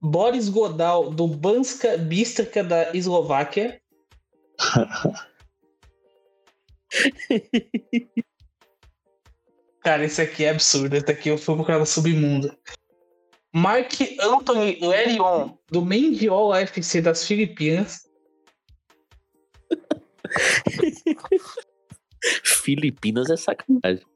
Boris 0.00 0.48
Godal, 0.48 1.10
do 1.10 1.26
Banska 1.26 1.98
Bistrica, 1.98 2.64
da 2.64 2.94
Eslováquia. 2.96 3.80
Cara, 9.82 10.04
esse 10.04 10.20
aqui 10.22 10.44
é 10.44 10.50
absurdo. 10.50 10.94
Esse 10.96 11.10
aqui 11.10 11.28
eu 11.28 11.38
fui 11.38 11.54
procurar 11.54 11.78
no 11.78 11.86
submundo. 11.86 12.56
Mark 13.52 13.92
Anthony 14.20 14.78
Lerion, 14.80 15.54
do 15.68 15.84
Mendiola 15.84 16.60
FC 16.60 17.00
das 17.00 17.26
Filipinas. 17.26 18.08
Filipinas 22.44 23.28
é 23.30 23.36
sacanagem. 23.36 24.06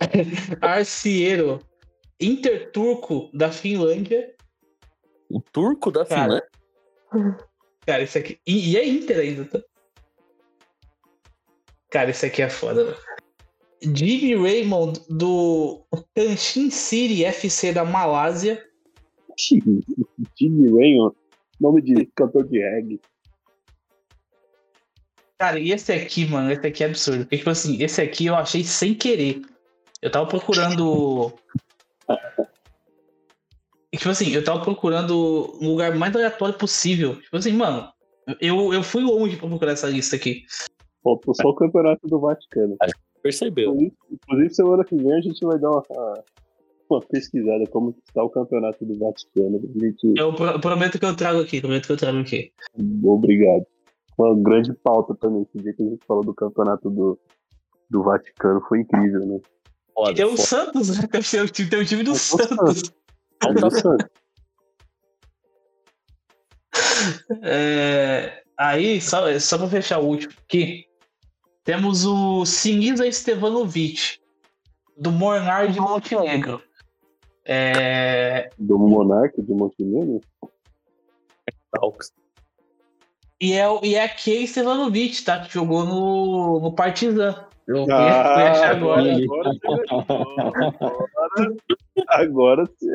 Arciero 0.60 1.60
Interturco, 2.20 3.30
da 3.32 3.52
Finlândia. 3.52 4.34
O 5.30 5.40
turco 5.40 5.90
da 5.90 6.04
Cara. 6.04 6.42
Finlândia. 7.12 7.48
Cara, 7.86 8.02
esse 8.02 8.18
aqui. 8.18 8.40
E, 8.46 8.72
e 8.72 8.76
é 8.76 8.86
Inter 8.86 9.18
ainda, 9.18 9.44
tá? 9.44 9.62
Cara, 11.90 12.10
esse 12.10 12.26
aqui 12.26 12.42
é 12.42 12.50
foda. 12.50 12.96
Jimmy 13.80 14.34
Raymond, 14.34 15.00
do 15.08 15.84
Kanshin 16.14 16.70
City 16.70 17.24
FC 17.24 17.72
da 17.72 17.84
Malásia. 17.84 18.62
Jimmy 20.36 20.70
Raymond, 20.70 21.16
nome 21.60 21.80
de 21.80 22.06
cantor 22.16 22.46
de 22.48 22.58
reggae. 22.58 23.00
Cara, 25.38 25.58
e 25.60 25.70
esse 25.70 25.92
aqui, 25.92 26.26
mano, 26.26 26.50
esse 26.50 26.66
aqui 26.66 26.82
é 26.82 26.86
absurdo. 26.86 27.20
Porque, 27.20 27.38
tipo 27.38 27.50
assim, 27.50 27.80
esse 27.82 28.02
aqui 28.02 28.26
eu 28.26 28.34
achei 28.34 28.64
sem 28.64 28.92
querer. 28.92 29.40
Eu 30.02 30.10
tava 30.10 30.26
procurando. 30.26 31.32
Tipo 33.94 34.10
assim, 34.10 34.32
eu 34.32 34.44
tava 34.44 34.62
procurando 34.62 35.56
um 35.60 35.70
lugar 35.70 35.94
mais 35.94 36.14
aleatório 36.14 36.58
possível. 36.58 37.20
Tipo 37.20 37.36
assim, 37.36 37.52
mano, 37.52 37.88
eu, 38.40 38.74
eu 38.74 38.82
fui 38.82 39.02
longe 39.02 39.36
pra 39.36 39.48
procurar 39.48 39.72
essa 39.72 39.88
lista 39.88 40.16
aqui. 40.16 40.42
Faltou 41.02 41.34
só 41.34 41.48
o 41.48 41.54
campeonato 41.54 42.06
do 42.06 42.18
Vaticano. 42.18 42.76
Percebeu? 43.22 43.76
Inclusive, 44.10 44.54
semana 44.54 44.84
que 44.84 44.96
vem 44.96 45.12
a 45.12 45.20
gente 45.20 45.40
vai 45.44 45.58
dar 45.58 45.70
uma, 45.70 45.82
uma 46.90 47.00
pesquisada 47.00 47.64
como 47.68 47.96
está 48.06 48.22
o 48.22 48.30
campeonato 48.30 48.84
do 48.84 48.98
Vaticano. 48.98 49.60
Gente... 49.80 50.14
Eu 50.16 50.34
pro- 50.34 50.60
prometo 50.60 50.98
que 50.98 51.04
eu 51.04 51.16
trago 51.16 51.40
aqui, 51.40 51.60
prometo 51.60 51.86
que 51.86 51.92
eu 51.92 51.96
trago 51.96 52.18
aqui. 52.18 52.52
Obrigado. 53.04 53.64
Uma 54.18 54.34
grande 54.34 54.72
pauta 54.74 55.14
também. 55.14 55.42
Esse 55.42 55.62
dia 55.62 55.72
que 55.72 55.82
a 55.82 55.86
gente 55.86 56.04
falou 56.04 56.24
do 56.24 56.34
campeonato 56.34 56.90
do, 56.90 57.18
do 57.88 58.02
Vaticano 58.02 58.60
foi 58.68 58.80
incrível, 58.80 59.24
né? 59.24 59.38
Foda, 59.94 60.14
Tem 60.14 60.24
o 60.24 60.30
foda. 60.30 60.42
Santos, 60.42 60.98
né? 60.98 61.06
Tem 61.30 61.40
o 61.40 61.48
time, 61.48 61.70
tem 61.70 61.80
o 61.80 61.86
time 61.86 62.02
do 62.02 62.14
Santos. 62.14 62.92
Interessante. 63.44 64.06
É, 67.42 68.42
aí, 68.56 69.00
só, 69.00 69.38
só 69.38 69.56
pra 69.56 69.68
fechar 69.68 70.00
o 70.00 70.06
último 70.06 70.32
aqui, 70.44 70.84
temos 71.64 72.04
o 72.04 72.44
Sinisa 72.44 73.10
Stevanovic, 73.10 74.18
do 74.96 75.12
Mornar 75.12 75.70
de 75.70 75.78
Montenegro. 75.80 76.60
É, 77.44 78.50
Do 78.58 78.78
Monarca 78.78 79.40
de 79.40 79.52
Montenegro. 79.52 80.20
Talks. 81.72 82.12
E 83.40 83.52
é, 83.52 83.68
o- 83.68 83.80
e 83.84 83.94
é 83.94 84.02
aquele 84.04 84.46
Stevanovic, 84.46 85.22
tá? 85.24 85.40
Que 85.40 85.52
jogou 85.52 85.84
no, 85.84 86.60
no 86.60 86.72
Partizan. 86.74 87.46
Eu 87.66 87.86
Ah, 87.90 88.32
fui 88.34 88.42
achar 88.42 88.70
agora. 88.76 89.02
agora, 89.14 89.50
agora, 89.90 91.56
agora 92.08 92.66
sim. 92.78 92.90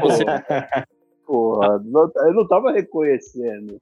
Você- 0.00 0.24
Porra, 1.26 1.78
não- 1.84 2.10
eu 2.16 2.34
não 2.34 2.48
tava 2.48 2.72
reconhecendo. 2.72 3.78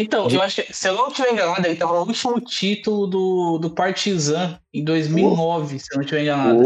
Então, 0.00 0.28
eu 0.28 0.40
acho 0.42 0.62
que, 0.62 0.72
se 0.72 0.88
eu 0.88 0.94
não 0.94 1.08
estiver 1.08 1.32
enganado, 1.32 1.66
ele 1.66 1.76
tava 1.76 1.92
no 1.92 2.06
último 2.06 2.40
título 2.40 3.06
do, 3.06 3.58
do 3.58 3.70
Partizan 3.70 4.58
em 4.72 4.82
2009, 4.84 5.78
se 5.78 5.86
eu 5.92 5.96
não 5.96 6.02
estiver 6.02 6.22
enganado. 6.22 6.62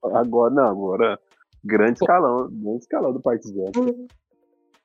Pô, 0.00 0.16
agora, 0.16 0.54
não, 0.54 0.68
agora. 0.68 1.18
Grande 1.64 1.94
escalão, 1.94 2.48
grande 2.50 2.78
escalão 2.78 3.12
do 3.12 3.20
Partizan. 3.20 3.72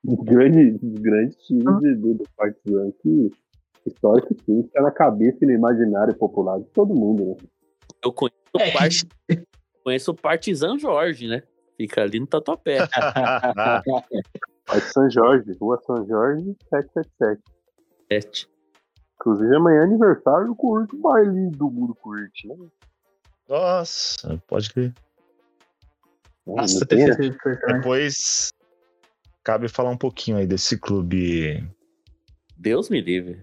Grande, 0.06 0.78
grande 0.82 1.36
time 1.38 1.64
de- 1.80 1.96
do, 1.96 2.14
do 2.16 2.24
Partizan 2.36 2.92
que 3.02 3.32
histórico 3.86 4.36
sim, 4.46 4.64
tá 4.74 4.82
na 4.82 4.92
cabeça 4.92 5.38
e 5.42 5.46
no 5.46 5.54
imaginário 5.54 6.14
popular 6.16 6.58
de 6.60 6.66
todo 6.68 6.94
mundo, 6.94 7.26
né? 7.26 7.36
Eu 8.04 8.12
conheço, 8.14 8.38
É, 8.60 8.70
o 8.70 8.74
Part- 8.74 9.08
conheço 9.84 10.12
o 10.12 10.16
Partizan 10.16 10.78
Jorge, 10.78 11.28
né? 11.28 11.44
Fica 11.78 12.02
ali 12.04 12.20
no 12.20 12.28
Tatuapé. 12.28 12.78
Parque 14.66 14.88
São 14.94 15.10
Jorge, 15.10 15.52
Rua 15.60 15.80
São 15.86 16.06
Jorge, 16.08 16.56
777. 16.70 17.42
Sete. 18.12 18.50
Inclusive 19.16 19.56
amanhã 19.56 19.82
é 19.82 19.84
aniversário 19.84 20.48
do 20.48 20.56
Curto, 20.56 20.98
baile 20.98 21.50
do 21.52 21.70
Mundo 21.72 21.96
Curte, 21.96 22.48
né? 22.48 22.56
Nossa, 23.50 24.42
pode 24.48 24.72
crer. 24.74 24.94
Nossa, 26.46 26.86
tem, 26.86 27.06
né? 27.06 27.16
Depois 27.68 28.50
cabe 29.44 29.68
falar 29.68 29.90
um 29.90 29.98
pouquinho 29.98 30.38
aí 30.38 30.48
desse 30.48 30.78
clube. 30.80 31.64
Deus 32.58 32.90
me 32.90 33.02
livre. 33.02 33.42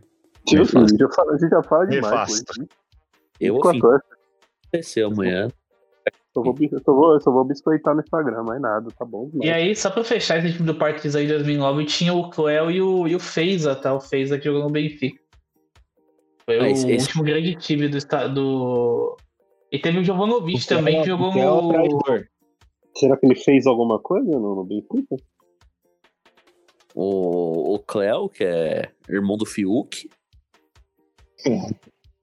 Gente 0.48 0.64
já 0.98 1.08
fala, 1.10 1.32
a 1.34 1.38
gente 1.38 1.50
já 1.50 1.62
fala 1.62 1.86
demais. 1.86 2.10
Nefasto. 2.12 2.44
pô. 2.56 2.66
Eu 3.38 3.54
vou 3.54 3.62
24 3.72 3.88
horas. 3.88 4.02
acontecer 4.68 5.02
amanhã. 5.02 5.48
Só 6.32 6.42
vou, 6.42 6.56
só, 6.84 6.94
vou, 6.94 7.20
só 7.20 7.30
vou 7.32 7.44
biscoitar 7.44 7.94
no 7.94 8.00
Instagram, 8.00 8.44
mais 8.44 8.60
nada, 8.60 8.88
tá 8.96 9.04
bom. 9.04 9.28
E 9.42 9.50
aí, 9.50 9.74
só 9.74 9.90
pra 9.90 10.04
fechar 10.04 10.38
esse 10.38 10.52
time 10.56 10.66
do 10.66 10.74
Partizan 10.76 11.22
em 11.24 11.28
2009, 11.28 11.84
tinha 11.86 12.14
o 12.14 12.30
Cleo 12.30 12.70
e 12.70 12.80
o, 12.80 13.08
e 13.08 13.16
o 13.16 13.20
Feiza, 13.20 13.74
tá? 13.74 13.92
O 13.94 14.00
Feiza 14.00 14.38
que 14.38 14.44
jogou 14.44 14.62
no 14.62 14.70
Benfica. 14.70 15.20
Foi 16.44 16.58
Ah, 16.58 16.62
o 16.62 16.66
esse- 16.66 16.90
esse- 16.90 17.06
último 17.08 17.24
grande 17.24 17.56
time 17.56 17.88
do, 17.88 17.98
do... 18.32 19.16
E 19.72 19.78
teve 19.78 19.98
o 19.98 20.04
Jovanovic 20.04 20.66
também, 20.68 21.00
que 21.02 21.08
jogou 21.08 21.32
é 21.32 21.44
no... 21.44 22.24
Será 22.96 23.16
que 23.16 23.26
ele 23.26 23.36
fez 23.36 23.66
alguma 23.66 23.98
coisa 23.98 24.30
no, 24.30 24.54
no 24.54 24.64
Benfica? 24.64 25.16
O, 26.94 27.74
o 27.74 27.78
Cleo, 27.78 28.28
que 28.28 28.44
é 28.44 28.90
irmão 29.08 29.36
do 29.36 29.46
Fiuk. 29.46 30.10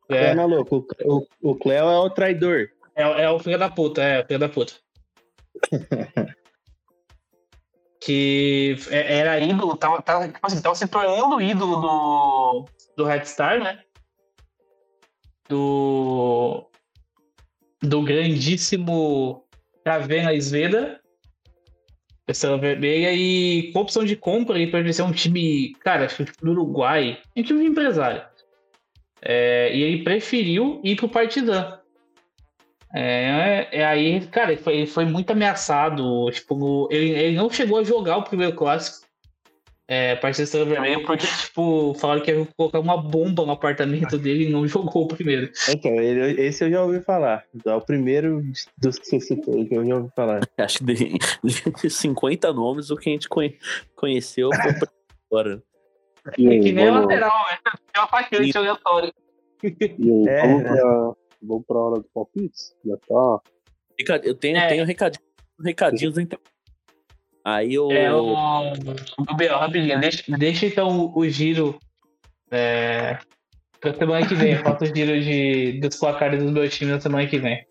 É, 0.09 0.15
É, 0.31 0.35
maluco, 0.35 0.85
o, 1.03 1.17
o, 1.17 1.51
o 1.51 1.55
Cleo 1.55 1.85
é 1.89 1.99
o 1.99 2.09
traidor. 2.09 2.69
é, 2.95 3.23
é 3.23 3.29
o 3.29 3.39
filho 3.39 3.57
da 3.57 3.69
puta, 3.69 4.01
é, 4.03 4.21
o 4.21 4.25
filho 4.27 4.39
da 4.39 4.49
puta. 4.49 4.73
que 7.99 8.75
é- 8.89 9.17
era 9.19 9.39
ídolo, 9.39 9.75
tava, 9.75 10.01
tava, 10.01 10.27
tipo 10.27 10.45
assim, 10.45 10.61
tava 10.61 10.75
se 10.75 10.87
tornando 10.87 11.41
ídolo 11.41 11.81
do, 11.81 12.65
do 12.95 13.03
Red 13.05 13.25
Star, 13.25 13.59
né? 13.61 13.83
Do. 15.49 16.69
Do 17.81 18.01
grandíssimo 18.03 19.45
Ravena 19.85 20.33
Sveda. 20.39 20.99
Estrela 22.27 22.57
Vermelha 22.57 23.13
e 23.13 23.71
com 23.71 23.79
opção 23.79 24.03
de 24.03 24.15
compra 24.15 24.59
ele 24.59 24.71
pertenceu 24.71 25.05
a 25.05 25.07
um 25.07 25.13
time, 25.13 25.73
cara, 25.79 26.05
acho 26.05 26.17
que 26.17 26.25
tipo 26.25 26.45
do 26.45 26.51
Uruguai, 26.51 27.17
um 27.35 27.43
time 27.43 27.61
de 27.61 27.67
empresário. 27.67 28.21
É, 29.21 29.75
e 29.75 29.81
ele 29.81 30.03
preferiu 30.03 30.81
ir 30.83 30.95
pro 30.95 31.09
Partizan. 31.09 31.79
É, 32.93 33.67
é 33.71 33.85
aí, 33.85 34.25
cara, 34.27 34.51
ele 34.51 34.61
foi, 34.61 34.77
ele 34.77 34.87
foi 34.87 35.05
muito 35.05 35.31
ameaçado. 35.31 36.29
Tipo, 36.31 36.87
ele, 36.91 37.09
ele 37.11 37.35
não 37.35 37.49
chegou 37.49 37.79
a 37.79 37.83
jogar 37.83 38.17
o 38.17 38.23
primeiro 38.23 38.55
clássico. 38.55 39.06
É, 39.89 40.17
Partida 40.17 40.43
Estrela 40.43 40.65
Vermelha, 40.65 41.01
porque, 41.05 41.25
tipo, 41.25 41.93
falaram 41.93 42.21
que 42.21 42.29
ia 42.29 42.45
colocar 42.57 42.79
uma 42.81 42.97
bomba 43.01 43.45
no 43.45 43.53
apartamento 43.53 44.17
dele 44.19 44.47
e 44.47 44.49
não 44.51 44.67
jogou 44.67 45.03
o 45.05 45.07
primeiro. 45.07 45.49
Então, 45.69 45.91
ele- 45.95 46.41
esse 46.41 46.63
eu 46.65 46.69
já 46.69 46.83
ouvi 46.83 46.99
falar. 47.01 47.45
É 47.65 47.73
o 47.73 47.79
primeiro 47.79 48.43
dos 48.77 48.99
que 48.99 49.05
você 49.05 49.19
citou 49.21 49.65
que 49.65 49.73
eu 49.73 49.85
já 49.85 49.95
ouvi 49.95 50.09
falar. 50.13 50.41
Acho 50.57 50.79
que 50.79 50.83
de, 50.93 51.17
de 51.81 51.89
50 51.89 52.51
nomes, 52.51 52.89
o 52.91 52.97
que 52.97 53.09
a 53.09 53.13
gente 53.13 53.29
conhe- 53.29 53.57
conheceu 53.95 54.49
foi 54.61 54.73
pra 54.73 54.89
agora. 55.31 55.63
É 56.27 56.31
que 56.35 56.71
nem 56.73 56.87
a 56.89 56.91
vamos, 56.91 57.01
lateral, 57.07 57.45
né? 57.49 57.57
É 57.95 57.99
uma 57.99 58.05
atacante 58.07 58.57
aleatório. 58.57 59.13
e 59.63 59.67
aí, 59.67 60.27
É, 60.27 60.47
vamos, 60.47 60.63
pra, 60.63 61.13
vamos 61.41 61.65
pra 61.65 61.77
hora 61.77 61.95
do 62.01 62.09
palpite? 62.13 62.57
Já 62.85 62.97
tá. 62.97 63.41
Eu 64.23 64.35
tenho, 64.35 64.57
É. 64.57 64.67
tenho 64.67 64.85
recadinhos, 64.85 65.25
recadinhos 65.63 66.15
na 66.17 66.21
internet. 66.23 66.45
Aí 67.47 67.75
eu. 67.75 67.89
É 67.89 68.13
o. 68.13 68.33
o 68.33 69.57
rapidinho, 69.57 70.01
deixa, 70.01 70.37
deixa 70.37 70.65
então 70.65 70.99
o, 70.99 71.17
o 71.17 71.29
giro. 71.29 71.79
É, 72.51 73.17
pra 73.79 73.93
semana 73.93 74.27
que 74.27 74.35
vem. 74.35 74.57
Faço 74.57 74.83
o 74.83 74.93
giro 74.93 75.17
de, 75.21 75.79
dos 75.79 75.95
placares 75.95 76.43
dos 76.43 76.53
dois 76.53 76.75
times 76.75 76.95
na 76.95 76.99
semana 76.99 77.25
que 77.25 77.39
vem. 77.39 77.65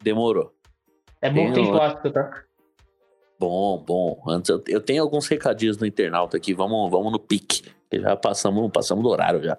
Demorou. 0.00 0.52
É 1.20 1.28
bom 1.28 1.48
que 1.48 1.54
tem 1.54 1.66
clássico, 1.68 2.12
tá? 2.12 2.44
Bom, 3.40 3.82
bom. 3.84 4.22
Antes 4.28 4.50
eu, 4.50 4.62
eu 4.68 4.80
tenho 4.80 5.02
alguns 5.02 5.26
recadinhos 5.26 5.76
no 5.78 5.84
internauta 5.84 6.36
aqui. 6.36 6.54
Vamos, 6.54 6.88
vamos 6.88 7.10
no 7.10 7.18
pique. 7.18 7.64
que 7.90 8.00
Já 8.00 8.14
passamos, 8.14 8.70
passamos 8.72 9.02
do 9.02 9.10
horário 9.10 9.42
já. 9.42 9.58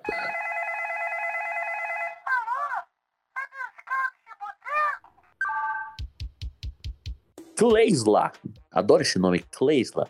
Kleisla. 7.70 8.32
Adoro 8.72 9.02
esse 9.02 9.18
nome, 9.18 9.40
Kleisla. 9.40 10.08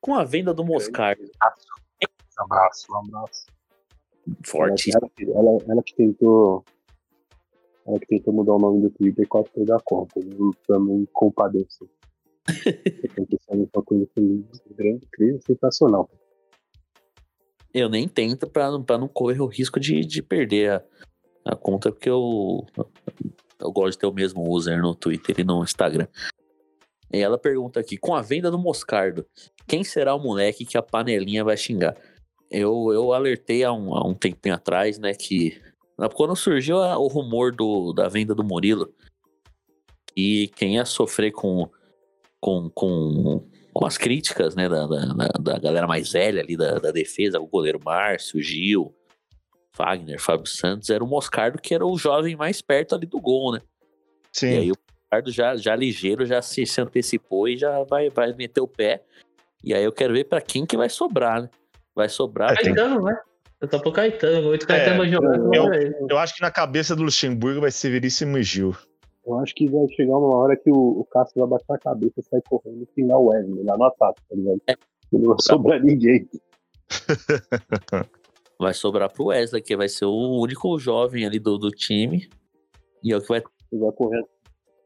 Com 0.00 0.14
a 0.14 0.24
venda 0.24 0.52
do 0.52 0.64
Moscar. 0.64 1.16
Um 1.20 2.44
abraço, 2.44 2.86
um 2.90 2.96
abraço. 2.96 3.46
Forte. 4.44 4.90
Ela, 4.94 5.08
que- 5.16 5.30
ela, 5.30 5.58
ela 5.68 5.82
que 5.82 5.94
tentou. 5.94 6.64
Ela 7.86 7.98
que 8.00 8.06
tentou 8.06 8.34
mudar 8.34 8.52
o 8.54 8.58
nome 8.58 8.82
do 8.82 8.90
Twitter 8.90 9.24
e 9.24 9.28
quase 9.28 9.48
perdeu 9.50 9.76
a 9.76 9.80
conta. 9.80 10.18
Eu 10.20 10.50
também 10.66 11.06
compadeço. 11.12 11.88
Uma 13.48 13.82
coisa 13.84 14.06
grande, 14.76 15.04
incrível, 15.06 15.40
sensacional. 15.42 16.10
Eu 17.72 17.88
nem 17.88 18.08
tento 18.08 18.46
pra, 18.48 18.78
pra 18.80 18.98
não 18.98 19.08
correr 19.08 19.40
o 19.40 19.46
risco 19.46 19.78
de, 19.78 20.00
de 20.04 20.22
perder 20.22 20.70
a, 20.72 20.84
a 21.52 21.56
conta, 21.56 21.92
porque 21.92 22.08
eu, 22.08 22.66
eu 23.60 23.70
gosto 23.72 23.92
de 23.92 23.98
ter 23.98 24.06
o 24.06 24.12
mesmo 24.12 24.48
user 24.50 24.80
no 24.80 24.94
Twitter 24.94 25.40
e 25.40 25.44
no 25.44 25.62
Instagram. 25.62 26.06
E 27.12 27.18
ela 27.18 27.38
pergunta 27.38 27.80
aqui: 27.80 27.96
com 27.96 28.14
a 28.14 28.20
venda 28.22 28.50
do 28.50 28.58
Moscardo, 28.58 29.26
quem 29.66 29.82
será 29.84 30.14
o 30.14 30.18
moleque 30.20 30.64
que 30.64 30.76
a 30.78 30.82
panelinha 30.82 31.42
vai 31.44 31.56
xingar? 31.56 31.96
Eu, 32.50 32.90
eu 32.92 33.12
alertei 33.12 33.62
há 33.64 33.72
um, 33.72 33.94
há 33.94 34.06
um 34.06 34.14
tempinho 34.14 34.54
atrás, 34.54 34.98
né, 34.98 35.12
que 35.14 35.60
quando 36.14 36.34
surgiu 36.36 36.78
a- 36.78 36.98
o 36.98 37.06
rumor 37.08 37.52
do, 37.54 37.92
da 37.92 38.08
venda 38.08 38.34
do 38.34 38.42
Murilo, 38.44 38.92
e 40.16 40.48
quem 40.56 40.74
ia 40.76 40.84
sofrer 40.84 41.30
com, 41.32 41.68
com, 42.40 42.70
com, 42.70 43.46
com 43.72 43.84
as 43.86 43.98
críticas, 43.98 44.54
né, 44.54 44.68
da, 44.68 44.86
da, 44.86 45.04
da- 45.06 45.52
da 45.52 45.58
galera 45.58 45.86
mais 45.86 46.10
velha 46.12 46.40
ali 46.40 46.56
da, 46.56 46.78
da 46.78 46.90
defesa, 46.90 47.38
o 47.40 47.46
goleiro 47.46 47.80
Márcio, 47.84 48.40
Gil, 48.40 48.94
Wagner, 49.76 50.20
Fábio 50.20 50.46
Santos, 50.46 50.90
era 50.90 51.04
o 51.04 51.06
Moscardo 51.06 51.60
que 51.60 51.74
era 51.74 51.86
o 51.86 51.96
jovem 51.98 52.34
mais 52.36 52.60
perto 52.62 52.94
ali 52.94 53.06
do 53.06 53.20
gol, 53.20 53.52
né? 53.52 53.60
Sim. 54.32 54.46
E 54.50 54.56
aí 54.58 54.72
o 54.72 54.76
Moscardo 55.08 55.32
já, 55.32 55.56
já 55.56 55.74
ligeiro, 55.74 56.26
já 56.26 56.42
se, 56.42 56.66
se 56.66 56.80
antecipou 56.80 57.48
e 57.48 57.56
já 57.56 57.82
vai, 57.84 58.10
vai 58.10 58.32
meter 58.34 58.60
o 58.60 58.68
pé. 58.68 59.02
E 59.64 59.72
aí 59.74 59.82
eu 59.82 59.90
quero 59.92 60.12
ver 60.12 60.24
pra 60.24 60.40
quem 60.40 60.66
que 60.66 60.76
vai 60.76 60.88
sobrar, 60.90 61.42
né? 61.42 61.50
Vai 61.94 62.08
sobrar. 62.08 62.52
É, 62.52 62.56
Caetano, 62.62 63.02
né? 63.02 63.18
Eu 63.60 63.68
tô 63.68 63.80
pro 63.80 63.90
Caetano, 63.90 64.46
muito 64.48 64.66
Caetano 64.66 64.94
É, 64.94 64.98
vai 64.98 65.08
jogar. 65.10 65.36
eu- 65.56 65.70
ver. 65.70 65.96
Eu 66.08 66.18
acho 66.18 66.34
que 66.34 66.42
na 66.42 66.50
cabeça 66.50 66.94
do 66.94 67.02
Luxemburgo 67.02 67.62
vai 67.62 67.70
ser 67.70 67.90
Veríssimo 67.90 68.36
e 68.38 68.42
Gil. 68.42 68.76
Eu 69.26 69.38
acho 69.40 69.54
que 69.54 69.68
vai 69.68 69.88
chegar 69.88 70.16
uma 70.16 70.36
hora 70.36 70.56
que 70.56 70.70
o, 70.70 71.00
o 71.00 71.04
Cássio 71.06 71.40
vai 71.40 71.48
bater 71.58 71.72
a 71.74 71.78
cabeça 71.78 72.14
e 72.18 72.22
sair 72.22 72.42
correndo 72.48 72.82
e 72.82 72.88
xingar 72.94 73.18
o 73.18 73.28
Wesley 73.28 73.64
lá 73.64 73.76
no 73.76 73.84
ataque, 73.84 74.20
tá 74.28 74.36
ligado? 74.36 74.60
Não 75.12 75.20
vai 75.30 75.36
sobrar 75.40 75.82
ninguém. 75.82 76.28
Vai 78.60 78.74
sobrar 78.74 79.08
pro 79.08 79.26
Wesley, 79.26 79.62
que 79.62 79.76
vai 79.76 79.88
ser 79.88 80.04
o 80.06 80.40
único 80.40 80.76
jovem 80.80 81.24
ali 81.24 81.38
do, 81.38 81.56
do 81.56 81.70
time. 81.70 82.28
E 83.04 83.12
é 83.12 83.16
o 83.16 83.20
que 83.20 83.28
vai. 83.28 83.40
Ele 83.70 83.80
vai 83.80 83.92
correr. 83.92 84.24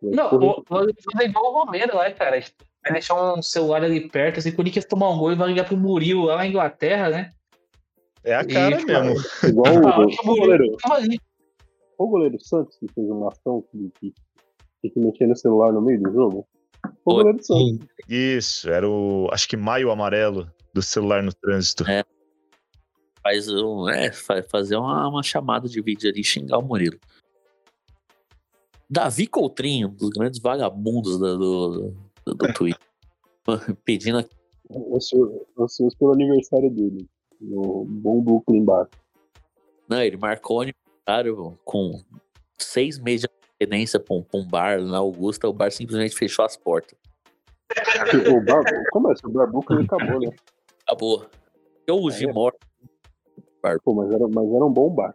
Não, 0.03 0.65
fazer 0.65 0.95
igual 1.29 1.53
o 1.53 1.65
Romero 1.65 1.97
lá, 1.97 2.11
cara. 2.13 2.41
Vai 2.83 2.93
deixar 2.93 3.35
um 3.35 3.41
celular 3.43 3.85
ali 3.85 4.09
perto, 4.09 4.39
assim, 4.41 4.51
quando 4.51 4.55
o 4.55 4.57
Corinthians 4.57 4.85
tomar 4.87 5.11
um 5.11 5.19
gol 5.19 5.33
e 5.33 5.37
vai 5.37 5.49
ligar 5.49 5.65
pro 5.67 5.77
Murilo 5.77 6.25
lá 6.25 6.37
na 6.39 6.47
Inglaterra, 6.47 7.09
né? 7.11 7.31
É 8.25 8.35
a 8.35 8.45
cara 8.45 8.81
E, 8.81 8.85
mesmo. 8.85 9.15
Igual 9.49 9.67
Ah, 9.87 10.01
o, 10.01 10.03
o 10.05 10.33
o 10.33 10.37
goleiro, 10.37 10.77
o 11.99 12.09
goleiro 12.09 12.37
Santos 12.41 12.77
que 12.79 12.87
fez 12.93 13.09
uma 13.09 13.29
ação 13.29 13.65
que, 13.71 13.91
que, 14.01 14.15
que, 14.81 14.91
que 14.91 15.01
mexia 15.01 15.27
no 15.29 15.37
celular 15.37 15.73
no 15.73 15.81
meio 15.81 16.03
do 16.03 16.13
jogo. 16.13 16.47
O 17.05 17.15
goleiro 17.15 17.43
Santos. 17.43 17.87
Isso, 18.09 18.69
era 18.69 18.89
o. 18.89 19.29
Acho 19.33 19.49
que 19.49 19.57
Maio 19.57 19.91
Amarelo 19.91 20.51
do 20.75 20.83
celular 20.83 21.23
no 21.23 21.33
trânsito. 21.33 21.89
É. 21.89 22.05
Faz 23.23 23.49
um, 23.49 23.89
é, 23.89 24.11
fa- 24.11 24.43
fazer 24.43 24.75
uma, 24.77 25.07
uma 25.09 25.23
chamada 25.23 25.69
de 25.69 25.81
vídeo 25.81 26.11
ali 26.11 26.21
e 26.21 26.25
xingar 26.25 26.59
o 26.59 26.63
Murilo. 26.63 26.99
Davi 28.93 29.27
Coutrinho, 29.27 29.89
um 29.89 29.95
dos 29.95 30.11
grandes 30.11 30.39
vagabundos 30.39 31.19
da- 31.19 31.35
do, 31.35 31.95
do, 32.27 32.35
do 32.35 32.53
Twitter. 32.53 32.87
Pedindo 33.85 34.19
a- 34.19 34.25
Ansioso, 35.59 35.97
pelo 35.99 36.13
aniversário 36.13 36.71
dele. 36.71 37.09
No 37.41 37.85
bom 37.85 38.21
Brooklyn 38.23 38.65
Bar. 38.65 38.89
Não, 39.89 40.01
ele 40.03 40.17
marcou 40.17 40.59
o 40.59 40.61
aniversário 40.61 41.59
com 41.65 42.01
seis 42.59 42.99
meses 42.99 43.23
de 43.23 43.29
antecedência 43.67 43.99
pra 43.99 44.15
um, 44.15 44.25
um 44.35 44.47
bar 44.47 44.81
na 44.81 44.99
Augusta. 44.99 45.49
O 45.49 45.53
bar 45.53 45.71
simplesmente 45.73 46.15
fechou 46.15 46.45
as 46.45 46.57
portas. 46.57 46.97
o 48.31 48.41
bar, 48.45 48.63
como 48.93 49.11
é? 49.11 49.15
O 49.25 49.31
bar 49.31 49.47
Brooklyn 49.51 49.85
acabou, 49.85 50.21
né? 50.21 50.31
Acabou. 50.87 51.27
Eu 51.87 52.11
Jim 52.11 52.29
É. 52.29 52.33
Morton. 52.33 52.59
Pô, 53.85 53.95
mas 53.95 54.11
era, 54.11 54.27
mas 54.29 54.53
era 54.53 54.65
um 54.65 54.73
bom 54.73 54.91
bar 54.91 55.15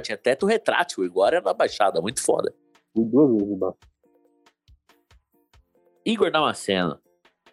tinha 0.00 0.16
teto 0.16 0.46
retrátil, 0.46 1.04
igual 1.04 1.28
era 1.28 1.40
na 1.40 1.52
Baixada, 1.54 2.00
muito 2.00 2.20
foda. 2.22 2.52
Fui 2.94 3.04
duas 3.04 3.30
vezes 3.32 3.48
no 3.48 3.56
bar. 3.56 3.74
Igor 6.06 6.30
Damasceno, 6.30 6.98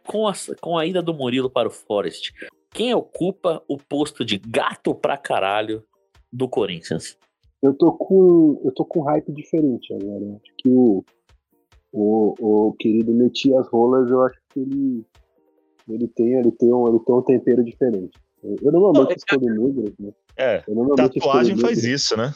com 0.05 0.27
a, 0.27 0.33
com 0.59 0.77
a 0.77 0.85
ida 0.85 1.01
do 1.01 1.13
Murilo 1.13 1.49
para 1.49 1.67
o 1.67 1.71
Forest, 1.71 2.33
quem 2.69 2.93
ocupa 2.93 3.61
o 3.67 3.77
posto 3.77 4.23
de 4.23 4.37
gato 4.37 4.93
pra 4.93 5.17
caralho 5.17 5.83
do 6.31 6.47
Corinthians? 6.47 7.17
Eu 7.61 7.73
tô 7.73 7.91
com. 7.93 8.61
Eu 8.63 8.71
tô 8.73 8.85
com 8.85 9.01
hype 9.01 9.31
diferente 9.31 9.93
agora. 9.93 10.39
Acho 10.41 10.53
que 10.57 10.69
o. 10.69 11.03
O, 11.93 12.69
o 12.69 12.73
querido 12.73 13.11
Metias 13.11 13.67
Rolas, 13.67 14.09
eu 14.09 14.21
acho 14.23 14.39
que 14.49 14.59
ele. 14.61 15.05
Ele 15.89 16.07
tem, 16.07 16.33
ele 16.35 16.51
tem, 16.51 16.71
um, 16.73 16.87
ele 16.87 16.99
tem 16.99 17.15
um 17.15 17.21
tempero 17.21 17.63
diferente. 17.63 18.17
Eu, 18.43 18.71
normalmente 18.71 19.17
escolho 19.17 19.53
negros, 19.53 19.93
né? 19.99 20.11
É, 20.37 20.63
tatuagem 20.95 21.57
faz 21.57 21.83
isso, 21.83 22.15
né? 22.15 22.33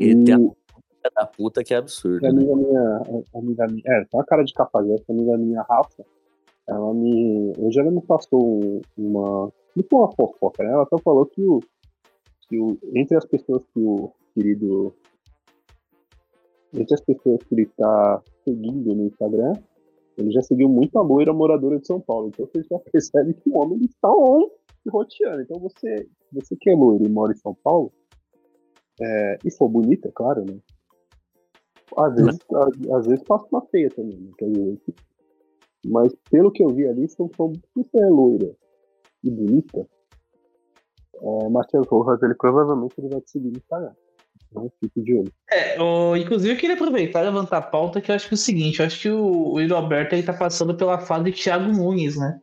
Ele 0.00 0.24
tem 0.24 0.34
a 0.34 0.38
E 0.38 0.50
filha 0.98 1.12
da 1.14 1.26
puta 1.26 1.64
que 1.64 1.72
é 1.74 1.76
absurdo. 1.78 2.24
a 2.26 2.32
né? 2.32 2.40
amiga 2.40 2.56
minha, 2.56 3.02
a 3.34 3.38
amiga 3.38 3.66
minha, 3.66 3.82
é, 3.86 4.04
tem 4.04 4.18
uma 4.20 4.24
cara 4.24 4.44
de 4.44 4.52
cafajeste, 4.52 5.04
a 5.08 5.12
amiga 5.12 5.36
minha, 5.38 5.62
Rafa, 5.62 6.04
ela 6.68 6.92
me, 6.94 7.52
hoje 7.58 7.80
ela 7.80 7.90
me 7.90 8.02
passou 8.02 8.62
um- 8.62 8.80
uma, 8.96 9.50
foi 9.74 9.98
uma 9.98 10.12
fofoca, 10.12 10.62
né? 10.62 10.70
Ela 10.72 10.86
só 10.86 10.98
falou 10.98 11.24
que 11.26 11.42
o, 11.44 11.60
que 12.48 12.58
o, 12.58 12.78
entre 12.94 13.16
as 13.16 13.24
pessoas 13.24 13.62
que 13.72 13.80
o 13.80 14.12
querido, 14.34 14.94
entre 16.74 16.94
as 16.94 17.00
pessoas 17.00 17.42
que 17.44 17.54
ele 17.54 17.66
tá 17.76 18.22
seguindo 18.44 18.94
no 18.94 19.06
Instagram, 19.06 19.54
ele 20.16 20.30
já 20.32 20.42
seguiu 20.42 20.68
muita 20.68 21.00
loira 21.00 21.32
moradora 21.32 21.78
de 21.78 21.86
São 21.86 22.00
Paulo, 22.00 22.28
então 22.28 22.46
você 22.46 22.62
já 22.68 22.78
percebe 22.92 23.34
que 23.34 23.48
o 23.48 23.58
homem 23.58 23.78
está 23.84 24.10
on 24.10 24.50
e 24.84 24.90
roteando. 24.90 25.42
Então 25.42 25.58
você, 25.60 26.06
você 26.32 26.56
que 26.56 26.70
é 26.70 26.74
loiro 26.74 27.04
e 27.06 27.08
mora 27.08 27.32
em 27.32 27.36
São 27.36 27.56
Paulo, 27.62 27.92
é, 29.00 29.38
e 29.44 29.50
for 29.50 29.68
bonita, 29.68 30.08
é 30.08 30.12
claro, 30.12 30.44
né? 30.44 30.58
Às 31.96 32.14
vezes, 32.14 32.38
às, 32.54 32.90
às 32.96 33.06
vezes 33.06 33.24
passa 33.24 33.46
uma 33.50 33.64
feia 33.66 33.88
também, 33.90 34.18
né? 34.18 34.30
Quer 34.38 34.50
dizer, 34.50 34.78
mas 35.86 36.12
pelo 36.30 36.50
que 36.50 36.62
eu 36.62 36.68
vi 36.68 36.86
ali, 36.86 37.06
que 37.06 37.14
você 37.16 37.98
é 37.98 38.06
loira 38.06 38.50
e 39.24 39.30
bonita. 39.30 39.86
É, 41.20 41.48
Matias 41.48 41.86
Rojas, 41.88 42.22
ele 42.22 42.34
provavelmente 42.34 42.94
ele 42.98 43.08
vai 43.08 43.20
te 43.20 43.30
seguir 43.30 43.50
no 43.50 43.56
Instagram. 43.58 43.92
Então 44.50 44.72
fique 44.80 45.02
de 45.02 45.14
olho. 45.14 45.32
É, 45.50 45.80
o- 45.82 46.16
inclusive 46.16 46.54
eu 46.54 46.58
queria 46.58 46.74
aproveitar 46.76 47.22
e 47.22 47.24
levantar 47.26 47.58
a 47.58 47.62
pauta 47.62 48.00
que 48.00 48.10
eu 48.10 48.14
acho 48.14 48.28
que 48.28 48.34
é 48.34 48.36
o 48.36 48.38
seguinte, 48.38 48.80
eu 48.80 48.86
acho 48.86 49.00
que 49.00 49.10
o, 49.10 49.54
o 49.54 49.74
Alberto 49.74 50.14
ele 50.14 50.22
tá 50.22 50.32
passando 50.32 50.76
pela 50.76 50.98
fase 51.00 51.24
de 51.24 51.32
Thiago 51.32 51.72
Nunes, 51.72 52.16
né? 52.16 52.38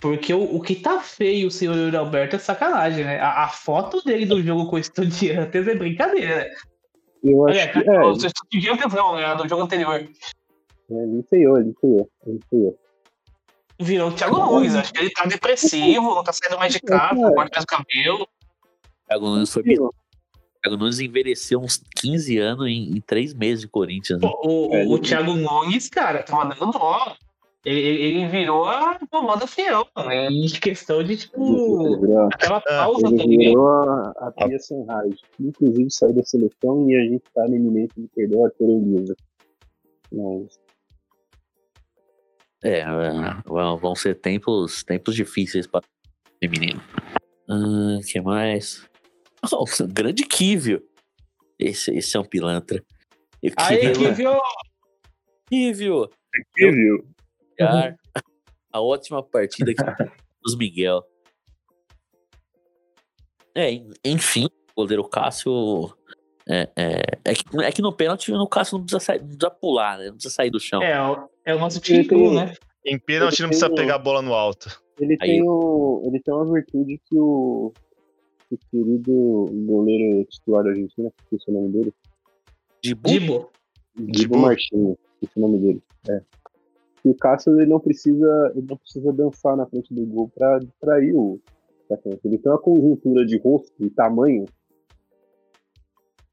Porque 0.00 0.32
o, 0.32 0.56
o 0.56 0.60
que 0.60 0.74
tá 0.74 1.00
feio 1.00 1.48
o 1.48 1.50
senhor 1.50 1.94
Alberto 1.94 2.36
é 2.36 2.38
sacanagem, 2.38 3.04
né? 3.04 3.18
A, 3.18 3.44
a 3.44 3.48
foto 3.48 4.02
dele 4.04 4.26
do 4.26 4.42
jogo 4.42 4.68
com 4.68 4.76
o 4.76 4.78
Estudiantes 4.78 5.66
é 5.66 5.74
brincadeira, 5.74 6.36
né? 6.44 6.50
Eu 7.28 7.48
acho 7.48 7.58
Olha, 7.58 7.72
que. 7.72 7.90
É, 7.90 8.00
o 8.04 8.12
Estudiantes 8.12 8.92
não, 8.94 9.16
né? 9.16 9.34
Do 9.34 9.48
jogo 9.48 9.62
anterior. 9.62 10.08
ele 10.90 11.22
feiou, 11.28 11.58
ele 11.58 11.74
feiou, 11.80 12.10
ele 12.26 12.40
feiou. 12.48 12.78
Virou 13.78 14.08
o 14.08 14.12
Thiago 14.12 14.38
Nunes, 14.38 14.74
acho 14.74 14.92
que 14.92 15.00
ele 15.00 15.10
tá 15.10 15.26
depressivo, 15.26 16.14
não 16.14 16.24
tá 16.24 16.32
saindo 16.32 16.58
mais 16.58 16.72
de 16.72 16.80
casa, 16.80 17.20
É. 17.20 17.34
corta 17.34 17.56
mais 17.56 17.64
o 17.64 17.66
cabelo. 17.66 18.28
Thiago 19.06 19.26
Nunes 19.28 19.52
foi 19.52 19.62
bizarro. 19.62 19.94
Thiago 20.62 20.76
Nunes 20.78 20.98
envelheceu 20.98 21.60
uns 21.60 21.82
15 21.96 22.38
anos 22.38 22.66
em, 22.68 22.96
em 22.96 23.00
3 23.00 23.34
meses 23.34 23.60
de 23.62 23.68
Corinthians. 23.68 24.20
né? 24.20 24.26
Pô, 24.28 24.40
o, 24.70 24.74
É, 24.74 24.86
o, 24.86 24.98
Thiago 24.98 25.34
Nunes, 25.34 25.88
cara, 25.90 26.22
tá 26.22 26.34
mandando 26.34 26.72
dó. 26.72 27.16
Ele, 27.66 27.80
ele, 27.80 28.28
virou 28.28 28.64
a 28.64 28.96
comanda 29.10 29.44
fiel, 29.44 29.88
né? 29.96 30.28
Em 30.28 30.46
questão 30.46 31.02
de, 31.02 31.16
tipo, 31.16 32.00
virou, 32.00 32.28
aquela 32.32 32.60
pausa 32.60 33.08
ele 33.08 33.16
também. 33.16 33.38
virou 33.38 33.66
a, 33.66 34.14
a 34.18 34.30
Pia 34.30 34.56
Sunrise. 34.60 35.20
Inclusive 35.40 35.90
saiu 35.90 36.14
da 36.14 36.22
seleção 36.22 36.88
e 36.88 36.94
a 36.94 37.00
gente 37.00 37.24
tá 37.34 37.42
na 37.48 37.56
iminência 37.56 38.00
de 38.00 38.06
perder 38.14 38.36
o 38.36 38.44
Arthur 38.44 38.70
Elias. 38.70 39.16
Mas 40.12 40.60
É, 42.62 42.78
é, 42.78 42.86
vão 43.44 43.76
vão 43.76 43.96
ser 43.96 44.14
tempos, 44.14 44.84
tempos 44.84 45.16
difíceis 45.16 45.66
para 45.66 45.80
o 45.80 46.48
menino. 46.48 46.80
O 47.48 48.00
que 48.06 48.20
mais? 48.20 48.88
Oh, 49.52 49.64
grande 49.88 50.22
Kivio. 50.24 50.84
Esse, 51.58 51.90
esse 51.96 52.16
é 52.16 52.20
um 52.20 52.24
pilantra. 52.24 52.80
Aí 53.56 53.92
que 53.92 54.10
viu. 54.12 54.38
Kivio. 56.56 57.15
Gar, 57.58 57.96
A 58.72 58.80
ótima 58.80 59.22
partida 59.22 59.72
que 59.74 59.82
dos 60.42 60.56
Miguel. 60.56 61.02
É, 63.54 63.70
en- 63.72 63.90
enfim, 64.04 64.46
o 64.76 64.82
goleiro 64.82 65.04
Cássio. 65.08 65.96
É, 66.48 66.68
é, 66.76 67.02
é, 67.24 67.34
que, 67.34 67.42
é 67.62 67.72
que 67.72 67.82
no 67.82 67.92
pênalti 67.92 68.30
o 68.32 68.46
Cássio 68.46 68.78
não 68.78 68.84
precisa, 68.84 69.00
sair, 69.00 69.18
não 69.20 69.26
precisa 69.28 69.50
pular, 69.50 69.98
né? 69.98 70.06
Não 70.06 70.12
precisa 70.14 70.34
sair 70.34 70.50
do 70.50 70.60
chão. 70.60 70.80
É, 70.82 71.00
o- 71.10 71.28
é 71.44 71.54
o 71.54 71.58
nosso 71.58 71.80
time 71.80 72.04
cru, 72.04 72.18
tem- 72.18 72.34
né? 72.36 72.54
Em 72.84 72.98
pênalti 72.98 73.40
não 73.42 73.48
precisa 73.48 73.72
pegar 73.74 73.96
a 73.96 73.98
bola 73.98 74.22
no 74.22 74.32
alto. 74.32 74.80
Ele 75.00 75.16
Aí- 75.20 75.28
tem, 75.28 75.42
o, 75.48 76.02
ele 76.04 76.20
tem 76.20 76.32
uma 76.32 76.52
virtude 76.52 77.00
que 77.04 77.18
o, 77.18 77.72
o 78.50 78.58
querido 78.70 79.46
goleiro 79.66 80.24
titular 80.26 80.62
da 80.62 80.70
Argentina, 80.70 81.10
que 81.10 81.22
esqueci 81.24 81.50
o 81.50 81.54
nome 81.54 81.72
dele, 81.72 81.94
Dibu? 82.82 83.08
Dibo. 83.08 83.50
Diego 83.98 84.38
Martins, 84.38 84.96
esqueci 85.14 85.32
o 85.38 85.40
nome 85.40 85.58
dele. 85.58 85.82
É. 86.08 86.20
Que 87.06 87.10
o 87.10 87.14
Cássio 87.14 87.54
ele 87.60 87.70
não 87.70 87.78
precisa, 87.78 88.52
ele 88.56 88.66
não 88.68 88.76
precisa 88.76 89.12
dançar 89.12 89.56
na 89.56 89.64
frente 89.64 89.94
do 89.94 90.04
gol 90.06 90.28
para 90.34 90.58
distrair 90.58 91.14
o 91.14 91.40
atacante. 91.84 92.20
Ele 92.24 92.36
tem 92.36 92.50
uma 92.50 92.58
conjuntura 92.60 93.24
de 93.24 93.38
rosto 93.38 93.72
e 93.78 93.88
tamanho 93.90 94.44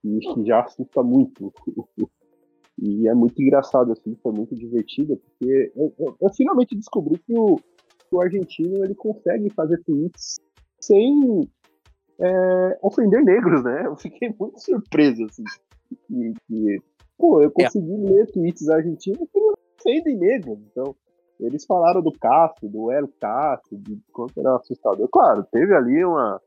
que, 0.02 0.20
já 0.45 0.62
assusta 0.62 1.04
muito. 1.04 1.54
E 2.82 3.08
é 3.08 3.14
muito 3.14 3.40
engraçado, 3.40 3.91
assim, 3.91 4.16
foi 4.16 4.32
muito 4.34 4.56
divertido, 4.56 5.16
porque 5.16 5.72
eu, 5.76 5.94
eu- 6.00 6.18
eu 6.20 6.30
finalmente 6.34 6.76
descobri 6.76 7.20
que 7.20 7.32
o, 7.38 7.58
que 7.58 8.16
o 8.16 8.20
argentino 8.20 8.84
ele 8.84 8.95
consegue 8.95 9.48
fazer 9.52 9.80
tweets 9.84 10.38
sem 10.82 11.48
é, 12.20 12.80
ofender 12.82 13.24
negros, 13.24 13.64
né? 13.64 13.86
Eu 13.86 13.95
fiquei 13.95 14.34
muito 14.38 14.60
surpreso, 14.60 15.24
assim. 15.26 15.44
E, 16.10 16.34
e, 16.50 16.82
pô, 17.16 17.44
eu 17.44 17.52
consegui 17.52 17.95
ler 17.95 18.26
tweets 18.32 18.68
argentinos 18.68 19.30
que 19.32 19.40
não 19.40 19.54
ofendem 19.84 20.18
negros. 20.18 20.57
Então, 20.72 20.95
eles 21.39 21.65
falaram 21.65 22.01
do 22.01 22.11
Cássio, 22.11 22.69
do 22.69 22.91
El 22.91 23.07
Cássio, 23.19 23.77
de 23.77 23.99
quanto 24.11 24.39
era 24.39 24.55
assustador. 24.55 25.07
Claro, 25.10 25.45
teve 25.51 25.76
ali 25.76 26.03
uma, 26.05 26.41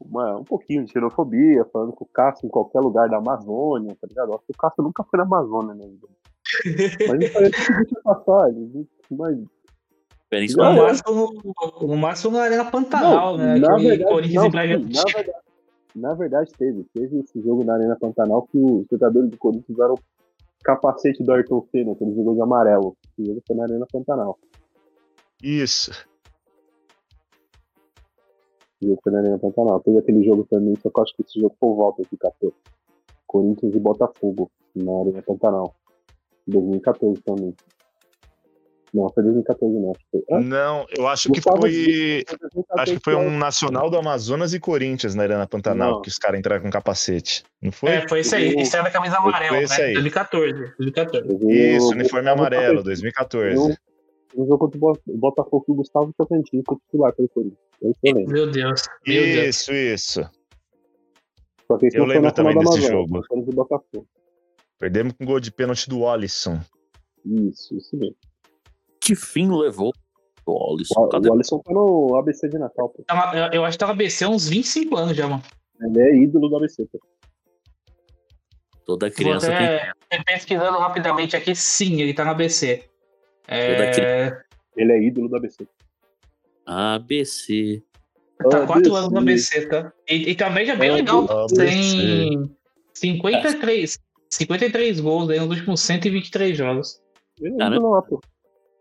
uma, 0.00 0.38
um 0.38 0.44
pouquinho 0.44 0.84
de 0.84 0.92
xenofobia, 0.92 1.64
falando 1.72 1.92
que 1.92 2.02
o 2.02 2.08
Cássio 2.12 2.46
em 2.46 2.50
qualquer 2.50 2.80
lugar 2.80 3.08
da 3.08 3.18
Amazônia, 3.18 3.96
tá 4.00 4.06
ligado? 4.08 4.34
Acho 4.34 4.44
que 4.46 4.52
o 4.52 4.58
Cássio 4.58 4.82
nunca 4.82 5.04
foi 5.04 5.18
na 5.18 5.24
Amazônia, 5.24 5.74
né? 5.74 5.84
Mas 7.08 7.18
me 7.18 7.28
parece 7.30 7.66
que 7.66 7.72
deixa 7.72 8.00
passar, 8.02 8.52
mas 9.10 9.38
No 9.40 9.46
Não, 10.56 10.72
maior. 10.72 10.88
máximo, 10.88 11.32
no 11.80 11.96
máximo 11.96 12.36
na 12.36 12.42
Arena 12.44 12.64
Pantanal, 12.70 13.36
né? 13.38 13.56
na 13.56 13.76
verdade, 13.76 14.04
Corinthians 14.04 14.34
não, 14.34 14.48
e 14.48 14.52
na 14.52 15.02
verdade, 15.04 15.32
na 15.94 16.14
verdade 16.14 16.50
teve. 16.58 16.84
Teve 16.92 17.20
esse 17.20 17.40
jogo 17.40 17.64
na 17.64 17.74
Arena 17.74 17.96
Pantanal 17.96 18.42
que 18.42 18.58
os 18.58 18.86
jogadores 18.90 19.30
do 19.30 19.38
Corinthians 19.38 19.70
usaram 19.70 19.94
capacete 20.64 21.22
do 21.22 21.32
Ayrton 21.32 21.66
Senna, 21.70 21.94
que 21.94 22.02
ele 22.02 22.14
jogou 22.14 22.34
de 22.34 22.40
amarelo. 22.40 22.96
Esse 23.06 23.28
jogo 23.28 23.42
foi 23.46 23.56
na 23.56 23.64
Arena 23.64 23.86
Pantanal. 23.92 24.38
Isso. 25.42 25.92
Jogo 28.82 29.00
foi 29.02 29.12
na 29.12 29.18
Arena 29.20 29.38
Pantanal. 29.38 29.80
Teve 29.80 29.98
aquele 29.98 30.24
jogo 30.24 30.46
também, 30.50 30.74
só 30.76 30.90
que 30.90 30.98
eu 30.98 31.02
acho 31.02 31.14
que 31.14 31.22
esse 31.22 31.40
jogo 31.40 31.54
foi 31.60 31.68
o 31.68 31.74
volta 31.74 32.02
que. 32.02 32.52
Corinthians 33.26 33.74
e 33.74 33.78
Botafogo 33.78 34.50
na 34.74 35.00
Arena 35.00 35.22
Pantanal. 35.22 35.74
2014 36.46 37.22
também. 37.22 37.54
Não, 38.94 39.10
foi 39.12 39.24
2014 39.24 39.74
não. 39.74 39.92
Foi. 40.10 40.22
Ah, 40.30 40.40
Não, 40.40 40.86
eu 40.96 41.08
acho 41.08 41.24
que 41.28 41.34
Gustavo 41.40 41.62
foi. 41.62 41.70
Diniz, 41.72 42.24
foi 42.28 42.38
2014, 42.38 42.64
Acho 42.80 42.92
que 42.96 43.04
foi 43.04 43.14
um 43.16 43.36
Nacional 43.36 43.90
do 43.90 43.96
Amazonas 43.98 44.54
e 44.54 44.60
Corinthians 44.60 45.16
na 45.16 45.24
Arena 45.24 45.46
Pantanal, 45.48 45.94
Não. 45.94 46.00
que 46.02 46.08
os 46.08 46.16
caras 46.16 46.38
entraram 46.38 46.62
com 46.62 46.70
capacete. 46.70 47.42
Não 47.60 47.72
foi? 47.72 47.90
É, 47.90 48.08
foi 48.08 48.20
isso 48.20 48.36
aí. 48.36 48.54
Esse 48.54 48.76
era 48.76 48.84
da 48.84 48.90
camisa 48.92 49.16
Foi 49.16 49.28
amarela, 49.30 49.60
esse 49.60 49.76
né? 49.80 49.86
aí. 49.86 49.92
2014. 49.94 50.52
2014. 50.78 51.28
eu 51.28 51.38
vi 51.38 51.76
Isso, 51.76 51.88
uniforme 51.88 52.28
amarelo, 52.30 52.82
Diniz. 52.84 53.00
2014. 53.00 53.76
No 54.36 54.44
jogo 54.46 54.58
contra 54.58 54.76
o 54.76 54.80
Bo- 54.80 55.00
o 55.08 55.18
Botafogo, 55.18 55.64
o 55.68 55.74
Gustavo 55.74 56.12
Tocantins 56.16 56.62
foi 56.66 56.76
titular 56.76 57.12
pelo 57.14 57.28
Corinthians. 57.30 57.58
É 57.82 57.88
isso. 57.88 58.30
Meu 58.30 58.50
Deus. 58.50 58.82
Meu 59.06 59.22
Deus. 59.24 59.46
Isso, 59.56 59.72
isso. 59.72 60.30
Só 61.66 61.78
que 61.78 61.86
esse 61.86 61.96
Eu 61.98 62.04
foi 62.04 62.14
lembro 62.14 62.32
também 62.32 62.56
desse 62.58 62.80
jogo. 62.82 63.22
foi. 63.26 64.02
Perdemos 64.78 65.14
com 65.14 65.24
gol 65.24 65.40
de 65.40 65.50
pênalti 65.50 65.88
do 65.88 66.06
Alisson. 66.06 66.60
Isso, 67.24 67.76
isso 67.76 67.96
mesmo. 67.96 68.14
Que 69.04 69.14
fim 69.14 69.50
levou 69.50 69.92
o 70.46 70.74
Alisson? 70.74 71.00
O, 71.00 71.08
Cadê? 71.08 71.28
o 71.28 71.32
Alisson 71.34 71.58
tá 71.58 71.72
no 71.72 72.16
ABC 72.16 72.48
de 72.48 72.58
Natal, 72.58 72.88
pô. 72.88 73.02
Tava- 73.06 73.36
Eu, 73.36 73.52
eu 73.52 73.64
acho 73.64 73.76
que 73.76 73.80
tava 73.84 73.94
BC 73.94 74.24
há 74.24 74.28
uns 74.28 74.48
25 74.48 74.96
anos 74.96 75.16
já, 75.16 75.26
mano. 75.28 75.42
Ele 75.80 76.00
é 76.00 76.16
ídolo 76.16 76.48
do 76.48 76.56
ABC, 76.56 76.86
pô. 76.90 76.98
Toda 78.86 79.06
Vou 79.08 79.16
criança 79.16 79.46
tem. 79.46 79.56
até 79.66 80.22
pesquisando 80.26 80.78
rapidamente 80.78 81.36
aqui, 81.36 81.54
sim, 81.54 82.00
ele 82.02 82.12
tá 82.14 82.24
na 82.24 82.34
BC. 82.34 82.84
Toda 83.46 83.90
cri- 83.92 84.02
É, 84.04 84.42
Ele 84.76 84.92
é 84.92 85.02
ídolo 85.02 85.28
do 85.28 85.36
ABC. 85.36 85.66
ABC. 86.66 87.82
tá 88.38 88.62
Ah, 88.62 88.66
4 88.66 88.72
ABC. 88.74 88.96
anos 88.96 89.12
na 89.12 89.20
BC, 89.20 89.66
tá? 89.68 89.92
E, 90.08 90.30
e 90.30 90.34
tá 90.34 90.46
uma 90.48 90.54
média 90.54 90.76
bem 90.76 90.90
Ah, 90.90 90.94
legal. 90.94 91.30
ABC. 91.30 91.56
Tem 91.56 92.56
53, 92.94 93.98
53 94.30 95.00
gols 95.00 95.30
aí 95.30 95.38
nos 95.40 95.48
últimos 95.50 95.80
123 95.80 96.56
jogos. 96.56 97.00
É 97.42 97.50
Cara, 97.56 97.76
ídolo 97.76 97.90
lá, 97.92 98.02
pô. 98.02 98.20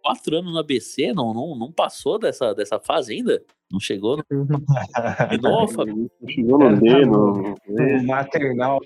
Quatro 0.04 0.36
anos 0.38 0.52
no 0.52 0.60
ABC, 0.60 1.14
não, 1.14 1.34
não, 1.34 1.56
não 1.56 1.72
passou 1.72 2.20
dessa, 2.20 2.54
dessa 2.54 2.78
fase 2.80 3.14
ainda? 3.14 3.42
Não 3.72 3.80
chegou? 3.80 4.18
No... 4.18 4.24
De 5.32 5.42
novo, 5.42 5.72
Fábio? 5.74 6.12
Ele 6.22 6.34
chegou 6.34 6.60
no 6.60 6.80
D, 6.80 7.06
no... 7.06 7.56
é. 7.80 7.98
No 8.02 8.04
maternal. 8.08 8.80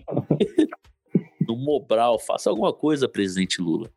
no 1.47 1.55
Mobral. 1.57 2.19
Faça 2.19 2.49
alguma 2.51 2.71
coisa, 2.71 3.09
presidente 3.09 3.59
Lula. 3.61 3.89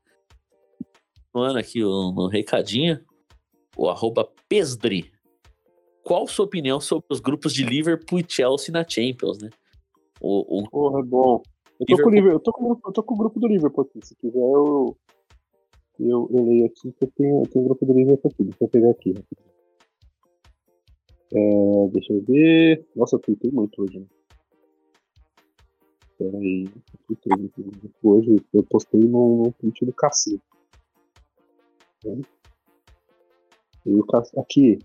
Mano, 1.34 1.58
aqui 1.58 1.84
o- 1.84 2.10
no 2.12 2.26
recadinho, 2.26 2.98
o 3.76 3.88
arroba 3.90 4.26
Pesdri. 4.48 5.12
Qual 6.02 6.26
sua 6.26 6.46
opinião 6.46 6.80
sobre 6.80 7.06
os 7.10 7.20
grupos 7.20 7.52
de 7.52 7.62
Liverpool 7.64 8.18
e 8.18 8.24
Chelsea 8.26 8.72
na 8.72 8.84
Champions, 8.88 9.38
né? 9.38 9.50
O, 10.20 10.60
o- 10.60 10.70
Porra, 10.70 11.00
é 11.00 11.02
bom. 11.02 11.42
Eu 11.78 11.86
tô, 11.86 12.02
com 12.02 12.08
o 12.08 12.12
Liverpool, 12.12 12.32
eu, 12.32 12.40
tô 12.40 12.52
com, 12.52 12.80
eu 12.86 12.92
tô 12.92 13.02
com 13.02 13.14
o 13.14 13.18
grupo 13.18 13.38
do 13.38 13.46
Liverpool 13.46 13.84
aqui. 13.84 14.06
Se 14.06 14.14
quiser, 14.16 14.38
eu, 14.38 14.96
eu, 16.08 16.28
eu 16.32 16.44
leio 16.44 16.66
aqui 16.66 16.92
que 16.92 17.04
eu 17.04 17.10
tenho, 17.14 17.42
eu 17.42 17.48
tenho 17.48 17.64
o 17.64 17.68
grupo 17.68 17.84
do 17.84 17.92
Liverpool 17.92 18.30
aqui. 18.32 18.44
Deixa 18.44 18.64
eu 18.64 18.68
pegar 18.68 18.90
aqui. 18.90 19.14
É, 21.32 21.88
deixa 21.92 22.12
eu 22.12 22.22
ver. 22.22 22.86
Nossa, 22.96 23.16
eu 23.16 23.20
tweetei 23.20 23.50
muito 23.50 23.82
hoje. 23.82 24.00
Né? 24.00 24.06
Aí. 26.20 26.68
Eu 27.08 27.38
muito 27.38 27.90
hoje. 28.02 28.36
Eu 28.52 28.62
postei 28.64 29.00
no, 29.00 29.52
tweet 29.58 29.84
do 29.84 29.92
cacete. 29.92 30.42
Né? 32.04 32.20
E 33.86 33.94
o 33.94 34.04
aqui. 34.38 34.78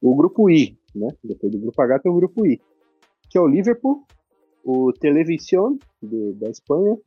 O 0.00 0.14
grupo 0.14 0.50
I, 0.50 0.78
né? 0.94 1.08
Depois 1.22 1.50
do 1.52 1.58
grupo 1.58 1.80
H 1.80 2.00
tem 2.00 2.12
o 2.12 2.16
grupo 2.16 2.46
I. 2.46 2.60
Que 3.30 3.38
é 3.38 3.40
o 3.40 3.46
Liverpool, 3.48 4.04
o 4.62 4.92
Television 4.92 5.76
de- 6.02 6.34
da 6.34 6.50
Espanha, 6.50 6.98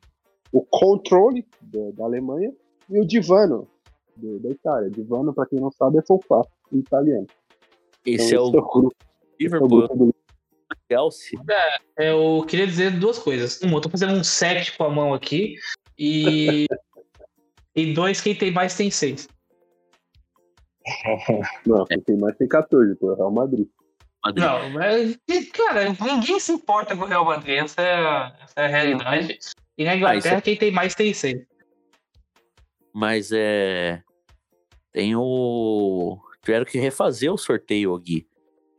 o 0.52 0.62
Controle 0.62 1.46
da 1.94 2.06
Alemanha 2.06 2.54
e 2.90 3.00
o 3.00 3.06
Divano 3.06 3.68
de- 4.16 4.40
da 4.40 4.50
Itália. 4.50 4.90
Divano, 4.90 5.34
para 5.34 5.46
quem 5.48 5.60
não 5.60 5.72
sabe, 5.72 5.98
é 6.00 6.02
sofá 6.02 6.42
em 6.72 6.80
italiano. 6.80 7.28
esse 8.06 8.34
é 8.34 8.38
Então, 8.38 8.46
o 8.46 8.48
esse 8.50 8.58
é 8.58 8.60
o 8.60 8.72
grupo, 8.82 8.96
esse 8.98 9.06
é 9.06 9.28
o 9.28 9.38
Liverpool 9.40 9.68
grupo 9.68 9.96
do 9.96 10.16
Chelsea. 10.90 11.40
É, 11.98 12.12
eu 12.12 12.46
queria 12.48 12.66
dizer 12.66 12.98
duas 13.00 13.20
coisas. 13.20 13.62
Uma, 13.62 13.78
eu 13.78 13.82
tô 13.82 13.90
fazendo 13.90 14.14
um 14.14 14.24
7 14.24 14.78
com 14.78 14.84
a 14.86 14.90
mão 14.90 15.14
aqui. 15.14 15.56
E. 15.98 16.66
e 17.76 17.94
dois, 17.94 18.22
quem 18.22 18.36
tem 18.36 18.52
mais 18.52 18.76
tem 18.76 18.90
seis. 18.90 19.28
Não, 21.66 21.86
quem 21.86 22.00
tem 22.02 22.18
mais 22.18 22.36
tem 22.38 22.48
14, 22.48 22.96
pô, 22.96 23.10
é 23.12 23.14
o 23.14 23.16
Real 23.16 23.32
Madrid. 23.32 23.68
Madrid. 24.24 24.44
Não, 24.46 24.70
mas, 24.72 25.18
cara, 25.54 25.90
ninguém 26.02 26.40
se 26.40 26.52
importa 26.52 26.96
com 26.96 27.04
o 27.04 27.08
Real 27.08 27.26
Madrid, 27.26 27.58
essa 27.58 27.82
é 27.82 27.94
a, 27.94 28.38
essa 28.42 28.54
é 28.62 28.66
a 28.66 28.68
realidade. 28.68 29.40
E 29.78 29.84
na 29.86 29.96
Inglaterra, 29.96 30.36
Ah, 30.36 30.38
isso 30.38 30.44
quem 30.44 30.56
tem 30.58 30.72
mais 30.72 30.96
tem 30.96 31.14
seis. 31.14 31.46
Mas 32.98 33.32
é. 33.32 34.02
Tem 34.92 35.16
o. 35.16 36.18
Tiveram 36.42 36.66
que 36.66 36.80
refazer 36.80 37.32
o 37.32 37.38
sorteio, 37.38 37.96
Gui. 38.00 38.28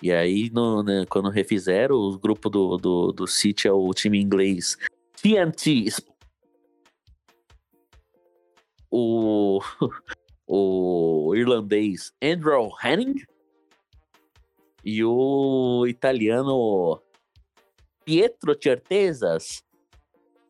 E 0.02 0.10
aí, 0.10 0.50
no, 0.50 0.82
né, 0.82 1.06
quando 1.08 1.28
refizeram, 1.28 1.94
o 1.94 2.18
grupo 2.18 2.50
do, 2.50 2.76
do, 2.78 3.12
do 3.12 3.26
City 3.28 3.68
é 3.68 3.72
o 3.72 3.88
time 3.94 4.20
inglês 4.20 4.76
TNT. 5.22 5.90
O, 8.90 9.60
o 10.48 11.32
irlandês 11.36 12.12
Andrew 12.20 12.70
Henning. 12.82 13.22
E 14.84 15.04
o 15.04 15.86
italiano 15.86 17.00
Pietro 18.04 18.58
Certezas. 18.60 19.62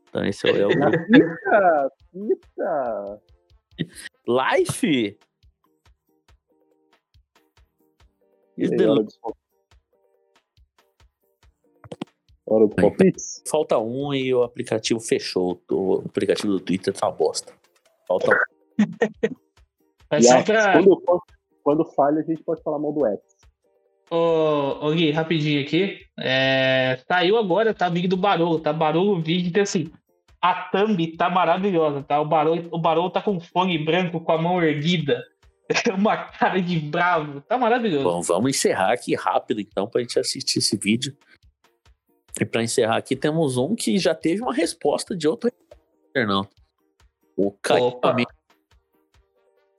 Então, 0.09 0.25
esse 0.25 0.49
é 0.49 0.67
o 0.67 0.71
grupo. 0.71 0.97
Eita, 1.13 1.93
eita! 2.15 3.38
Life? 4.27 5.19
Is 8.57 8.71
the 8.71 8.87
hora 12.49 12.67
dos 12.67 12.77
palpites? 12.77 13.43
Falta 13.47 13.79
um 13.79 14.13
e 14.13 14.35
o 14.35 14.43
aplicativo 14.43 15.01
fechou. 15.01 15.63
O 15.71 16.03
aplicativo 16.07 16.53
do 16.53 16.61
Twitter 16.61 16.93
tá 16.95 17.09
uma 17.09 17.15
bosta. 17.15 17.53
Falta 18.07 18.31
um. 18.31 18.35
Mas 20.11 20.27
só 20.27 20.43
pra. 20.43 20.73
quando, 20.73 21.23
quando 21.63 21.85
falha, 21.93 22.21
a 22.21 22.23
gente 22.23 22.43
pode 22.43 22.63
falar 22.63 22.79
mal 22.79 22.93
do 22.93 23.07
X. 23.07 23.21
Ô, 24.11 24.87
ô 24.87 24.93
Gui, 24.93 25.11
rapidinho 25.11 25.61
aqui. 25.63 25.99
É, 26.19 26.99
saiu 27.07 27.37
agora, 27.37 27.75
tá? 27.75 27.91
Vídeo 27.91 28.09
do 28.09 28.17
Barolo, 28.17 28.59
tá? 28.59 28.73
Barolo 28.73 29.21
vídeo 29.21 29.49
então 29.49 29.63
assim. 29.63 29.93
A 30.41 30.55
thumb 30.71 31.17
tá 31.17 31.29
maravilhosa, 31.29 32.03
tá? 32.03 32.21
O 32.21 32.25
Barolo, 32.25 32.69
o 32.71 32.79
Barolo 32.79 33.11
tá 33.11 33.21
com 33.21 33.41
fone 33.41 33.77
branco 33.85 34.21
com 34.21 34.33
a 34.33 34.41
mão 34.41 34.63
erguida. 34.63 35.25
Uma 35.97 36.17
cara 36.17 36.61
de 36.63 36.79
bravo. 36.79 37.41
Tá 37.43 37.59
maravilhoso. 37.59 38.05
Bom, 38.05 38.23
vamos 38.23 38.51
encerrar 38.51 38.93
aqui 38.93 39.15
rápido, 39.15 39.61
então, 39.61 39.89
pra 39.89 40.01
gente 40.01 40.19
assistir 40.19 40.61
esse 40.61 40.77
vídeo. 40.77 41.17
E 42.41 42.45
pra 42.45 42.63
encerrar 42.63 42.97
aqui, 42.97 43.17
temos 43.17 43.57
um 43.57 43.75
que 43.75 43.99
já 43.99 44.15
teve 44.15 44.41
uma 44.41 44.55
resposta 44.55 45.17
de 45.17 45.27
outro 45.27 45.51
internauta. 46.09 46.51
O 47.37 47.51
Caio. 47.53 47.99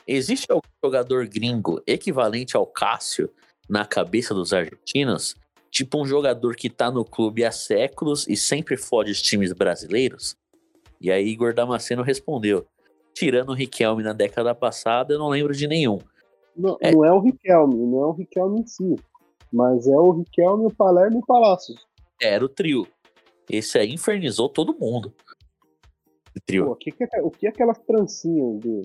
Existe 0.06 0.52
algum 0.52 0.68
jogador 0.84 1.28
gringo 1.28 1.82
equivalente 1.86 2.58
ao 2.58 2.66
Cássio 2.66 3.30
na 3.70 3.86
cabeça 3.86 4.34
dos 4.34 4.52
argentinos? 4.54 5.36
Tipo 5.70 6.02
um 6.02 6.06
jogador 6.06 6.56
que 6.56 6.70
tá 6.70 6.90
no 6.90 7.06
clube 7.06 7.46
há 7.46 7.52
séculos 7.52 8.28
e 8.28 8.36
sempre 8.36 8.76
fode 8.76 9.12
os 9.12 9.22
times 9.22 9.54
brasileiros? 9.54 10.36
E 11.00 11.12
aí 11.12 11.28
Igor 11.28 11.54
Damasceno 11.54 12.02
respondeu: 12.04 12.66
Tirando 13.14 13.50
o 13.50 13.54
Riquelme 13.56 14.04
na 14.04 14.14
década 14.14 14.54
passada, 14.56 15.14
eu 15.14 15.20
não 15.20 15.30
lembro 15.30 15.54
de 15.54 15.68
nenhum. 15.68 16.00
Não 16.56 16.78
É. 16.82 16.92
não 16.92 17.06
é 17.06 17.12
o 17.14 17.20
Riquelme, 17.20 17.76
não 17.76 18.04
é 18.04 18.06
o 18.08 18.12
Riquelme 18.12 18.62
em 18.62 18.68
si. 18.68 18.96
Mas 19.52 19.88
é 19.88 19.96
o 19.98 20.12
Riquelme, 20.12 20.66
o 20.66 20.74
Palermo 20.76 21.18
e 21.18 21.22
o 21.22 21.26
Palácios. 21.26 21.86
Era 22.22 22.44
o 22.44 22.50
trio. 22.50 22.86
Esse 23.50 23.80
aí 23.80 23.92
infernizou 23.94 24.48
todo 24.50 24.78
mundo. 24.80 25.14
O 26.36 26.40
trio. 26.46 26.66
Pô, 26.66 26.72
o 26.74 26.76
que, 26.76 26.92
que 26.92 27.04
é, 27.04 27.22
o 27.24 27.32
que 27.32 27.48
é 27.48 27.50
aquelas 27.50 27.80
trancinhas 27.80 28.60
do, 28.60 28.82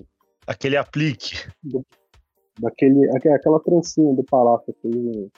Aquele 0.47 0.77
aplique. 0.77 1.35
daquele, 2.59 3.09
aque- 3.15 3.29
aquela 3.29 3.59
trancinha 3.59 4.13
do 4.13 4.23
Palácio 4.23 4.73
que 4.73 4.81
fez, 4.89 5.29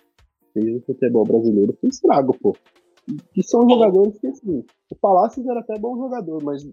fez 0.54 0.66
no 0.76 0.82
futebol 0.84 1.24
brasileiro? 1.26 1.76
Foi 1.80 1.90
estrago, 1.90 2.38
pô. 2.38 2.56
Que 3.34 3.42
são 3.44 3.68
jogadores 3.70 4.20
que, 4.20 4.28
assim, 4.28 4.66
o 4.92 4.96
Palácios 4.96 5.46
era 5.48 5.60
até 5.62 5.78
bom 5.80 5.98
jogador, 5.98 6.44
mas 6.44 6.68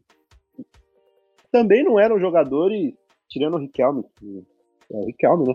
também 1.53 1.85
não 1.85 1.99
eram 1.99 2.19
jogadores, 2.19 2.93
tirando 3.29 3.55
o 3.55 3.59
Riquelme, 3.59 4.05
que 4.19 4.45
é 4.93 4.97
o 4.97 5.05
Riquelme, 5.07 5.47
né? 5.49 5.55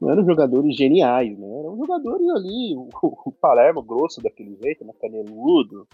Não 0.00 0.10
eram 0.10 0.24
jogadores 0.24 0.76
geniais, 0.76 1.38
né? 1.38 1.46
Eram 1.60 1.76
jogadores 1.76 2.28
ali, 2.30 2.74
o, 2.76 2.88
o 3.02 3.32
Palermo 3.32 3.82
grosso 3.82 4.20
daquele 4.20 4.56
jeito, 4.60 4.84
né? 4.84 4.92
Caneludo. 5.00 5.86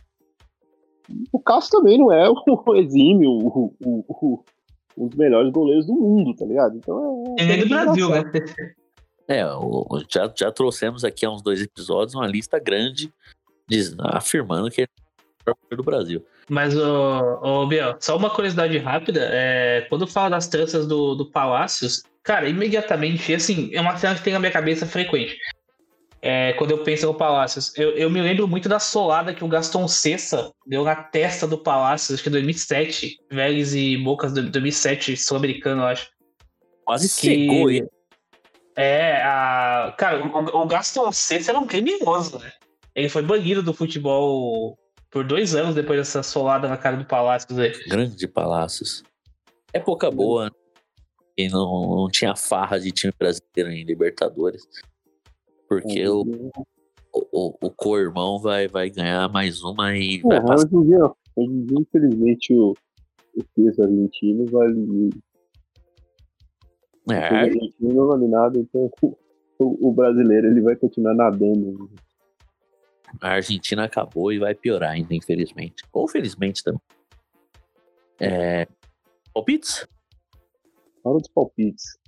O 1.32 1.38
Cássio 1.38 1.72
também 1.72 1.98
não 1.98 2.10
é 2.10 2.28
o 2.30 2.74
exímio, 2.76 3.30
o, 3.30 3.74
o, 3.84 4.04
o- 4.08 4.44
um 4.96 5.06
dos 5.08 5.16
melhores 5.16 5.52
goleiros 5.52 5.86
do 5.86 5.94
mundo, 5.94 6.34
tá 6.34 6.44
ligado? 6.44 6.76
Então 6.76 7.34
é. 7.38 7.42
E 7.42 7.46
nem 7.46 7.60
do 7.60 7.68
Brasil, 7.68 8.08
né? 8.08 8.22
É, 9.28 9.42
já, 10.08 10.32
já 10.36 10.50
trouxemos 10.50 11.04
aqui 11.04 11.24
há 11.24 11.30
uns 11.30 11.42
dois 11.42 11.60
episódios 11.62 12.14
uma 12.14 12.26
lista 12.26 12.58
grande 12.58 13.12
diz- 13.70 13.94
afirmando 14.00 14.70
que 14.70 14.82
ele 14.82 14.88
é 15.46 15.50
o 15.50 15.54
melhor 15.64 15.76
do 15.76 15.82
Brasil. 15.84 16.26
Mas, 16.48 16.76
ô, 16.76 17.38
ô 17.42 17.66
Biel, 17.66 17.96
só 18.00 18.16
uma 18.16 18.28
curiosidade 18.28 18.76
rápida. 18.78 19.20
É, 19.32 19.86
quando 19.88 20.06
fala 20.06 20.30
das 20.30 20.48
tranças 20.48 20.86
do, 20.86 21.14
do 21.14 21.30
Palácios, 21.30 22.02
cara, 22.22 22.48
imediatamente, 22.48 23.32
assim, 23.32 23.70
é 23.72 23.80
uma 23.80 23.96
cena 23.96 24.14
que 24.16 24.22
tem 24.22 24.32
na 24.32 24.40
minha 24.40 24.50
cabeça 24.52 24.84
frequente. 24.84 25.36
É, 26.22 26.52
quando 26.54 26.72
eu 26.72 26.82
penso 26.82 27.06
no 27.06 27.14
Palácios, 27.14 27.72
eu, 27.78 27.92
eu 27.92 28.10
me 28.10 28.20
lembro 28.20 28.46
muito 28.46 28.68
da 28.68 28.78
solada 28.78 29.32
que 29.32 29.42
o 29.44 29.48
Gaston 29.48 29.88
Cessa 29.88 30.52
deu 30.66 30.84
na 30.84 30.94
testa 30.94 31.46
do 31.46 31.56
Palácios, 31.56 32.14
acho 32.14 32.22
que 32.22 32.28
em 32.28 32.32
2007, 32.32 33.16
Vélez 33.30 33.74
e 33.74 33.96
Bocas, 33.96 34.32
do- 34.34 34.42
2007, 34.50 35.16
sul-americano, 35.16 35.84
acho. 35.84 36.10
Quase 36.84 37.08
Que- 37.08 37.14
cegou 37.46 37.70
ele. 37.70 37.88
É, 38.76 39.22
a... 39.22 39.94
cara, 39.96 40.22
o, 40.26 40.62
o 40.62 40.66
Gaston 40.66 41.10
Cessa 41.12 41.52
era 41.52 41.58
um 41.58 41.66
criminoso, 41.66 42.38
né? 42.38 42.52
Ele 42.94 43.08
foi 43.08 43.22
banido 43.22 43.62
do 43.62 43.72
futebol 43.72 44.76
por 45.10 45.24
dois 45.24 45.54
anos 45.54 45.74
depois 45.74 45.98
dessa 45.98 46.22
solada 46.22 46.68
na 46.68 46.76
cara 46.76 46.96
do 46.96 47.04
Palácios 47.04 47.58
aí. 47.58 47.72
Grande 47.88 48.26
Palácios. 48.28 49.02
Época 49.72 50.10
boa, 50.10 50.46
né? 50.46 50.50
E 51.36 51.48
não, 51.48 51.96
não 51.96 52.08
tinha 52.08 52.34
farra 52.36 52.78
de 52.78 52.90
time 52.90 53.12
brasileiro 53.18 53.70
em 53.70 53.84
Libertadores. 53.84 54.66
Porque 55.68 56.06
o, 56.08 56.22
o, 57.12 57.66
o 57.66 57.70
co-irmão 57.70 58.38
vai, 58.40 58.68
vai 58.68 58.90
ganhar 58.90 59.28
mais 59.28 59.62
uma 59.62 59.96
e 59.96 60.18
vai 60.18 60.40
Porra, 60.40 60.42
passar. 60.42 60.66
hoje 60.66 60.76
em 60.76 60.82
dia, 60.84 61.04
hoje 61.36 61.52
em 61.52 61.64
dia, 61.64 61.78
infelizmente, 61.80 62.52
o, 62.54 62.74
o 63.36 63.44
peso 63.54 63.82
argentino 63.82 64.44
vale. 64.46 65.10
O 67.06 67.12
É, 67.12 67.28
peso 67.28 67.58
argentino 67.58 67.94
não 67.94 68.06
vale 68.08 68.28
nada, 68.28 68.58
então 68.58 68.90
o, 69.58 69.88
o 69.88 69.92
brasileiro 69.92 70.48
ele 70.48 70.60
vai 70.60 70.76
continuar 70.76 71.14
nadando. 71.14 71.88
A 73.20 73.30
Argentina 73.30 73.84
acabou 73.84 74.32
e 74.32 74.38
vai 74.38 74.54
piorar 74.54 74.92
ainda, 74.92 75.14
infelizmente. 75.14 75.84
Ou 75.92 76.06
felizmente 76.06 76.62
também. 76.62 76.80
É, 78.20 78.66
palpites? 79.32 79.86
Hora 81.02 81.18
dos 81.18 81.28
palpites. 81.28 81.98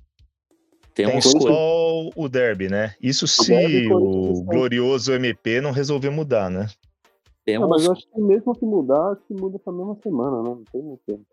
Tem 0.94 1.06
Temos 1.06 1.24
só 1.24 1.38
Corinthians. 1.38 2.12
o 2.16 2.28
derby, 2.28 2.68
né? 2.68 2.94
Isso 3.00 3.26
se 3.26 3.46
derby, 3.46 3.88
Corinthians, 3.88 4.38
o 4.38 4.44
tá. 4.44 4.52
glorioso 4.52 5.12
MP 5.14 5.60
não 5.60 5.70
resolver 5.70 6.10
mudar, 6.10 6.50
né? 6.50 6.66
Ah, 6.68 7.66
mas 7.66 7.82
Temos 7.82 7.84
eu 7.84 7.92
acho 7.92 8.08
que 8.08 8.20
mesmo 8.20 8.54
que 8.54 8.64
mudar, 8.64 9.12
acho 9.12 9.22
que 9.26 9.34
muda 9.34 9.56
essa 9.56 9.72
mesma 9.72 9.96
semana, 10.02 10.42
né? 10.42 10.50
Não 10.50 10.64
tem 10.70 10.82
muito 10.82 11.02
tempo. 11.06 11.24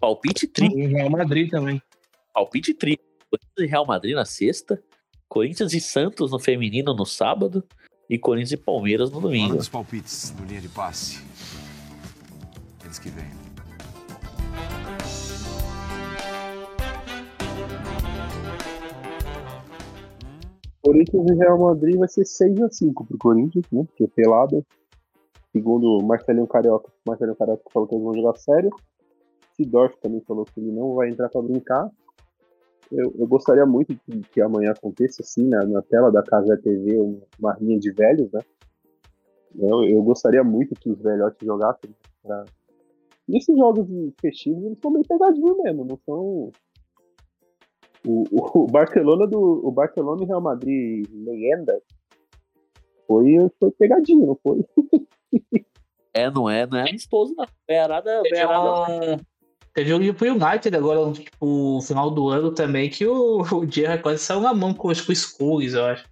palpite 0.00 0.46
tri. 0.46 0.66
E 0.66 0.86
Real 0.86 1.10
Madrid 1.10 1.50
também. 1.50 1.80
Palpite 2.32 2.74
tri. 2.74 2.98
Corinthians 3.30 3.58
e 3.58 3.66
Real 3.66 3.86
Madrid 3.86 4.14
na 4.14 4.24
sexta. 4.24 4.82
Corinthians 5.28 5.74
e 5.74 5.80
Santos 5.80 6.30
no 6.30 6.38
feminino 6.38 6.94
no 6.94 7.04
sábado. 7.04 7.62
E 8.08 8.18
Corinthians 8.18 8.52
e 8.52 8.56
Palmeiras 8.56 9.10
no 9.10 9.20
domingo. 9.20 9.56
dos 9.56 9.68
palpites 9.68 10.32
no 10.38 10.46
linha 10.46 10.60
de 10.60 10.68
passe. 10.68 11.20
Eles 12.84 12.98
que 12.98 13.08
vêm. 13.08 13.24
Corinthians 20.82 21.30
e 21.30 21.34
Real 21.34 21.58
Madrid 21.58 21.96
vai 21.96 22.06
ser 22.06 22.22
6x5 22.22 23.06
pro 23.08 23.18
Corinthians, 23.18 23.64
né? 23.72 23.84
Porque 23.84 24.04
é 24.04 24.06
pelada. 24.06 24.64
Segundo 25.52 25.98
o 25.98 26.06
Marcelinho 26.06 26.46
Carioca, 26.46 26.88
o 26.88 27.10
Marcelinho 27.10 27.36
Carioca 27.36 27.64
falou 27.72 27.88
que 27.88 27.94
eles 27.96 28.04
vão 28.04 28.14
jogar 28.14 28.36
sério. 28.36 28.70
Sidorf 29.56 29.96
também 30.00 30.20
falou 30.20 30.44
que 30.44 30.60
ele 30.60 30.70
não 30.70 30.94
vai 30.94 31.08
entrar 31.08 31.28
pra 31.28 31.42
brincar. 31.42 31.90
Eu, 32.92 33.12
eu 33.18 33.26
gostaria 33.26 33.66
muito 33.66 33.96
que, 33.96 34.20
que 34.32 34.40
amanhã 34.40 34.70
aconteça 34.70 35.22
assim, 35.22 35.48
na, 35.48 35.64
na 35.66 35.82
tela 35.82 36.10
da 36.12 36.22
Casa 36.22 36.56
TV, 36.56 37.00
um- 37.00 37.20
uma 37.38 37.52
rinha 37.54 37.78
de 37.78 37.90
velhos, 37.92 38.30
né? 38.32 38.40
Eu, 39.58 39.84
eu 39.84 40.02
gostaria 40.02 40.44
muito 40.44 40.74
que 40.74 40.90
os 40.90 41.00
velhotes 41.00 41.38
jogassem. 41.44 41.90
Pra... 42.22 42.44
E 43.28 43.38
esses 43.38 43.56
jogos 43.56 43.86
festivos, 44.20 44.64
eles 44.64 44.78
são 44.80 44.90
meio 44.90 45.04
pegadinhos 45.06 45.56
mesmo, 45.58 45.84
não 45.84 45.98
são. 46.04 46.52
O, 48.06 48.22
o, 48.30 48.62
o 48.62 48.66
Barcelona 48.66 49.26
do. 49.26 49.66
O 49.66 49.72
Barcelona 49.72 50.22
e 50.22 50.26
Real 50.26 50.40
Madrid 50.40 51.06
lenda 51.12 51.80
foi, 53.06 53.36
foi 53.58 53.70
pegadinho, 53.72 54.26
não 54.26 54.38
foi? 54.42 54.64
É, 56.14 56.30
não 56.30 56.48
é, 56.48 56.66
não 56.66 56.78
é 56.78 56.88
amistoso, 56.88 57.34
não. 57.36 57.44
É 57.68 57.78
arada, 57.78 58.22
um, 59.12 59.20
teve 59.76 59.92
um 59.92 60.14
pro 60.14 60.30
United 60.30 60.74
agora, 60.74 61.12
tipo, 61.12 61.46
no 61.46 61.82
final 61.82 62.10
do 62.10 62.28
ano 62.30 62.50
também, 62.50 62.88
que 62.88 63.06
o, 63.06 63.42
o 63.52 63.70
Gerrard 63.70 64.02
quase 64.02 64.22
saiu 64.22 64.40
na 64.40 64.54
mão 64.54 64.72
com, 64.72 64.88
com 64.88 64.88
o 64.88 65.12
Skulls, 65.12 65.74
eu 65.74 65.84
acho. 65.84 66.08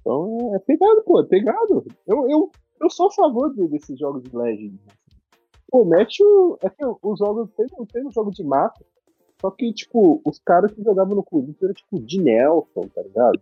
Então 0.00 0.54
é 0.54 0.58
pegado, 0.60 1.02
pô, 1.04 1.20
é 1.20 1.26
pegado. 1.26 1.84
Eu, 2.06 2.30
eu, 2.30 2.50
eu 2.80 2.90
sou 2.90 3.08
a 3.08 3.10
favor 3.10 3.54
de- 3.54 3.68
desses 3.68 3.98
jogos 3.98 4.22
de 4.22 4.34
Legend. 4.34 4.78
Pô, 5.70 5.84
mete 5.84 6.24
o. 6.24 6.58
É 6.62 6.70
que 6.70 6.82
os 6.84 7.18
jogos. 7.18 7.50
Teve, 7.54 7.70
teve 7.92 8.06
um 8.06 8.10
jogo 8.10 8.30
de 8.30 8.42
mata. 8.42 8.82
Só 9.40 9.50
que, 9.50 9.72
tipo, 9.72 10.20
os 10.24 10.38
caras 10.38 10.72
que 10.72 10.82
jogavam 10.82 11.14
no 11.14 11.22
Corinthians 11.22 11.62
eram 11.62 11.74
tipo 11.74 12.00
de 12.00 12.20
Nelson, 12.20 12.88
tá 12.94 13.02
ligado? 13.02 13.40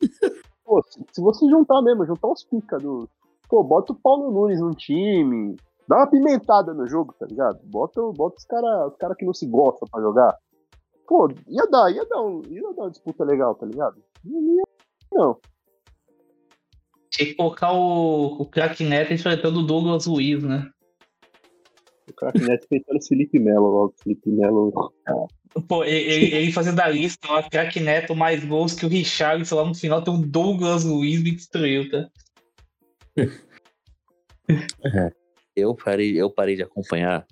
Pô, 0.64 0.82
se, 0.88 1.04
se 1.12 1.20
você 1.20 1.48
juntar 1.48 1.82
mesmo, 1.82 2.06
juntar 2.06 2.28
os 2.28 2.44
pica 2.44 2.78
do. 2.78 3.08
Pô, 3.48 3.62
bota 3.64 3.92
o 3.92 3.96
Paulo 3.96 4.30
Nunes 4.30 4.60
no 4.60 4.72
time. 4.74 5.56
Dá 5.90 5.96
uma 5.96 6.06
pimentada 6.06 6.72
no 6.72 6.86
jogo, 6.86 7.12
tá 7.18 7.26
ligado? 7.26 7.58
Bota, 7.64 8.00
bota 8.12 8.36
os 8.36 8.44
caras 8.44 8.92
os 8.92 8.96
cara 8.96 9.12
que 9.16 9.26
não 9.26 9.34
se 9.34 9.44
gostam 9.44 9.88
pra 9.90 10.00
jogar. 10.00 10.38
Pô, 11.04 11.28
ia 11.48 11.66
dar, 11.66 11.90
ia 11.90 12.06
dar, 12.06 12.22
um, 12.22 12.42
ia 12.48 12.62
dar 12.62 12.82
uma 12.82 12.90
disputa 12.92 13.24
legal, 13.24 13.56
tá 13.56 13.66
ligado? 13.66 14.00
Não 14.24 14.40
ia, 14.40 14.62
não. 15.12 15.36
Tinha 17.10 17.30
que 17.30 17.34
colocar 17.34 17.72
o, 17.72 18.40
o 18.40 18.46
craque 18.46 18.84
Neto 18.84 19.12
enfrentando 19.12 19.58
o 19.58 19.66
Douglas 19.66 20.06
Luiz, 20.06 20.44
né? 20.44 20.70
O 22.08 22.14
craque 22.14 22.38
Neto 22.38 22.68
feitando 22.68 22.96
o 22.96 23.04
Felipe 23.04 23.40
Melo 23.40 23.66
logo. 23.66 23.94
Felipe 24.00 24.30
Melo. 24.30 24.92
Pô, 25.66 25.82
ele, 25.82 26.32
ele, 26.32 26.52
fazendo 26.52 26.78
a 26.78 26.88
lista, 26.88 27.26
lá, 27.26 27.42
craque 27.50 27.80
Neto 27.80 28.14
mais 28.14 28.44
gols 28.44 28.74
que 28.74 28.86
o 28.86 28.88
Richard, 28.88 29.42
lá 29.52 29.64
no 29.64 29.74
final 29.74 30.04
tem 30.04 30.14
um 30.14 30.22
Douglas 30.22 30.84
Luiz 30.84 31.20
me 31.20 31.32
destruiu, 31.32 31.90
tá? 31.90 32.08
Eu 35.56 35.74
parei, 35.74 36.20
eu 36.20 36.30
parei 36.30 36.56
de 36.56 36.62
acompanhar. 36.62 37.26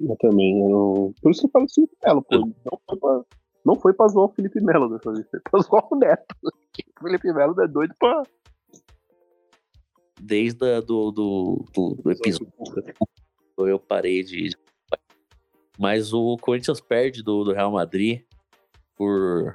Eu 0.00 0.16
também. 0.16 0.60
Eu. 0.60 1.12
Por 1.22 1.30
isso 1.30 1.42
que 1.42 1.46
eu 1.46 1.50
falo 1.50 1.66
Felipe 1.68 1.96
Melo, 2.04 2.22
pô. 2.22 2.36
Não 2.38 2.80
foi 2.88 2.98
pra, 2.98 3.24
não 3.64 3.76
foi 3.76 3.92
pra 3.94 4.08
zoar 4.08 4.26
o 4.26 4.32
Felipe 4.32 4.60
Melo 4.60 4.88
dessa 4.88 5.12
vez. 5.12 5.28
Foi 5.30 5.40
pra 5.40 5.60
zoar 5.60 5.86
o 5.90 5.96
Neto. 5.96 6.34
O 6.44 7.02
Felipe 7.02 7.32
Melo 7.32 7.60
é 7.60 7.68
doido 7.68 7.94
pra. 7.98 8.22
Desde 10.20 10.64
a, 10.64 10.80
do, 10.80 11.10
do, 11.10 11.64
do, 11.74 11.94
do 12.02 12.10
episódio. 12.10 12.52
Eu 13.58 13.78
parei 13.78 14.22
de. 14.22 14.50
Mas 15.78 16.12
o 16.12 16.36
Corinthians 16.38 16.80
perde 16.80 17.22
do, 17.22 17.44
do 17.44 17.52
Real 17.52 17.70
Madrid 17.70 18.22
por 18.96 19.54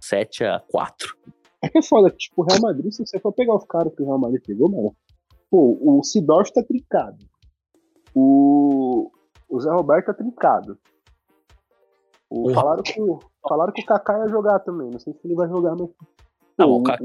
7 0.00 0.44
a 0.44 0.60
4 0.60 1.14
É 1.62 1.68
que 1.68 1.78
é 1.78 1.82
foda, 1.82 2.10
tipo, 2.10 2.42
o 2.42 2.44
Real 2.44 2.60
Madrid, 2.62 2.90
se 2.90 3.04
você 3.04 3.18
for 3.18 3.32
pegar 3.32 3.54
os 3.54 3.64
caras 3.64 3.94
que 3.94 4.02
o 4.02 4.06
Real 4.06 4.18
Madrid 4.18 4.42
pegou, 4.44 4.70
mano. 4.70 4.96
Pô, 5.50 5.78
o 5.80 6.02
Sidorf 6.02 6.52
tá 6.52 6.62
trincado. 6.62 7.18
O. 8.14 9.10
O 9.48 9.60
Zé 9.60 9.70
Roberto 9.70 10.06
tá 10.06 10.14
trincado. 10.14 10.78
O, 12.30 12.52
falaram, 12.52 12.82
que, 12.82 13.00
o- 13.00 13.18
falaram 13.48 13.72
que 13.72 13.82
o 13.82 13.86
Kaká 13.86 14.18
ia 14.18 14.28
jogar 14.28 14.58
também. 14.60 14.90
Não 14.90 14.98
sei 14.98 15.14
se 15.14 15.20
ele 15.24 15.34
vai 15.34 15.48
jogar, 15.48 15.74
mas. 15.76 15.88
Não, 16.58 16.70
o 16.72 16.82
Kaká 16.82 17.02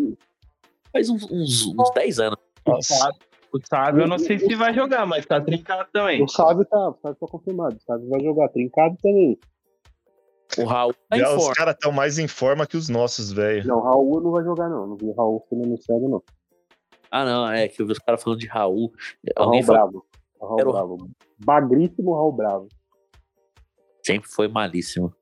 faz 0.91 1.09
uns, 1.09 1.23
uns, 1.31 1.67
uns 1.67 1.89
10 1.91 2.19
anos. 2.19 2.37
O 2.65 2.81
Sábio, 2.81 3.19
o 3.53 3.59
Sábio 3.65 4.01
eu 4.03 4.07
não 4.07 4.19
sei 4.19 4.37
se 4.39 4.53
vai 4.55 4.73
jogar, 4.73 5.05
mas 5.05 5.25
tá 5.25 5.39
trincado 5.39 5.89
também. 5.93 6.21
O 6.23 6.27
Sávio 6.27 6.65
tá, 6.65 6.89
o 6.89 6.97
Sávio 7.01 7.17
tá 7.19 7.27
confirmado. 7.27 7.75
O 7.77 7.81
Sávio 7.81 8.09
vai 8.09 8.19
jogar 8.21 8.49
trincado 8.49 8.97
também. 9.01 9.39
O 10.57 10.65
Raul 10.65 10.93
tá 11.09 11.17
Já 11.17 11.31
em 11.33 11.37
os 11.37 11.49
caras 11.53 11.73
estão 11.73 11.91
mais 11.91 12.19
em 12.19 12.27
forma 12.27 12.67
que 12.67 12.77
os 12.77 12.89
nossos, 12.89 13.31
velho. 13.31 13.65
Não, 13.65 13.77
o 13.77 13.81
Raul 13.81 14.21
não 14.21 14.31
vai 14.31 14.43
jogar, 14.43 14.69
não. 14.69 14.85
Não 14.87 14.97
vi 14.97 15.05
o 15.07 15.13
Raul 15.13 15.43
sendo 15.49 15.63
anunciado, 15.63 16.07
não. 16.09 16.21
Ah, 17.09 17.23
não, 17.25 17.47
é 17.49 17.67
que 17.67 17.81
eu 17.81 17.85
vi 17.87 17.93
os 17.93 17.99
caras 17.99 18.21
falando 18.21 18.39
de 18.39 18.47
Raul. 18.47 18.91
Raul 19.37 19.47
Alguém 19.47 19.63
falou, 19.63 19.81
Bravo. 19.81 20.05
O 20.43 20.47
Raul 20.47 20.59
Era 20.59 20.69
o- 20.69 20.73
Bravo. 20.73 21.09
Bagríssimo 21.45 22.13
Raul 22.13 22.31
Bravo. 22.33 22.67
sempre 24.05 24.29
foi 24.29 24.47
malíssimo. 24.47 25.13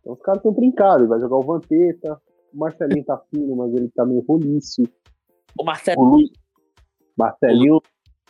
Então 0.00 0.12
os 0.14 0.20
caras 0.20 0.38
estão 0.40 0.54
trincados. 0.54 1.08
Vai 1.08 1.20
jogar 1.20 1.36
o 1.36 1.42
Vampeta. 1.42 2.20
O 2.52 2.58
Marcelinho 2.58 3.04
tá 3.04 3.18
fino, 3.30 3.54
mas 3.56 3.72
ele 3.74 3.88
tá 3.90 4.04
meio 4.04 4.20
roliço. 4.26 4.82
O 5.58 5.64
Marcelo. 5.64 6.16
O. 6.16 6.18
Marcelinho. 7.16 7.80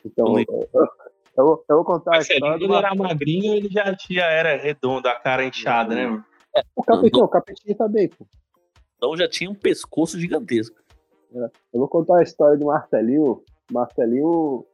Então, 0.05 0.27
O 0.33 0.39
eu, 0.41 0.47
eu 0.73 1.45
vou- 1.45 1.65
eu 1.69 1.77
vou 1.77 1.85
contar 1.85 2.13
a 2.13 2.17
Mas 2.17 2.27
se 2.27 2.35
história 2.35 2.57
ele 2.57 2.67
do 2.69 2.75
era 2.75 2.95
magrinho, 2.95 3.55
ele 3.55 3.69
já, 3.69 3.97
já 4.11 4.27
era 4.27 4.57
redondo, 4.57 5.09
a 5.09 5.15
cara 5.15 5.45
inchada, 5.45 5.95
né? 5.95 6.07
mano? 6.07 6.25
O 6.75 6.83
Capetinho, 6.83 7.25
o 7.25 7.29
Capetinho 7.29 7.77
tá 7.77 7.87
bem, 7.89 8.09
pô. 8.09 8.27
Então 8.97 9.17
já 9.17 9.29
tinha 9.29 9.49
um 9.51 9.55
pescoço 9.55 10.19
gigantesco. 10.19 10.77
Eu 11.33 11.51
vou 11.81 11.89
contar 11.89 12.19
a 12.19 12.23
história 12.23 12.57
do 12.59 12.67
Marcelinho. 12.67 13.43
Marcelinho. 13.71 14.65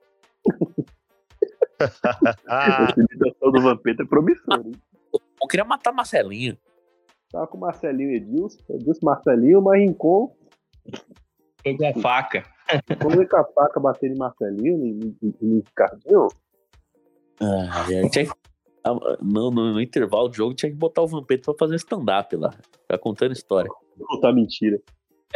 Ah, 2.47 2.87
Essa 2.89 3.01
imitação 3.01 3.53
do 3.53 3.61
Vampeta 3.62 4.03
é 4.03 4.07
promissor, 4.07 4.61
hein? 4.65 4.73
Eu 5.43 5.49
queria 5.49 5.65
matar 5.65 5.93
Marcelinho. 5.93 6.57
Tava 7.31 7.47
com 7.47 7.59
o 7.59 7.61
Marcelinho 7.61 8.11
e 8.12 8.16
Edilson. 8.16 8.59
Edilson, 8.71 9.01
Marcelinho, 9.05 9.61
mas 9.62 9.81
Rincon. 9.81 10.35
Foi 11.62 11.77
com 11.77 11.87
a 11.87 11.93
faca. 11.95 12.45
Como 13.03 13.29
com 13.29 13.37
a 13.37 13.45
faca 13.45 13.81
bater 13.81 14.11
em 14.11 14.16
Marcelinho, 14.16 14.87
em, 14.87 15.16
em, 15.43 15.55
Ricardinho. 15.57 16.29
Ah, 17.41 17.87
é, 17.91 18.09
tinha 18.09 18.27
que- 18.27 18.33
no, 19.23 19.51
no- 19.51 19.73
no 19.73 19.81
intervalo 19.81 20.29
do 20.29 20.37
jogo 20.37 20.55
tinha 20.55 20.71
que 20.71 20.77
botar 20.79 21.03
o 21.03 21.07
Vampeta 21.07 21.45
pra 21.53 21.55
fazer 21.59 21.77
stand-up 21.77 22.37
lá. 22.37 22.53
Ficar 22.83 22.99
contando 22.99 23.33
história. 23.33 23.71
Vou 23.97 24.07
contar 24.07 24.33
mentira. 24.33 24.81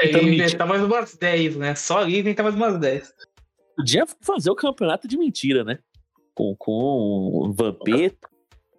Ele 0.01 0.11
Então, 0.11 0.23
inventar 0.23 0.67
mais 0.67 0.83
umas 0.83 1.17
10, 1.17 1.57
né? 1.57 1.75
Só 1.75 1.99
ali 1.99 2.21
inventar 2.21 2.45
mais 2.45 2.55
umas 2.55 2.79
10. 2.79 3.13
Podia 3.79 4.05
fazer 4.21 4.51
o 4.51 4.57
campeonato 4.57 5.07
de 5.07 5.17
mentira, 5.17 5.63
né? 5.65 5.79
Com, 6.35 6.55
com 6.57 6.73
o 6.73 7.53
Vampeta. 7.53 8.29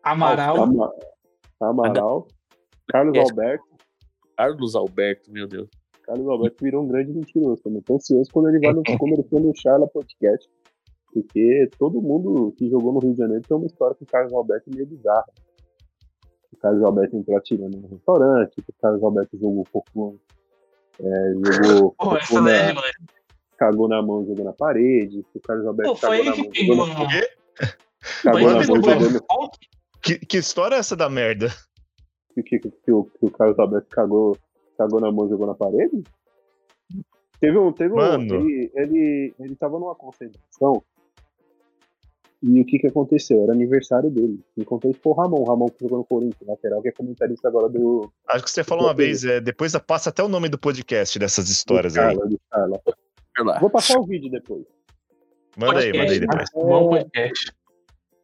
Amaral. 0.04 0.64
Ama- 0.64 0.94
Amaral. 1.60 2.28
Carlos 2.88 3.18
É. 3.18 3.22
Alberto. 3.22 3.66
Carlos 4.38 4.76
Alberto, 4.76 5.32
meu 5.32 5.48
Deus. 5.48 5.70
Carlos 6.04 6.28
Alberto 6.28 6.64
virou 6.64 6.84
um 6.84 6.88
grande 6.88 7.12
mentiroso. 7.14 7.62
Eu 7.66 7.82
tô 7.82 7.96
ansioso 7.96 8.30
quando 8.32 8.50
ele 8.50 8.60
vai 8.60 8.74
no, 8.74 8.84
quando 8.84 9.14
ele 9.14 9.24
for 9.24 9.40
no 9.42 9.54
Charla 9.56 9.88
Podcast. 9.88 10.50
Porque 11.14 11.70
todo 11.78 12.02
mundo 12.02 12.54
que 12.58 12.70
jogou 12.70 12.94
no 12.94 13.00
Rio 13.00 13.12
de 13.14 13.18
Janeiro 13.20 13.44
tem 13.48 13.58
uma 13.58 13.66
história 13.66 13.96
com 13.96 14.04
o 14.04 14.08
Carlos 14.08 14.34
Alberto 14.34 14.70
meio 14.74 14.86
bizarra. 14.88 15.26
O 16.52 16.58
Carlos 16.58 16.84
Alberto 16.84 17.16
entrou 17.18 17.38
atirando 17.38 17.78
no 17.78 17.88
restaurante, 17.88 18.54
o 18.60 18.74
Carlos 18.82 19.04
Alberto 19.04 19.38
jogou 19.38 19.64
cocô. 19.72 20.20
É, 21.00 21.34
jogou. 21.64 21.96
Pô, 21.98 22.16
essa 22.18 22.42
daí 22.42 22.56
é 22.56 22.68
demais. 22.70 22.92
Cagou 23.60 23.90
na 23.90 24.02
mão 24.02 24.26
jogou 24.26 24.46
na 24.46 24.54
parede. 24.54 25.26
O 25.36 25.40
Carlos 25.42 25.68
Alberto 25.68 25.92
Pô, 25.92 25.98
foi 25.98 26.10
cagou 26.10 26.26
na 26.26 26.32
ele 26.32 26.42
mão 26.42 26.52
que 26.52 26.66
jogou 26.66 26.88
na? 26.88 26.96
Cagou 28.24 28.42
Foi 28.42 28.44
na 28.44 28.50
ele 28.52 28.66
que 28.66 28.72
mão 28.72 28.82
jogou 28.82 29.12
no. 29.12 29.52
Que, 30.02 30.18
que 30.18 30.38
história 30.38 30.76
é 30.76 30.80
essa 30.80 30.96
da 30.96 31.10
merda? 31.10 31.50
que, 32.34 32.42
que, 32.44 32.60
que, 32.60 32.92
o, 32.92 33.04
que 33.04 33.26
o 33.26 33.32
Carlos 33.32 33.60
Alberto 33.60 33.90
cagou, 33.90 34.38
cagou 34.78 35.02
na 35.02 35.12
mão 35.12 35.26
e 35.26 35.30
jogou 35.30 35.46
na 35.46 35.54
parede? 35.54 36.04
Teve 37.42 37.58
um. 37.58 37.74
Teve 37.74 37.94
um 37.94 37.98
Mano. 37.98 38.36
ele, 38.36 38.72
ele, 38.74 39.34
ele 39.38 39.56
tava 39.56 39.78
numa 39.78 39.96
concentração. 39.96 40.82
E 42.42 42.62
o 42.62 42.66
que 42.66 42.80
que 42.80 42.88
aconteceu? 42.88 43.44
Era 43.44 43.52
aniversário 43.52 44.10
dele. 44.10 44.40
Encontrei 44.58 44.94
com 44.94 45.10
o 45.10 45.14
Ramon, 45.14 45.42
o 45.42 45.44
Ramon 45.44 45.68
que 45.68 45.82
jogou 45.82 45.98
no 45.98 46.06
Corinthians, 46.06 46.48
lateral, 46.48 46.82
que 46.82 46.88
é 46.88 46.92
comentarista 46.94 47.50
agora 47.50 47.68
do. 47.68 48.10
Acho 48.30 48.46
que 48.46 48.52
você 48.52 48.64
falou 48.64 48.86
uma 48.86 48.94
vez, 48.94 49.26
é, 49.26 49.42
depois 49.42 49.74
passa 49.86 50.10
até 50.10 50.24
o 50.24 50.30
nome 50.30 50.48
do 50.48 50.58
podcast 50.58 51.20
dessas 51.20 51.50
histórias 51.50 51.96
do 51.96 52.00
aí. 52.00 52.16
Carla, 52.16 52.30
do 52.30 52.40
Carla. 52.50 52.82
Lá. 53.44 53.60
Vou 53.60 53.70
passar 53.70 54.00
o 54.00 54.06
vídeo 54.06 54.30
depois. 54.30 54.66
Manda 55.58 55.80
aí, 55.80 55.92
manda 55.92 56.12
aí 56.12 56.20
depois. 56.20 56.50
Bom 56.54 56.90
podcast. 56.90 57.54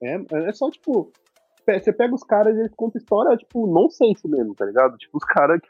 É, 0.01 0.49
é 0.49 0.53
só 0.53 0.69
tipo. 0.69 1.11
Você 1.67 1.91
pega 1.91 2.13
os 2.13 2.23
caras 2.23 2.55
e 2.55 2.59
eles 2.59 2.75
contam 2.75 2.99
história, 2.99 3.35
tipo, 3.35 3.65
nonsense 3.65 4.27
mesmo, 4.27 4.53
tá 4.53 4.65
ligado? 4.65 4.97
Tipo, 4.97 5.17
os 5.17 5.25
caras 5.25 5.59
que. 5.61 5.69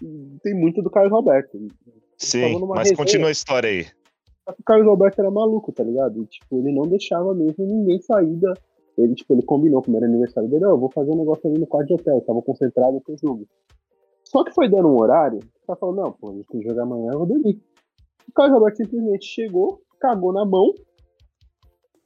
Tem 0.42 0.54
muito 0.54 0.80
do 0.80 0.90
Carlos 0.90 1.12
Alberto. 1.12 1.58
Sim, 2.16 2.58
mas 2.68 2.78
resenha. 2.78 2.96
continua 2.96 3.28
a 3.28 3.32
história 3.32 3.68
aí. 3.68 3.84
Só 4.44 4.52
que 4.54 4.60
o 4.60 4.64
Carlos 4.64 4.88
Alberto 4.88 5.20
era 5.20 5.30
maluco, 5.30 5.72
tá 5.72 5.82
ligado? 5.82 6.22
E, 6.22 6.26
tipo, 6.26 6.58
ele 6.58 6.72
não 6.72 6.86
deixava 6.86 7.34
mesmo 7.34 7.66
ninguém 7.66 8.00
sair 8.00 8.36
da. 8.36 8.54
Ele, 8.96 9.14
tipo, 9.14 9.34
ele 9.34 9.42
combinou 9.42 9.82
como 9.82 9.96
era 9.96 10.06
aniversário 10.06 10.48
dele, 10.48 10.64
ó, 10.64 10.70
eu 10.70 10.78
vou 10.78 10.90
fazer 10.90 11.10
um 11.10 11.16
negócio 11.16 11.48
ali 11.48 11.58
no 11.58 11.66
quarto 11.66 11.88
de 11.88 11.94
hotel, 11.94 12.16
eu 12.16 12.20
tava 12.20 12.42
concentrado 12.42 13.00
com 13.00 13.12
o 13.12 13.18
jogo. 13.18 13.46
Só 14.24 14.44
que 14.44 14.52
foi 14.52 14.68
dando 14.68 14.88
um 14.88 15.00
horário, 15.00 15.38
o 15.38 15.66
cara 15.66 15.78
falou, 15.78 15.94
não, 15.94 16.12
pô, 16.12 16.30
a 16.30 16.34
gente 16.34 16.46
tem 16.46 16.60
que 16.60 16.68
jogar 16.68 16.82
amanhã, 16.82 17.12
eu 17.12 17.18
vou 17.18 17.26
dormir. 17.26 17.60
O 18.36 18.42
Alberto 18.42 18.78
simplesmente 18.78 19.26
chegou, 19.26 19.82
cagou 20.00 20.32
na 20.32 20.44
mão 20.44 20.72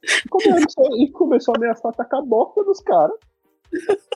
e 0.03 0.29
começou, 0.29 0.97
e 0.97 1.11
começou 1.11 1.53
a 1.53 1.57
ameaçar 1.57 1.91
atacar 1.91 2.19
a 2.19 2.25
bosta 2.25 2.63
dos 2.63 2.79
caras, 2.81 3.17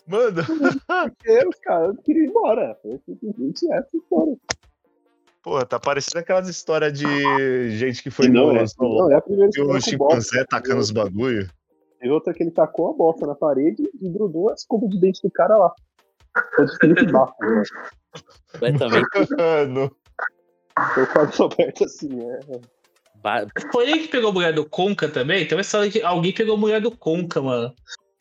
Mano, 0.07 0.43
porque 0.43 1.47
os 1.47 1.59
caras 1.59 1.95
queriam 2.03 2.25
ir 2.25 2.29
embora. 2.29 2.77
Foi 2.81 2.99
simplesmente 3.05 3.71
essa 3.71 3.89
história. 3.95 4.37
pô, 5.41 5.65
tá 5.65 5.79
parecendo 5.79 6.19
aquelas 6.19 6.47
histórias 6.47 6.93
de 6.93 7.69
gente 7.71 8.01
que 8.01 8.09
foi 8.09 8.27
não, 8.27 8.53
no, 8.53 8.57
é, 8.57 8.65
não, 8.79 9.11
é 9.11 9.15
a 9.15 9.21
primeira 9.21 9.47
o 9.47 9.49
história 9.49 9.73
bosta. 9.73 9.89
chimpanzé 9.89 10.45
tacando 10.45 10.79
os 10.79 10.91
bagulho. 10.91 11.49
Teve 11.99 12.11
outra 12.11 12.33
que 12.33 12.43
ele 12.43 12.51
tacou 12.51 12.89
a 12.89 12.93
bosta 12.93 13.27
na 13.27 13.35
parede 13.35 13.83
e 14.01 14.09
grudou 14.09 14.49
a 14.49 14.53
escova 14.53 14.87
de 14.87 14.99
dente 14.99 15.21
do 15.21 15.29
cara 15.31 15.57
lá. 15.57 15.73
Foi 16.55 16.65
de 16.65 16.77
Felipe 16.77 17.11
Bafo, 17.11 17.35
né? 17.41 17.63
Completamente. 18.51 19.35
Mano, 19.37 19.95
Foi 20.93 21.03
o 21.03 21.07
Carlos 21.07 21.39
Alberto 21.39 21.83
assim, 21.85 22.09
é. 22.21 22.39
Foi 23.71 23.89
ele 23.89 23.99
que 23.99 24.07
pegou 24.07 24.29
a 24.29 24.33
mulher 24.33 24.53
do 24.53 24.67
Conca 24.67 25.09
também? 25.09 25.43
História 25.43 25.91
que 25.91 26.01
alguém 26.01 26.33
pegou 26.33 26.55
a 26.55 26.59
mulher 26.59 26.81
do 26.81 26.89
Conca, 26.95 27.41
mano. 27.41 27.73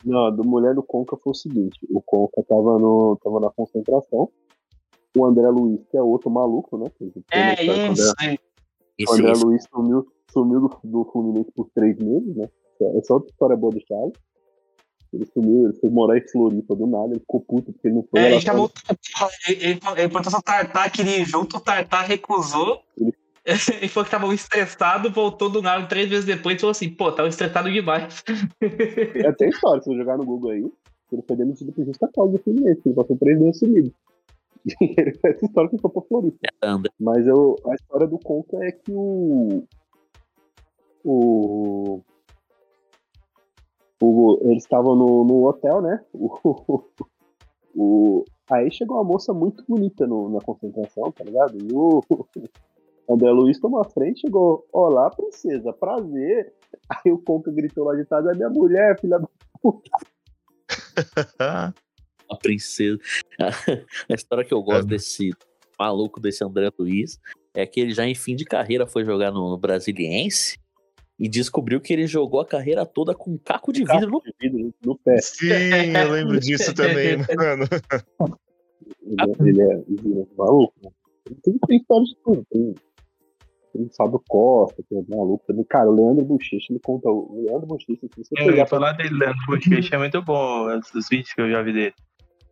Não, 0.03 0.25
a 0.27 0.29
do 0.29 0.43
mulher 0.43 0.73
do 0.75 0.83
Conca 0.83 1.15
foi 1.17 1.31
o 1.31 1.35
seguinte: 1.35 1.79
o 1.89 2.01
Conca 2.01 2.43
tava, 2.43 2.77
no, 2.79 3.17
tava 3.23 3.39
na 3.39 3.49
concentração. 3.49 4.29
O 5.17 5.25
André 5.25 5.49
Luiz, 5.49 5.81
que 5.89 5.97
é 5.97 6.01
outro 6.01 6.29
maluco, 6.29 6.77
né? 6.77 6.85
É 7.31 7.53
o 7.53 7.91
isso. 7.93 8.11
André- 8.13 8.37
é. 8.99 9.05
O 9.07 9.13
André 9.13 9.31
esse- 9.31 9.43
Luiz 9.45 9.63
sumiu, 9.73 10.07
sumiu 10.31 10.59
do, 10.61 10.79
do 10.83 11.05
Fluminense 11.11 11.51
por 11.55 11.69
três 11.73 11.97
meses, 11.97 12.35
né? 12.35 12.47
Essa 12.97 13.13
é 13.13 13.13
outra 13.13 13.29
história 13.29 13.55
boa 13.57 13.73
do 13.73 13.81
Charles. 13.87 14.13
Ele 15.11 15.25
sumiu, 15.25 15.65
ele 15.65 15.73
foi 15.79 15.89
morar 15.89 16.17
em 16.17 16.27
Floripa 16.27 16.75
do 16.75 16.85
nada, 16.85 17.13
ele 17.13 17.19
ficou 17.19 17.41
puto 17.41 17.73
porque 17.73 17.87
ele 17.87 17.95
não 17.95 18.03
foi. 18.03 18.19
É, 18.19 18.31
ele 18.31 18.41
chamou. 18.41 18.71
Ele, 19.47 19.57
ele, 19.63 19.63
ele 19.71 19.79
perguntou 19.79 20.31
se 20.31 20.37
o 20.37 20.41
Tartar 20.41 20.91
queria 20.91 21.17
ir 21.17 21.25
junto, 21.25 21.57
o 21.57 21.59
Tartar 21.59 22.05
recusou. 22.05 22.83
Ele 22.97 23.11
falou 23.89 24.05
que 24.05 24.11
tava 24.11 24.33
estressado, 24.33 25.11
voltou 25.11 25.49
do 25.49 25.61
nada 25.61 25.87
três 25.87 26.09
vezes 26.09 26.25
depois 26.25 26.57
e 26.57 26.59
falou 26.59 26.71
assim: 26.71 26.89
pô, 26.89 27.11
tava 27.11 27.27
estressado 27.27 27.71
demais. 27.71 28.23
É 29.15 29.27
até 29.27 29.47
história, 29.49 29.81
se 29.81 29.89
você 29.89 29.97
jogar 29.97 30.17
no 30.17 30.25
Google 30.25 30.51
aí, 30.51 30.71
ele 31.11 31.23
foi 31.27 31.35
demitido 31.35 31.71
por 31.71 31.85
justa 31.85 32.07
causa 32.13 32.33
do 32.33 32.43
Fluminense, 32.43 32.81
ele 32.85 32.95
passou 32.95 33.17
três 33.17 33.39
meses 33.39 33.59
sumido. 33.59 33.91
Ele 34.79 35.13
fez 35.17 35.35
essa 35.35 35.45
história 35.45 35.69
que 35.69 35.77
foi 35.77 35.91
pra 35.91 36.01
Floripa. 36.03 36.37
André. 36.61 36.91
Mas 36.99 37.25
eu, 37.25 37.55
a 37.65 37.73
história 37.73 38.07
do 38.07 38.19
Conca 38.19 38.57
é 38.63 38.71
que 38.71 38.91
o. 38.91 39.63
O. 41.03 42.01
o 44.01 44.39
eles 44.41 44.63
estavam 44.63 44.95
no, 44.95 45.23
no 45.23 45.45
hotel, 45.47 45.81
né? 45.81 46.03
O, 46.13 46.83
o, 47.75 48.25
aí 48.49 48.71
chegou 48.71 48.97
uma 48.97 49.03
moça 49.03 49.33
muito 49.33 49.63
bonita 49.67 50.07
no- 50.07 50.29
na 50.29 50.39
concentração, 50.39 51.11
tá 51.11 51.23
ligado? 51.23 51.57
E 51.57 51.71
o 51.73 52.03
André 53.09 53.31
Luiz 53.31 53.59
tomou 53.59 53.81
a 53.81 53.85
frente 53.85 54.19
e 54.19 54.21
chegou: 54.21 54.65
Olá, 54.71 55.09
princesa, 55.09 55.73
prazer. 55.73 56.53
Aí 56.89 57.11
o 57.11 57.17
Conca 57.17 57.51
gritou 57.51 57.85
lá 57.85 57.95
de 57.95 58.05
trás: 58.05 58.25
É 58.25 58.33
minha 58.33 58.49
mulher, 58.49 58.99
filha 58.99 59.19
da 59.19 59.27
puta. 59.61 59.89
a 62.29 62.35
princesa. 62.41 62.99
A 64.09 64.13
história 64.13 64.45
que 64.45 64.53
eu 64.53 64.61
gosto 64.61 64.85
desse 64.87 65.31
maluco, 65.79 66.19
desse 66.19 66.43
André 66.43 66.69
Luiz, 66.77 67.19
é 67.53 67.65
que 67.65 67.79
ele 67.79 67.93
já 67.93 68.05
em 68.05 68.13
fim 68.13 68.35
de 68.35 68.45
carreira 68.45 68.85
foi 68.85 69.03
jogar 69.03 69.31
no, 69.31 69.49
no 69.49 69.57
Brasiliense 69.57 70.58
e 71.19 71.27
descobriu 71.27 71.81
que 71.81 71.91
ele 71.91 72.07
jogou 72.07 72.39
a 72.39 72.45
carreira 72.45 72.85
toda 72.85 73.13
com 73.13 73.31
um 73.31 73.37
caco 73.37 73.73
de 73.73 73.83
vidro 73.83 74.09
no 74.09 74.21
de 74.21 74.33
vidro 74.39 74.73
no 74.85 74.97
pé. 74.97 75.17
sim, 75.17 75.47
eu 75.95 76.11
lembro 76.11 76.39
disso 76.39 76.73
também, 76.73 77.17
mano. 77.35 77.65
Ele, 79.03 79.49
ele 79.49 79.61
é, 79.61 79.75
ele 79.87 80.21
é 80.21 80.25
maluco. 80.37 80.73
né? 80.83 80.89
Tem, 81.43 81.57
tem 81.67 81.77
história 81.77 82.05
de 82.05 82.15
tudo. 82.23 82.45
Tem, 82.51 82.73
tem 83.73 83.83
o 83.85 83.89
Fábio 83.95 84.21
Costa, 84.27 84.81
que 84.87 84.95
é 84.95 85.15
maluco 85.15 85.43
também. 85.45 85.63
Cara, 85.65 85.89
o 85.89 85.93
Leandro 85.93 86.25
Bochecha, 86.25 86.67
ele 86.71 86.79
conta. 86.79 87.09
O 87.09 87.43
Leandro 87.45 87.67
Bochecha, 87.67 88.07
se 88.13 88.23
você 88.23 88.35
Eu 88.37 88.49
ia 88.51 88.55
pra 88.57 88.67
falar 88.67 88.93
dele, 88.93 89.17
Leandro 89.17 89.39
Bochecha 89.47 89.95
é 89.95 89.99
muito 89.99 90.21
bom, 90.23 90.67
os 90.77 91.09
vídeos 91.09 91.33
que 91.33 91.41
eu 91.41 91.49
já 91.51 91.61
vi 91.61 91.73
dele. 91.73 91.93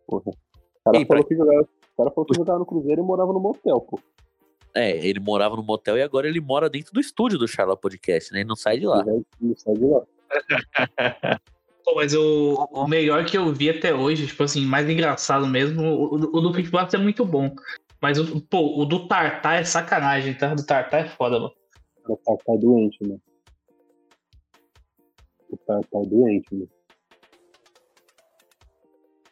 Porra. 0.06 0.30
O 0.30 0.84
cara 0.84 0.98
Ei, 0.98 1.06
falou 1.06 1.22
pra- 1.24 1.28
que 1.28 1.36
jogava. 1.36 1.62
O 1.62 1.96
cara 1.96 2.10
falou 2.10 2.26
que 2.26 2.36
jogava 2.36 2.58
no 2.60 2.66
Cruzeiro 2.66 3.00
e 3.02 3.04
morava 3.04 3.32
no 3.32 3.40
motel, 3.40 3.80
pô. 3.80 3.98
É, 4.74 4.96
ele 5.06 5.20
morava 5.20 5.56
no 5.56 5.62
motel 5.62 5.96
e 5.96 6.02
agora 6.02 6.28
ele 6.28 6.40
mora 6.40 6.68
dentro 6.68 6.92
do 6.92 7.00
estúdio 7.00 7.38
do 7.38 7.48
Charla 7.48 7.76
Podcast, 7.76 8.32
né? 8.32 8.40
Ele 8.40 8.48
não 8.48 8.56
sai 8.56 8.78
de 8.78 8.86
lá. 8.86 9.04
Ele 9.06 9.54
sai 9.56 9.74
de 9.74 9.84
lá. 9.84 10.02
Pô, 11.88 11.94
mas 11.94 12.14
o, 12.14 12.68
o 12.70 12.86
melhor 12.86 13.24
que 13.24 13.38
eu 13.38 13.50
vi 13.52 13.70
até 13.70 13.94
hoje, 13.94 14.26
tipo 14.26 14.42
assim, 14.42 14.66
mais 14.66 14.86
engraçado 14.88 15.46
mesmo, 15.46 15.82
o, 15.82 16.14
o, 16.14 16.40
do 16.40 16.52
Pitbox 16.52 16.92
é 16.92 16.98
muito 16.98 17.24
bom. 17.24 17.54
Mas 18.00 18.18
o, 18.18 18.42
pô, 18.42 18.78
o 18.78 18.84
do 18.84 19.08
Tartar 19.08 19.54
é 19.54 19.64
sacanagem, 19.64 20.34
tá? 20.34 20.52
O 20.52 20.56
do 20.56 20.66
Tartar 20.66 21.06
é 21.06 21.08
foda, 21.08 21.40
mano. 21.40 21.52
O 22.06 22.16
cara 22.18 22.38
tá 22.44 22.56
doente, 22.56 22.98
né? 23.00 23.16
O 25.48 25.56
cara 25.56 25.80
tá 25.80 26.00
doente, 26.06 26.54
né? 26.54 26.66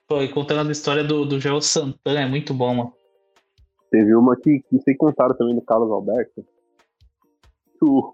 Pô, 0.09 0.23
e 0.23 0.29
contando 0.29 0.69
a 0.69 0.73
história 0.73 1.05
do, 1.05 1.27
do 1.27 1.39
Joel 1.39 1.61
Santana 1.61 2.23
é 2.23 2.27
muito 2.27 2.55
bom, 2.55 2.75
mano. 2.75 2.95
Teve 3.97 4.15
uma 4.15 4.37
que, 4.37 4.61
que 4.61 4.79
vocês 4.79 4.95
contaram 4.99 5.35
também 5.35 5.55
do 5.55 5.63
Carlos 5.63 5.91
Alberto. 5.91 6.45
O, 7.81 8.13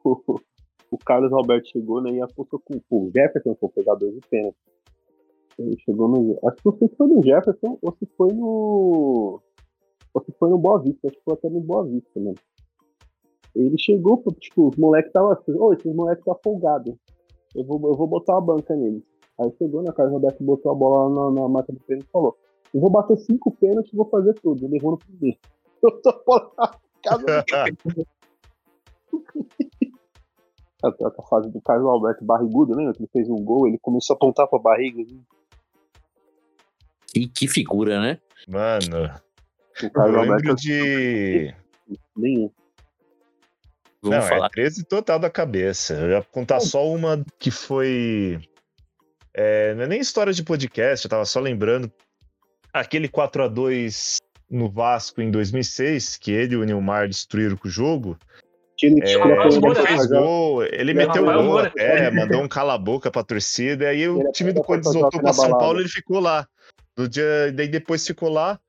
o 0.92 0.98
Carlos 1.04 1.32
Alberto 1.32 1.70
chegou, 1.70 2.00
né? 2.00 2.12
E 2.12 2.20
apostou 2.20 2.60
com 2.60 2.80
o 2.88 3.10
Jefferson, 3.12 3.56
foi 3.58 3.68
pegador 3.70 4.12
de 4.12 4.20
pênalti. 4.28 4.56
Ele 5.58 5.76
chegou 5.80 6.06
no. 6.06 6.38
Acho 6.46 6.56
que 6.58 6.66
não 6.66 6.78
sei 6.78 6.88
foi 6.96 7.08
no 7.08 7.20
Jefferson 7.20 7.78
ou 7.82 7.96
se 7.98 8.06
foi 8.16 8.32
no. 8.32 9.42
Ou 10.14 10.24
se 10.24 10.30
foi 10.38 10.50
no 10.50 10.58
Boa 10.58 10.80
Vista. 10.80 11.08
Acho 11.08 11.16
que 11.16 11.24
foi 11.24 11.34
até 11.34 11.50
no 11.50 11.60
Boa 11.60 11.84
Vista, 11.84 12.20
né? 12.20 12.32
Ele 13.52 13.76
chegou, 13.76 14.22
tipo, 14.38 14.68
os 14.68 14.76
moleques 14.76 15.08
estavam 15.08 15.32
assim, 15.32 15.52
ô, 15.52 15.72
esses 15.72 15.92
moleques 15.92 16.24
tá 16.24 16.36
folgado. 16.44 16.96
Eu 17.56 17.64
vou, 17.64 17.80
eu 17.88 17.94
vou 17.94 18.06
botar 18.06 18.34
uma 18.34 18.40
banca 18.40 18.76
neles. 18.76 19.02
Aí 19.36 19.52
chegou 19.58 19.82
na 19.82 19.92
Carlos 19.92 20.14
Alberto, 20.14 20.44
botou 20.44 20.70
a 20.70 20.74
bola 20.76 21.12
na, 21.12 21.40
na 21.40 21.48
marca 21.48 21.72
do 21.72 21.80
pênalti 21.80 22.06
e 22.06 22.12
falou: 22.12 22.36
Eu 22.72 22.80
vou 22.80 22.88
bater 22.88 23.16
cinco 23.18 23.50
pênaltis 23.50 23.92
e 23.92 23.96
vou 23.96 24.06
fazer 24.06 24.34
tudo. 24.34 24.64
Ele 24.64 24.76
errou 24.76 24.92
no 24.92 24.98
primeiro. 24.98 25.38
Eu 25.84 26.00
tô 26.02 26.22
bola 26.24 26.52
na 26.58 26.72
casa 27.02 27.24
do 27.24 28.06
a 30.82 31.22
fase 31.28 31.50
do 31.50 31.60
Carlos 31.60 31.88
Alberto 31.88 32.24
barrigudo, 32.24 32.74
né? 32.74 32.92
Que 32.92 33.02
ele 33.02 33.10
fez 33.12 33.28
um 33.28 33.36
gol, 33.36 33.66
ele 33.68 33.78
começou 33.78 34.14
a 34.14 34.16
apontar 34.16 34.48
pra 34.48 34.58
barriga. 34.58 35.02
assim. 35.02 35.22
Que, 37.06 37.28
que 37.28 37.46
figura, 37.48 38.00
né? 38.00 38.18
Mano, 38.48 39.04
O 39.80 39.84
eu 39.84 39.90
Carlos 39.90 40.16
lembro 40.20 40.32
Alberto 40.34 40.54
de. 40.56 41.54
nenhum. 42.16 42.50
Vamos 44.02 44.18
Não, 44.18 44.22
falar. 44.28 44.46
é 44.46 44.50
13 44.50 44.84
total 44.84 45.18
da 45.20 45.30
cabeça. 45.30 45.94
Eu 45.94 46.10
ia 46.10 46.22
contar 46.22 46.58
só 46.58 46.84
uma 46.88 47.24
que 47.38 47.50
foi. 47.52 48.40
é, 49.32 49.74
não 49.74 49.82
é 49.82 49.86
nem 49.86 50.00
história 50.00 50.32
de 50.32 50.42
podcast, 50.42 51.04
eu 51.06 51.10
tava 51.10 51.24
só 51.24 51.38
lembrando. 51.38 51.92
aquele 52.72 53.08
4 53.08 53.44
a 53.44 53.48
2 53.48 54.18
no 54.52 54.68
Vasco 54.70 55.22
em 55.22 55.30
2006, 55.30 56.18
que 56.18 56.30
ele 56.30 56.54
e 56.54 56.56
o 56.58 56.64
Nilmar 56.64 57.08
destruíram 57.08 57.56
com 57.56 57.66
o 57.66 57.70
jogo. 57.70 58.18
Ele, 58.80 59.00
É, 59.02 59.14
ele 59.14 59.32
apanhou 59.32 59.66
ele 59.66 59.74
fez 59.74 59.78
Rafael 59.78 60.08
Jovem. 60.08 60.20
gol, 60.20 60.64
ele 60.64 60.94
meteu 60.94 61.22
apanhou 61.22 61.46
gol 61.46 61.58
até, 61.58 62.10
mandou 62.10 62.42
um 62.42 62.48
cala-boca 62.48 63.10
pra 63.10 63.22
torcida, 63.22 63.84
e 63.84 63.86
aí 63.86 64.08
o 64.08 64.30
time 64.32 64.52
do 64.52 64.62
Corinthians 64.62 64.94
voltou 64.94 65.20
Rafael 65.20 65.22
pra 65.22 65.32
São 65.32 65.50
Paulo 65.50 65.60
balada. 65.60 65.80
ele 65.80 65.88
ficou 65.88 66.20
lá. 66.20 66.46
No 66.98 67.08
dia, 67.08 67.50
daí 67.54 67.68
depois 67.68 68.06
ficou 68.06 68.28
lá, 68.28 68.60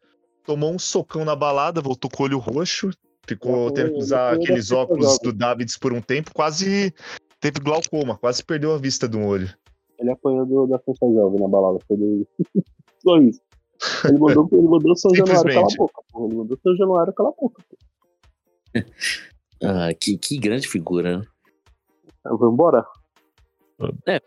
tomou 0.45 0.73
um 0.73 0.79
socão 0.79 1.25
na 1.25 1.35
balada, 1.35 1.81
voltou 1.81 2.09
com 2.09 2.23
o 2.23 2.25
olho 2.27 2.37
roxo, 2.37 2.91
ficou 3.27 3.69
tendo 3.71 3.91
que 3.91 3.97
usar 3.97 4.33
aqueles 4.35 4.69
Rafael 4.69 4.87
óculos 4.87 5.19
do 5.19 5.33
Davids 5.33 5.77
por 5.77 5.91
um 5.91 5.99
tempo, 5.99 6.31
quase 6.33 6.93
teve 7.41 7.59
glaucoma, 7.59 8.17
quase 8.17 8.43
perdeu 8.43 8.73
a 8.73 8.77
vista 8.77 9.09
de 9.09 9.17
um 9.17 9.25
olho. 9.25 9.53
Ele 9.99 10.11
apanhou 10.11 10.45
do, 10.45 10.67
da 10.67 10.79
Força 10.79 11.05
Jovem 11.05 11.41
na 11.41 11.47
balada. 11.47 11.79
Foi 11.87 11.97
do... 11.97 12.27
Só 13.03 13.17
isso. 13.17 13.41
Ele 14.05 14.17
mandou, 14.19 14.49
ele 14.51 14.61
mandou 14.67 14.91
o 14.91 14.95
São 14.95 15.13
Januário 15.15 15.53
calar 15.53 15.67
a 15.71 15.75
boca. 15.77 16.01
Porra. 16.11 16.25
Ele 16.27 16.35
mandou 16.35 16.59
São 16.61 16.75
Januário 16.75 17.13
calar 17.13 17.31
a 17.31 17.35
boca. 17.41 17.63
Ah, 19.65 19.93
que, 19.97 20.17
que 20.17 20.37
grande 20.37 20.67
figura, 20.67 21.19
né? 21.19 21.25
Vamos 22.25 22.53
embora? 22.53 22.85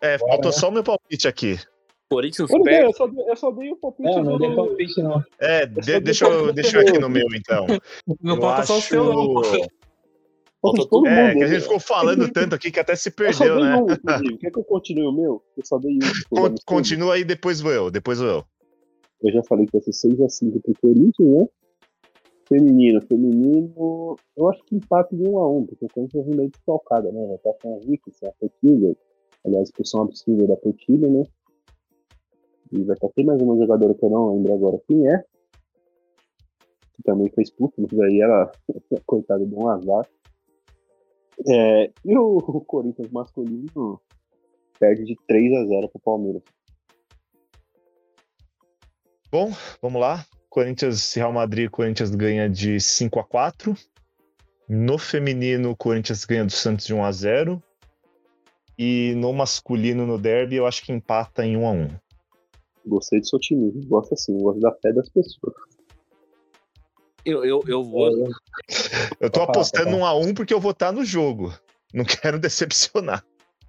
É, 0.01 0.17
faltou 0.19 0.51
só 0.51 0.71
o 0.71 0.73
meu 0.73 0.83
palpite 0.83 1.29
aqui. 1.29 1.59
Corinthians 2.09 2.49
Eu, 2.49 2.57
não 2.57 2.65
dei, 2.65 2.75
perde. 2.75 2.89
eu, 2.89 2.97
só, 2.97 3.07
dei- 3.07 3.31
eu 3.31 3.37
só 3.37 3.51
dei 3.51 3.71
o 3.71 3.77
palpite. 3.77 4.09
Não, 4.09 4.25
não 4.25 4.39
dei 4.39 4.55
palpite, 4.55 5.03
não. 5.03 5.23
É, 5.39 5.67
de- 5.67 6.01
deixa, 6.01 6.25
eu, 6.27 6.53
deixa 6.55 6.79
eu 6.79 6.89
aqui 6.89 6.99
no 6.99 7.11
meu, 7.11 7.27
então. 7.35 7.67
Não 8.23 8.37
Eu 8.37 8.41
falta 8.41 8.63
só 8.65 8.79
o 8.79 8.81
seu, 8.81 9.05
não. 9.05 9.35
Falta 10.63 10.89
todo 10.89 11.07
É, 11.07 11.11
mundo, 11.29 11.39
que 11.39 11.45
a 11.45 11.49
né? 11.49 11.53
gente 11.55 11.63
ficou 11.65 11.81
falando 11.81 12.33
tanto 12.33 12.55
aqui 12.55 12.71
que 12.71 12.81
até 12.81 12.97
se 12.97 13.13
Eu 13.19 13.33
só 13.35 13.45
dei 13.45 13.53
perdeu, 13.53 13.63
né? 13.63 13.77
um. 13.77 14.37
Quer 14.39 14.51
que 14.51 14.59
eu 14.59 14.65
continue 14.65 15.07
o 15.07 15.13
meu? 15.13 15.43
Eu 15.55 15.67
só 15.67 15.79
dei 15.79 15.97
um. 15.97 15.99
Continua 16.65 17.15
aí, 17.15 17.25
depois 17.25 17.61
vou 17.61 17.73
eu, 17.73 17.91
depois 17.91 18.21
vou 18.21 18.29
eu. 18.29 18.45
Eu 19.23 19.33
já 19.33 19.43
falei 19.45 19.67
que 19.67 19.73
vai 19.73 19.81
ser 19.81 19.91
6x5 19.91 20.61
pro 20.63 20.75
Corinthians, 20.81 21.29
né? 21.29 21.49
Feminino, 22.49 23.01
feminino. 23.03 24.17
Eu 24.37 24.49
acho 24.49 24.63
que 24.65 24.77
empate 24.77 25.17
de 25.17 25.25
1x1, 25.25 25.67
porque 25.67 25.85
o 25.85 25.89
Corinthians 25.89 26.27
vem 26.27 26.37
meio 26.37 26.51
desfalcada, 26.51 27.11
né? 27.11 27.27
Vai 27.27 27.37
estar 27.37 27.53
com 27.55 27.77
a 27.77 27.79
Vicky, 27.81 28.13
sem 28.13 28.29
a 28.29 28.33
Portilha. 28.33 28.97
Aliás, 29.45 29.69
expulsão 29.69 30.03
absurda 30.03 30.47
da 30.47 30.57
Portilha, 30.57 31.09
né? 31.09 31.23
E 32.73 32.83
vai 32.83 32.95
estar 32.95 33.09
tem 33.11 33.25
mais 33.25 33.41
uma 33.41 33.57
jogadora 33.57 33.95
que 33.95 34.05
eu 34.05 34.11
não 34.11 34.35
lembro 34.35 34.55
agora 34.55 34.81
quem 34.87 35.09
é. 35.09 35.25
Que 36.95 37.03
também 37.05 37.31
foi 37.31 37.43
expulsa, 37.43 37.75
mas 37.79 37.99
aí 38.01 38.21
ela, 38.21 38.51
coitada, 39.07 39.45
deu 39.45 39.59
um 39.59 39.69
azar. 39.69 40.09
É, 41.49 41.93
e 42.05 42.17
o, 42.17 42.39
o 42.39 42.61
Corinthians 42.65 43.11
masculino 43.11 44.01
perde 44.79 45.05
de 45.05 45.17
3x0 45.31 45.91
pro 45.91 46.01
Palmeiras. 46.01 46.43
Bom, 49.37 49.53
vamos 49.83 50.01
lá. 50.01 50.25
Corinthians 50.49 51.13
Real 51.13 51.31
Madrid, 51.31 51.69
Corinthians 51.69 52.09
ganha 52.11 52.49
de 52.49 52.81
5 52.81 53.21
a 53.21 53.25
4 53.25 53.77
No 54.67 54.97
feminino, 54.97 55.73
o 55.73 55.77
Corinthians 55.77 56.25
ganha 56.25 56.47
do 56.47 56.53
Santos 56.53 56.87
de 56.87 56.95
1 56.95 57.05
a 57.05 57.13
0 57.13 57.63
E 58.79 59.13
no 59.15 59.31
masculino, 59.35 60.07
no 60.07 60.17
derby, 60.17 60.57
eu 60.57 60.67
acho 60.67 60.83
que 60.83 60.91
empata 60.91 61.45
em 61.45 61.55
1 61.55 61.67
a 61.67 61.71
1 61.71 61.89
Gostei 62.87 63.21
do 63.21 63.27
seu 63.29 63.37
otimismo, 63.37 63.87
gosto 63.87 64.15
assim, 64.15 64.39
gosto 64.39 64.59
da 64.59 64.73
fé 64.73 64.91
das 64.91 65.11
pessoas. 65.11 65.55
Eu, 67.23 67.45
eu, 67.45 67.63
eu 67.67 67.85
vou. 67.85 68.09
Eu 69.21 69.29
tô 69.29 69.29
Pode 69.29 69.33
falar, 69.35 69.45
apostando 69.51 69.91
pode 69.91 70.01
1 70.01 70.07
a 70.07 70.15
1 70.15 70.33
porque 70.33 70.55
eu 70.55 70.61
vou 70.61 70.71
estar 70.71 70.93
no 70.93 71.05
jogo. 71.05 71.53
Não 71.93 72.07
quero 72.07 72.39
decepcionar. 72.41 73.23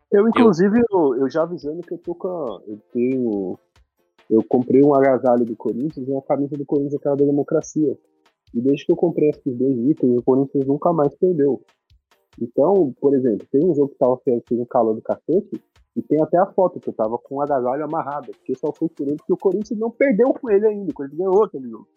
Eu, 0.10 0.26
inclusive, 0.30 0.82
eu, 0.90 1.16
eu 1.18 1.30
já 1.30 1.44
avisando 1.44 1.82
que 1.82 1.94
eu 1.94 1.98
tô 1.98 2.16
com. 2.16 2.30
a- 2.30 2.62
Eu 2.66 2.78
tenho. 2.94 3.60
Eu 4.30 4.44
comprei 4.44 4.84
um 4.84 4.94
agasalho 4.94 5.46
do 5.46 5.56
Corinthians 5.56 6.08
e 6.08 6.12
uma 6.12 6.22
camisa 6.22 6.56
do 6.58 6.66
Corinthians, 6.66 6.96
aquela 6.96 7.16
da 7.16 7.26
democracia. 7.26 7.98
E 8.54 8.62
desde 8.62 8.86
que 8.86 8.92
eu 8.92 8.96
comprei 8.96 9.30
esses 9.30 9.56
dois 9.56 9.78
itens, 9.90 10.18
o 10.18 10.24
Corinthians 10.24 10.66
nunca 10.66 10.92
mais 10.94 11.14
perdeu. 11.16 11.62
Então, 12.40 12.94
por 13.00 13.16
exemplo, 13.16 13.48
tem 13.52 13.66
um 13.66 13.74
jogo 13.74 13.90
que 13.90 13.98
tava 13.98 14.18
feito 14.18 14.56
no 14.56 14.66
calor 14.66 14.94
do 14.94 15.02
cacete, 15.02 15.62
e 15.96 16.02
tem 16.04 16.22
até 16.22 16.38
a 16.38 16.46
foto 16.46 16.80
que 16.80 16.90
eu 16.90 16.94
tava 16.94 17.18
com 17.18 17.36
o 17.36 17.42
agasalho 17.42 17.84
amarrado, 17.84 18.32
porque 18.32 18.54
só 18.54 18.72
foi 18.72 18.88
por 18.88 19.08
ele, 19.08 19.18
porque 19.18 19.34
o 19.34 19.38
Corinthians 19.38 19.80
não 19.80 19.90
perdeu 19.90 20.32
com 20.32 20.48
ele 20.50 20.68
ainda, 20.68 20.92
o 20.92 20.94
Corinthians 20.94 21.18
ganhou 21.18 21.44
aquele 21.44 21.68
jogo. 21.68 21.88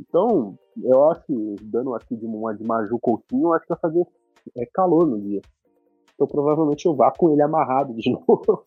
Então, 0.00 0.58
eu 0.82 1.08
acho 1.08 1.24
que, 1.26 1.56
dando 1.62 1.94
aqui 1.94 2.16
de 2.16 2.26
uma 2.26 2.52
de 2.52 2.64
Maju 2.64 2.98
Coutinho, 2.98 3.44
eu 3.44 3.52
acho 3.52 3.62
que 3.62 3.68
vai 3.68 3.78
fazer 3.78 4.04
é, 4.56 4.66
calor 4.66 5.06
no 5.06 5.20
dia. 5.20 5.40
Então 6.14 6.26
provavelmente 6.26 6.86
eu 6.86 6.94
vá 6.94 7.10
com 7.10 7.30
ele 7.30 7.42
amarrado 7.42 7.94
de 7.94 8.10
novo. 8.12 8.64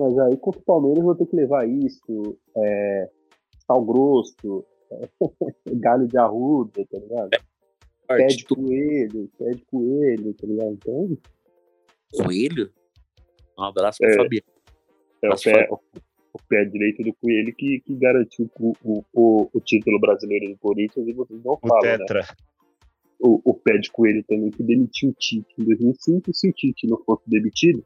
Mas 0.00 0.18
aí 0.18 0.36
contra 0.38 0.58
o 0.58 0.64
Palmeiras 0.64 0.98
eu 1.00 1.04
vou 1.04 1.14
ter 1.14 1.26
que 1.26 1.36
levar 1.36 1.68
isso, 1.68 2.38
é, 2.56 3.10
sal 3.66 3.84
grosso, 3.84 4.64
é, 4.90 5.08
galho 5.76 6.08
de 6.08 6.16
arruda, 6.16 6.86
tá 6.90 6.98
ligado? 6.98 7.30
Pé 8.08 8.26
de 8.28 8.44
coelho, 8.46 9.30
pé 9.38 9.50
de 9.50 9.64
coelho, 9.66 10.32
tá 10.32 10.46
ligado? 10.46 10.72
Então, 10.72 11.18
Coelho? 12.24 12.72
Um 13.58 13.62
abraço 13.62 13.98
pro 13.98 14.08
É. 14.08 14.16
Fabiano. 14.16 14.46
é 15.22 15.28
o 15.28 15.38
pé, 15.38 15.68
o, 15.70 15.74
o 16.32 16.42
pé 16.48 16.64
direito 16.64 17.02
do 17.02 17.12
coelho 17.12 17.54
que, 17.54 17.80
que 17.80 17.94
garantiu 17.94 18.50
o, 18.58 18.72
o, 18.82 19.04
o, 19.12 19.50
o 19.52 19.60
título 19.60 20.00
brasileiro 20.00 20.48
do 20.48 20.56
Corinthians 20.56 21.06
e 21.06 21.12
vocês 21.12 21.44
não 21.44 21.52
O 21.52 21.68
falam, 21.68 21.82
né? 21.82 21.98
Tetra. 21.98 22.26
O, 23.20 23.38
o 23.44 23.52
pé 23.52 23.76
de 23.76 23.92
coelho 23.92 24.24
também 24.26 24.50
que 24.50 24.62
demitiu 24.62 25.10
o 25.10 25.12
Tite 25.12 25.54
em 25.58 25.64
2005. 25.64 26.32
Se 26.32 26.48
o 26.48 26.52
Tite 26.54 26.86
não 26.86 26.96
fosse 27.04 27.28
demitido, 27.28 27.84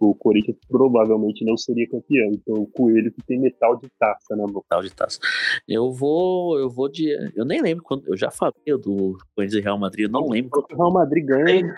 o 0.00 0.14
Corinthians 0.14 0.56
provavelmente 0.68 1.44
não 1.44 1.56
seria 1.56 1.88
campeão. 1.88 2.30
Então 2.32 2.54
o 2.54 2.66
coelho 2.66 3.12
que 3.12 3.22
tem 3.22 3.38
metal 3.38 3.76
de 3.76 3.88
taça 3.98 4.36
na 4.36 4.44
mão. 4.44 4.62
Metal 4.62 4.82
de 4.82 4.94
taça. 4.94 5.18
Eu 5.66 5.92
vou. 5.92 6.58
Eu 6.58 6.70
vou 6.70 6.88
de. 6.88 7.10
Eu 7.34 7.44
nem 7.44 7.60
lembro 7.60 7.82
quando. 7.82 8.06
Eu 8.06 8.16
já 8.16 8.30
falei 8.30 8.54
do 8.66 9.18
Corinthians 9.34 9.60
e 9.60 9.64
Real 9.64 9.78
Madrid, 9.78 10.06
eu 10.06 10.10
não 10.10 10.28
lembro. 10.28 10.64
O 10.70 10.76
Real 10.76 10.92
Madrid 10.92 11.24
ganha. 11.24 11.74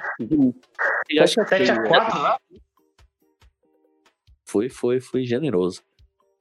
Eu 1.08 1.22
acho 1.22 1.34
que 1.36 1.48
7 1.48 1.70
a 1.70 1.82
4 1.82 2.18
lá? 2.18 2.38
Foi, 4.44 4.68
foi, 4.68 5.00
foi 5.00 5.24
generoso. 5.24 5.82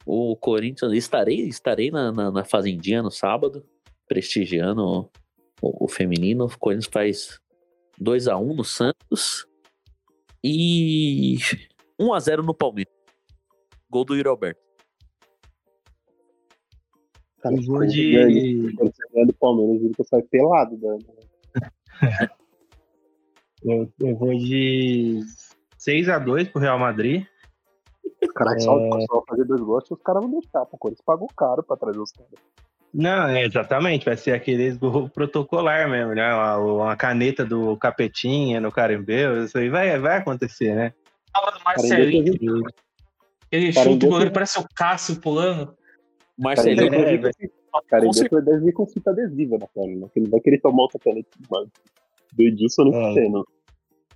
O 0.06 0.35
Corinthians, 0.35 0.93
estarei, 0.93 1.47
estarei 1.47 1.91
na, 1.91 2.11
na, 2.11 2.31
na 2.31 2.43
Fazendinha 2.43 3.03
no 3.03 3.11
sábado, 3.11 3.64
prestigiando 4.07 4.81
o, 4.84 5.10
o, 5.61 5.85
o 5.85 5.88
feminino. 5.88 6.45
O 6.45 6.57
Corinthians 6.57 6.89
faz 6.91 7.39
2x1 8.01 8.56
no 8.56 8.64
Santos 8.64 9.47
e 10.43 11.38
1x0 11.99 12.43
no 12.43 12.53
Palmeiras. 12.53 12.93
Gol 13.89 14.05
do 14.05 14.15
Yuri 14.15 14.30
Alberto. 14.30 14.61
Cara, 17.41 17.55
Eu 17.55 17.61
vou 17.63 17.77
quando 17.77 17.89
de- 17.89 18.71
do 19.26 19.34
Palmeiras, 19.39 19.81
ele 19.84 19.93
sai 20.07 20.21
pelado. 20.23 20.77
Né? 20.77 20.97
Eu, 23.61 23.91
eu 23.99 24.15
vou 24.15 24.30
de 24.38 25.19
6x2 25.77 26.49
pro 26.49 26.61
Real 26.61 26.80
Madrid. 26.80 27.26
Cara, 28.34 28.57
só, 28.57 28.80
só 29.01 29.21
fazer 29.27 29.43
dois 29.43 29.59
gols, 29.59 29.84
os 29.91 30.01
caras 30.01 30.23
vão 30.23 30.31
deixar. 30.39 30.65
Pô, 30.65 30.77
o 30.77 30.80
Corinthians 30.80 31.03
pagou 31.05 31.27
caro 31.35 31.61
pra 31.61 31.76
trazer 31.76 31.99
os 31.99 32.09
caras. 32.13 32.31
Não, 32.93 33.27
é 33.27 33.43
exatamente, 33.43 34.05
vai 34.05 34.15
ser 34.15 34.31
aqueles 34.31 34.77
gol 34.77 35.09
protocolar 35.13 35.89
mesmo, 35.89 36.15
né? 36.15 36.34
Uma, 36.34 36.57
uma 36.57 36.95
caneta 36.95 37.43
do 37.45 37.76
Capetinha 37.76 38.61
no 38.61 38.71
Carimbeu, 38.71 39.43
isso 39.43 39.57
aí 39.57 39.67
vai, 39.69 39.99
vai 39.99 40.17
acontecer, 40.19 40.73
né? 40.73 40.93
Fala 41.34 41.51
do 41.51 41.64
Marcelinho. 41.64 42.34
Ele 43.51 43.73
Cara, 43.73 43.89
chuta 43.89 44.06
o 44.06 44.10
goleiro, 44.10 44.31
parece 44.31 44.60
o 44.60 44.65
Cássio 44.76 45.19
pulando. 45.19 45.73
Marcelinho, 46.38 46.89
Cara, 46.91 47.01
É, 47.10 47.14
ele 47.14 47.18
vir 47.18 47.51
com- 47.72 47.81
cara, 47.88 48.06
ele 48.06 48.41
deve- 48.41 48.65
vir 48.65 48.73
com 48.73 48.85
fita 48.88 49.10
adesiva 49.11 49.57
na 49.57 49.68
perna, 49.68 49.95
né? 50.06 50.07
Ele 50.15 50.30
vai 50.30 50.39
querer 50.39 50.60
tomar 50.60 50.84
outra 50.84 50.99
caneta 50.99 51.30
do 52.34 52.43
Edilson 52.43 52.84
não 52.85 53.10
É. 53.10 53.14
tem, 53.15 53.30
não. 53.31 53.43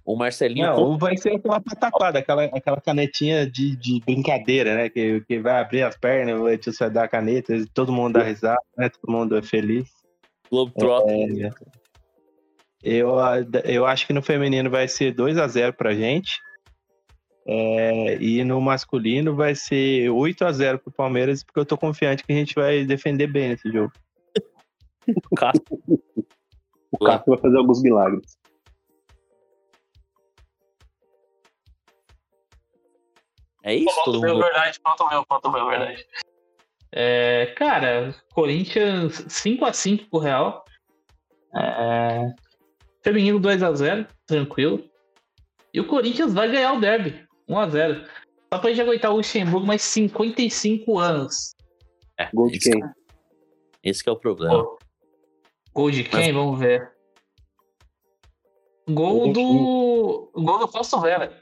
o 0.06 0.16
Marcelinho 0.18 0.66
Não, 0.68 0.82
ou 0.84 0.98
vai 0.98 1.16
ser 1.16 1.34
aquela 1.36 1.62
pataquada, 1.62 2.20
aquela, 2.20 2.44
aquela 2.44 2.82
canetinha 2.82 3.50
de, 3.50 3.74
de 3.78 4.02
brincadeira, 4.06 4.76
né? 4.76 4.90
Que, 4.90 5.22
que 5.22 5.40
vai 5.40 5.62
abrir 5.62 5.82
as 5.84 5.96
pernas, 5.98 6.40
o 6.40 6.50
Edilson 6.50 6.84
vai 6.86 6.94
dar 6.94 7.04
a 7.06 7.08
caneta, 7.08 7.54
todo 7.74 7.92
mundo 7.94 8.14
dá 8.16 8.24
risada, 8.24 8.60
né? 8.78 8.90
Todo 8.90 9.12
mundo 9.12 9.38
é 9.38 9.42
feliz. 9.42 9.90
Globetrotter. 10.52 11.46
É, 11.46 11.50
eu, 12.84 13.16
eu 13.64 13.86
acho 13.86 14.06
que 14.06 14.14
no 14.14 14.22
feminino 14.22 14.70
vai 14.70 14.88
ser 14.90 15.14
2 15.14 15.38
a 15.38 15.48
0 15.48 15.74
pra 15.74 15.94
gente. 15.94 16.38
É, 17.46 18.16
e 18.22 18.44
no 18.44 18.62
masculino 18.62 19.36
vai 19.36 19.54
ser 19.54 20.10
8 20.10 20.46
a 20.46 20.52
0 20.52 20.80
pro 20.80 20.92
Palmeiras, 20.92 21.44
porque 21.44 21.60
eu 21.60 21.66
tô 21.66 21.78
confiante 21.78 22.24
que 22.24 22.32
a 22.32 22.36
gente 22.36 22.56
vai 22.56 22.86
defender 22.86 23.28
bem 23.28 23.50
nesse 23.50 23.72
jogo. 23.72 23.92
O 25.06 25.36
Cássio. 25.36 25.62
O 26.92 26.98
Cássio 26.98 27.26
vai 27.28 27.38
fazer 27.38 27.58
alguns 27.58 27.84
milagres. 27.84 28.38
É 33.64 33.76
isso? 33.76 33.96
Falta 33.96 34.12
meu, 34.12 34.34
mundo... 34.34 34.44
verdade, 34.44 34.80
falta 34.82 35.04
o 35.04 35.10
meu, 35.10 35.26
falta 35.28 35.48
o 35.50 35.52
meu, 35.52 35.68
verdade. 35.68 36.06
É, 36.92 37.48
cara, 37.58 38.16
Corinthians 38.34 39.26
5x5 39.26 40.10
pro 40.10 40.20
Real. 40.20 40.64
É, 41.56 42.34
feminino 43.02 43.40
2x0, 43.40 44.08
tranquilo. 44.26 44.84
E 45.74 45.80
o 45.80 45.88
Corinthians 45.88 46.34
vai 46.34 46.52
ganhar 46.52 46.74
o 46.74 46.80
derby, 46.80 47.23
1x0. 47.50 48.06
Só 48.54 48.60
pra 48.60 48.70
gente 48.70 48.82
aguentar 48.82 49.12
o 49.12 49.18
Luxemburgo 49.18 49.66
mais 49.66 49.82
55 49.82 51.00
anos. 51.00 51.56
É, 52.20 52.30
Gol 52.34 52.50
de 52.50 52.60
quem? 52.60 52.82
esse 53.84 54.04
que 54.04 54.10
é 54.10 54.12
o 54.12 54.18
problema. 54.18 54.66
Gol 55.74 55.92
de 55.92 56.04
quem? 56.04 56.32
Vamos 56.32 56.60
ver. 56.60 56.92
Gol 58.90 59.34
do. 59.34 60.32
Gol 60.36 60.60
do 60.60 60.68
Fausto 60.68 61.00
Vera. 61.02 61.28
Né? 61.28 61.40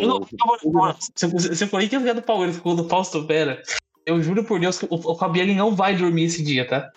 não, 0.00 0.20
não, 0.64 0.96
Se 1.00 1.64
o 1.64 1.70
Corinthians 1.70 2.02
ganhar 2.02 2.14
do 2.14 2.22
Palmeiras 2.22 2.58
com 2.58 2.70
o 2.70 2.74
gol 2.74 2.84
do 2.84 2.88
Fausto 2.88 3.26
Vera, 3.26 3.62
eu 4.06 4.22
juro 4.22 4.44
por 4.44 4.60
Deus 4.60 4.78
que 4.78 4.86
o, 4.86 4.94
o 4.94 5.16
Fabiano 5.16 5.54
não 5.54 5.74
vai 5.74 5.96
dormir 5.96 6.24
esse 6.24 6.42
dia, 6.42 6.66
tá? 6.66 6.90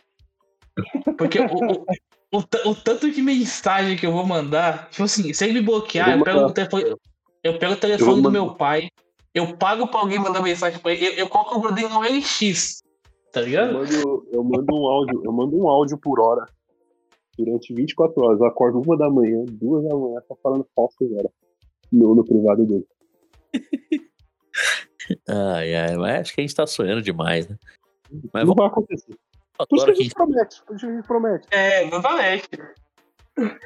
Porque 1.17 1.39
o, 1.39 1.45
o, 1.45 1.85
o, 2.34 2.69
o 2.69 2.76
tanto 2.76 3.11
de 3.11 3.22
mensagem 3.22 3.95
que 3.95 4.05
eu 4.05 4.11
vou 4.11 4.26
mandar, 4.26 4.89
tipo 4.89 5.03
assim, 5.03 5.31
se 5.34 5.45
ele 5.45 5.60
me 5.60 5.61
bloquear, 5.61 6.10
Eu 6.11 6.18
eu, 6.18 6.23
pego 6.23 6.39
o 6.39 6.51
telefone, 6.51 6.84
eu 7.43 7.60
pego 7.60 7.72
o 7.73 7.76
Eu 7.76 7.80
telefone 7.80 8.22
do 8.23 8.31
meu 8.31 8.55
pai, 8.55 8.89
eu 9.34 9.55
pago 9.55 9.88
pra 9.88 9.99
alguém 9.99 10.18
mandar 10.18 10.41
mensagem 10.41 10.80
pra 10.80 10.93
ele, 10.93 11.05
eu, 11.05 11.14
eu 11.14 11.30
coloco 11.30 11.57
o 11.57 11.61
Gordinho 11.61 11.89
no 11.89 12.01
LX, 12.01 12.81
tá 13.31 13.41
Eu 13.41 13.45
ligado? 13.45 13.73
mando, 13.73 14.27
eu 14.31 14.43
mando 14.43 14.76
um 14.76 14.88
áudio, 14.88 15.22
eu 15.23 15.31
mando 15.31 15.57
um 15.57 15.68
áudio 15.69 15.97
por 15.97 16.19
hora 16.19 16.45
durante 17.38 17.73
24 17.73 18.23
horas. 18.23 18.39
Eu 18.39 18.45
acordo 18.47 18.81
uma 18.81 18.97
da 18.97 19.10
manhã, 19.10 19.43
duas 19.47 19.84
da 19.84 19.95
manhã, 19.95 20.19
tá 20.27 20.35
falando 20.41 20.65
falso 20.76 20.95
agora. 21.01 21.30
No, 21.91 22.15
no 22.15 22.23
privado 22.23 22.65
dele. 22.65 22.85
Ai, 25.27 25.76
ai, 25.76 25.97
mas 25.97 26.22
acho 26.22 26.34
que 26.34 26.39
a 26.39 26.43
gente 26.43 26.55
tá 26.55 26.65
sonhando 26.65 27.01
demais, 27.01 27.45
né? 27.45 27.57
Mas 28.31 28.47
não 28.47 28.55
vamos 28.55 28.55
vai 28.55 28.68
acontecer. 28.68 29.14
Por 29.69 29.77
isso 29.77 29.85
que 29.85 29.91
a 29.91 29.95
gente 29.95 30.14
promete. 30.14 30.64
Por 30.65 30.76
isso 30.76 30.85
que 30.85 30.91
a 30.91 30.95
gente 30.95 31.07
promete. 31.07 31.48
É, 31.52 31.84
exatamente. 31.85 32.49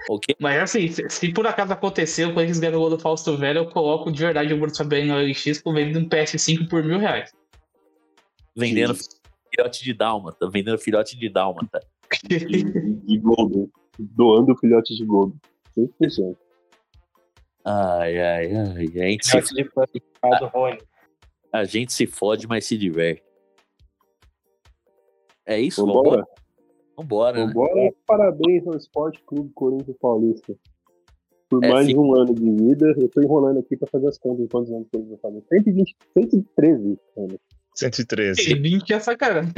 o 0.09 0.19
quê? 0.19 0.35
Mas 0.39 0.61
assim, 0.61 0.87
se, 0.87 1.09
se 1.09 1.33
por 1.33 1.45
acaso 1.45 1.73
aconteceu, 1.73 2.33
quando 2.33 2.45
eles 2.45 2.59
ganham 2.59 2.75
o 2.75 2.79
gol 2.79 2.89
do 2.89 2.99
Fausto 2.99 3.37
Velho, 3.37 3.59
eu 3.59 3.69
coloco 3.69 4.11
de 4.11 4.19
verdade 4.19 4.53
o 4.53 4.57
Bruno 4.57 4.75
Fabiano 4.75 5.15
no 5.15 5.21
LX 5.21 5.61
com 5.61 5.73
venda 5.73 5.99
de 5.99 6.05
um 6.05 6.09
PS5 6.09 6.69
por 6.69 6.83
mil 6.83 6.99
reais. 6.99 7.31
Vendendo 8.55 8.95
filhote 9.53 9.83
de 9.83 9.93
dálmata, 9.93 10.49
vendendo 10.49 10.77
filhote 10.77 11.17
de 11.17 11.29
dálmata. 11.29 11.79
E, 12.29 13.13
e 13.15 13.17
Golden. 13.17 13.69
Doando 13.99 14.55
filhote 14.55 14.95
de 14.95 15.03
Golden. 15.05 15.37
100%. 15.77 16.37
Ai, 17.65 18.17
ai, 18.17 18.55
ai. 18.55 18.87
A 19.03 19.09
gente, 19.09 19.27
se, 19.27 19.41
de 19.53 19.69
Rony. 20.53 20.77
a 21.51 21.65
gente 21.65 21.91
se 21.91 22.07
fode, 22.07 22.47
mas 22.47 22.65
se 22.65 22.77
diverte. 22.77 23.26
É 25.47 25.59
isso? 25.59 25.85
Vambora? 25.85 26.25
Vambora, 26.97 27.37
né? 27.39 27.45
Vambora. 27.53 27.93
Parabéns 28.05 28.67
ao 28.67 28.75
Esporte 28.75 29.21
Clube 29.25 29.51
Corinthians 29.53 29.97
Paulista. 29.99 30.55
Por 31.49 31.63
É, 31.63 31.69
mais 31.71 31.87
fica- 31.87 31.99
um 31.99 32.13
ano 32.15 32.35
de 32.35 32.43
vida. 32.51 32.93
Eu 32.97 33.07
tô 33.09 33.21
enrolando 33.21 33.59
aqui 33.59 33.77
pra 33.77 33.87
fazer 33.87 34.07
as 34.09 34.17
contas 34.17 34.43
de 34.43 34.49
quantos 34.49 34.71
anos 34.71 34.87
que 34.91 34.97
eles 34.97 35.07
vão 35.07 35.17
fazer. 35.19 35.41
120, 35.47 35.95
113 36.13 36.99
anos. 37.17 37.37
113. 37.73 38.53
20 38.55 38.91
é 38.93 38.99
sacanagem. 38.99 39.53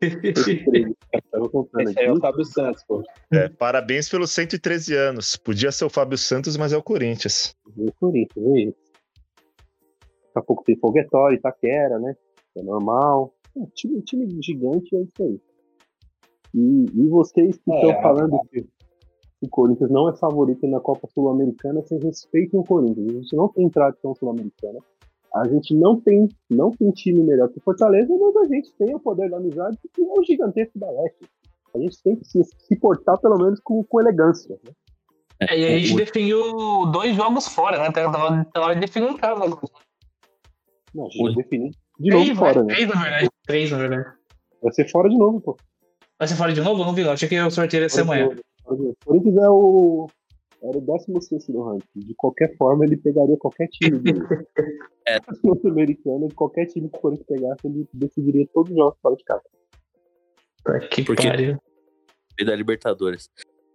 113. 0.00 0.96
Tava 1.30 1.48
contando 1.50 1.88
Esse 1.90 1.98
aí 1.98 2.06
é 2.06 2.12
o. 2.12 2.20
Fábio 2.20 2.44
Santos, 2.44 2.84
pô. 2.84 3.02
É, 3.32 3.48
parabéns 3.48 4.08
pelos 4.08 4.30
113 4.30 4.94
anos. 4.94 5.36
Podia 5.36 5.72
ser 5.72 5.84
o 5.84 5.90
Fábio 5.90 6.16
Santos, 6.16 6.56
mas 6.56 6.72
é 6.72 6.76
o 6.76 6.82
Corinthians. 6.82 7.54
O 7.76 7.92
Corinthians, 8.00 8.46
é 8.46 8.60
isso. 8.62 8.76
Daqui 10.28 10.36
a 10.38 10.42
pouco 10.42 10.62
tem 10.64 10.76
Foguetório, 10.78 11.36
Itaquera, 11.36 11.98
né? 11.98 12.14
É 12.56 12.62
normal. 12.62 13.34
É, 13.56 13.66
time, 13.74 14.02
time 14.02 14.26
gigante 14.42 14.94
é 14.96 15.02
isso 15.02 15.22
aí. 15.22 15.40
E, 16.54 16.86
e 16.94 17.08
vocês 17.08 17.56
que 17.58 17.72
É, 17.72 17.74
estão 17.74 17.90
é. 17.90 18.02
falando 18.02 18.40
que 18.50 18.66
o 19.42 19.48
Corinthians 19.48 19.90
não 19.90 20.08
é 20.08 20.16
favorito 20.16 20.66
na 20.66 20.80
Copa 20.80 21.08
Sul-Americana, 21.12 21.82
vocês 21.82 22.02
respeitem 22.02 22.60
o 22.60 22.64
Corinthians. 22.64 23.08
A 23.08 23.12
gente 23.12 23.36
não 23.36 23.48
tem 23.48 23.68
tradição 23.68 24.14
sul-americana. 24.14 24.78
A 25.34 25.48
gente 25.48 25.74
não 25.74 25.98
tem, 25.98 26.28
não 26.50 26.70
tem 26.70 26.90
time 26.90 27.22
melhor 27.22 27.48
que 27.48 27.58
o 27.58 27.62
Fortaleza, 27.62 28.14
mas 28.16 28.36
a 28.36 28.46
gente 28.46 28.72
tem 28.74 28.94
o 28.94 29.00
poder 29.00 29.30
da 29.30 29.38
amizade 29.38 29.78
que 29.92 30.02
é 30.02 30.12
o 30.20 30.22
gigantesco 30.22 30.78
da 30.78 30.90
Leste. 30.90 31.26
A 31.74 31.78
gente 31.78 32.02
tem 32.02 32.16
que 32.16 32.24
se, 32.26 32.44
se 32.44 32.76
portar 32.76 33.18
pelo 33.18 33.38
menos 33.38 33.58
com, 33.60 33.82
com 33.82 34.00
elegância. 34.00 34.60
Né? 34.62 34.72
É, 35.40 35.58
e 35.58 35.64
a 35.64 35.78
gente 35.78 35.96
definiu 35.96 36.86
dois 36.92 37.16
jogos 37.16 37.48
fora, 37.48 37.78
né? 37.78 37.90
Tá 37.90 38.08
na 38.54 38.60
hora 38.60 38.74
de 38.74 38.80
definir 38.82 39.08
um 39.08 39.16
casa. 39.16 39.40
Não, 40.94 41.06
a 41.06 41.08
gente 41.08 41.22
vai 41.22 41.34
definir 41.34 41.72
de 42.02 42.10
novo 42.10 42.24
Três, 42.24 42.38
fora, 42.38 42.62
né? 42.62 42.66
né? 42.66 42.74
Três, 42.74 42.88
na 42.90 43.00
verdade. 43.02 43.28
Três, 43.46 43.70
na 43.70 43.78
verdade. 43.78 44.16
Vai 44.62 44.72
ser 44.72 44.88
fora 44.90 45.08
de 45.08 45.16
novo, 45.18 45.40
pô. 45.40 45.56
Vai 46.18 46.28
ser 46.28 46.36
fora 46.36 46.52
de 46.52 46.60
novo? 46.60 46.82
Eu 46.82 46.86
Não 46.86 46.94
vi, 46.94 47.02
não. 47.02 47.12
Achei 47.12 47.28
que 47.28 47.40
o 47.40 47.50
sorteio 47.50 47.82
ia 47.82 47.88
ser 47.88 48.02
amanhã. 48.02 48.28
O 48.66 48.94
Corinthians 49.04 49.36
é 49.36 49.48
o. 49.50 50.08
Era 50.62 50.78
o 50.78 50.80
16 50.80 51.46
do 51.48 51.62
ranking. 51.62 51.84
De 51.96 52.14
qualquer 52.14 52.56
forma, 52.56 52.84
ele 52.84 52.96
pegaria 52.96 53.36
qualquer 53.36 53.66
time 53.68 54.00
É. 55.08 55.18
sul-americano. 55.42 56.28
Qualquer 56.34 56.66
time 56.66 56.88
que 56.88 56.96
o 56.96 57.00
Corinthians 57.00 57.26
pegasse, 57.26 57.66
ele 57.66 57.88
decidiria 57.92 58.46
todos 58.54 58.70
os 58.70 58.76
jogos 58.78 58.98
fora 59.02 59.16
de 59.16 59.24
casa. 59.24 59.42
Que 60.90 61.02
Porque- 61.02 61.26
pariu. 61.28 61.58
e 62.38 62.44
da 62.44 62.54
Libertadores. 62.54 63.28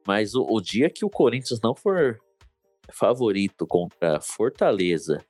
Mas 0.07 0.33
o, 0.35 0.45
o 0.49 0.61
dia 0.61 0.89
que 0.89 1.03
o 1.03 1.09
Corinthians 1.09 1.59
não 1.61 1.75
for 1.75 2.17
favorito 2.89 3.67
contra 3.67 4.21
Fortaleza, 4.21 5.21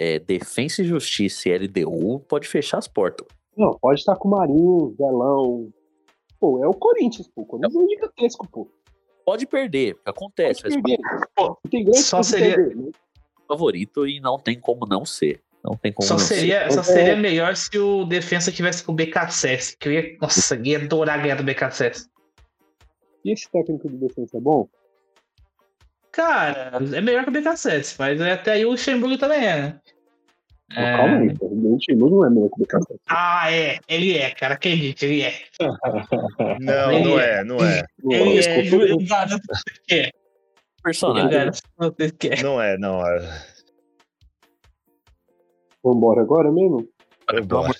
é, 0.00 0.18
Defensa 0.18 0.80
e 0.80 0.86
Justiça 0.86 1.50
e 1.50 1.58
LDU, 1.58 2.20
pode 2.20 2.48
fechar 2.48 2.78
as 2.78 2.88
portas. 2.88 3.26
Não, 3.54 3.76
pode 3.78 4.00
estar 4.00 4.16
com 4.16 4.28
o 4.28 4.30
Marinho, 4.30 4.94
Zelão. 4.96 5.68
Pô, 6.40 6.58
é 6.64 6.66
o 6.66 6.72
Corinthians, 6.72 7.28
pô. 7.28 7.42
O 7.42 7.44
Corinthians 7.46 7.84
é 7.84 7.88
gigantesco, 7.88 8.48
pô. 8.50 8.66
Pode 9.26 9.46
perder, 9.46 9.96
acontece, 10.06 10.62
Pode 10.62 10.80
perder. 10.80 10.98
Pô, 11.36 11.58
tem 11.70 11.84
grande 11.84 11.98
Só 12.00 12.22
seria- 12.22 12.54
perder, 12.56 12.76
né? 12.76 12.90
favorito 13.46 14.06
e 14.06 14.20
não 14.20 14.38
tem 14.38 14.58
como 14.58 14.86
não 14.86 15.04
ser. 15.04 15.42
Não 15.62 15.76
tem 15.76 15.92
como 15.92 16.06
Só 16.08 16.14
não 16.14 16.20
seria, 16.20 16.64
ser. 16.70 16.72
só 16.76 16.82
seria 16.82 17.16
melhor 17.16 17.54
se 17.54 17.76
o 17.78 18.04
defensa 18.04 18.50
tivesse 18.50 18.82
com 18.82 18.92
o 18.92 18.94
BKSS. 18.94 19.76
Que 19.76 19.88
eu 19.88 19.92
ia, 19.92 20.16
nossa, 20.20 20.56
ia 20.64 20.78
adorar 20.78 21.20
ganhar 21.20 21.34
do 21.36 21.42
BKSS. 21.44 22.08
E 23.24 23.32
esse 23.32 23.50
técnico 23.50 23.86
de 23.90 23.96
defesa 23.98 24.38
é 24.38 24.40
bom? 24.40 24.66
Cara, 26.12 26.72
é 26.94 27.00
melhor 27.00 27.22
que 27.24 27.30
o 27.30 27.32
BKSS, 27.32 27.96
mas 27.98 28.20
até 28.20 28.52
aí 28.52 28.64
o 28.66 28.70
Luxemburgo 28.70 29.16
também 29.18 29.46
é, 29.46 29.56
né? 29.62 29.80
Pô, 30.68 30.74
Calma 30.76 31.16
aí. 31.18 31.36
O 31.40 31.76
Timur 31.78 32.10
não 32.10 32.24
é 32.26 32.30
melhor 32.30 32.48
que 32.48 32.54
o 32.54 32.58
BKC. 32.64 32.96
Ah, 33.08 33.52
é. 33.52 33.78
Ele 33.88 34.16
é, 34.16 34.30
cara. 34.30 34.54
Acredite, 34.54 35.04
ele 35.04 35.22
é. 35.22 35.32
Não, 36.60 37.04
não 37.04 37.18
é, 37.20 37.44
não 37.44 37.56
é. 37.58 37.82
Ele 38.08 38.38
é, 38.38 38.64
juro, 38.64 38.86
eu 38.86 38.98
garanto 38.98 39.42
que 39.86 39.94
é. 39.94 40.10
Personagem. 40.82 41.28
garanto 41.30 41.60
que 42.18 42.28
é. 42.28 42.42
Não 42.42 42.60
é, 42.62 42.78
não 42.78 43.04
é. 43.06 43.44
Vambora 45.82 46.22
agora 46.22 46.50
mesmo? 46.52 46.88
Vambora. 47.32 47.72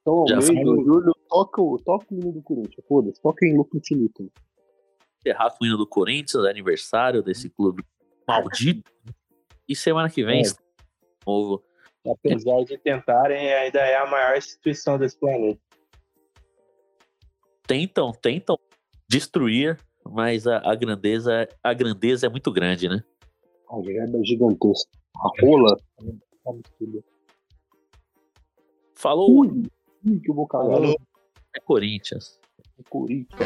Então, 0.00 0.24
Almeida. 0.28 0.60
Júlio, 0.64 1.12
toca, 1.28 1.62
o- 1.62 1.78
toca 1.78 2.06
o 2.10 2.14
hino 2.18 2.32
do 2.32 2.42
Corinthians. 2.42 2.84
Foda-se, 2.88 3.20
toca 3.22 3.46
em 3.46 3.56
lucro 3.56 3.78
infinito. 3.78 4.30
Encerrar 5.24 5.50
com 5.50 5.64
o 5.64 5.66
hino 5.66 5.76
do 5.76 5.86
Corinthians, 5.86 6.44
aniversário 6.44 7.22
desse 7.22 7.48
clube 7.48 7.84
maldito. 8.26 8.90
E 9.68 9.74
semana 9.76 10.10
que 10.10 10.24
vem, 10.24 10.40
É. 10.40 10.42
de 10.42 10.54
novo. 11.26 11.62
Apesar 12.04 12.64
de 12.64 12.76
tentarem, 12.78 13.52
ainda 13.54 13.78
é 13.78 13.96
a 13.96 14.06
maior 14.06 14.36
instituição 14.36 14.98
desse 14.98 15.16
planeta. 15.18 15.60
Tentam, 17.66 18.10
tentam 18.12 18.58
destruir, 19.08 19.78
mas 20.04 20.46
a, 20.48 20.58
a 20.68 20.74
grandeza, 20.74 21.48
a 21.62 21.72
grandeza 21.72 22.26
é 22.26 22.28
muito 22.28 22.50
grande, 22.50 22.88
né? 22.88 23.04
A 23.70 23.80
greba 23.80 24.18
é 24.18 24.24
gigantesca. 24.24 24.90
A 25.16 25.28
rola. 25.40 25.76
Falou, 28.96 29.30
Ui, 29.30 29.48
ui, 30.04 30.20
que. 30.20 30.32
Falou. 30.50 30.96
é 31.56 31.60
Corinthians. 31.60 32.38
Corinthians. 32.90 33.40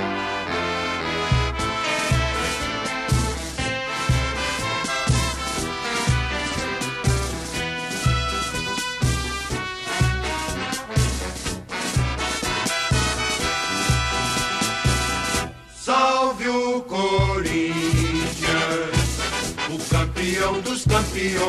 Campeão 20.47 20.61
dos 20.61 20.85
campeões, 20.85 21.43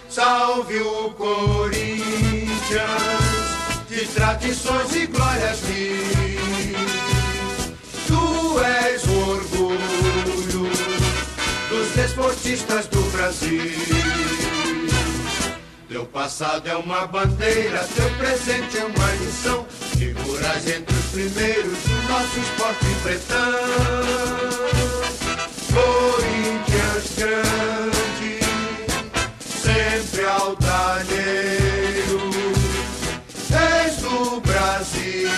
Salve 0.08 0.80
o 0.80 1.10
Corinthians, 1.12 2.50
de 3.88 4.06
tradições 4.06 4.94
e 4.94 5.06
glórias 5.06 5.62
mil. 5.62 6.00
Tu 8.06 8.60
és 8.60 9.04
o 9.04 9.30
orgulho 9.30 10.70
dos 11.70 11.90
desportistas 11.94 12.86
do 12.88 13.00
Brasil. 13.12 14.39
Teu 15.90 16.06
passado 16.06 16.68
é 16.68 16.76
uma 16.76 17.04
bandeira, 17.08 17.84
teu 17.96 18.08
presente 18.10 18.78
é 18.78 18.84
uma 18.84 19.12
lição. 19.14 19.66
Figura 19.98 20.20
Figuras 20.20 20.68
entre 20.68 20.94
os 20.94 21.06
primeiros 21.06 21.78
do 21.78 22.02
nosso 22.08 22.38
esporte 22.38 22.86
pretão. 23.02 23.50
Corinthians 25.74 27.16
grande, 27.16 28.38
sempre 29.40 30.26
altaneiro, 30.26 32.20
ex 33.82 33.96
do 33.96 34.40
Brasil, 34.42 35.28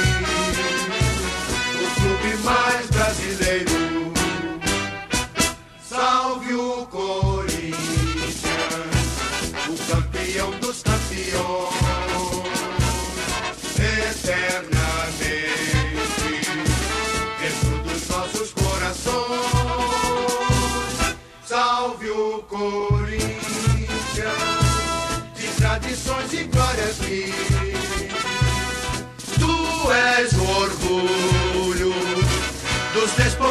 o 1.81 1.87
clube 1.99 2.37
mais 2.45 2.87
brasileiro. 2.91 4.13
Salve 5.89 6.53
o 6.53 6.87
Corinthians, 6.91 7.22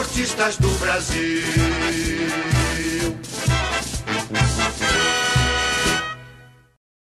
esportistas 0.02 0.58
do 0.58 0.70
Brasil. 0.80 1.44